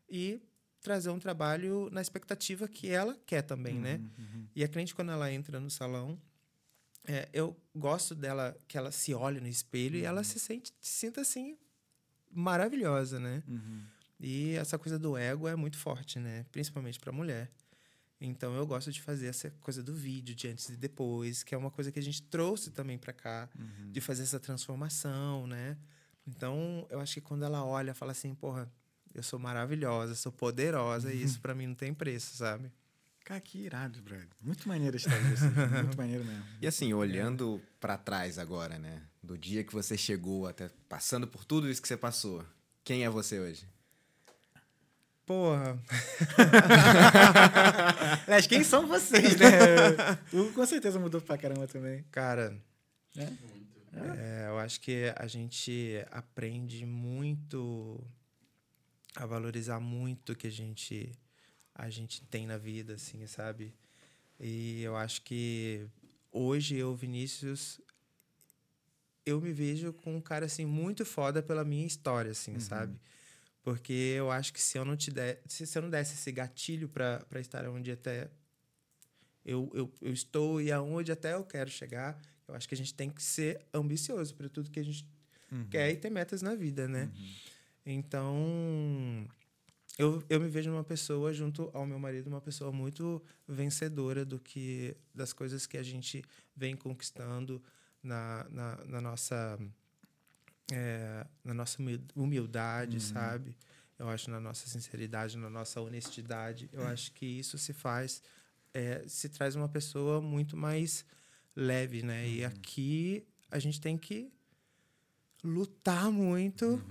e 0.10 0.42
trazer 0.82 1.10
um 1.10 1.18
trabalho 1.18 1.90
na 1.90 2.02
expectativa 2.02 2.68
que 2.68 2.90
ela 2.90 3.18
quer 3.26 3.42
também, 3.42 3.80
né? 3.80 4.00
E 4.54 4.64
a 4.64 4.68
cliente 4.68 4.94
quando 4.94 5.12
ela 5.12 5.32
entra 5.32 5.58
no 5.60 5.70
salão, 5.70 6.20
é, 7.08 7.30
eu 7.32 7.56
gosto 7.74 8.14
dela 8.14 8.56
que 8.68 8.78
ela 8.78 8.92
se 8.92 9.14
olhe 9.14 9.40
no 9.40 9.48
espelho 9.48 9.96
e 9.96 10.04
ela 10.04 10.24
se 10.24 10.38
sente 10.40 10.74
se 10.82 11.00
sinta 11.00 11.22
assim 11.22 11.58
maravilhosa, 12.30 13.20
né? 13.20 13.42
E 14.20 14.52
essa 14.56 14.78
coisa 14.78 15.00
do 15.00 15.16
ego 15.18 15.48
é 15.48 15.56
muito 15.56 15.78
forte, 15.78 16.20
né? 16.20 16.46
Principalmente 16.52 17.00
para 17.00 17.12
mulher. 17.12 17.50
Então 18.26 18.56
eu 18.56 18.66
gosto 18.66 18.92
de 18.92 19.02
fazer 19.02 19.28
essa 19.28 19.50
coisa 19.62 19.82
do 19.84 19.94
vídeo 19.94 20.36
de 20.36 20.48
antes 20.48 20.70
e 20.70 20.78
depois, 20.78 21.44
que 21.44 21.54
é 21.54 21.58
uma 21.58 21.72
coisa 21.72 21.92
que 21.92 22.00
a 22.00 22.02
gente 22.02 22.22
trouxe 22.24 22.72
também 22.72 22.98
para 22.98 23.14
cá, 23.14 23.50
de 23.92 24.02
fazer 24.02 24.24
essa 24.24 24.40
transformação, 24.40 25.48
né? 25.48 25.78
Então 26.28 26.88
eu 26.90 27.00
acho 27.00 27.14
que 27.16 27.22
quando 27.22 27.44
ela 27.44 27.64
olha, 27.64 27.94
fala 27.94 28.12
assim, 28.12 28.34
porra, 28.34 28.72
eu 29.14 29.24
sou 29.24 29.40
maravilhosa, 29.40 30.16
sou 30.16 30.32
poderosa 30.32 31.14
e 31.14 31.24
isso 31.24 31.40
para 31.42 31.56
mim 31.56 31.68
não 31.68 31.76
tem 31.76 31.94
preço, 31.94 32.36
sabe? 32.36 32.72
Cara, 33.24 33.42
que 33.42 33.58
irado, 33.58 34.02
brother. 34.04 34.28
Muito 34.40 34.68
maneiro 34.68 34.96
a 34.96 34.98
história 34.98 35.24
disso. 35.24 35.46
Muito 35.84 35.98
maneiro 35.98 36.24
mesmo. 36.24 36.44
E 36.62 36.68
assim, 36.68 36.94
olhando 36.94 37.60
pra 37.80 37.98
trás 37.98 38.38
agora, 38.38 38.78
né? 38.78 39.02
Do 39.24 39.36
dia 39.36 39.64
que 39.64 39.74
você 39.74 39.98
chegou 39.98 40.46
até 40.46 40.70
passando 40.88 41.28
por 41.28 41.44
tudo 41.44 41.68
isso 41.68 41.82
que 41.82 41.88
você 41.88 41.98
passou. 41.98 42.46
Quem 42.84 43.04
é 43.04 43.10
você 43.10 43.40
hoje? 43.40 43.68
Porra, 45.26 45.80
Aliás, 48.28 48.46
quem 48.46 48.64
são 48.64 48.86
vocês, 48.88 49.36
né? 49.38 49.48
O 50.32 50.54
com 50.54 50.66
certeza 50.66 51.00
mudou 51.00 51.20
pra 51.20 51.38
caramba 51.38 51.68
também. 51.68 52.06
cara, 52.12 52.56
Muito. 53.16 53.66
É, 54.20 54.48
eu 54.50 54.60
acho 54.60 54.80
que 54.82 55.12
a 55.16 55.26
gente 55.26 56.06
aprende 56.12 56.86
muito 56.86 58.04
a 59.16 59.26
valorizar 59.26 59.80
muito 59.80 60.34
o 60.34 60.36
que 60.36 60.48
a 60.48 60.52
gente 60.52 61.12
a 61.74 61.90
gente 61.90 62.22
tem 62.24 62.46
na 62.46 62.58
vida, 62.58 62.94
assim, 62.94 63.26
sabe? 63.28 63.74
E 64.40 64.82
eu 64.84 64.96
acho 64.96 65.22
que 65.24 65.88
hoje 66.32 66.78
eu, 66.78 66.96
Vinícius, 66.96 67.82
eu 69.26 69.42
me 69.42 69.52
vejo 69.52 69.92
com 69.92 70.16
um 70.16 70.22
cara 70.22 70.46
assim 70.46 70.66
muito 70.66 71.04
foda 71.06 71.42
pela 71.42 71.66
minha 71.66 71.86
história, 71.86 72.32
assim, 72.32 72.60
sabe? 72.60 72.98
Porque 73.66 74.14
eu 74.16 74.30
acho 74.30 74.54
que 74.54 74.62
se 74.62 74.78
eu 74.78 74.86
não 74.86 74.96
te 74.96 75.10
der, 75.10 75.42
se, 75.48 75.66
se 75.66 75.76
eu 75.76 75.82
não 75.82 75.90
desse 75.90 76.14
esse 76.14 76.32
gatilho 76.32 76.88
para 76.88 77.40
estar 77.40 77.68
onde 77.68 77.92
até 77.92 78.30
eu, 79.44 79.72
eu, 79.74 79.92
eu 80.04 80.14
estou 80.14 80.62
e 80.62 80.72
aonde 80.72 81.12
até 81.12 81.34
eu 81.34 81.44
quero 81.44 81.68
chegar, 81.68 82.16
eu 82.48 82.54
acho 82.54 82.70
que 82.70 82.76
a 82.76 82.78
gente 82.78 82.94
tem 82.94 83.10
que 83.10 83.24
ser 83.24 83.60
ambicioso 83.74 84.36
para 84.36 84.48
tudo 84.50 84.70
que 84.70 84.80
a 84.80 84.84
gente 84.84 85.04
quer 85.72 85.92
e 85.92 85.96
ter 85.96 86.12
metas 86.12 86.44
na 86.44 86.54
vida, 86.54 86.88
né? 86.88 87.12
Então, 87.84 89.28
eu, 89.98 90.24
eu 90.30 90.40
me 90.40 90.48
vejo 90.48 90.70
uma 90.72 90.84
pessoa, 90.84 91.34
junto 91.34 91.72
ao 91.74 91.88
meu 91.88 91.98
marido, 91.98 92.28
uma 92.28 92.42
pessoa 92.42 92.72
muito 92.72 93.20
vencedora 93.48 94.24
do 94.24 94.40
que 94.40 94.96
das 95.12 95.34
coisas 95.34 95.66
que 95.66 95.78
a 95.78 95.84
gente 95.84 96.24
vem 96.56 96.76
conquistando 96.76 97.60
na, 98.04 98.46
na, 98.52 98.86
na 98.86 99.02
nossa 99.02 99.58
é, 100.72 101.26
na 101.44 101.54
nossa 101.54 101.82
humil- 101.82 102.02
humildade, 102.16 103.00
sabe? 103.00 103.56
Eu 103.98 104.10
acho 104.10 104.30
na 104.30 104.40
nossa 104.40 104.68
sinceridade, 104.68 105.38
na 105.38 105.50
nossa 105.50 105.80
honestidade. 105.82 106.70
Eu 106.74 106.86
acho 106.86 107.12
que 107.14 107.26
isso 107.26 107.58
se 107.58 107.72
faz, 107.74 108.22
é, 108.74 109.04
se 109.08 109.30
traz 109.30 109.56
uma 109.56 109.70
pessoa 109.70 110.20
muito 110.22 110.58
mais 110.58 111.06
leve, 111.56 112.04
né? 112.04 112.28
E 112.28 112.44
aqui 112.44 113.26
a 113.50 113.58
gente 113.60 113.80
tem 113.80 113.98
que 113.98 114.30
lutar 115.44 116.12
muito, 116.12 116.84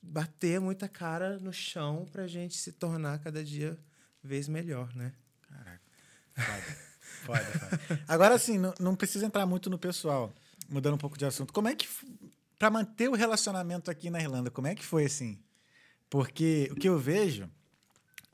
bater 0.00 0.60
muita 0.60 0.88
cara 0.88 1.38
no 1.38 1.52
chão 1.52 2.06
pra 2.10 2.26
gente 2.26 2.56
se 2.56 2.72
tornar 2.72 3.18
cada 3.18 3.42
dia 3.44 3.78
vez 4.22 4.48
melhor, 4.48 4.94
né? 4.94 5.12
Caraca. 5.42 5.82
Foda. 6.34 6.86
Foda, 7.24 7.44
foda. 7.58 8.00
Agora, 8.08 8.34
assim, 8.34 8.58
não, 8.58 8.72
não 8.78 8.94
precisa 8.96 9.26
entrar 9.26 9.44
muito 9.46 9.68
no 9.68 9.78
pessoal. 9.78 10.32
Mudando 10.68 10.94
um 10.94 10.98
pouco 10.98 11.16
de 11.18 11.24
assunto. 11.24 11.52
Como 11.52 11.68
é 11.68 11.74
que. 11.74 11.88
Pra 12.58 12.70
manter 12.70 13.08
o 13.08 13.14
relacionamento 13.14 13.90
aqui 13.90 14.08
na 14.08 14.20
Irlanda, 14.20 14.50
como 14.50 14.66
é 14.66 14.74
que 14.74 14.84
foi 14.84 15.04
assim? 15.04 15.38
Porque 16.08 16.68
o 16.70 16.74
que 16.74 16.88
eu 16.88 16.98
vejo, 16.98 17.50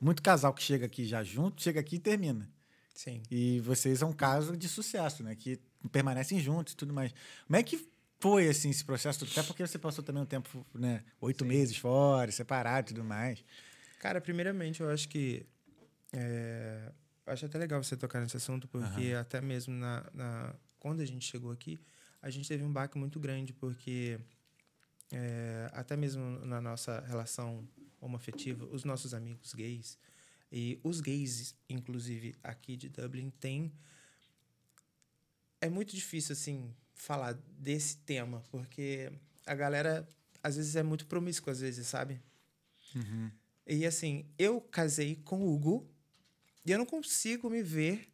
muito 0.01 0.23
casal 0.23 0.53
que 0.53 0.62
chega 0.62 0.86
aqui 0.86 1.05
já 1.05 1.23
junto, 1.23 1.62
chega 1.62 1.81
aqui 1.81 1.97
e 1.97 1.99
termina. 1.99 2.49
Sim. 2.94 3.23
E 3.31 3.61
vocês 3.61 3.99
são 3.99 4.11
um 4.11 4.12
caso 4.12 4.57
de 4.57 4.69
sucesso, 4.69 5.23
né? 5.23 5.35
Que 5.35 5.59
permanecem 5.90 6.39
juntos 6.39 6.74
e 6.74 6.77
tudo 6.77 6.93
mais. 6.93 7.12
Como 7.47 7.57
é 7.57 7.62
que 7.62 7.89
foi, 8.20 8.49
assim, 8.49 8.70
esse 8.70 8.85
processo? 8.85 9.24
Até 9.24 9.43
porque 9.43 9.66
você 9.66 9.78
passou 9.78 10.05
também 10.05 10.23
um 10.23 10.27
tempo, 10.27 10.65
né? 10.74 11.03
Oito 11.20 11.44
meses 11.44 11.77
fora, 11.77 12.31
separado 12.31 12.90
e 12.90 12.94
tudo 12.94 13.05
mais. 13.05 13.43
Cara, 13.99 14.20
primeiramente, 14.20 14.81
eu 14.81 14.90
acho 14.90 15.09
que. 15.09 15.44
É, 16.12 16.93
eu 17.27 17.32
acho 17.32 17.47
até 17.47 17.59
legal 17.59 17.82
você 17.82 17.97
tocar 17.97 18.20
nesse 18.20 18.36
assunto, 18.36 18.69
porque 18.69 19.15
até 19.19 19.40
mesmo 19.40 19.74
na, 19.74 20.05
na, 20.12 20.55
quando 20.78 21.01
a 21.01 21.05
gente 21.05 21.27
chegou 21.27 21.51
aqui, 21.51 21.81
a 22.23 22.31
gente 22.31 22.49
teve 22.49 22.62
um 22.65 22.73
baque 22.73 22.97
muito 22.97 23.19
grande, 23.20 23.53
porque 23.53 24.19
é, 25.11 25.69
até 25.73 25.97
mesmo 25.97 26.23
na 26.47 26.61
nossa 26.61 27.01
relação 27.01 27.69
homoafetiva, 28.01 28.65
os 28.66 28.85
nossos 28.85 29.12
amigos 29.12 29.53
gays, 29.53 29.99
E 30.55 30.78
os 30.85 31.01
gays, 31.01 31.55
inclusive, 31.69 32.35
aqui 32.43 32.77
de 32.77 32.90
Dublin, 32.90 33.31
tem. 33.31 33.73
É 35.61 35.69
muito 35.70 35.97
difícil, 35.97 36.35
assim, 36.35 36.74
falar 36.94 37.32
desse 37.59 37.97
tema, 37.99 38.43
porque 38.51 39.11
a 39.47 39.55
galera, 39.55 40.07
às 40.43 40.57
vezes, 40.57 40.77
é 40.77 40.82
muito 40.82 41.07
promíscua, 41.07 41.53
às 41.53 41.61
vezes, 41.61 41.86
sabe? 41.86 42.20
E, 43.66 43.86
assim, 43.86 44.27
eu 44.39 44.61
casei 44.61 45.16
com 45.16 45.40
o 45.43 45.55
Hugo 45.55 45.89
e 46.66 46.70
eu 46.73 46.78
não 46.78 46.85
consigo 46.85 47.49
me 47.49 47.62
ver 47.62 48.11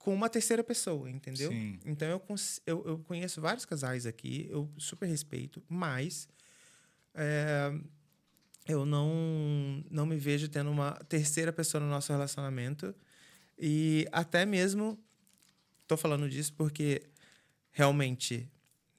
com 0.00 0.14
uma 0.14 0.30
terceira 0.30 0.64
pessoa, 0.64 1.10
entendeu? 1.10 1.52
Sim. 1.52 1.78
Então, 1.84 2.08
eu, 2.08 2.22
eu, 2.66 2.84
eu 2.86 2.98
conheço 3.00 3.38
vários 3.38 3.66
casais 3.66 4.06
aqui, 4.06 4.46
eu 4.50 4.68
super 4.78 5.04
respeito, 5.06 5.62
mas 5.68 6.26
é, 7.14 7.70
eu 8.66 8.86
não, 8.86 9.84
não 9.90 10.06
me 10.06 10.16
vejo 10.16 10.48
tendo 10.48 10.70
uma 10.70 10.92
terceira 11.06 11.52
pessoa 11.52 11.82
no 11.84 11.90
nosso 11.90 12.10
relacionamento. 12.10 12.94
E 13.58 14.08
até 14.10 14.46
mesmo, 14.46 14.98
tô 15.86 15.98
falando 15.98 16.30
disso 16.30 16.54
porque 16.54 17.02
realmente 17.70 18.50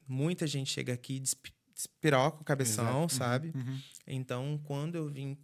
muita 0.08 0.46
gente 0.46 0.72
chega 0.72 0.94
aqui 0.94 1.16
e 1.16 1.20
despi- 1.20 1.54
despiroca 1.74 2.42
o 2.42 2.46
cabeção, 2.46 3.06
Exato. 3.06 3.14
Uhum, 3.16 3.18
sabe? 3.18 3.54
uhum. 3.56 3.80
Então, 4.06 4.62
quando 4.66 4.96
eu 4.96 5.08
vim 5.10 5.36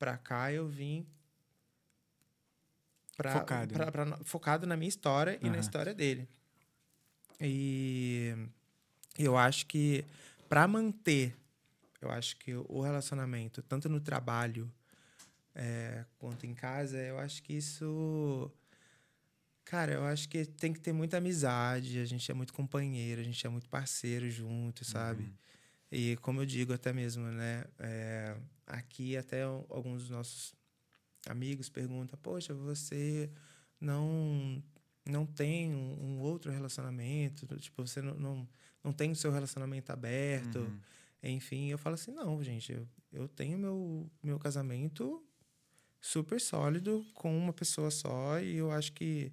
pra 0.00 0.18
cá, 0.18 0.52
eu 0.52 0.66
vim 0.66 1.06
pra, 3.22 3.32
Focado, 3.40 3.72
pra- 3.74 3.84
né? 3.86 3.90
pra- 3.90 4.18
focado 4.24 4.66
na 4.66 4.76
minha 4.76 4.88
história 4.88 5.38
e 5.42 5.50
na 5.50 5.58
história 5.58 5.94
dele. 5.94 6.26
E 7.40 8.34
eu 9.18 9.36
acho 9.36 9.66
que 9.66 10.04
para 10.48 10.66
manter, 10.66 11.36
eu 12.00 12.10
acho 12.10 12.36
que 12.38 12.54
o 12.54 12.80
relacionamento, 12.80 13.62
tanto 13.62 13.88
no 13.88 14.00
trabalho 14.00 14.70
é, 15.54 16.04
quanto 16.18 16.46
em 16.46 16.54
casa, 16.54 16.96
eu 16.98 17.18
acho 17.18 17.42
que 17.42 17.52
isso. 17.54 18.50
Cara, 19.64 19.92
eu 19.92 20.04
acho 20.04 20.28
que 20.28 20.44
tem 20.46 20.72
que 20.72 20.80
ter 20.80 20.92
muita 20.92 21.18
amizade, 21.18 22.00
a 22.00 22.04
gente 22.04 22.28
é 22.30 22.34
muito 22.34 22.52
companheiro, 22.52 23.20
a 23.20 23.24
gente 23.24 23.46
é 23.46 23.50
muito 23.50 23.68
parceiro 23.68 24.28
junto, 24.30 24.84
sabe? 24.84 25.32
E 25.92 26.16
como 26.16 26.40
eu 26.40 26.46
digo 26.46 26.72
até 26.72 26.92
mesmo, 26.92 27.24
né? 27.26 27.64
é, 27.78 28.36
aqui 28.66 29.16
até 29.16 29.42
al- 29.42 29.66
alguns 29.68 30.02
dos 30.02 30.10
nossos 30.10 30.54
amigos 31.26 31.68
perguntam, 31.68 32.18
poxa, 32.22 32.54
você 32.54 33.30
não 33.80 34.62
não 35.06 35.26
tem 35.26 35.74
um, 35.74 35.96
um 36.00 36.20
outro 36.20 36.52
relacionamento, 36.52 37.46
tipo, 37.58 37.84
você 37.84 38.00
não, 38.02 38.14
não, 38.14 38.48
não 38.84 38.92
tem 38.92 39.10
o 39.10 39.16
seu 39.16 39.32
relacionamento 39.32 39.90
aberto, 39.90 40.58
Uhum. 40.60 40.78
enfim, 41.22 41.68
eu 41.70 41.78
falo 41.78 41.94
assim, 41.94 42.12
não, 42.12 42.42
gente, 42.44 42.70
eu, 42.72 42.86
eu 43.10 43.26
tenho 43.26 43.58
meu, 43.58 44.08
meu 44.22 44.38
casamento 44.38 45.24
super 46.00 46.40
sólido 46.40 47.04
com 47.14 47.36
uma 47.36 47.52
pessoa 47.52 47.90
só 47.90 48.38
e 48.40 48.56
eu 48.56 48.70
acho 48.70 48.92
que 48.92 49.32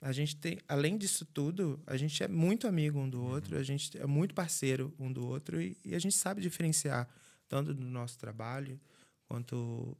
a 0.00 0.12
gente 0.12 0.36
tem, 0.36 0.58
além 0.68 0.96
disso 0.96 1.24
tudo, 1.26 1.82
a 1.86 1.96
gente 1.96 2.22
é 2.22 2.28
muito 2.28 2.68
amigo 2.68 3.00
um 3.00 3.08
do 3.10 3.20
outro, 3.22 3.56
a 3.58 3.62
gente 3.62 3.98
é 3.98 4.06
muito 4.06 4.34
parceiro 4.34 4.94
um 4.98 5.12
do 5.12 5.26
outro 5.26 5.60
e, 5.60 5.76
e 5.84 5.94
a 5.94 5.98
gente 5.98 6.14
sabe 6.14 6.40
diferenciar 6.40 7.08
tanto 7.48 7.74
do 7.74 7.84
nosso 7.84 8.16
trabalho 8.18 8.78
quanto 9.26 9.96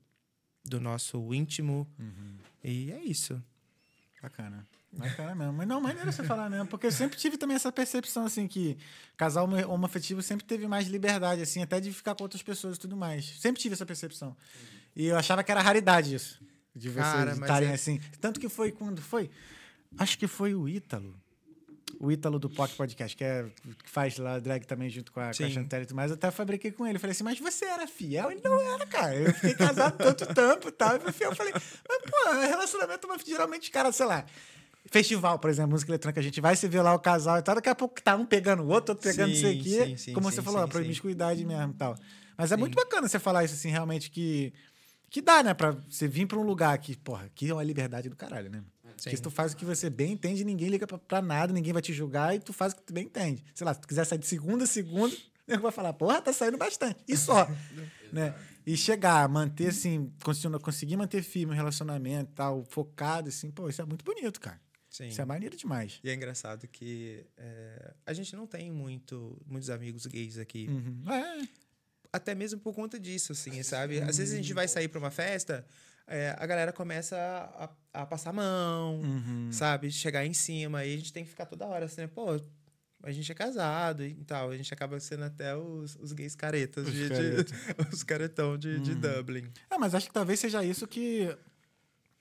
do 0.69 0.81
nosso 0.81 1.32
íntimo. 1.35 1.86
Uhum. 1.99 2.36
E 2.62 2.93
é 2.93 3.03
isso. 3.05 3.43
Bacana. 4.23 4.66
Bacana 4.93 5.35
mesmo. 5.35 5.53
Mas 5.53 5.69
não, 5.69 5.81
maneiro 5.81 6.11
você 6.11 6.24
falar 6.24 6.49
mesmo. 6.51 6.66
Porque 6.66 6.86
eu 6.86 6.93
sempre 6.93 7.16
tive 7.19 7.36
também 7.36 7.55
essa 7.55 7.70
percepção, 7.70 8.24
assim, 8.24 8.49
que 8.49 8.77
casal 9.16 9.45
homo- 9.45 9.69
homoafetivo 9.69 10.23
sempre 10.23 10.45
teve 10.47 10.66
mais 10.66 10.89
liberdade, 10.89 11.43
assim, 11.43 11.62
até 11.62 11.78
de 11.81 11.93
ficar 11.93 12.15
com 12.15 12.24
outras 12.24 12.43
pessoas 12.43 12.77
e 12.77 12.81
tudo 12.81 12.97
mais. 12.97 13.24
Sempre 13.39 13.61
tive 13.61 13.74
essa 13.74 13.86
percepção. 13.86 14.36
E 14.97 15.07
eu 15.07 15.16
achava 15.16 15.45
que 15.45 15.51
era 15.53 15.61
raridade 15.62 16.15
isso. 16.15 16.40
De 16.74 16.89
vocês 16.89 17.05
estarem 17.43 17.69
é- 17.70 17.74
assim. 17.74 18.01
Tanto 18.20 18.40
que 18.40 18.49
foi 18.49 18.73
quando 18.73 19.01
foi. 19.03 19.31
Acho 19.99 20.19
que 20.19 20.27
foi 20.27 20.55
o 20.55 20.69
Ítalo. 20.69 21.15
O 22.01 22.12
Ítalo 22.12 22.39
do 22.39 22.48
POC 22.48 22.74
Podcast, 22.77 23.16
que, 23.16 23.24
é, 23.24 23.44
que 23.82 23.90
faz 23.90 24.16
lá 24.19 24.39
drag 24.39 24.65
também 24.66 24.89
junto 24.89 25.10
com 25.10 25.20
a, 25.20 25.24
com 25.24 25.31
a 25.31 25.32
Sim. 25.32 25.51
Chantelle 25.51 25.82
e 25.82 25.86
tudo 25.86 25.97
mais. 25.97 26.10
Eu 26.10 26.16
até 26.16 26.31
fabriquei 26.31 26.70
com 26.70 26.86
ele. 26.86 26.98
Falei 26.98 27.12
assim, 27.12 27.24
mas 27.24 27.39
você 27.40 27.65
era 27.65 27.86
fiel? 27.89 28.31
Ele 28.31 28.40
não 28.43 28.60
era, 28.60 28.86
cara. 28.86 29.15
Eu 29.16 29.35
fiquei 29.35 29.55
casado 29.55 29.97
tanto 29.97 30.27
tempo 30.32 30.69
e 30.69 30.73
tal. 30.73 30.97
Eu 30.97 31.12
fiel. 31.12 31.31
Eu 31.31 31.36
falei, 31.36 31.52
mas, 31.52 31.62
pô, 32.10 32.40
relacionamento, 32.40 33.09
mas 33.09 33.23
geralmente, 33.27 33.62
os 33.62 33.69
caras, 33.70 33.97
sei 33.97 34.06
lá. 34.06 34.24
Festival, 34.90 35.39
por 35.39 35.51
exemplo, 35.51 35.73
música 35.73 35.90
eletrônica, 35.90 36.20
a 36.20 36.23
gente 36.23 36.40
vai 36.40 36.56
se 36.56 36.66
ver 36.66 36.81
lá 36.81 36.94
o 36.94 36.98
casal 36.98 37.39
e 37.39 37.43
tal, 37.43 37.56
daqui 37.56 37.69
a 37.69 37.74
pouco 37.74 38.01
tá 38.01 38.16
um 38.16 38.24
pegando 38.24 38.62
o 38.62 38.69
outro, 38.69 38.94
outro 38.94 39.10
pegando 39.10 39.32
isso 39.32 39.43
Sim, 39.43 39.60
aqui. 39.60 39.70
sim, 39.70 39.97
sim, 39.98 40.12
como 40.15 40.31
sim, 40.31 40.36
você 40.36 40.43
falou, 40.43 40.60
sim, 40.60 40.65
a 40.65 40.69
promiscuidade 40.69 41.44
mesmo 41.44 41.73
e 41.73 41.77
tal. 41.77 41.94
Mas 42.39 42.52
é 42.52 42.55
Sim. 42.55 42.60
muito 42.60 42.77
bacana 42.77 43.09
você 43.09 43.19
falar 43.19 43.44
isso 43.44 43.55
assim, 43.55 43.69
realmente, 43.69 44.10
que. 44.10 44.52
Que 45.10 45.23
dá, 45.23 45.43
né? 45.43 45.55
Pra 45.55 45.70
você 45.89 46.06
vir 46.06 46.27
pra 46.27 46.39
um 46.39 46.43
lugar 46.43 46.77
que, 46.78 46.94
porra, 46.97 47.24
aqui 47.24 47.48
é 47.48 47.52
uma 47.55 47.65
liberdade 47.65 48.09
do 48.10 48.16
caralho, 48.16 48.51
né? 48.51 48.62
Porque 49.03 49.16
se 49.16 49.23
tu 49.23 49.31
faz 49.31 49.53
o 49.53 49.57
que 49.57 49.65
você 49.65 49.89
bem 49.89 50.12
entende, 50.12 50.45
ninguém 50.45 50.69
liga 50.69 50.87
pra, 50.87 50.99
pra 50.99 51.23
nada, 51.23 51.53
ninguém 51.53 51.73
vai 51.73 51.83
te 51.83 51.93
julgar 51.93 52.35
e 52.35 52.41
tu 52.41 52.53
faz 52.53 52.73
o 52.73 52.77
que 52.77 52.83
tu 52.83 52.93
bem 52.93 53.05
entende. 53.05 53.45
Sei 53.55 53.65
lá, 53.65 53.75
se 53.75 53.81
tu 53.81 53.89
quiser 53.89 54.05
sair 54.05 54.19
de 54.19 54.27
segunda 54.27 54.65
a 54.65 54.66
segunda, 54.66 55.15
o 55.15 55.19
nego 55.51 55.62
vai 55.62 55.73
falar, 55.73 55.93
porra, 55.93 56.20
tá 56.20 56.33
saindo 56.33 56.59
bastante. 56.59 56.99
E 57.07 57.16
só. 57.16 57.49
né? 58.12 58.35
E 58.66 58.77
chegar, 58.77 59.27
manter 59.29 59.69
assim, 59.69 60.12
conseguir 60.61 60.97
manter 60.97 61.23
firme 61.23 61.53
o 61.53 61.57
relacionamento 61.57 62.33
tal, 62.35 62.65
focado, 62.65 63.29
assim, 63.29 63.51
pô, 63.51 63.69
isso 63.69 63.81
é 63.81 63.85
muito 63.85 64.05
bonito, 64.05 64.41
cara. 64.41 64.61
Sim. 64.91 65.09
Isso 65.09 65.20
é 65.20 65.25
maneiro 65.25 65.57
demais. 65.57 66.01
E 66.03 66.11
é 66.11 66.15
engraçado 66.15 66.66
que 66.66 67.25
é, 67.37 67.95
a 68.05 68.12
gente 68.12 68.35
não 68.35 68.47
tem 68.47 68.70
muito, 68.70 69.41
muitos 69.47 69.70
amigos 69.70 70.07
gays 70.07 70.39
aqui. 70.39 70.66
Uhum. 70.69 71.12
É, 71.12 71.49
Até 72.12 72.35
mesmo 72.35 72.59
por 72.61 72.75
conta 72.75 72.99
disso, 72.99 73.33
assim, 73.33 73.62
sabe? 73.62 74.01
Às 74.01 74.19
vezes 74.19 74.35
a 74.35 74.37
gente 74.39 74.53
vai 74.53 74.66
sair 74.66 74.89
pra 74.89 74.99
uma 74.99 75.11
festa, 75.11 75.65
é, 76.09 76.35
a 76.39 76.47
galera 76.47 76.72
começa 76.72 77.16
a, 77.94 78.02
a 78.02 78.06
passar 78.06 78.30
a 78.30 78.32
mão, 78.32 79.01
Uhum. 79.01 79.48
sabe? 79.52 79.90
Chegar 79.90 80.24
em 80.26 80.32
cima, 80.35 80.85
e 80.85 80.94
a 80.94 80.97
gente 80.97 81.12
tem 81.12 81.22
que 81.24 81.30
ficar 81.30 81.47
toda 81.47 81.66
hora 81.66 81.85
assim, 81.85 82.01
né? 82.01 82.06
Pô, 82.06 82.40
a 83.02 83.12
gente 83.12 83.30
é 83.30 83.35
casado 83.35 84.05
e 84.05 84.14
tal. 84.24 84.51
A 84.51 84.56
gente 84.56 84.72
acaba 84.74 84.98
sendo 84.98 85.24
até 85.24 85.55
os, 85.55 85.94
os 85.97 86.12
gays 86.12 86.35
caretas, 86.35 86.86
Os 86.89 86.93
de, 86.93 87.02
de- 87.05 87.09
caretas. 87.09 87.52
os 87.93 88.02
caretão 88.02 88.59
de, 88.59 88.80
de 88.80 88.93
Uhum. 88.93 89.01
Dublin. 89.01 89.52
É, 89.70 89.78
mas 89.78 89.94
acho 89.94 90.06
que 90.09 90.12
talvez 90.12 90.40
seja 90.40 90.64
isso 90.64 90.86
que. 90.86 91.36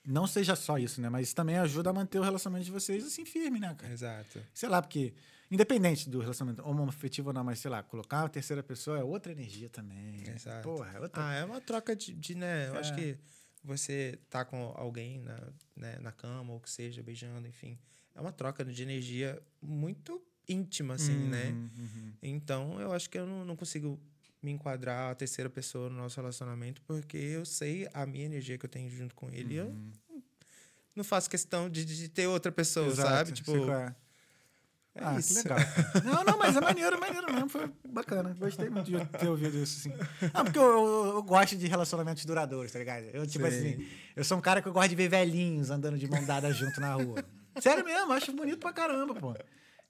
Não 0.06 0.26
seja 0.26 0.56
só 0.56 0.78
isso, 0.78 1.02
né? 1.02 1.10
Mas 1.10 1.28
isso 1.28 1.36
também 1.36 1.58
ajuda 1.58 1.90
a 1.90 1.94
manter 1.94 2.18
o 2.20 2.24
relacionamento 2.24 2.66
de 2.66 2.72
vocês 2.72 3.06
assim 3.06 3.26
firme, 3.26 3.60
né, 3.60 3.76
cara? 3.78 3.92
Exato. 3.92 4.42
Sei 4.54 4.70
lá, 4.70 4.82
porque. 4.82 5.14
Independente 5.50 6.10
do 6.10 6.20
relacionamento 6.20 6.62
homoafetivo 6.68 7.30
ou 7.30 7.34
não, 7.34 7.42
mas 7.42 7.60
sei 7.60 7.72
lá, 7.72 7.82
colocar 7.82 8.24
uma 8.24 8.28
terceira 8.30 8.62
pessoa 8.62 9.00
é 9.00 9.04
outra 9.04 9.32
energia 9.32 9.70
também. 9.70 10.22
Exato. 10.30 10.62
Porra, 10.62 10.92
é 10.94 11.00
outra. 11.00 11.26
Ah, 11.26 11.34
é 11.36 11.46
uma 11.46 11.62
troca 11.62 11.96
de, 11.96 12.14
de, 12.14 12.36
né? 12.36 12.68
Eu 12.68 12.76
É. 12.76 12.80
acho 12.80 12.94
que 12.94 13.18
você 13.64 14.20
tá 14.30 14.46
com 14.46 14.74
alguém 14.76 15.20
na, 15.20 15.40
né, 15.76 15.98
na 16.00 16.12
cama, 16.12 16.54
ou 16.54 16.60
que 16.60 16.70
seja, 16.70 17.04
beijando, 17.04 17.48
enfim. 17.48 17.78
É 18.16 18.22
uma 18.22 18.32
troca 18.32 18.64
de 18.66 18.82
energia 18.82 19.42
muito 19.62 20.22
íntima, 20.48 20.96
assim, 20.96 21.18
né? 21.18 21.50
Uhum, 21.50 21.70
uhum. 21.78 22.14
Então, 22.22 22.80
eu 22.82 22.92
acho 22.94 23.10
que 23.10 23.18
eu 23.18 23.26
não, 23.26 23.46
não 23.46 23.56
consigo 23.56 24.00
me 24.42 24.52
enquadrar 24.52 25.12
a 25.12 25.16
terceira 25.16 25.50
pessoa 25.50 25.90
no 25.90 25.98
nosso 25.98 26.20
relacionamento, 26.20 26.82
porque 26.84 27.18
eu 27.18 27.46
sei 27.46 27.88
a 27.94 28.06
minha 28.06 28.26
energia 28.26 28.58
que 28.58 28.66
eu 28.66 28.70
tenho 28.70 28.90
junto 28.90 29.14
com 29.14 29.30
ele. 29.30 29.56
E 29.56 29.58
eu 29.58 29.76
não 30.96 31.04
faço 31.04 31.30
questão 31.30 31.70
de, 31.70 31.86
de 31.86 32.10
ter 32.10 32.28
outra 32.28 32.52
pessoa, 32.52 32.88
Exato, 32.88 33.10
sabe? 33.10 33.32
Tipo, 33.34 33.66
qual 33.66 33.96
é. 35.00 35.06
ah, 35.06 35.20
isso. 35.20 35.36
legal. 35.38 35.58
Não, 36.04 36.24
não, 36.24 36.38
mas 36.38 36.56
é 36.56 36.62
maneiro, 36.62 36.96
é 36.96 37.00
maneiro 37.00 37.34
mesmo. 37.34 37.50
Foi 37.50 37.72
bacana. 37.90 38.36
Gostei 38.40 38.70
muito 38.70 38.86
de 38.92 39.06
ter 39.06 39.28
ouvido 39.28 39.58
isso, 39.58 39.80
assim. 39.90 39.98
Ah, 40.34 40.44
porque 40.44 40.58
eu, 40.60 40.64
eu- 40.64 41.06
eu 41.16 41.24
gosto 41.24 41.56
de 41.56 41.68
relacionamentos 41.68 42.26
duradouros, 42.26 42.72
tá 42.72 42.80
ligado? 42.80 43.04
Eu, 43.14 43.26
tipo 43.28 43.50
Sim. 43.50 43.58
assim, 43.58 43.88
eu 44.16 44.24
sou 44.24 44.38
um 44.38 44.42
cara 44.42 44.62
que 44.62 44.68
eu 44.68 44.74
gosto 44.74 44.90
de 44.90 44.96
ver 44.96 45.08
velhinhos 45.10 45.70
andando 45.70 45.98
de 45.98 46.08
mão 46.10 46.24
dada 46.26 46.52
junto 46.52 46.80
na 46.82 46.94
rua. 46.94 47.24
Sério 47.60 47.84
mesmo, 47.86 48.12
acho 48.14 48.32
bonito 48.34 48.60
pra 48.60 48.74
caramba, 48.74 49.14
pô. 49.16 49.34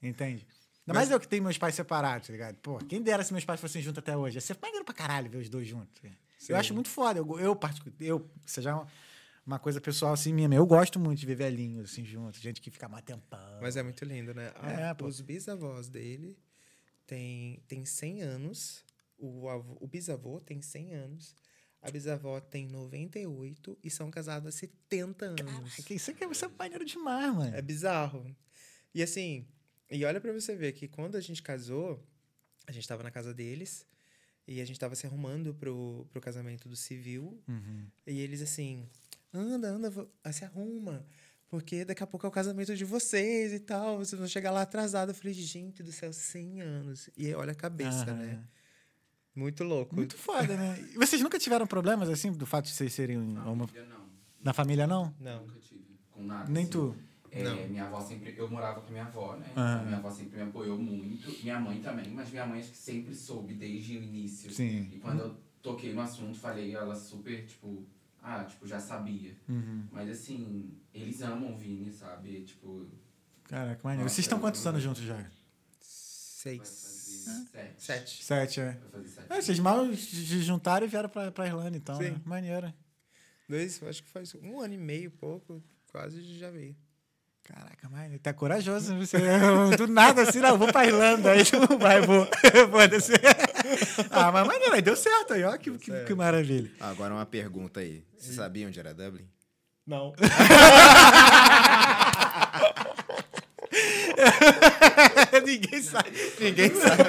Entende? 0.02 0.46
Ainda 0.88 0.94
mais 1.00 1.12
eu 1.12 1.20
que 1.20 1.28
tenho 1.28 1.44
meus 1.44 1.58
pais 1.58 1.76
separados, 1.76 2.28
tá 2.28 2.32
ligado? 2.34 2.56
Pô, 2.58 2.78
quem 2.78 3.02
dera 3.02 3.22
se 3.24 3.34
meus 3.34 3.44
pais 3.44 3.60
fossem 3.60 3.82
juntos 3.82 4.00
até 4.00 4.16
hoje. 4.16 4.38
Ia 4.38 4.42
ser 4.42 4.58
maneiro 4.62 4.86
pra 4.86 4.94
caralho 4.94 5.30
ver 5.30 5.38
os 5.40 5.50
dois 5.50 5.68
juntos. 5.68 6.02
Sim. 6.38 6.54
Eu 6.54 6.56
acho 6.58 6.74
muito 6.74 6.88
foda. 6.88 7.20
Eu, 7.20 7.40
eu 7.40 7.60
eu, 8.00 8.30
já 8.62 8.72
é 8.72 8.74
uma, 9.48 9.57
coisa 9.60 9.80
pessoal 9.82 10.14
assim 10.14 10.34
minha. 10.34 10.48
Eu 10.53 10.65
gosto 10.65 10.99
muito 10.99 11.19
de 11.19 11.26
ver 11.26 11.36
velhinhos 11.36 11.91
assim 11.91 12.03
juntos, 12.06 12.40
gente 12.41 12.61
que 12.61 12.69
fica 12.69 12.88
mais 12.88 13.03
tempão. 13.03 13.60
Mas 13.61 13.76
é 13.78 13.84
muito 13.84 14.03
lindo, 14.06 14.34
né? 14.34 14.52
Ah, 14.57 14.72
É, 14.72 14.94
pô. 14.94 15.06
os 15.06 15.22
bisavós 15.22 15.90
dele 15.90 16.38
têm 17.06 17.64
tem 17.68 17.86
100 17.86 18.22
anos, 18.22 18.84
o, 19.18 19.48
avô, 19.49 19.78
o 19.80 19.88
bisavô 19.88 20.40
tem 20.40 20.61
100 20.61 20.94
anos, 20.94 21.36
a 21.82 21.90
bisavó 21.90 22.40
tem 22.40 22.68
98 22.68 23.78
e 23.84 23.90
são 23.90 24.11
casados 24.11 24.48
há 24.53 24.57
70 24.57 25.26
anos. 25.26 25.41
Caraca, 25.41 25.94
isso 25.94 26.11
aqui 26.11 26.24
é, 26.24 26.30
isso 26.30 26.45
é 26.45 26.49
maneiro 26.49 26.86
demais, 26.86 27.34
mano. 27.36 27.56
É 27.56 27.61
bizarro. 27.61 28.36
E 28.94 29.02
assim, 29.02 29.48
e 29.90 30.03
olha 30.03 30.19
pra 30.19 30.34
você 30.34 30.56
ver 30.56 30.74
que 30.74 30.88
quando 30.88 31.15
a 31.15 31.22
gente 31.22 31.41
casou, 31.41 32.03
a 32.65 32.72
gente 32.72 32.88
tava 32.88 33.03
na 33.03 33.11
casa 33.11 33.34
deles 33.34 33.86
e 34.48 34.60
a 34.60 34.65
gente 34.65 34.80
tava 34.80 34.95
se 34.95 35.06
arrumando 35.06 35.53
pro, 35.53 36.06
pro 36.11 36.19
casamento 36.22 36.68
do 36.68 36.76
civil. 36.76 37.41
Uhum. 37.48 37.88
E 38.06 38.19
eles 38.19 38.41
assim, 38.41 38.90
anda, 39.38 39.70
anda, 39.70 39.92
se 40.32 40.44
arruma. 40.46 41.06
Porque 41.50 41.86
daqui 41.86 42.04
a 42.04 42.08
pouco 42.08 42.26
é 42.26 42.30
o 42.30 42.32
casamento 42.32 42.76
de 42.76 42.84
vocês 42.84 43.54
e 43.54 43.60
tal. 43.60 43.98
Vocês 44.00 44.20
vão 44.20 44.28
chegar 44.28 44.52
lá 44.52 44.64
atrasado. 44.64 45.10
Eu 45.10 45.16
falei, 45.16 45.34
gente 45.34 45.82
do 45.82 45.92
céu, 45.94 46.12
100 46.12 46.62
anos. 46.62 47.10
E 47.16 47.28
aí, 47.28 47.34
olha 47.34 47.54
a 47.54 47.56
cabeça, 47.56 48.04
Aham. 48.12 48.16
né? 48.16 48.44
Muito 49.34 49.64
louco. 49.64 49.96
Muito 49.96 50.18
foda, 50.18 50.58
né? 50.58 50.78
E 50.94 50.98
vocês 50.98 51.22
nunca 51.22 51.38
tiveram 51.40 51.66
problemas 51.68 52.10
assim 52.10 52.32
do 52.32 52.46
fato 52.46 52.66
de 52.66 52.72
vocês 52.74 52.92
serem 52.92 53.18
Não, 53.18 53.52
homo... 53.52 53.70
ainda 53.74 53.86
não. 53.86 54.08
Na 54.44 54.52
família 54.52 54.88
não? 54.88 55.14
Não. 55.20 55.46
Nunca 55.46 55.60
tive 55.60 55.86
com 56.12 56.24
nada. 56.24 56.50
Nem 56.52 56.64
assim. 56.64 56.72
tu? 56.72 56.96
É, 57.30 57.44
Não. 57.44 57.68
minha 57.68 57.86
avó 57.86 58.02
sempre. 58.02 58.34
Eu 58.38 58.50
morava 58.50 58.82
com 58.82 58.88
a 58.88 58.92
minha 58.92 59.06
avó, 59.06 59.36
né? 59.36 59.46
Aham. 59.56 59.74
Então, 59.76 59.86
minha 59.86 59.98
avó 59.98 60.12
sempre 60.12 60.38
me 60.38 60.44
apoiou 60.44 60.78
muito. 60.78 61.30
Minha 61.44 61.60
mãe 61.60 61.80
também, 61.82 62.10
mas 62.10 62.30
minha 62.32 62.46
mãe 62.46 62.60
acho 62.60 62.72
que 62.72 62.78
sempre 62.78 63.14
soube 63.14 63.54
desde 63.54 63.98
o 63.98 64.04
início. 64.04 64.52
Sim. 64.52 64.90
E 64.94 65.00
quando 65.00 65.20
eu 65.20 65.36
toquei 65.62 65.94
no 65.94 66.02
assunto, 66.02 66.38
falei, 66.40 66.74
ela 66.74 66.96
super, 66.96 67.46
tipo, 67.46 67.86
ah, 68.28 68.44
tipo, 68.44 68.68
já 68.68 68.78
sabia. 68.78 69.34
Uhum. 69.48 69.88
Mas 69.90 70.10
assim, 70.10 70.78
eles 70.94 71.22
amam 71.22 71.54
o 71.54 71.58
Vini, 71.58 71.91
sabe? 71.94 72.44
Tipo, 72.44 72.86
Caraca, 73.45 73.80
maneiro. 73.84 74.04
Nossa, 74.04 74.16
Vocês 74.16 74.26
estão 74.26 74.38
quantos 74.40 74.66
anos 74.68 74.84
juntos 74.84 75.02
já? 75.04 75.18
Seis. 75.80 76.68
sete. 77.52 77.82
Sete. 77.82 78.24
Sete, 78.24 78.60
é. 78.60 78.78
Sete. 79.06 79.28
É, 79.34 79.41
vocês 79.41 79.60
mal 79.60 79.94
se 79.95 80.41
juntaram 80.41 80.86
e 80.86 80.90
vieram 80.90 81.08
pra, 81.08 81.32
pra 81.32 81.48
Irlanda, 81.48 81.78
então. 81.78 81.95
Sim. 81.98 82.12
Né? 82.12 82.22
Maneiro. 82.26 82.74
Dois, 83.48 83.82
acho 83.84 84.04
que 84.04 84.10
faz 84.10 84.36
um 84.36 84.60
ano 84.60 84.74
e 84.74 84.78
meio, 84.78 85.10
pouco, 85.10 85.64
quase 85.90 86.22
já 86.38 86.52
veio. 86.52 86.76
Caraca, 87.48 87.88
mas 87.90 88.19
tá 88.22 88.34
corajoso. 88.34 88.94
né? 88.94 88.99
Você, 89.06 89.18
do 89.78 89.88
nada 89.88 90.24
assim, 90.24 90.40
não, 90.40 90.57
vou 90.57 90.72
pra 90.72 90.86
Irlanda. 90.86 91.32
Aí 91.32 91.45
tu 91.45 91.78
vai, 91.78 92.02
vou. 92.02 92.28
Foda-se. 92.69 93.14
Ah, 94.11 94.32
mas 94.34 94.45
maneiro, 94.45 94.82
deu 94.82 94.95
certo 94.98 95.34
aí, 95.34 95.44
ó. 95.45 95.57
Que, 95.57 95.72
que, 95.78 96.03
que 96.03 96.14
maravilha. 96.14 96.69
Ah, 96.80 96.90
Agora 96.90 97.14
uma 97.14 97.26
pergunta 97.26 97.80
aí. 97.80 98.03
Você 98.18 98.34
sabia 98.34 98.68
onde 98.68 98.78
era 98.80 98.94
Dublin? 98.94 99.26
Não. 99.86 100.14
Ninguém 105.45 105.82
sabe. 105.82 106.11
Ninguém 106.40 106.69
sabe. 106.76 107.03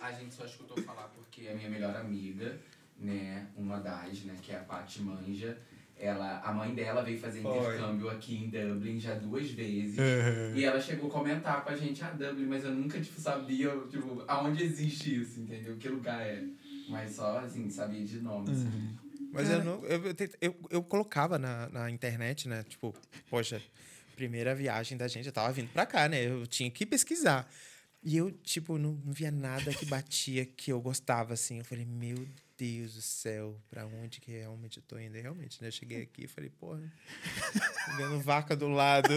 A 0.00 0.12
gente 0.12 0.34
só 0.34 0.44
escutou 0.44 0.82
falar 0.82 1.08
porque 1.14 1.48
a 1.48 1.54
minha 1.54 1.68
melhor 1.70 1.94
amiga, 1.96 2.58
né, 2.98 3.46
uma 3.56 3.78
das, 3.78 4.20
né, 4.24 4.34
que 4.42 4.52
é 4.52 4.56
a 4.56 4.60
Paty 4.60 5.02
Manja, 5.02 5.56
ela, 5.96 6.42
a 6.44 6.52
mãe 6.52 6.74
dela 6.74 7.02
veio 7.02 7.18
fazer 7.18 7.42
intercâmbio 7.42 8.10
aqui 8.10 8.34
em 8.34 8.50
Dublin 8.50 9.00
já 9.00 9.14
duas 9.14 9.50
vezes. 9.50 9.96
Uhum. 9.96 10.56
E 10.56 10.64
ela 10.64 10.80
chegou 10.80 11.08
a 11.08 11.12
comentar 11.12 11.62
com 11.62 11.70
a 11.70 11.74
gente 11.74 12.04
a 12.04 12.10
Dublin, 12.10 12.46
mas 12.46 12.64
eu 12.64 12.72
nunca, 12.72 13.00
tipo, 13.00 13.20
sabia, 13.20 13.70
tipo, 13.88 14.24
aonde 14.26 14.64
existe 14.64 15.22
isso, 15.22 15.40
entendeu? 15.40 15.76
Que 15.76 15.88
lugar 15.88 16.20
é. 16.20 16.44
Mas 16.86 17.10
só, 17.12 17.38
assim, 17.38 17.70
sabia 17.70 18.04
de 18.04 18.20
nome, 18.20 18.50
assim. 18.50 18.96
Mas 19.32 19.50
eu, 19.50 19.64
não, 19.64 19.84
eu, 19.84 20.00
eu, 20.40 20.56
eu, 20.70 20.82
colocava 20.82 21.38
na, 21.38 21.68
na 21.68 21.90
internet, 21.90 22.48
né? 22.48 22.62
Tipo, 22.68 22.94
poxa, 23.28 23.60
primeira 24.14 24.54
viagem 24.54 24.96
da 24.96 25.08
gente, 25.08 25.26
eu 25.26 25.32
tava 25.32 25.52
vindo 25.52 25.68
pra 25.72 25.84
cá, 25.84 26.08
né? 26.08 26.24
Eu 26.24 26.46
tinha 26.46 26.70
que 26.70 26.86
pesquisar. 26.86 27.50
E 28.02 28.16
eu, 28.16 28.30
tipo, 28.30 28.78
não, 28.78 28.92
não 29.04 29.12
via 29.12 29.30
nada 29.30 29.72
que 29.72 29.86
batia 29.86 30.44
que 30.44 30.70
eu 30.70 30.80
gostava, 30.80 31.34
assim. 31.34 31.58
Eu 31.58 31.64
falei, 31.64 31.84
meu 31.84 32.28
Deus 32.56 32.94
do 32.94 33.02
céu, 33.02 33.60
pra 33.68 33.84
onde 33.86 34.20
que 34.20 34.30
realmente 34.30 34.76
eu 34.78 34.82
tô 34.86 34.96
indo? 34.98 35.16
E 35.16 35.20
realmente, 35.20 35.60
né? 35.60 35.68
Eu 35.68 35.72
cheguei 35.72 36.02
aqui 36.02 36.24
e 36.24 36.28
falei, 36.28 36.50
porra, 36.50 36.80
vendo 37.96 38.20
vaca 38.20 38.54
do 38.54 38.68
lado. 38.68 39.08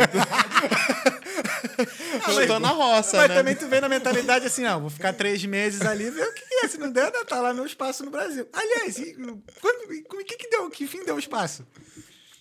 eu 2.27 2.47
tô 2.47 2.57
na 2.59 2.69
roça, 2.69 3.17
Mas 3.17 3.29
né? 3.29 3.35
também 3.35 3.55
tu 3.55 3.67
vem 3.67 3.81
na 3.81 3.89
mentalidade 3.89 4.45
assim, 4.45 4.63
não, 4.63 4.81
vou 4.81 4.89
ficar 4.89 5.13
três 5.13 5.43
meses 5.45 5.81
ali, 5.81 6.09
ver 6.09 6.27
o 6.27 6.33
que 6.33 6.43
é. 6.63 6.67
Se 6.67 6.77
não 6.77 6.91
der, 6.91 7.11
tá 7.25 7.39
lá 7.39 7.53
no 7.53 7.65
espaço 7.65 8.03
no 8.03 8.11
Brasil. 8.11 8.47
Aliás, 8.51 8.97
e, 8.97 9.13
quando, 9.61 10.03
como- 10.07 10.25
que, 10.25 10.35
que 10.37 10.49
deu? 10.49 10.69
Que 10.69 10.87
fim 10.87 11.05
deu 11.05 11.15
o 11.15 11.19
espaço? 11.19 11.65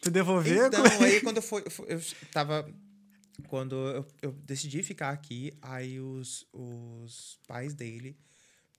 Tu 0.01 0.11
devolver? 0.11 0.67
Então, 0.67 0.83
Como- 0.83 1.05
aí 1.05 1.21
quando 1.21 1.37
eu 1.37 1.43
fui, 1.43 1.63
eu 1.65 1.71
fui- 1.71 1.87
eu 1.89 2.01
tava. 2.33 2.69
Quando 3.49 3.75
eu, 3.77 4.07
eu 4.23 4.33
decidi 4.33 4.83
ficar 4.83 5.11
aqui, 5.11 5.53
aí 5.61 6.01
os, 6.01 6.47
os 6.53 7.39
pais 7.47 7.75
dele 7.75 8.17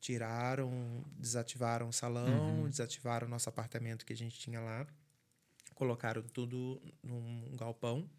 tiraram, 0.07 1.03
desativaram 1.19 1.89
o 1.89 1.93
salão, 1.93 2.69
desativaram 2.69 3.27
o 3.27 3.29
nosso 3.29 3.49
apartamento 3.49 4.05
que 4.05 4.13
a 4.13 4.15
gente 4.15 4.39
tinha 4.39 4.61
lá, 4.61 4.87
colocaram 5.75 6.21
tudo 6.23 6.81
num 7.03 7.53
galpão. 7.57 8.09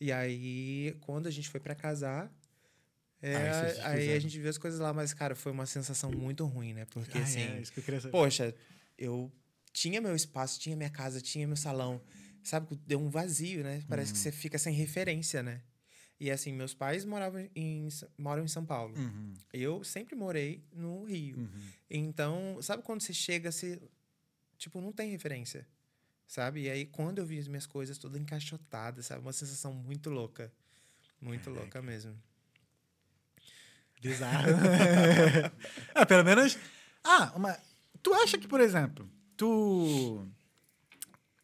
E 0.00 0.12
aí, 0.12 0.96
quando 1.00 1.26
a 1.26 1.30
gente 1.30 1.48
foi 1.48 1.58
pra 1.58 1.74
casar, 1.74 2.32
é, 3.20 3.36
Aí 3.82 3.82
aí 3.82 4.12
a 4.12 4.20
gente 4.20 4.38
viu 4.38 4.48
as 4.48 4.56
coisas 4.56 4.78
lá, 4.78 4.92
mas, 4.92 5.12
cara, 5.12 5.34
foi 5.34 5.50
uma 5.50 5.66
sensação 5.66 6.12
muito 6.12 6.46
ruim, 6.46 6.72
né? 6.74 6.84
Porque 6.86 7.18
Ah, 7.18 7.22
assim. 7.22 7.40
é, 7.40 7.60
isso 7.60 7.72
que 7.72 7.80
eu 7.80 7.84
queria 7.84 8.00
saber. 8.00 8.12
Poxa, 8.12 8.54
eu 8.96 9.30
tinha 9.72 10.00
meu 10.00 10.14
espaço, 10.14 10.60
tinha 10.60 10.76
minha 10.76 10.90
casa, 10.90 11.20
tinha 11.20 11.44
meu 11.46 11.56
salão. 11.56 12.00
Sabe, 12.44 12.76
deu 12.86 13.00
um 13.00 13.10
vazio, 13.10 13.64
né? 13.64 13.82
Parece 13.88 14.12
que 14.12 14.18
Uhum. 14.18 14.22
você 14.22 14.32
fica 14.32 14.58
sem 14.58 14.72
referência, 14.72 15.42
né? 15.42 15.60
E 16.20 16.30
assim, 16.30 16.52
meus 16.52 16.74
pais 16.74 17.04
moravam 17.06 17.48
em, 17.56 17.88
moram 18.18 18.44
em 18.44 18.48
São 18.48 18.64
Paulo. 18.64 18.94
Uhum, 18.94 19.32
Eu 19.54 19.82
sempre 19.82 20.14
morei 20.14 20.62
no 20.70 21.02
Rio. 21.04 21.38
uhum. 21.38 21.48
Então, 21.88 22.58
sabe 22.60 22.82
quando 22.82 23.00
você 23.00 23.14
chega, 23.14 23.50
você, 23.50 23.80
tipo, 24.58 24.80
não 24.82 24.92
tem 24.92 25.10
referência, 25.10 25.66
sabe? 26.26 26.64
E 26.64 26.70
aí, 26.70 26.84
quando 26.84 27.18
eu 27.18 27.26
vi 27.26 27.38
as 27.38 27.48
minhas 27.48 27.64
coisas 27.66 27.96
todas 27.96 28.20
encaixotadas, 28.20 29.06
sabe? 29.06 29.22
Uma 29.22 29.32
sensação 29.32 29.72
muito 29.72 30.10
louca. 30.10 30.52
Muito 31.22 31.48
louca 31.50 31.80
mesmo. 31.80 32.14
Bizarro. 34.00 34.48
ah, 35.94 36.04
pelo 36.06 36.24
menos. 36.24 36.58
Ah, 37.04 37.32
uma. 37.34 37.58
Tu 38.02 38.12
acha 38.14 38.38
que, 38.38 38.48
por 38.48 38.60
exemplo, 38.60 39.10
tu. 39.36 40.26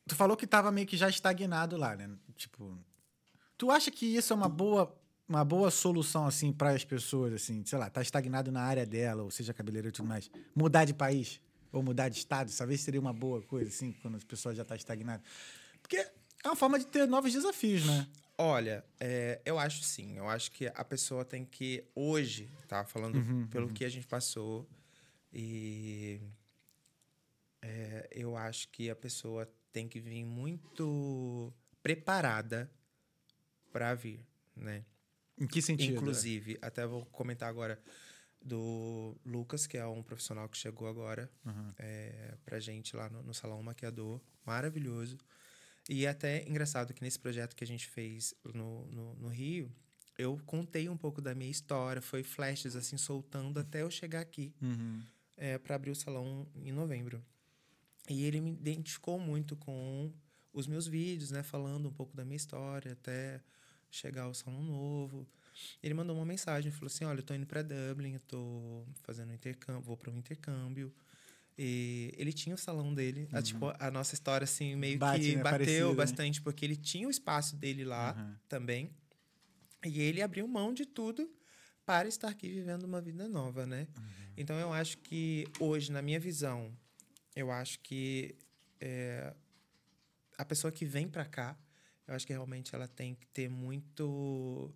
Tu 0.06 0.14
falou 0.14 0.36
que 0.36 0.46
tava 0.46 0.70
meio 0.70 0.86
que 0.86 0.96
já 0.96 1.08
estagnado 1.08 1.76
lá, 1.76 1.96
né? 1.96 2.08
Tipo. 2.36 2.78
Tu 3.56 3.70
acha 3.70 3.90
que 3.90 4.06
isso 4.06 4.32
é 4.32 4.36
uma 4.36 4.48
boa. 4.48 4.94
Uma 5.28 5.44
boa 5.44 5.72
solução, 5.72 6.24
assim, 6.24 6.52
para 6.52 6.70
as 6.70 6.84
pessoas, 6.84 7.32
assim, 7.32 7.64
sei 7.66 7.76
lá, 7.76 7.90
tá 7.90 8.00
estagnado 8.00 8.52
na 8.52 8.62
área 8.62 8.86
dela, 8.86 9.24
ou 9.24 9.30
seja, 9.32 9.52
cabeleireiro 9.52 9.88
e 9.88 9.96
tudo 9.96 10.06
mais. 10.06 10.30
Mudar 10.54 10.84
de 10.84 10.94
país, 10.94 11.40
ou 11.72 11.82
mudar 11.82 12.08
de 12.08 12.16
estado, 12.16 12.48
talvez 12.56 12.80
seria 12.80 13.00
uma 13.00 13.12
boa 13.12 13.42
coisa, 13.42 13.68
assim, 13.68 13.90
quando 14.00 14.14
as 14.14 14.22
pessoas 14.22 14.56
já 14.56 14.64
tá 14.64 14.76
estagnado. 14.76 15.24
Porque 15.82 15.96
é 15.96 16.12
uma 16.44 16.54
forma 16.54 16.78
de 16.78 16.86
ter 16.86 17.08
novos 17.08 17.32
desafios, 17.32 17.84
né? 17.84 18.06
Olha, 18.38 18.84
é, 19.00 19.40
eu 19.44 19.58
acho 19.58 19.82
sim. 19.82 20.16
Eu 20.16 20.28
acho 20.28 20.52
que 20.52 20.68
a 20.68 20.84
pessoa 20.84 21.24
tem 21.24 21.44
que, 21.44 21.84
hoje, 21.92 22.48
tá? 22.68 22.84
Falando 22.84 23.16
Uhum, 23.16 23.48
pelo 23.48 23.68
que 23.68 23.84
a 23.84 23.88
gente 23.88 24.06
passou, 24.06 24.64
e 25.32 26.20
é, 27.62 28.08
eu 28.12 28.36
acho 28.36 28.68
que 28.68 28.88
a 28.90 28.94
pessoa 28.94 29.50
tem 29.72 29.88
que 29.88 29.98
vir 29.98 30.24
muito 30.24 31.52
preparada 31.82 32.70
para 33.76 33.94
vir, 33.94 34.24
né? 34.56 34.84
Em 35.38 35.46
que 35.46 35.60
sentido? 35.60 35.96
Inclusive, 35.96 36.58
até 36.62 36.86
vou 36.86 37.04
comentar 37.06 37.48
agora 37.48 37.78
do 38.40 39.16
Lucas, 39.24 39.66
que 39.66 39.76
é 39.76 39.84
um 39.86 40.02
profissional 40.02 40.48
que 40.48 40.56
chegou 40.56 40.88
agora 40.88 41.30
Uhum. 41.44 41.72
é, 41.78 42.34
pra 42.44 42.58
gente 42.58 42.96
lá 42.96 43.08
no, 43.10 43.22
no 43.22 43.34
Salão 43.34 43.62
Maquiador. 43.62 44.20
Maravilhoso. 44.44 45.18
E 45.88 46.06
até 46.06 46.48
engraçado 46.48 46.94
que 46.94 47.02
nesse 47.02 47.18
projeto 47.18 47.54
que 47.54 47.62
a 47.64 47.66
gente 47.66 47.86
fez 47.86 48.34
no, 48.54 48.86
no, 48.86 49.14
no 49.16 49.28
Rio, 49.28 49.70
eu 50.18 50.40
contei 50.46 50.88
um 50.88 50.96
pouco 50.96 51.20
da 51.20 51.34
minha 51.34 51.50
história, 51.50 52.00
foi 52.00 52.22
flashes 52.22 52.74
assim, 52.74 52.96
soltando 52.96 53.58
até 53.60 53.82
eu 53.82 53.90
chegar 53.90 54.20
aqui 54.20 54.54
Uhum. 54.62 55.02
é, 55.36 55.58
para 55.58 55.74
abrir 55.76 55.90
o 55.90 55.94
salão 55.94 56.48
em 56.54 56.72
novembro. 56.72 57.22
E 58.08 58.24
ele 58.24 58.40
me 58.40 58.52
identificou 58.52 59.18
muito 59.18 59.54
com 59.56 60.12
os 60.52 60.66
meus 60.66 60.86
vídeos, 60.86 61.30
né? 61.30 61.42
Falando 61.42 61.88
um 61.88 61.92
pouco 61.92 62.16
da 62.16 62.24
minha 62.24 62.36
história 62.36 62.92
até 62.92 63.42
chegar 63.96 64.22
ao 64.24 64.34
salão 64.34 64.62
novo. 64.62 65.26
Ele 65.82 65.94
mandou 65.94 66.14
uma 66.16 66.24
mensagem, 66.24 66.70
falou 66.70 66.86
assim, 66.86 67.04
olha, 67.04 67.20
eu 67.20 67.22
tô 67.22 67.34
indo 67.34 67.46
para 67.46 67.62
Dublin, 67.62 68.14
eu 68.14 68.20
tô 68.20 68.84
fazendo 69.02 69.30
um 69.30 69.34
intercâmbio, 69.34 69.82
vou 69.82 69.96
para 69.96 70.10
um 70.10 70.16
intercâmbio. 70.16 70.92
E 71.58 72.12
ele 72.18 72.32
tinha 72.32 72.54
o 72.54 72.58
salão 72.58 72.92
dele. 72.94 73.28
A, 73.32 73.40
tipo, 73.40 73.72
a 73.78 73.90
nossa 73.90 74.14
história, 74.14 74.44
assim, 74.44 74.76
meio 74.76 74.98
Bate, 74.98 75.18
que 75.18 75.36
né? 75.36 75.42
bateu 75.42 75.58
Parecido, 75.58 75.88
né? 75.88 75.94
bastante, 75.94 76.42
porque 76.42 76.64
ele 76.64 76.76
tinha 76.76 77.08
o 77.08 77.10
espaço 77.10 77.56
dele 77.56 77.84
lá 77.84 78.14
Uhum. 78.14 78.36
também. 78.48 78.90
E 79.84 80.00
ele 80.00 80.20
abriu 80.20 80.46
mão 80.46 80.74
de 80.74 80.84
tudo 80.84 81.30
para 81.86 82.08
estar 82.08 82.28
aqui 82.28 82.48
vivendo 82.48 82.82
uma 82.84 83.00
vida 83.00 83.28
nova, 83.28 83.64
né? 83.66 83.86
Então 84.36 84.58
eu 84.58 84.72
acho 84.72 84.98
que 84.98 85.46
hoje, 85.58 85.90
na 85.90 86.02
minha 86.02 86.20
visão, 86.20 86.76
eu 87.34 87.50
acho 87.50 87.80
que 87.80 88.34
é, 88.80 89.32
a 90.36 90.44
pessoa 90.44 90.70
que 90.70 90.84
vem 90.84 91.08
para 91.08 91.24
cá, 91.24 91.56
eu 92.06 92.14
acho 92.14 92.26
que 92.26 92.32
realmente 92.32 92.74
ela 92.74 92.86
tem 92.88 93.14
que 93.14 93.26
ter 93.28 93.48
muito 93.48 94.74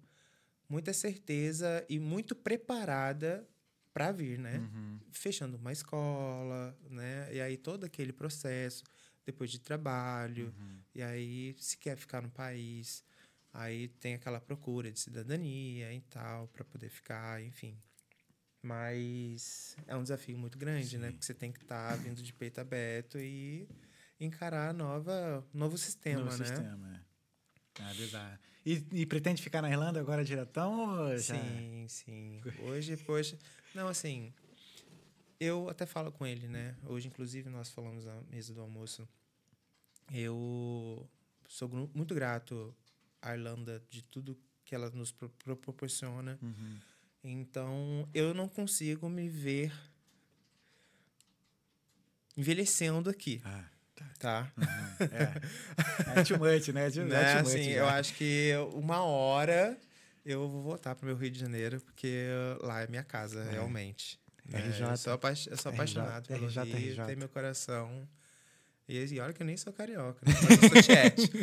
muita 0.69 0.93
certeza 0.93 1.85
e 1.89 1.99
muito 1.99 2.35
preparada 2.35 3.47
para 3.93 4.13
vir, 4.13 4.39
né? 4.39 4.59
Uhum. 4.59 5.01
Fechando 5.11 5.57
uma 5.57 5.73
escola, 5.73 6.77
né? 6.89 7.35
E 7.35 7.41
aí 7.41 7.57
todo 7.57 7.85
aquele 7.85 8.13
processo 8.13 8.85
depois 9.27 9.51
de 9.51 9.61
trabalho, 9.61 10.55
e 10.95 11.03
aí 11.03 11.55
se 11.59 11.77
quer 11.77 11.97
ficar 11.97 12.23
no 12.23 12.31
país, 12.31 13.05
aí 13.53 13.89
tem 13.89 14.15
aquela 14.15 14.41
procura 14.41 14.91
de 14.91 14.99
cidadania 14.99 15.93
e 15.93 16.01
tal 16.03 16.49
para 16.49 16.65
poder 16.65 16.89
ficar, 16.89 17.43
enfim. 17.43 17.77
Mas 18.63 19.77
é 19.87 19.97
um 19.97 20.03
desafio 20.03 20.37
muito 20.37 20.59
grande, 20.59 20.99
né? 20.99 21.11
Porque 21.11 21.25
você 21.25 21.35
tem 21.35 21.51
que 21.51 21.61
estar 21.61 21.97
vindo 21.97 22.23
de 22.23 22.33
peito 22.33 22.61
aberto 22.61 23.19
e 23.19 23.69
encarar 24.19 24.71
a 24.71 24.73
nova 24.73 25.45
novo 25.53 25.79
sistema, 25.79 26.25
Novo 26.25 26.39
né? 26.39 26.45
sistema, 26.45 26.95
é. 26.95 27.10
Ah, 27.79 27.93
bizarro. 27.95 28.39
E, 28.67 28.85
e 28.93 29.07
pretende 29.07 29.43
ficar 29.43 29.63
na 29.63 29.71
Irlanda 29.71 30.01
agora 30.01 30.25
diretão? 30.25 31.09
Já... 31.19 31.35
Sim, 31.35 31.87
sim. 31.89 32.41
Hoje, 32.65 32.97
poxa. 32.99 33.39
Não, 33.75 33.89
assim. 33.89 34.33
Eu 35.39 35.71
até 35.71 35.87
falo 35.87 36.13
com 36.13 36.27
ele, 36.27 36.47
né? 36.49 36.77
Hoje, 36.87 37.09
inclusive, 37.09 37.49
nós 37.49 37.71
falamos 37.71 38.05
na 38.05 38.21
mesa 38.31 38.53
do 38.53 38.61
almoço. 38.61 39.09
eu 40.13 41.09
sou 41.49 41.69
muito 41.95 42.15
grato 42.15 42.75
à 43.23 43.35
Irlanda 43.35 43.83
de 43.91 44.03
tudo 44.03 44.37
que 44.65 44.75
ela 44.75 44.91
nos 44.91 45.11
pro- 45.13 45.31
pro- 45.31 45.57
proporciona. 45.57 46.39
Então, 47.25 48.09
eu 48.15 48.35
não 48.35 48.49
consigo 48.49 49.09
me 49.09 49.29
ver 49.29 49.73
envelhecendo 52.37 53.11
aqui, 53.11 53.41
Ah, 53.45 53.65
tá? 54.19 54.49
é 56.17 56.23
too 56.25 56.39
much, 56.39 56.69
né? 56.69 56.87
É 56.87 56.91
too, 56.91 57.05
Né? 57.05 57.23
é 57.23 57.35
too 57.37 57.43
much, 57.45 57.55
Assim, 57.55 57.65
já. 57.73 57.79
eu 57.79 57.89
acho 57.89 58.15
que 58.15 58.53
uma 58.75 59.03
hora 59.05 59.77
eu 60.25 60.49
vou 60.49 60.63
voltar 60.63 60.95
para 60.95 61.05
o 61.05 61.07
meu 61.07 61.17
Rio 61.17 61.31
de 61.31 61.39
Janeiro, 61.41 61.81
porque 61.81 62.27
lá 62.63 62.83
é 62.83 62.87
minha 62.87 63.03
casa, 63.05 63.43
realmente. 63.45 64.19
né? 64.47 64.61
RJ. 64.69 64.91
Eu 64.91 64.97
sou, 64.97 65.13
apa- 65.15 65.29
eu 65.31 65.35
sou 65.35 65.51
RJ, 65.51 65.69
apaixonado 65.75 66.27
pelo 66.29 66.47
RJ. 66.47 66.63
Rio, 66.65 67.07
tem 67.07 67.17
meu 67.17 67.29
coração. 67.29 68.07
E, 68.89 68.99
e 69.15 69.21
olha 69.21 69.33
que 69.33 69.41
eu 69.41 69.47
nem 69.47 69.57
sou 69.57 69.73
carioca, 69.73 70.19
né? 70.27 70.35
Mas 70.43 70.63
eu 70.63 70.69
sou 70.69 70.83
tiete. 70.83 71.31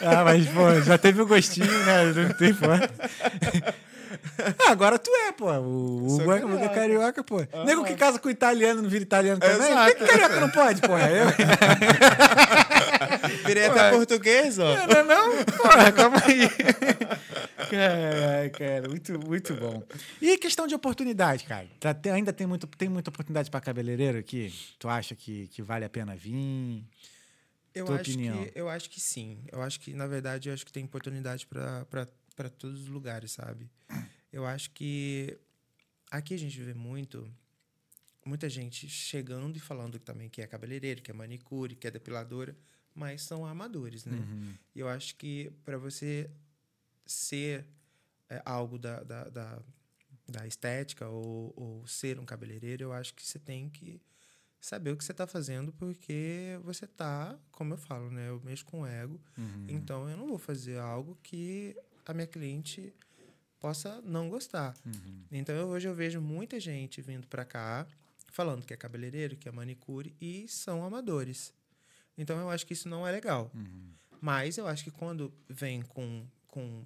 Ah, 0.00 0.24
mas, 0.24 0.46
pô, 0.46 0.80
já 0.82 0.96
teve 0.96 1.20
o 1.20 1.26
gostinho, 1.26 1.66
né? 1.84 2.04
Não 2.12 2.32
tem. 2.34 2.52
Ah, 4.66 4.70
agora 4.70 4.98
tu 4.98 5.10
é, 5.10 5.32
pô. 5.32 5.50
O 5.52 6.06
Hugo 6.14 6.32
é 6.32 6.40
carioca. 6.40 6.68
carioca, 6.74 7.24
pô. 7.24 7.36
Nego 7.64 7.84
que 7.84 7.94
casa 7.94 8.18
com 8.18 8.28
italiano 8.30 8.82
não 8.82 8.88
vira 8.88 9.02
italiano 9.02 9.40
também? 9.40 9.74
Por 9.74 9.86
que, 9.86 9.94
que 9.94 10.06
carioca 10.06 10.40
não 10.40 10.50
pode, 10.50 10.80
porra? 10.80 11.10
Eu... 11.10 11.26
Virei 13.46 13.66
até 13.66 13.90
português, 13.90 14.58
ó. 14.58 14.86
Não, 14.86 15.04
não? 15.04 15.44
Porra, 15.44 15.92
calma 15.92 16.22
aí. 16.24 16.48
Caralho, 17.70 18.50
cara, 18.52 18.88
muito, 18.88 19.18
muito 19.26 19.54
bom. 19.54 19.82
E 20.20 20.36
questão 20.38 20.66
de 20.66 20.74
oportunidade, 20.74 21.44
cara? 21.44 21.66
Tá- 21.80 21.94
tem- 21.94 22.12
ainda 22.12 22.32
tem, 22.32 22.46
muito, 22.46 22.66
tem 22.66 22.88
muita 22.88 23.10
oportunidade 23.10 23.50
pra 23.50 23.60
cabeleireiro 23.60 24.18
aqui? 24.18 24.52
Tu 24.78 24.88
acha 24.88 25.14
que, 25.16 25.48
que 25.48 25.62
vale 25.62 25.84
a 25.84 25.88
pena 25.88 26.14
vir? 26.14 26.84
Eu 27.74 27.86
Tua 27.86 27.96
acho, 27.96 28.10
opinião. 28.10 28.44
que, 28.44 28.52
eu 28.54 28.68
acho 28.68 28.88
que 28.88 29.00
sim. 29.00 29.38
Eu 29.50 29.62
acho 29.62 29.80
que, 29.80 29.92
na 29.92 30.06
verdade, 30.06 30.48
eu 30.48 30.54
acho 30.54 30.64
que 30.64 30.72
tem 30.72 30.84
oportunidade 30.84 31.46
para 31.46 32.50
todos 32.56 32.82
os 32.82 32.88
lugares, 32.88 33.32
sabe? 33.32 33.68
Eu 34.32 34.44
acho 34.44 34.70
que 34.72 35.38
aqui 36.10 36.34
a 36.34 36.38
gente 36.38 36.60
vê 36.60 36.74
muito 36.74 37.28
muita 38.24 38.50
gente 38.50 38.88
chegando 38.88 39.56
e 39.56 39.60
falando 39.60 39.98
também 40.00 40.28
que 40.28 40.42
é 40.42 40.46
cabeleireiro, 40.48 41.00
que 41.00 41.10
é 41.12 41.14
manicure, 41.14 41.76
que 41.76 41.86
é 41.86 41.90
depiladora, 41.92 42.56
mas 42.92 43.22
são 43.22 43.46
amadores, 43.46 44.04
né? 44.04 44.16
E 44.74 44.80
eu 44.80 44.88
acho 44.88 45.14
que 45.14 45.52
para 45.64 45.78
você 45.78 46.28
ser 47.06 47.64
é, 48.28 48.42
algo 48.44 48.78
da, 48.78 49.02
da, 49.04 49.24
da, 49.28 49.62
da 50.28 50.46
estética 50.46 51.08
ou, 51.08 51.52
ou 51.56 51.86
ser 51.86 52.18
um 52.18 52.24
cabeleireiro, 52.24 52.84
eu 52.84 52.92
acho 52.92 53.14
que 53.14 53.24
você 53.24 53.38
tem 53.38 53.70
que 53.70 54.02
saber 54.60 54.90
o 54.90 54.96
que 54.96 55.04
você 55.04 55.12
está 55.12 55.26
fazendo, 55.28 55.72
porque 55.72 56.58
você 56.64 56.84
tá, 56.84 57.38
como 57.52 57.74
eu 57.74 57.78
falo, 57.78 58.10
né? 58.10 58.28
Eu 58.28 58.40
mexo 58.44 58.64
com 58.64 58.84
ego, 58.84 59.20
então 59.68 60.08
eu 60.10 60.16
não 60.16 60.26
vou 60.26 60.38
fazer 60.38 60.78
algo 60.78 61.16
que 61.22 61.76
a 62.04 62.12
minha 62.12 62.26
cliente 62.26 62.92
possa 63.66 64.00
não 64.02 64.28
gostar. 64.28 64.74
Então 65.30 65.54
eu- 65.56 65.66
hoje 65.68 65.88
eu 65.88 65.94
vejo 65.94 66.20
muita 66.20 66.60
gente 66.60 67.02
vindo 67.02 67.26
para 67.26 67.44
cá 67.44 67.84
falando 68.30 68.64
que 68.64 68.72
é 68.72 68.76
cabeleireiro, 68.76 69.36
que 69.36 69.48
é 69.48 69.52
manicure 69.52 70.14
e 70.20 70.46
são 70.46 70.84
amadores. 70.84 71.52
Então 72.16 72.38
eu 72.38 72.48
acho 72.48 72.64
que 72.66 72.72
isso 72.74 72.88
não 72.88 73.04
é 73.06 73.10
legal. 73.10 73.50
Mas 74.20 74.56
eu 74.56 74.66
acho 74.68 74.84
que 74.84 74.90
quando 74.90 75.32
vem 75.48 75.82
com, 75.82 76.24
com, 76.46 76.84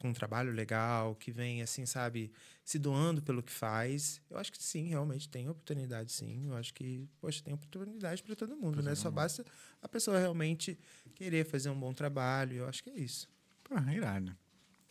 com 0.00 0.08
um 0.08 0.12
trabalho 0.14 0.50
legal, 0.50 1.14
que 1.14 1.30
vem 1.30 1.60
assim, 1.62 1.84
sabe, 1.84 2.32
se 2.64 2.78
doando 2.78 3.20
pelo 3.22 3.42
que 3.42 3.52
faz, 3.52 4.20
eu 4.30 4.38
acho 4.38 4.50
que 4.50 4.62
sim, 4.62 4.88
realmente 4.88 5.28
tem 5.28 5.48
oportunidade, 5.48 6.10
sim. 6.12 6.46
Eu 6.46 6.56
acho 6.56 6.72
que, 6.72 7.06
poxa, 7.20 7.42
tem 7.44 7.52
oportunidade 7.54 8.22
para 8.22 8.34
todo 8.34 8.56
mundo, 8.56 8.82
né? 8.82 8.94
Só 8.96 9.10
basta 9.10 9.44
a 9.82 9.88
pessoa 9.88 10.18
realmente 10.18 10.78
querer 11.14 11.44
fazer 11.44 11.68
um 11.70 11.78
bom 11.78 11.92
trabalho. 11.92 12.56
Eu 12.56 12.66
acho 12.68 12.82
que 12.82 12.90
é 12.90 12.98
isso. 12.98 13.28
Pô, 13.62 13.74
irado. 13.92 14.34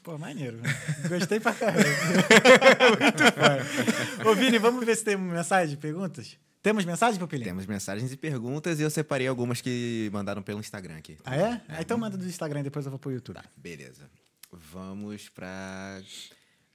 Pô, 0.04 0.18
maneiro. 0.18 0.58
né? 0.58 0.70
Gostei 1.10 1.40
pra 1.40 1.54
caramba. 1.54 1.80
Muito 3.02 3.24
foda. 3.24 4.30
Ô, 4.30 4.36
Vini, 4.36 4.58
vamos 4.58 4.86
ver 4.86 4.96
se 4.96 5.04
tem 5.04 5.18
mensagem, 5.18 5.76
perguntas? 5.76 6.38
Temos 6.64 6.86
mensagem, 6.86 7.20
Pupilinho? 7.20 7.50
Temos 7.50 7.66
mensagens 7.66 8.12
e 8.12 8.18
perguntas 8.18 8.80
e 8.80 8.84
eu 8.84 8.90
separei 8.90 9.28
algumas 9.28 9.62
que 9.62 10.10
mandaram 10.12 10.42
pelo 10.42 10.60
Instagram 10.60 10.98
aqui. 10.98 11.18
Ah, 11.24 11.36
é? 11.36 11.62
Ah, 11.68 11.82
então 11.82 11.98
manda 11.98 12.18
do 12.18 12.26
Instagram, 12.26 12.64
depois 12.64 12.86
eu 12.86 12.90
vou 12.92 13.00
pro 13.00 13.12
YouTube. 13.12 13.40
Beleza. 13.56 14.10
Vamos 14.52 15.30
pra 15.30 16.02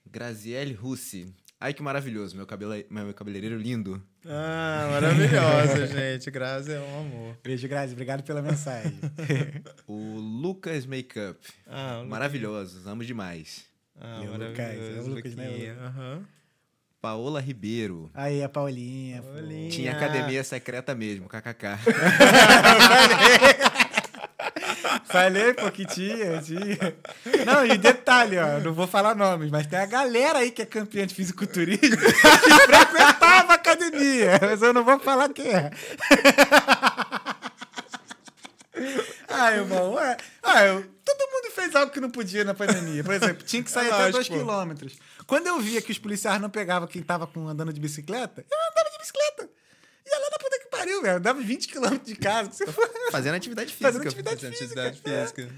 Graziele 0.06 0.72
Russi. 0.74 1.34
Ai, 1.64 1.72
que 1.72 1.80
maravilhoso, 1.80 2.34
meu, 2.36 2.44
cabele... 2.44 2.84
meu 2.90 3.14
cabeleireiro 3.14 3.56
lindo. 3.56 4.02
Ah, 4.26 4.88
maravilhosa, 4.90 5.86
gente. 6.12 6.28
Graça 6.28 6.72
é 6.72 6.80
um 6.80 7.00
amor. 7.02 7.36
Beijo, 7.40 7.68
Grazi. 7.68 7.92
Obrigado 7.92 8.24
pela 8.24 8.42
mensagem. 8.42 8.98
O 9.86 10.18
Lucas 10.18 10.84
Makeup. 10.86 11.38
Ah, 11.68 12.02
o 12.04 12.08
Maravilhosos, 12.08 12.84
amo 12.86 13.04
demais. 13.04 13.64
Ah, 14.00 14.22
E 14.24 14.26
o 14.26 14.32
Lucas, 14.32 14.58
é 14.58 15.00
o 15.00 15.06
Lucas, 15.06 15.34
né? 15.36 15.76
Aham. 15.80 16.22
Paola 17.00 17.40
Ribeiro. 17.40 18.10
Aí, 18.12 18.42
a 18.42 18.48
Paulinha. 18.48 19.22
Paulinha. 19.22 19.70
Tinha 19.70 19.92
academia 19.92 20.42
secreta 20.42 20.94
mesmo, 20.96 21.28
kkk. 21.28 21.66
Falei, 25.12 25.52
pô, 25.54 25.70
que 25.70 25.84
tinha, 25.84 26.40
tinha. 26.40 26.96
Não, 27.44 27.66
e 27.66 27.76
detalhe, 27.76 28.38
ó, 28.38 28.58
não 28.60 28.72
vou 28.72 28.86
falar 28.86 29.14
nomes, 29.14 29.50
mas 29.50 29.66
tem 29.66 29.78
a 29.78 29.86
galera 29.86 30.38
aí 30.38 30.50
que 30.50 30.62
é 30.62 30.66
campeã 30.66 31.06
de 31.06 31.14
fisiculturismo 31.14 31.78
que 32.00 32.66
frequentava 32.66 33.52
a 33.52 33.56
academia, 33.56 34.38
mas 34.40 34.62
eu 34.62 34.72
não 34.72 34.82
vou 34.84 34.98
falar 34.98 35.28
quem 35.28 35.48
é. 35.54 35.70
Ah, 39.28 39.52
irmão, 39.52 39.94
ué. 39.94 40.16
Ah, 40.42 40.64
eu, 40.64 40.82
todo 41.04 41.30
mundo 41.30 41.52
fez 41.54 41.74
algo 41.76 41.92
que 41.92 42.00
não 42.00 42.10
podia 42.10 42.44
na 42.44 42.54
pandemia. 42.54 43.04
Por 43.04 43.14
exemplo, 43.14 43.42
tinha 43.44 43.62
que 43.62 43.70
sair 43.70 43.86
É 43.86 43.88
até 43.88 43.96
lógico. 43.98 44.12
dois 44.18 44.28
quilômetros. 44.28 44.98
Quando 45.26 45.46
eu 45.46 45.60
via 45.60 45.80
que 45.82 45.92
os 45.92 45.98
policiais 45.98 46.40
não 46.40 46.50
pegavam 46.50 46.88
quem 46.88 47.02
tava 47.02 47.26
com, 47.26 47.46
andando 47.48 47.72
de 47.72 47.80
bicicleta, 47.80 48.44
eu 48.50 48.58
andava 48.70 48.90
de 48.90 48.98
bicicleta. 48.98 49.48
Ia 50.06 50.18
lá 50.18 50.26
na 50.32 50.38
puta 50.38 50.58
pariu, 50.82 51.02
velho. 51.02 51.12
Eu 51.12 51.16
andava 51.18 51.40
20 51.40 51.68
quilômetros 51.68 52.06
de 52.06 52.16
casa. 52.16 52.50
Fazendo 53.10 53.34
atividade 53.34 53.70
física. 53.72 53.92
Fazendo 53.92 54.06
atividade 54.06 54.40
Fazer 54.40 54.56
física. 54.56 54.88
atividade 54.88 55.32
física. 55.32 55.54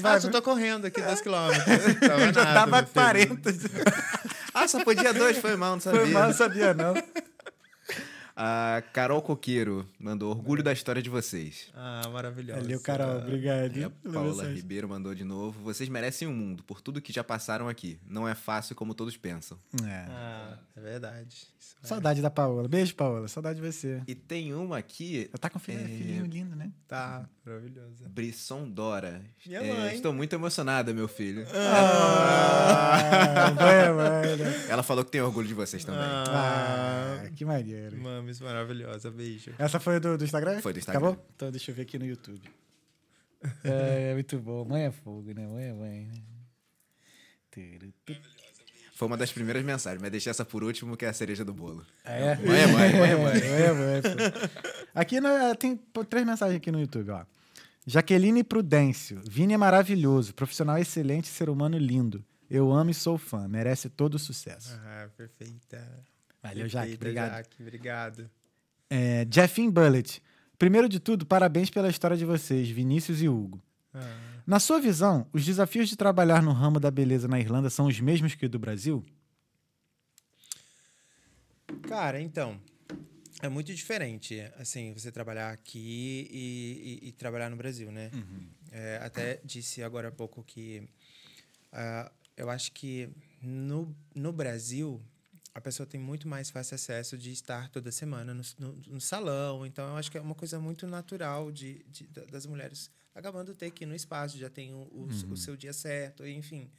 Vai, 0.00 0.16
ah, 0.16 0.20
só 0.20 0.30
tô 0.30 0.40
correndo 0.42 0.86
aqui 0.86 1.00
2 1.00 1.20
quilômetros. 1.20 1.64
Tava 2.00 2.22
Eu 2.22 2.32
já 2.32 2.44
nada, 2.44 2.54
tava 2.54 2.76
meu 2.82 2.86
filho. 2.86 3.38
40. 3.42 3.50
Ah, 4.58 4.66
só 4.66 4.82
podia 4.82 5.12
dois? 5.12 5.36
Foi 5.36 5.54
mal, 5.54 5.72
não 5.74 5.80
sabia. 5.80 6.00
Foi 6.00 6.10
mal, 6.10 6.28
não 6.28 6.32
sabia, 6.32 6.72
não. 6.72 6.94
A 8.34 8.82
Carol 8.92 9.20
Coqueiro 9.20 9.86
mandou 9.98 10.30
orgulho 10.30 10.62
da 10.62 10.72
história 10.72 11.02
de 11.02 11.10
vocês. 11.10 11.68
Ah, 11.74 12.08
maravilhoso. 12.10 12.60
Valeu, 12.60 12.80
Carol. 12.80 13.18
Obrigado. 13.18 13.76
E 13.76 13.84
a 13.84 13.90
Paula 13.90 14.28
mensagem. 14.28 14.54
Ribeiro 14.54 14.88
mandou 14.88 15.14
de 15.14 15.24
novo. 15.24 15.58
Vocês 15.62 15.88
merecem 15.90 16.26
o 16.28 16.30
mundo 16.32 16.62
por 16.62 16.80
tudo 16.82 17.00
que 17.02 17.12
já 17.12 17.22
passaram 17.24 17.66
aqui. 17.68 17.98
Não 18.06 18.26
é 18.28 18.34
fácil 18.34 18.74
como 18.74 18.94
todos 18.94 19.16
pensam. 19.16 19.58
É. 19.82 20.06
Ah, 20.08 20.58
é 20.74 20.80
verdade. 20.80 21.48
É. 21.82 21.86
Saudade 21.86 22.20
da 22.22 22.30
Paola. 22.30 22.68
Beijo, 22.68 22.94
Paola. 22.94 23.28
Saudade 23.28 23.60
de 23.60 23.66
você. 23.72 24.02
E 24.06 24.14
tem 24.14 24.52
uma 24.54 24.78
aqui, 24.78 25.28
Ela 25.30 25.38
tá 25.38 25.48
com 25.50 25.58
um 25.58 25.60
filho, 25.60 25.80
É. 25.80 25.84
filhinho 25.88 26.26
lindo, 26.26 26.54
né? 26.56 26.70
Tá, 26.86 27.28
maravilhosa. 27.44 28.08
Brisson 28.08 28.68
Dora. 28.68 29.22
Minha 29.46 29.60
É, 29.60 29.72
mãe. 29.72 29.94
Estou 29.94 30.12
muito 30.12 30.32
emocionada, 30.34 30.92
meu 30.94 31.08
filho. 31.08 31.46
Ah, 31.54 33.50
vai, 33.56 33.92
vai, 33.92 34.36
né? 34.36 34.66
Ela 34.68 34.82
falou 34.82 35.04
que 35.04 35.10
tem 35.10 35.20
orgulho 35.20 35.46
de 35.48 35.54
vocês 35.54 35.84
também. 35.84 36.00
Ah, 36.02 37.28
que 37.34 37.44
maneiro. 37.44 37.96
Mames 37.98 38.40
maravilhosa, 38.40 39.10
beijo. 39.10 39.52
Essa 39.58 39.78
foi 39.80 39.98
do, 40.00 40.16
do 40.18 40.24
Instagram? 40.24 40.60
Foi 40.60 40.72
do 40.72 40.78
Instagram. 40.78 41.08
Acabou? 41.08 41.26
Então 41.34 41.50
deixa 41.50 41.70
eu 41.70 41.74
ver 41.74 41.82
aqui 41.82 41.98
no 41.98 42.06
YouTube. 42.06 42.42
É, 43.62 44.10
é 44.10 44.14
muito 44.14 44.38
bom. 44.38 44.64
Mãe 44.64 44.84
é 44.84 44.90
fogo, 44.90 45.32
né? 45.32 45.46
Mãe 45.46 45.64
é 45.66 45.72
mãe, 45.72 46.06
né? 46.06 46.22
Foi 48.96 49.06
uma 49.06 49.16
das 49.16 49.30
primeiras 49.30 49.62
mensagens, 49.62 50.00
mas 50.00 50.10
deixei 50.10 50.30
essa 50.30 50.42
por 50.42 50.64
último, 50.64 50.96
que 50.96 51.04
é 51.04 51.08
a 51.08 51.12
cereja 51.12 51.44
do 51.44 51.52
bolo. 51.52 51.84
Ah, 52.02 52.12
é? 52.16 52.34
Mãe 52.36 52.60
é 52.60 52.66
mãe, 52.66 52.92
mãe 52.94 53.10
é 53.10 53.16
mãe. 53.16 53.34
Mãe 53.34 53.62
é 53.62 53.72
mãe. 53.72 54.02
Aqui 54.94 55.20
no- 55.20 55.54
tem 55.56 55.78
três 56.08 56.24
mensagens 56.24 56.56
aqui 56.56 56.72
no 56.72 56.80
YouTube, 56.80 57.10
ó. 57.10 57.24
Jaqueline 57.86 58.42
Prudêncio. 58.42 59.20
Vini 59.28 59.52
é 59.52 59.56
maravilhoso, 59.58 60.34
profissional 60.34 60.78
excelente, 60.78 61.28
ser 61.28 61.50
humano 61.50 61.76
lindo. 61.76 62.24
Eu 62.50 62.72
amo 62.72 62.90
e 62.90 62.94
sou 62.94 63.18
fã. 63.18 63.46
Merece 63.46 63.90
todo 63.90 64.14
o 64.14 64.18
sucesso. 64.18 64.72
Ah, 64.82 65.08
perfeita. 65.14 65.86
Valeu, 66.42 66.66
Jaque. 66.66 66.96
Perfeita, 66.96 67.04
Obrigado. 67.04 67.30
Jaque, 67.36 67.56
obrigado. 67.62 68.30
É, 68.88 69.26
Jeffin 69.30 69.68
Bullet. 69.70 70.22
Primeiro 70.58 70.88
de 70.88 70.98
tudo, 70.98 71.26
parabéns 71.26 71.68
pela 71.68 71.88
história 71.90 72.16
de 72.16 72.24
vocês, 72.24 72.68
Vinícius 72.70 73.20
e 73.20 73.28
Hugo. 73.28 73.60
Ah. 73.98 74.42
Na 74.46 74.60
sua 74.60 74.78
visão, 74.80 75.26
os 75.32 75.44
desafios 75.44 75.88
de 75.88 75.96
trabalhar 75.96 76.42
no 76.42 76.52
ramo 76.52 76.78
da 76.78 76.90
beleza 76.90 77.26
na 77.26 77.40
Irlanda 77.40 77.70
são 77.70 77.86
os 77.86 77.98
mesmos 77.98 78.34
que 78.34 78.46
o 78.46 78.48
do 78.48 78.58
Brasil? 78.58 79.04
Cara, 81.88 82.20
então, 82.20 82.60
é 83.42 83.48
muito 83.48 83.74
diferente, 83.74 84.40
assim, 84.58 84.92
você 84.92 85.10
trabalhar 85.10 85.50
aqui 85.50 86.28
e, 86.30 87.00
e- 87.04 87.08
e 87.08 87.12
trabalhar 87.12 87.50
no 87.50 87.56
Brasil, 87.56 87.90
né? 87.90 88.10
É, 88.70 89.00
até 89.02 89.40
disse 89.44 89.82
agora 89.82 90.08
há 90.08 90.12
pouco 90.12 90.42
que 90.44 90.88
ah, 91.72 92.10
eu 92.36 92.50
acho 92.50 92.72
que 92.72 93.08
no, 93.42 93.94
no 94.14 94.32
Brasil 94.32 95.00
a 95.54 95.60
pessoa 95.60 95.86
tem 95.86 95.98
muito 96.00 96.28
mais 96.28 96.50
fácil 96.50 96.74
acesso 96.74 97.16
de 97.16 97.32
estar 97.32 97.68
toda 97.70 97.90
semana 97.90 98.34
no, 98.34 98.42
no, 98.58 98.72
no 98.88 99.00
salão. 99.00 99.64
Então, 99.64 99.88
eu 99.88 99.96
acho 99.96 100.10
que 100.10 100.18
é 100.18 100.20
uma 100.20 100.34
coisa 100.34 100.58
muito 100.60 100.86
natural 100.86 101.50
de, 101.50 101.82
de 101.88 102.06
das 102.30 102.44
mulheres 102.46 102.90
acabando 103.16 103.52
de 103.52 103.58
ter 103.58 103.66
aqui 103.66 103.86
no 103.86 103.94
espaço, 103.94 104.38
já 104.38 104.50
tem 104.50 104.74
o, 104.74 104.88
o, 104.92 105.08
uhum. 105.10 105.32
o 105.32 105.36
seu 105.36 105.56
dia 105.56 105.72
certo, 105.72 106.26
enfim. 106.26 106.70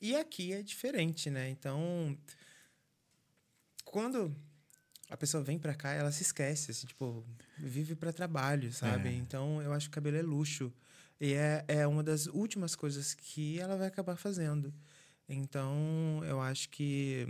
E 0.00 0.16
aqui 0.16 0.52
é 0.52 0.62
diferente, 0.62 1.30
né? 1.30 1.48
Então, 1.48 2.18
quando 3.84 4.34
a 5.08 5.16
pessoa 5.16 5.44
vem 5.44 5.60
para 5.60 5.74
cá, 5.74 5.92
ela 5.92 6.10
se 6.10 6.22
esquece, 6.22 6.72
assim, 6.72 6.88
tipo, 6.88 7.24
vive 7.56 7.94
para 7.94 8.12
trabalho, 8.12 8.72
sabe? 8.72 9.10
É. 9.10 9.12
Então, 9.12 9.62
eu 9.62 9.72
acho 9.72 9.88
que 9.88 9.92
o 9.92 9.94
cabelo 9.94 10.16
é 10.16 10.22
luxo. 10.22 10.72
E 11.20 11.34
é, 11.34 11.64
é 11.68 11.86
uma 11.86 12.02
das 12.02 12.26
últimas 12.26 12.74
coisas 12.74 13.14
que 13.14 13.60
ela 13.60 13.76
vai 13.76 13.86
acabar 13.86 14.16
fazendo. 14.16 14.74
Então, 15.28 16.20
eu 16.24 16.40
acho 16.40 16.68
que 16.70 17.28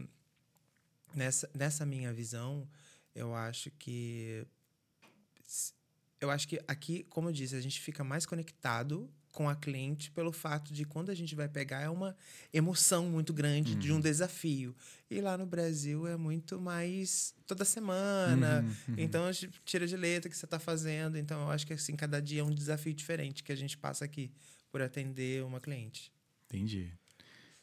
nessa, 1.14 1.50
nessa 1.54 1.84
minha 1.84 2.10
visão, 2.10 2.66
eu 3.14 3.34
acho 3.34 3.70
que 3.72 4.46
eu 6.22 6.30
acho 6.30 6.46
que 6.46 6.60
aqui, 6.68 7.04
como 7.10 7.28
eu 7.28 7.32
disse, 7.32 7.56
a 7.56 7.60
gente 7.60 7.80
fica 7.80 8.04
mais 8.04 8.24
conectado 8.24 9.10
com 9.32 9.48
a 9.48 9.56
cliente 9.56 10.10
pelo 10.10 10.30
fato 10.30 10.72
de 10.72 10.84
quando 10.84 11.10
a 11.10 11.14
gente 11.14 11.34
vai 11.34 11.48
pegar 11.48 11.80
é 11.80 11.88
uma 11.88 12.14
emoção 12.52 13.06
muito 13.06 13.32
grande 13.32 13.72
uhum. 13.72 13.78
de 13.78 13.90
um 13.90 13.94
uhum. 13.96 14.00
desafio. 14.00 14.76
E 15.10 15.20
lá 15.20 15.36
no 15.36 15.46
Brasil 15.46 16.06
é 16.06 16.16
muito 16.16 16.60
mais 16.60 17.34
toda 17.46 17.64
semana. 17.64 18.60
Uhum, 18.60 18.94
uhum. 18.94 18.94
Então 18.98 19.24
a 19.24 19.32
gente 19.32 19.60
tira 19.64 19.86
de 19.86 19.96
letra 19.96 20.30
que 20.30 20.36
você 20.36 20.44
está 20.44 20.58
fazendo. 20.58 21.16
Então 21.18 21.40
eu 21.40 21.50
acho 21.50 21.66
que 21.66 21.72
assim 21.72 21.96
cada 21.96 22.20
dia 22.20 22.42
é 22.42 22.44
um 22.44 22.54
desafio 22.54 22.94
diferente 22.94 23.42
que 23.42 23.50
a 23.50 23.56
gente 23.56 23.76
passa 23.76 24.04
aqui 24.04 24.30
por 24.70 24.80
atender 24.80 25.42
uma 25.42 25.60
cliente. 25.60 26.12
Entendi. 26.46 26.92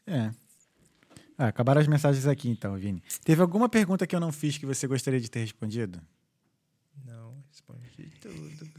É. 0.05 0.31
Ah, 1.37 1.47
acabaram 1.47 1.79
as 1.79 1.87
mensagens 1.87 2.25
aqui 2.25 2.49
então, 2.49 2.75
Vini. 2.77 3.01
Teve 3.23 3.41
alguma 3.41 3.69
pergunta 3.69 4.05
que 4.05 4.15
eu 4.15 4.19
não 4.19 4.31
fiz 4.31 4.57
que 4.57 4.65
você 4.65 4.87
gostaria 4.87 5.21
de 5.21 5.29
ter 5.29 5.39
respondido? 5.39 6.01
Respondi 7.59 8.11
tudo. 8.21 8.69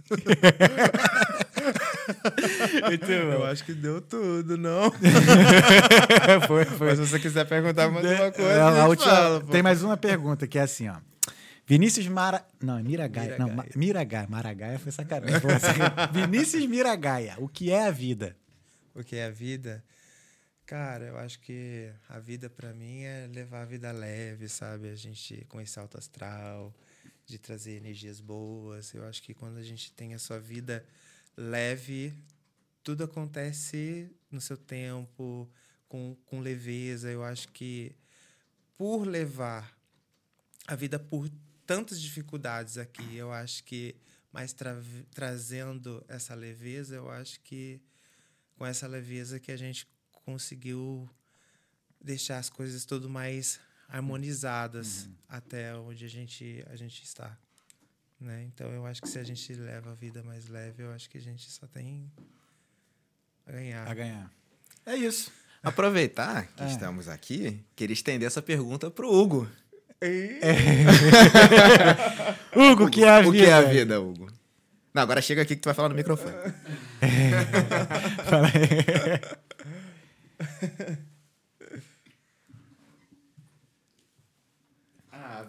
eu 3.32 3.44
acho 3.44 3.64
que 3.64 3.74
deu 3.74 4.00
tudo, 4.00 4.56
não? 4.56 4.90
foi, 6.48 6.64
foi. 6.64 6.88
Mas 6.88 6.98
se 6.98 7.06
você 7.06 7.20
quiser 7.20 7.46
perguntar 7.46 7.90
mais 7.90 8.06
uma 8.06 8.32
coisa, 8.32 8.50
é, 8.50 8.60
a 8.60 8.86
última, 8.88 9.10
fala, 9.10 9.44
Tem 9.44 9.62
mais 9.62 9.82
uma 9.82 9.96
pergunta 9.96 10.46
que 10.46 10.58
é 10.58 10.62
assim, 10.62 10.88
ó. 10.88 10.96
Vinícius 11.66 12.08
Mara... 12.08 12.44
Não, 12.60 12.78
é 12.78 12.82
Miragaia. 12.82 13.36
Miragaia. 13.38 13.56
Não, 13.56 13.64
Miragaia. 13.76 14.26
Maragaia 14.28 14.78
foi 14.78 14.90
sacanagem. 14.90 15.40
Vinícius 16.12 16.66
Miragaia. 16.66 17.36
O 17.38 17.48
que 17.48 17.70
é 17.70 17.86
a 17.86 17.90
vida? 17.90 18.36
O 18.94 19.04
que 19.04 19.16
é 19.16 19.26
a 19.26 19.30
vida? 19.30 19.84
Cara, 20.66 21.04
eu 21.04 21.18
acho 21.18 21.38
que 21.40 21.90
a 22.08 22.18
vida 22.18 22.50
para 22.50 22.72
mim 22.72 23.02
é 23.02 23.28
levar 23.32 23.62
a 23.62 23.64
vida 23.64 23.92
leve, 23.92 24.48
sabe? 24.48 24.88
A 24.88 24.96
gente 24.96 25.44
com 25.48 25.60
esse 25.60 25.78
alto 25.78 25.96
astral, 25.98 26.74
de 27.30 27.38
trazer 27.38 27.76
energias 27.76 28.20
boas. 28.20 28.92
Eu 28.92 29.04
acho 29.06 29.22
que 29.22 29.32
quando 29.32 29.56
a 29.56 29.62
gente 29.62 29.92
tem 29.92 30.14
a 30.14 30.18
sua 30.18 30.38
vida 30.38 30.84
leve, 31.36 32.12
tudo 32.82 33.04
acontece 33.04 34.10
no 34.30 34.40
seu 34.40 34.56
tempo, 34.56 35.48
com, 35.88 36.16
com 36.26 36.40
leveza. 36.40 37.10
Eu 37.10 37.22
acho 37.24 37.48
que 37.48 37.94
por 38.76 39.06
levar 39.06 39.76
a 40.66 40.74
vida 40.74 40.98
por 40.98 41.30
tantas 41.66 42.00
dificuldades 42.00 42.78
aqui, 42.78 43.16
eu 43.16 43.32
acho 43.32 43.62
que, 43.64 43.96
mas 44.32 44.52
tra 44.52 44.76
trazendo 45.14 46.04
essa 46.08 46.34
leveza, 46.34 46.96
eu 46.96 47.10
acho 47.10 47.40
que 47.40 47.80
com 48.56 48.66
essa 48.66 48.86
leveza 48.86 49.38
que 49.38 49.52
a 49.52 49.56
gente 49.56 49.86
conseguiu 50.24 51.08
deixar 52.00 52.38
as 52.38 52.50
coisas 52.50 52.84
tudo 52.84 53.08
mais 53.08 53.60
harmonizadas 53.90 55.06
uhum. 55.06 55.12
até 55.28 55.74
onde 55.76 56.04
a 56.04 56.08
gente, 56.08 56.64
a 56.70 56.76
gente 56.76 57.02
está. 57.02 57.36
Né? 58.20 58.44
Então 58.44 58.70
eu 58.70 58.86
acho 58.86 59.02
que 59.02 59.08
se 59.08 59.18
a 59.18 59.22
gente 59.22 59.52
leva 59.54 59.92
a 59.92 59.94
vida 59.94 60.22
mais 60.22 60.48
leve, 60.48 60.82
eu 60.82 60.92
acho 60.92 61.08
que 61.08 61.18
a 61.18 61.20
gente 61.20 61.50
só 61.50 61.66
tem 61.66 62.10
a 63.46 63.52
ganhar. 63.52 63.88
A 63.88 63.94
ganhar. 63.94 64.30
É 64.86 64.94
isso. 64.94 65.32
Aproveitar 65.62 66.46
que 66.48 66.62
é. 66.62 66.66
estamos 66.66 67.08
aqui, 67.08 67.62
queria 67.76 67.92
estender 67.92 68.26
essa 68.26 68.40
pergunta 68.40 68.90
para 68.90 69.06
o 69.06 69.12
Hugo. 69.12 69.48
É. 70.00 70.38
Hugo, 72.56 72.84
o 72.84 72.90
que 72.90 73.04
é 73.04 73.10
a 73.10 73.20
vida? 73.20 73.28
O 73.28 73.32
que 73.32 73.44
é 73.44 73.52
a 73.52 73.62
vida, 73.62 74.00
Hugo? 74.00 74.32
Não, 74.94 75.02
agora 75.02 75.20
chega 75.20 75.42
aqui 75.42 75.54
que 75.54 75.60
tu 75.60 75.66
vai 75.66 75.74
falar 75.74 75.90
no 75.90 75.94
microfone. 75.94 76.34
Fala 78.24 78.46
aí. 78.48 79.20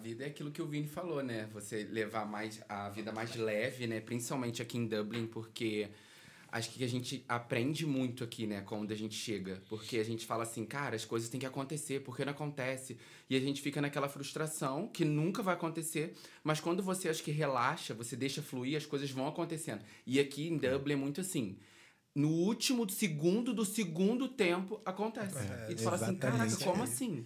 vida 0.02 0.24
é 0.24 0.26
aquilo 0.26 0.50
que 0.50 0.60
o 0.60 0.66
Vini 0.66 0.88
falou, 0.88 1.22
né? 1.22 1.48
Você 1.52 1.84
levar 1.84 2.26
mais 2.26 2.60
a 2.68 2.88
vida 2.88 3.12
mais 3.12 3.34
leve, 3.36 3.86
né? 3.86 4.00
Principalmente 4.00 4.60
aqui 4.60 4.76
em 4.76 4.86
Dublin, 4.86 5.26
porque 5.26 5.88
acho 6.52 6.70
que 6.70 6.84
a 6.84 6.88
gente 6.88 7.24
aprende 7.26 7.86
muito 7.86 8.22
aqui, 8.22 8.46
né, 8.46 8.60
quando 8.60 8.92
a 8.92 8.94
gente 8.94 9.14
chega. 9.14 9.62
Porque 9.70 9.96
a 9.96 10.04
gente 10.04 10.26
fala 10.26 10.42
assim, 10.42 10.66
cara, 10.66 10.94
as 10.94 11.04
coisas 11.04 11.30
têm 11.30 11.40
que 11.40 11.46
acontecer, 11.46 12.00
porque 12.00 12.26
não 12.26 12.32
acontece? 12.32 12.98
E 13.30 13.34
a 13.34 13.40
gente 13.40 13.62
fica 13.62 13.80
naquela 13.80 14.08
frustração 14.08 14.86
que 14.86 15.02
nunca 15.02 15.42
vai 15.42 15.54
acontecer, 15.54 16.14
mas 16.44 16.60
quando 16.60 16.82
você 16.82 17.08
acha 17.08 17.22
que 17.22 17.30
relaxa, 17.30 17.94
você 17.94 18.14
deixa 18.14 18.42
fluir, 18.42 18.76
as 18.76 18.84
coisas 18.84 19.10
vão 19.10 19.26
acontecendo. 19.26 19.82
E 20.06 20.20
aqui 20.20 20.48
em 20.48 20.58
Dublin 20.58 20.92
é 20.92 20.96
muito 20.96 21.22
assim. 21.22 21.56
No 22.14 22.28
último 22.28 22.88
segundo 22.90 23.54
do 23.54 23.64
segundo 23.64 24.28
tempo 24.28 24.82
acontece. 24.84 25.38
É, 25.38 25.68
e 25.70 25.74
tu 25.74 25.82
fala 25.82 25.96
assim, 25.96 26.14
caraca, 26.16 26.56
como 26.56 26.82
assim? 26.82 27.24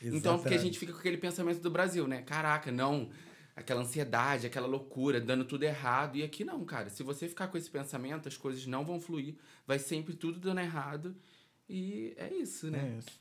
Exatamente. 0.00 0.18
Então, 0.18 0.38
porque 0.38 0.54
a 0.54 0.58
gente 0.58 0.78
fica 0.78 0.92
com 0.92 0.98
aquele 0.98 1.18
pensamento 1.18 1.60
do 1.60 1.70
Brasil, 1.70 2.06
né? 2.06 2.22
Caraca, 2.22 2.70
não. 2.70 3.10
Aquela 3.56 3.82
ansiedade, 3.82 4.46
aquela 4.46 4.66
loucura, 4.66 5.20
dando 5.20 5.44
tudo 5.44 5.64
errado. 5.64 6.16
E 6.16 6.22
aqui 6.22 6.44
não, 6.44 6.64
cara. 6.64 6.88
Se 6.88 7.02
você 7.02 7.28
ficar 7.28 7.48
com 7.48 7.58
esse 7.58 7.68
pensamento, 7.68 8.28
as 8.28 8.36
coisas 8.36 8.66
não 8.66 8.84
vão 8.84 9.00
fluir. 9.00 9.34
Vai 9.66 9.78
sempre 9.78 10.14
tudo 10.14 10.38
dando 10.38 10.60
errado. 10.60 11.16
E 11.68 12.14
é 12.16 12.32
isso, 12.32 12.70
né? 12.70 12.94
É 12.94 12.98
isso. 12.98 13.20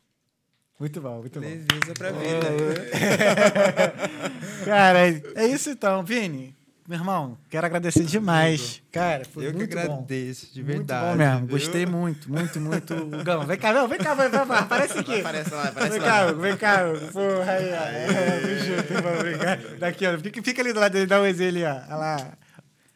Muito 0.80 1.02
bom, 1.02 1.20
muito 1.20 1.40
bom. 1.40 1.48
Leveza 1.48 1.94
pra 1.98 2.12
vida. 2.12 2.48
cara, 4.64 5.08
é 5.36 5.48
isso 5.48 5.72
então, 5.72 6.04
Vini. 6.04 6.57
Meu 6.88 6.98
irmão, 6.98 7.38
quero 7.50 7.66
agradecer 7.66 8.06
demais. 8.06 8.82
Cara, 8.94 9.26
foi 9.26 9.48
Eu 9.48 9.54
muito 9.54 9.68
que 9.68 9.78
agradeço, 9.78 10.46
bom. 10.46 10.54
de 10.54 10.64
verdade. 10.64 11.06
Muito 11.06 11.18
bom 11.18 11.18
mesmo. 11.18 11.40
Viu? 11.40 11.48
Gostei 11.50 11.86
muito, 11.86 12.32
muito, 12.32 12.62
muito. 12.62 12.96
Gão, 13.26 13.46
vem 13.46 13.58
cá, 13.58 13.86
vem 13.86 13.98
cá, 14.00 14.14
vai, 14.14 14.30
vai, 14.30 14.46
vai, 14.46 14.60
aparece 14.60 14.98
aqui. 14.98 15.20
Aparece 15.20 15.54
lá, 15.54 15.64
aparece 15.64 16.00
vem 16.00 16.00
lá. 16.00 16.08
Cá, 16.08 16.32
vem 16.32 16.56
cá, 16.56 16.80
porra, 17.12 17.52
aí, 17.52 17.72
ó. 17.74 17.76
É, 17.76 18.40
junto, 18.64 18.94
irmão, 18.94 19.14
obrigado. 19.16 19.78
Daqui, 19.80 20.08
ó. 20.08 20.18
Fica, 20.18 20.42
fica 20.42 20.62
ali 20.62 20.72
do 20.72 20.80
lado 20.80 20.94
dele, 20.94 21.08
dá 21.08 21.20
um 21.20 21.26
exemplo 21.26 21.58
ali, 21.58 21.66
ó. 21.66 21.76
Olha 21.76 21.96
lá. 21.98 22.38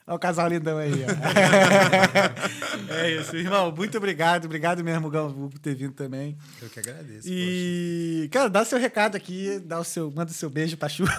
Olha 0.08 0.16
o 0.16 0.20
casal 0.20 0.48
lindão 0.48 0.78
aí, 0.78 1.06
ó. 1.06 1.08
é 2.96 3.12
isso, 3.12 3.36
irmão. 3.36 3.74
Muito 3.76 3.98
obrigado. 3.98 4.46
Obrigado 4.46 4.82
mesmo, 4.86 5.10
Gão, 5.10 5.50
por 5.50 5.60
ter 5.60 5.76
vindo 5.76 5.94
também. 5.94 6.38
Eu 6.62 6.70
que 6.70 6.80
agradeço. 6.80 7.28
E, 7.30 8.20
poxa. 8.22 8.30
cara, 8.32 8.50
dá 8.50 8.62
o 8.62 8.66
seu 8.66 8.80
recado 8.80 9.18
aqui, 9.18 9.62
dá 9.66 9.80
o 9.80 9.84
seu, 9.84 10.10
manda 10.12 10.32
o 10.32 10.34
seu 10.34 10.50
beijo 10.50 10.78
pra 10.78 10.88
Chu. 10.88 11.04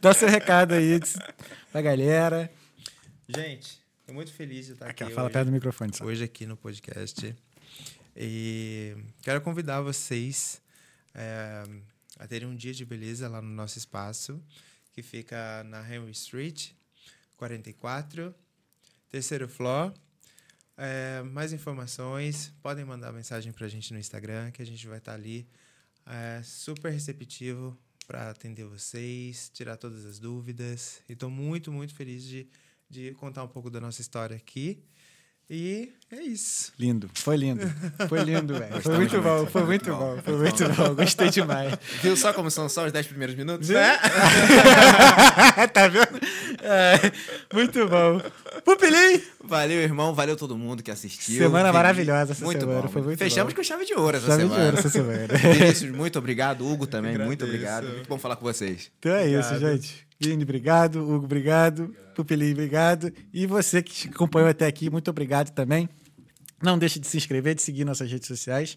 Dá 0.00 0.12
seu 0.12 0.28
recado 0.28 0.74
aí 0.74 1.00
pra 1.72 1.80
galera. 1.80 2.50
Gente, 3.26 3.80
tô 4.06 4.12
muito 4.12 4.30
feliz 4.32 4.66
de 4.66 4.72
estar 4.72 4.86
aqui. 4.86 5.04
aqui 5.04 5.14
fala 5.14 5.26
hoje, 5.26 5.32
perto 5.32 5.46
do 5.46 5.52
microfone, 5.52 5.96
sabe? 5.96 6.10
Hoje 6.10 6.24
aqui 6.24 6.44
no 6.44 6.56
podcast. 6.56 7.34
E 8.14 8.96
quero 9.22 9.40
convidar 9.40 9.80
vocês 9.80 10.60
é, 11.14 11.64
a 12.18 12.26
terem 12.26 12.46
um 12.46 12.54
dia 12.54 12.74
de 12.74 12.84
beleza 12.84 13.28
lá 13.28 13.40
no 13.40 13.48
nosso 13.48 13.78
espaço, 13.78 14.42
que 14.92 15.02
fica 15.02 15.64
na 15.64 15.80
Henry 15.80 16.10
Street, 16.10 16.72
44, 17.36 18.34
terceiro 19.08 19.48
floor. 19.48 19.94
É, 20.76 21.22
mais 21.22 21.52
informações, 21.52 22.52
podem 22.62 22.84
mandar 22.84 23.10
mensagem 23.10 23.52
para 23.52 23.64
a 23.64 23.68
gente 23.68 23.92
no 23.92 23.98
Instagram, 23.98 24.50
que 24.50 24.60
a 24.60 24.66
gente 24.66 24.86
vai 24.86 24.98
estar 24.98 25.14
ali 25.14 25.48
é, 26.04 26.42
super 26.42 26.92
receptivo 26.92 27.76
para 28.08 28.30
atender 28.30 28.64
vocês, 28.64 29.50
tirar 29.52 29.76
todas 29.76 30.06
as 30.06 30.18
dúvidas. 30.18 31.02
E 31.06 31.12
estou 31.12 31.28
muito, 31.28 31.70
muito 31.70 31.94
feliz 31.94 32.24
de, 32.24 32.48
de 32.88 33.12
contar 33.14 33.44
um 33.44 33.48
pouco 33.48 33.68
da 33.68 33.78
nossa 33.78 34.00
história 34.00 34.34
aqui. 34.34 34.82
E 35.50 35.90
é 36.12 36.22
isso. 36.22 36.72
Lindo, 36.78 37.08
foi 37.14 37.36
lindo. 37.36 37.66
Foi 38.06 38.22
lindo, 38.22 38.58
velho. 38.58 38.82
Foi 38.82 38.96
muito 38.96 39.20
bom, 39.22 39.46
foi 39.46 39.64
muito 39.64 39.94
bom, 39.94 40.18
foi 40.22 40.36
muito 40.36 40.68
bom. 40.74 40.94
Gostei 40.94 41.30
demais. 41.30 41.72
Viu 42.02 42.16
só 42.18 42.34
como 42.34 42.50
são 42.50 42.68
só 42.68 42.84
os 42.84 42.92
10 42.92 43.06
primeiros 43.06 43.34
minutos? 43.34 43.70
É? 43.70 43.96
tá 45.72 45.88
vendo? 45.88 46.18
É, 46.62 47.12
muito 47.52 47.88
bom. 47.88 48.20
Pupilim! 48.62 49.22
Valeu, 49.42 49.80
irmão. 49.80 50.14
Valeu 50.14 50.36
todo 50.36 50.56
mundo 50.56 50.82
que 50.82 50.90
assistiu. 50.90 51.38
Semana 51.38 51.72
maravilhosa 51.72 52.32
essa 52.32 52.44
muito 52.44 52.60
semana. 52.60 52.82
Bom. 52.82 52.88
Foi 52.88 53.02
muito 53.02 53.18
Fechamos 53.18 53.54
bom. 53.54 53.56
com 53.58 53.64
chave 53.64 53.86
de 53.86 53.94
ouro 53.94 54.16
essa 54.18 54.26
chave 54.26 54.42
semana. 54.42 54.60
de 54.60 54.66
ouro 54.66 54.78
essa 54.78 54.90
semana. 54.90 55.28
Vinícius, 55.54 55.90
muito 55.90 56.18
obrigado. 56.18 56.66
Hugo 56.66 56.86
também, 56.86 57.16
muito 57.16 57.44
obrigado. 57.46 57.88
Muito 57.88 58.08
bom 58.08 58.18
falar 58.18 58.36
com 58.36 58.44
vocês. 58.44 58.90
Então 58.98 59.12
é 59.12 59.20
obrigado. 59.22 59.52
isso, 59.52 59.60
gente. 59.60 60.07
Vini, 60.20 60.42
obrigado. 60.42 61.02
Hugo, 61.02 61.24
obrigado. 61.24 61.84
obrigado. 61.84 62.14
Pupilim, 62.14 62.52
obrigado. 62.52 63.12
E 63.32 63.46
você 63.46 63.82
que 63.82 64.08
acompanhou 64.08 64.48
até 64.48 64.66
aqui, 64.66 64.90
muito 64.90 65.08
obrigado 65.08 65.50
também. 65.52 65.88
Não 66.60 66.76
deixe 66.76 66.98
de 66.98 67.06
se 67.06 67.16
inscrever, 67.16 67.54
de 67.54 67.62
seguir 67.62 67.84
nossas 67.84 68.10
redes 68.10 68.26
sociais. 68.26 68.76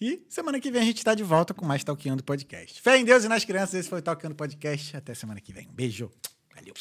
E 0.00 0.26
semana 0.28 0.60
que 0.60 0.70
vem 0.70 0.82
a 0.82 0.84
gente 0.84 0.98
está 0.98 1.14
de 1.14 1.22
volta 1.22 1.54
com 1.54 1.64
mais 1.64 1.82
Talkeando 1.82 2.22
Podcast. 2.22 2.80
Fé 2.80 2.98
em 2.98 3.04
Deus 3.04 3.24
e 3.24 3.28
nas 3.28 3.44
crianças. 3.44 3.74
Esse 3.74 3.88
foi 3.88 4.00
o 4.00 4.02
Talkeando 4.02 4.34
Podcast. 4.34 4.96
Até 4.96 5.14
semana 5.14 5.40
que 5.40 5.52
vem. 5.52 5.68
Beijo. 5.72 6.10
Valeu. 6.54 6.74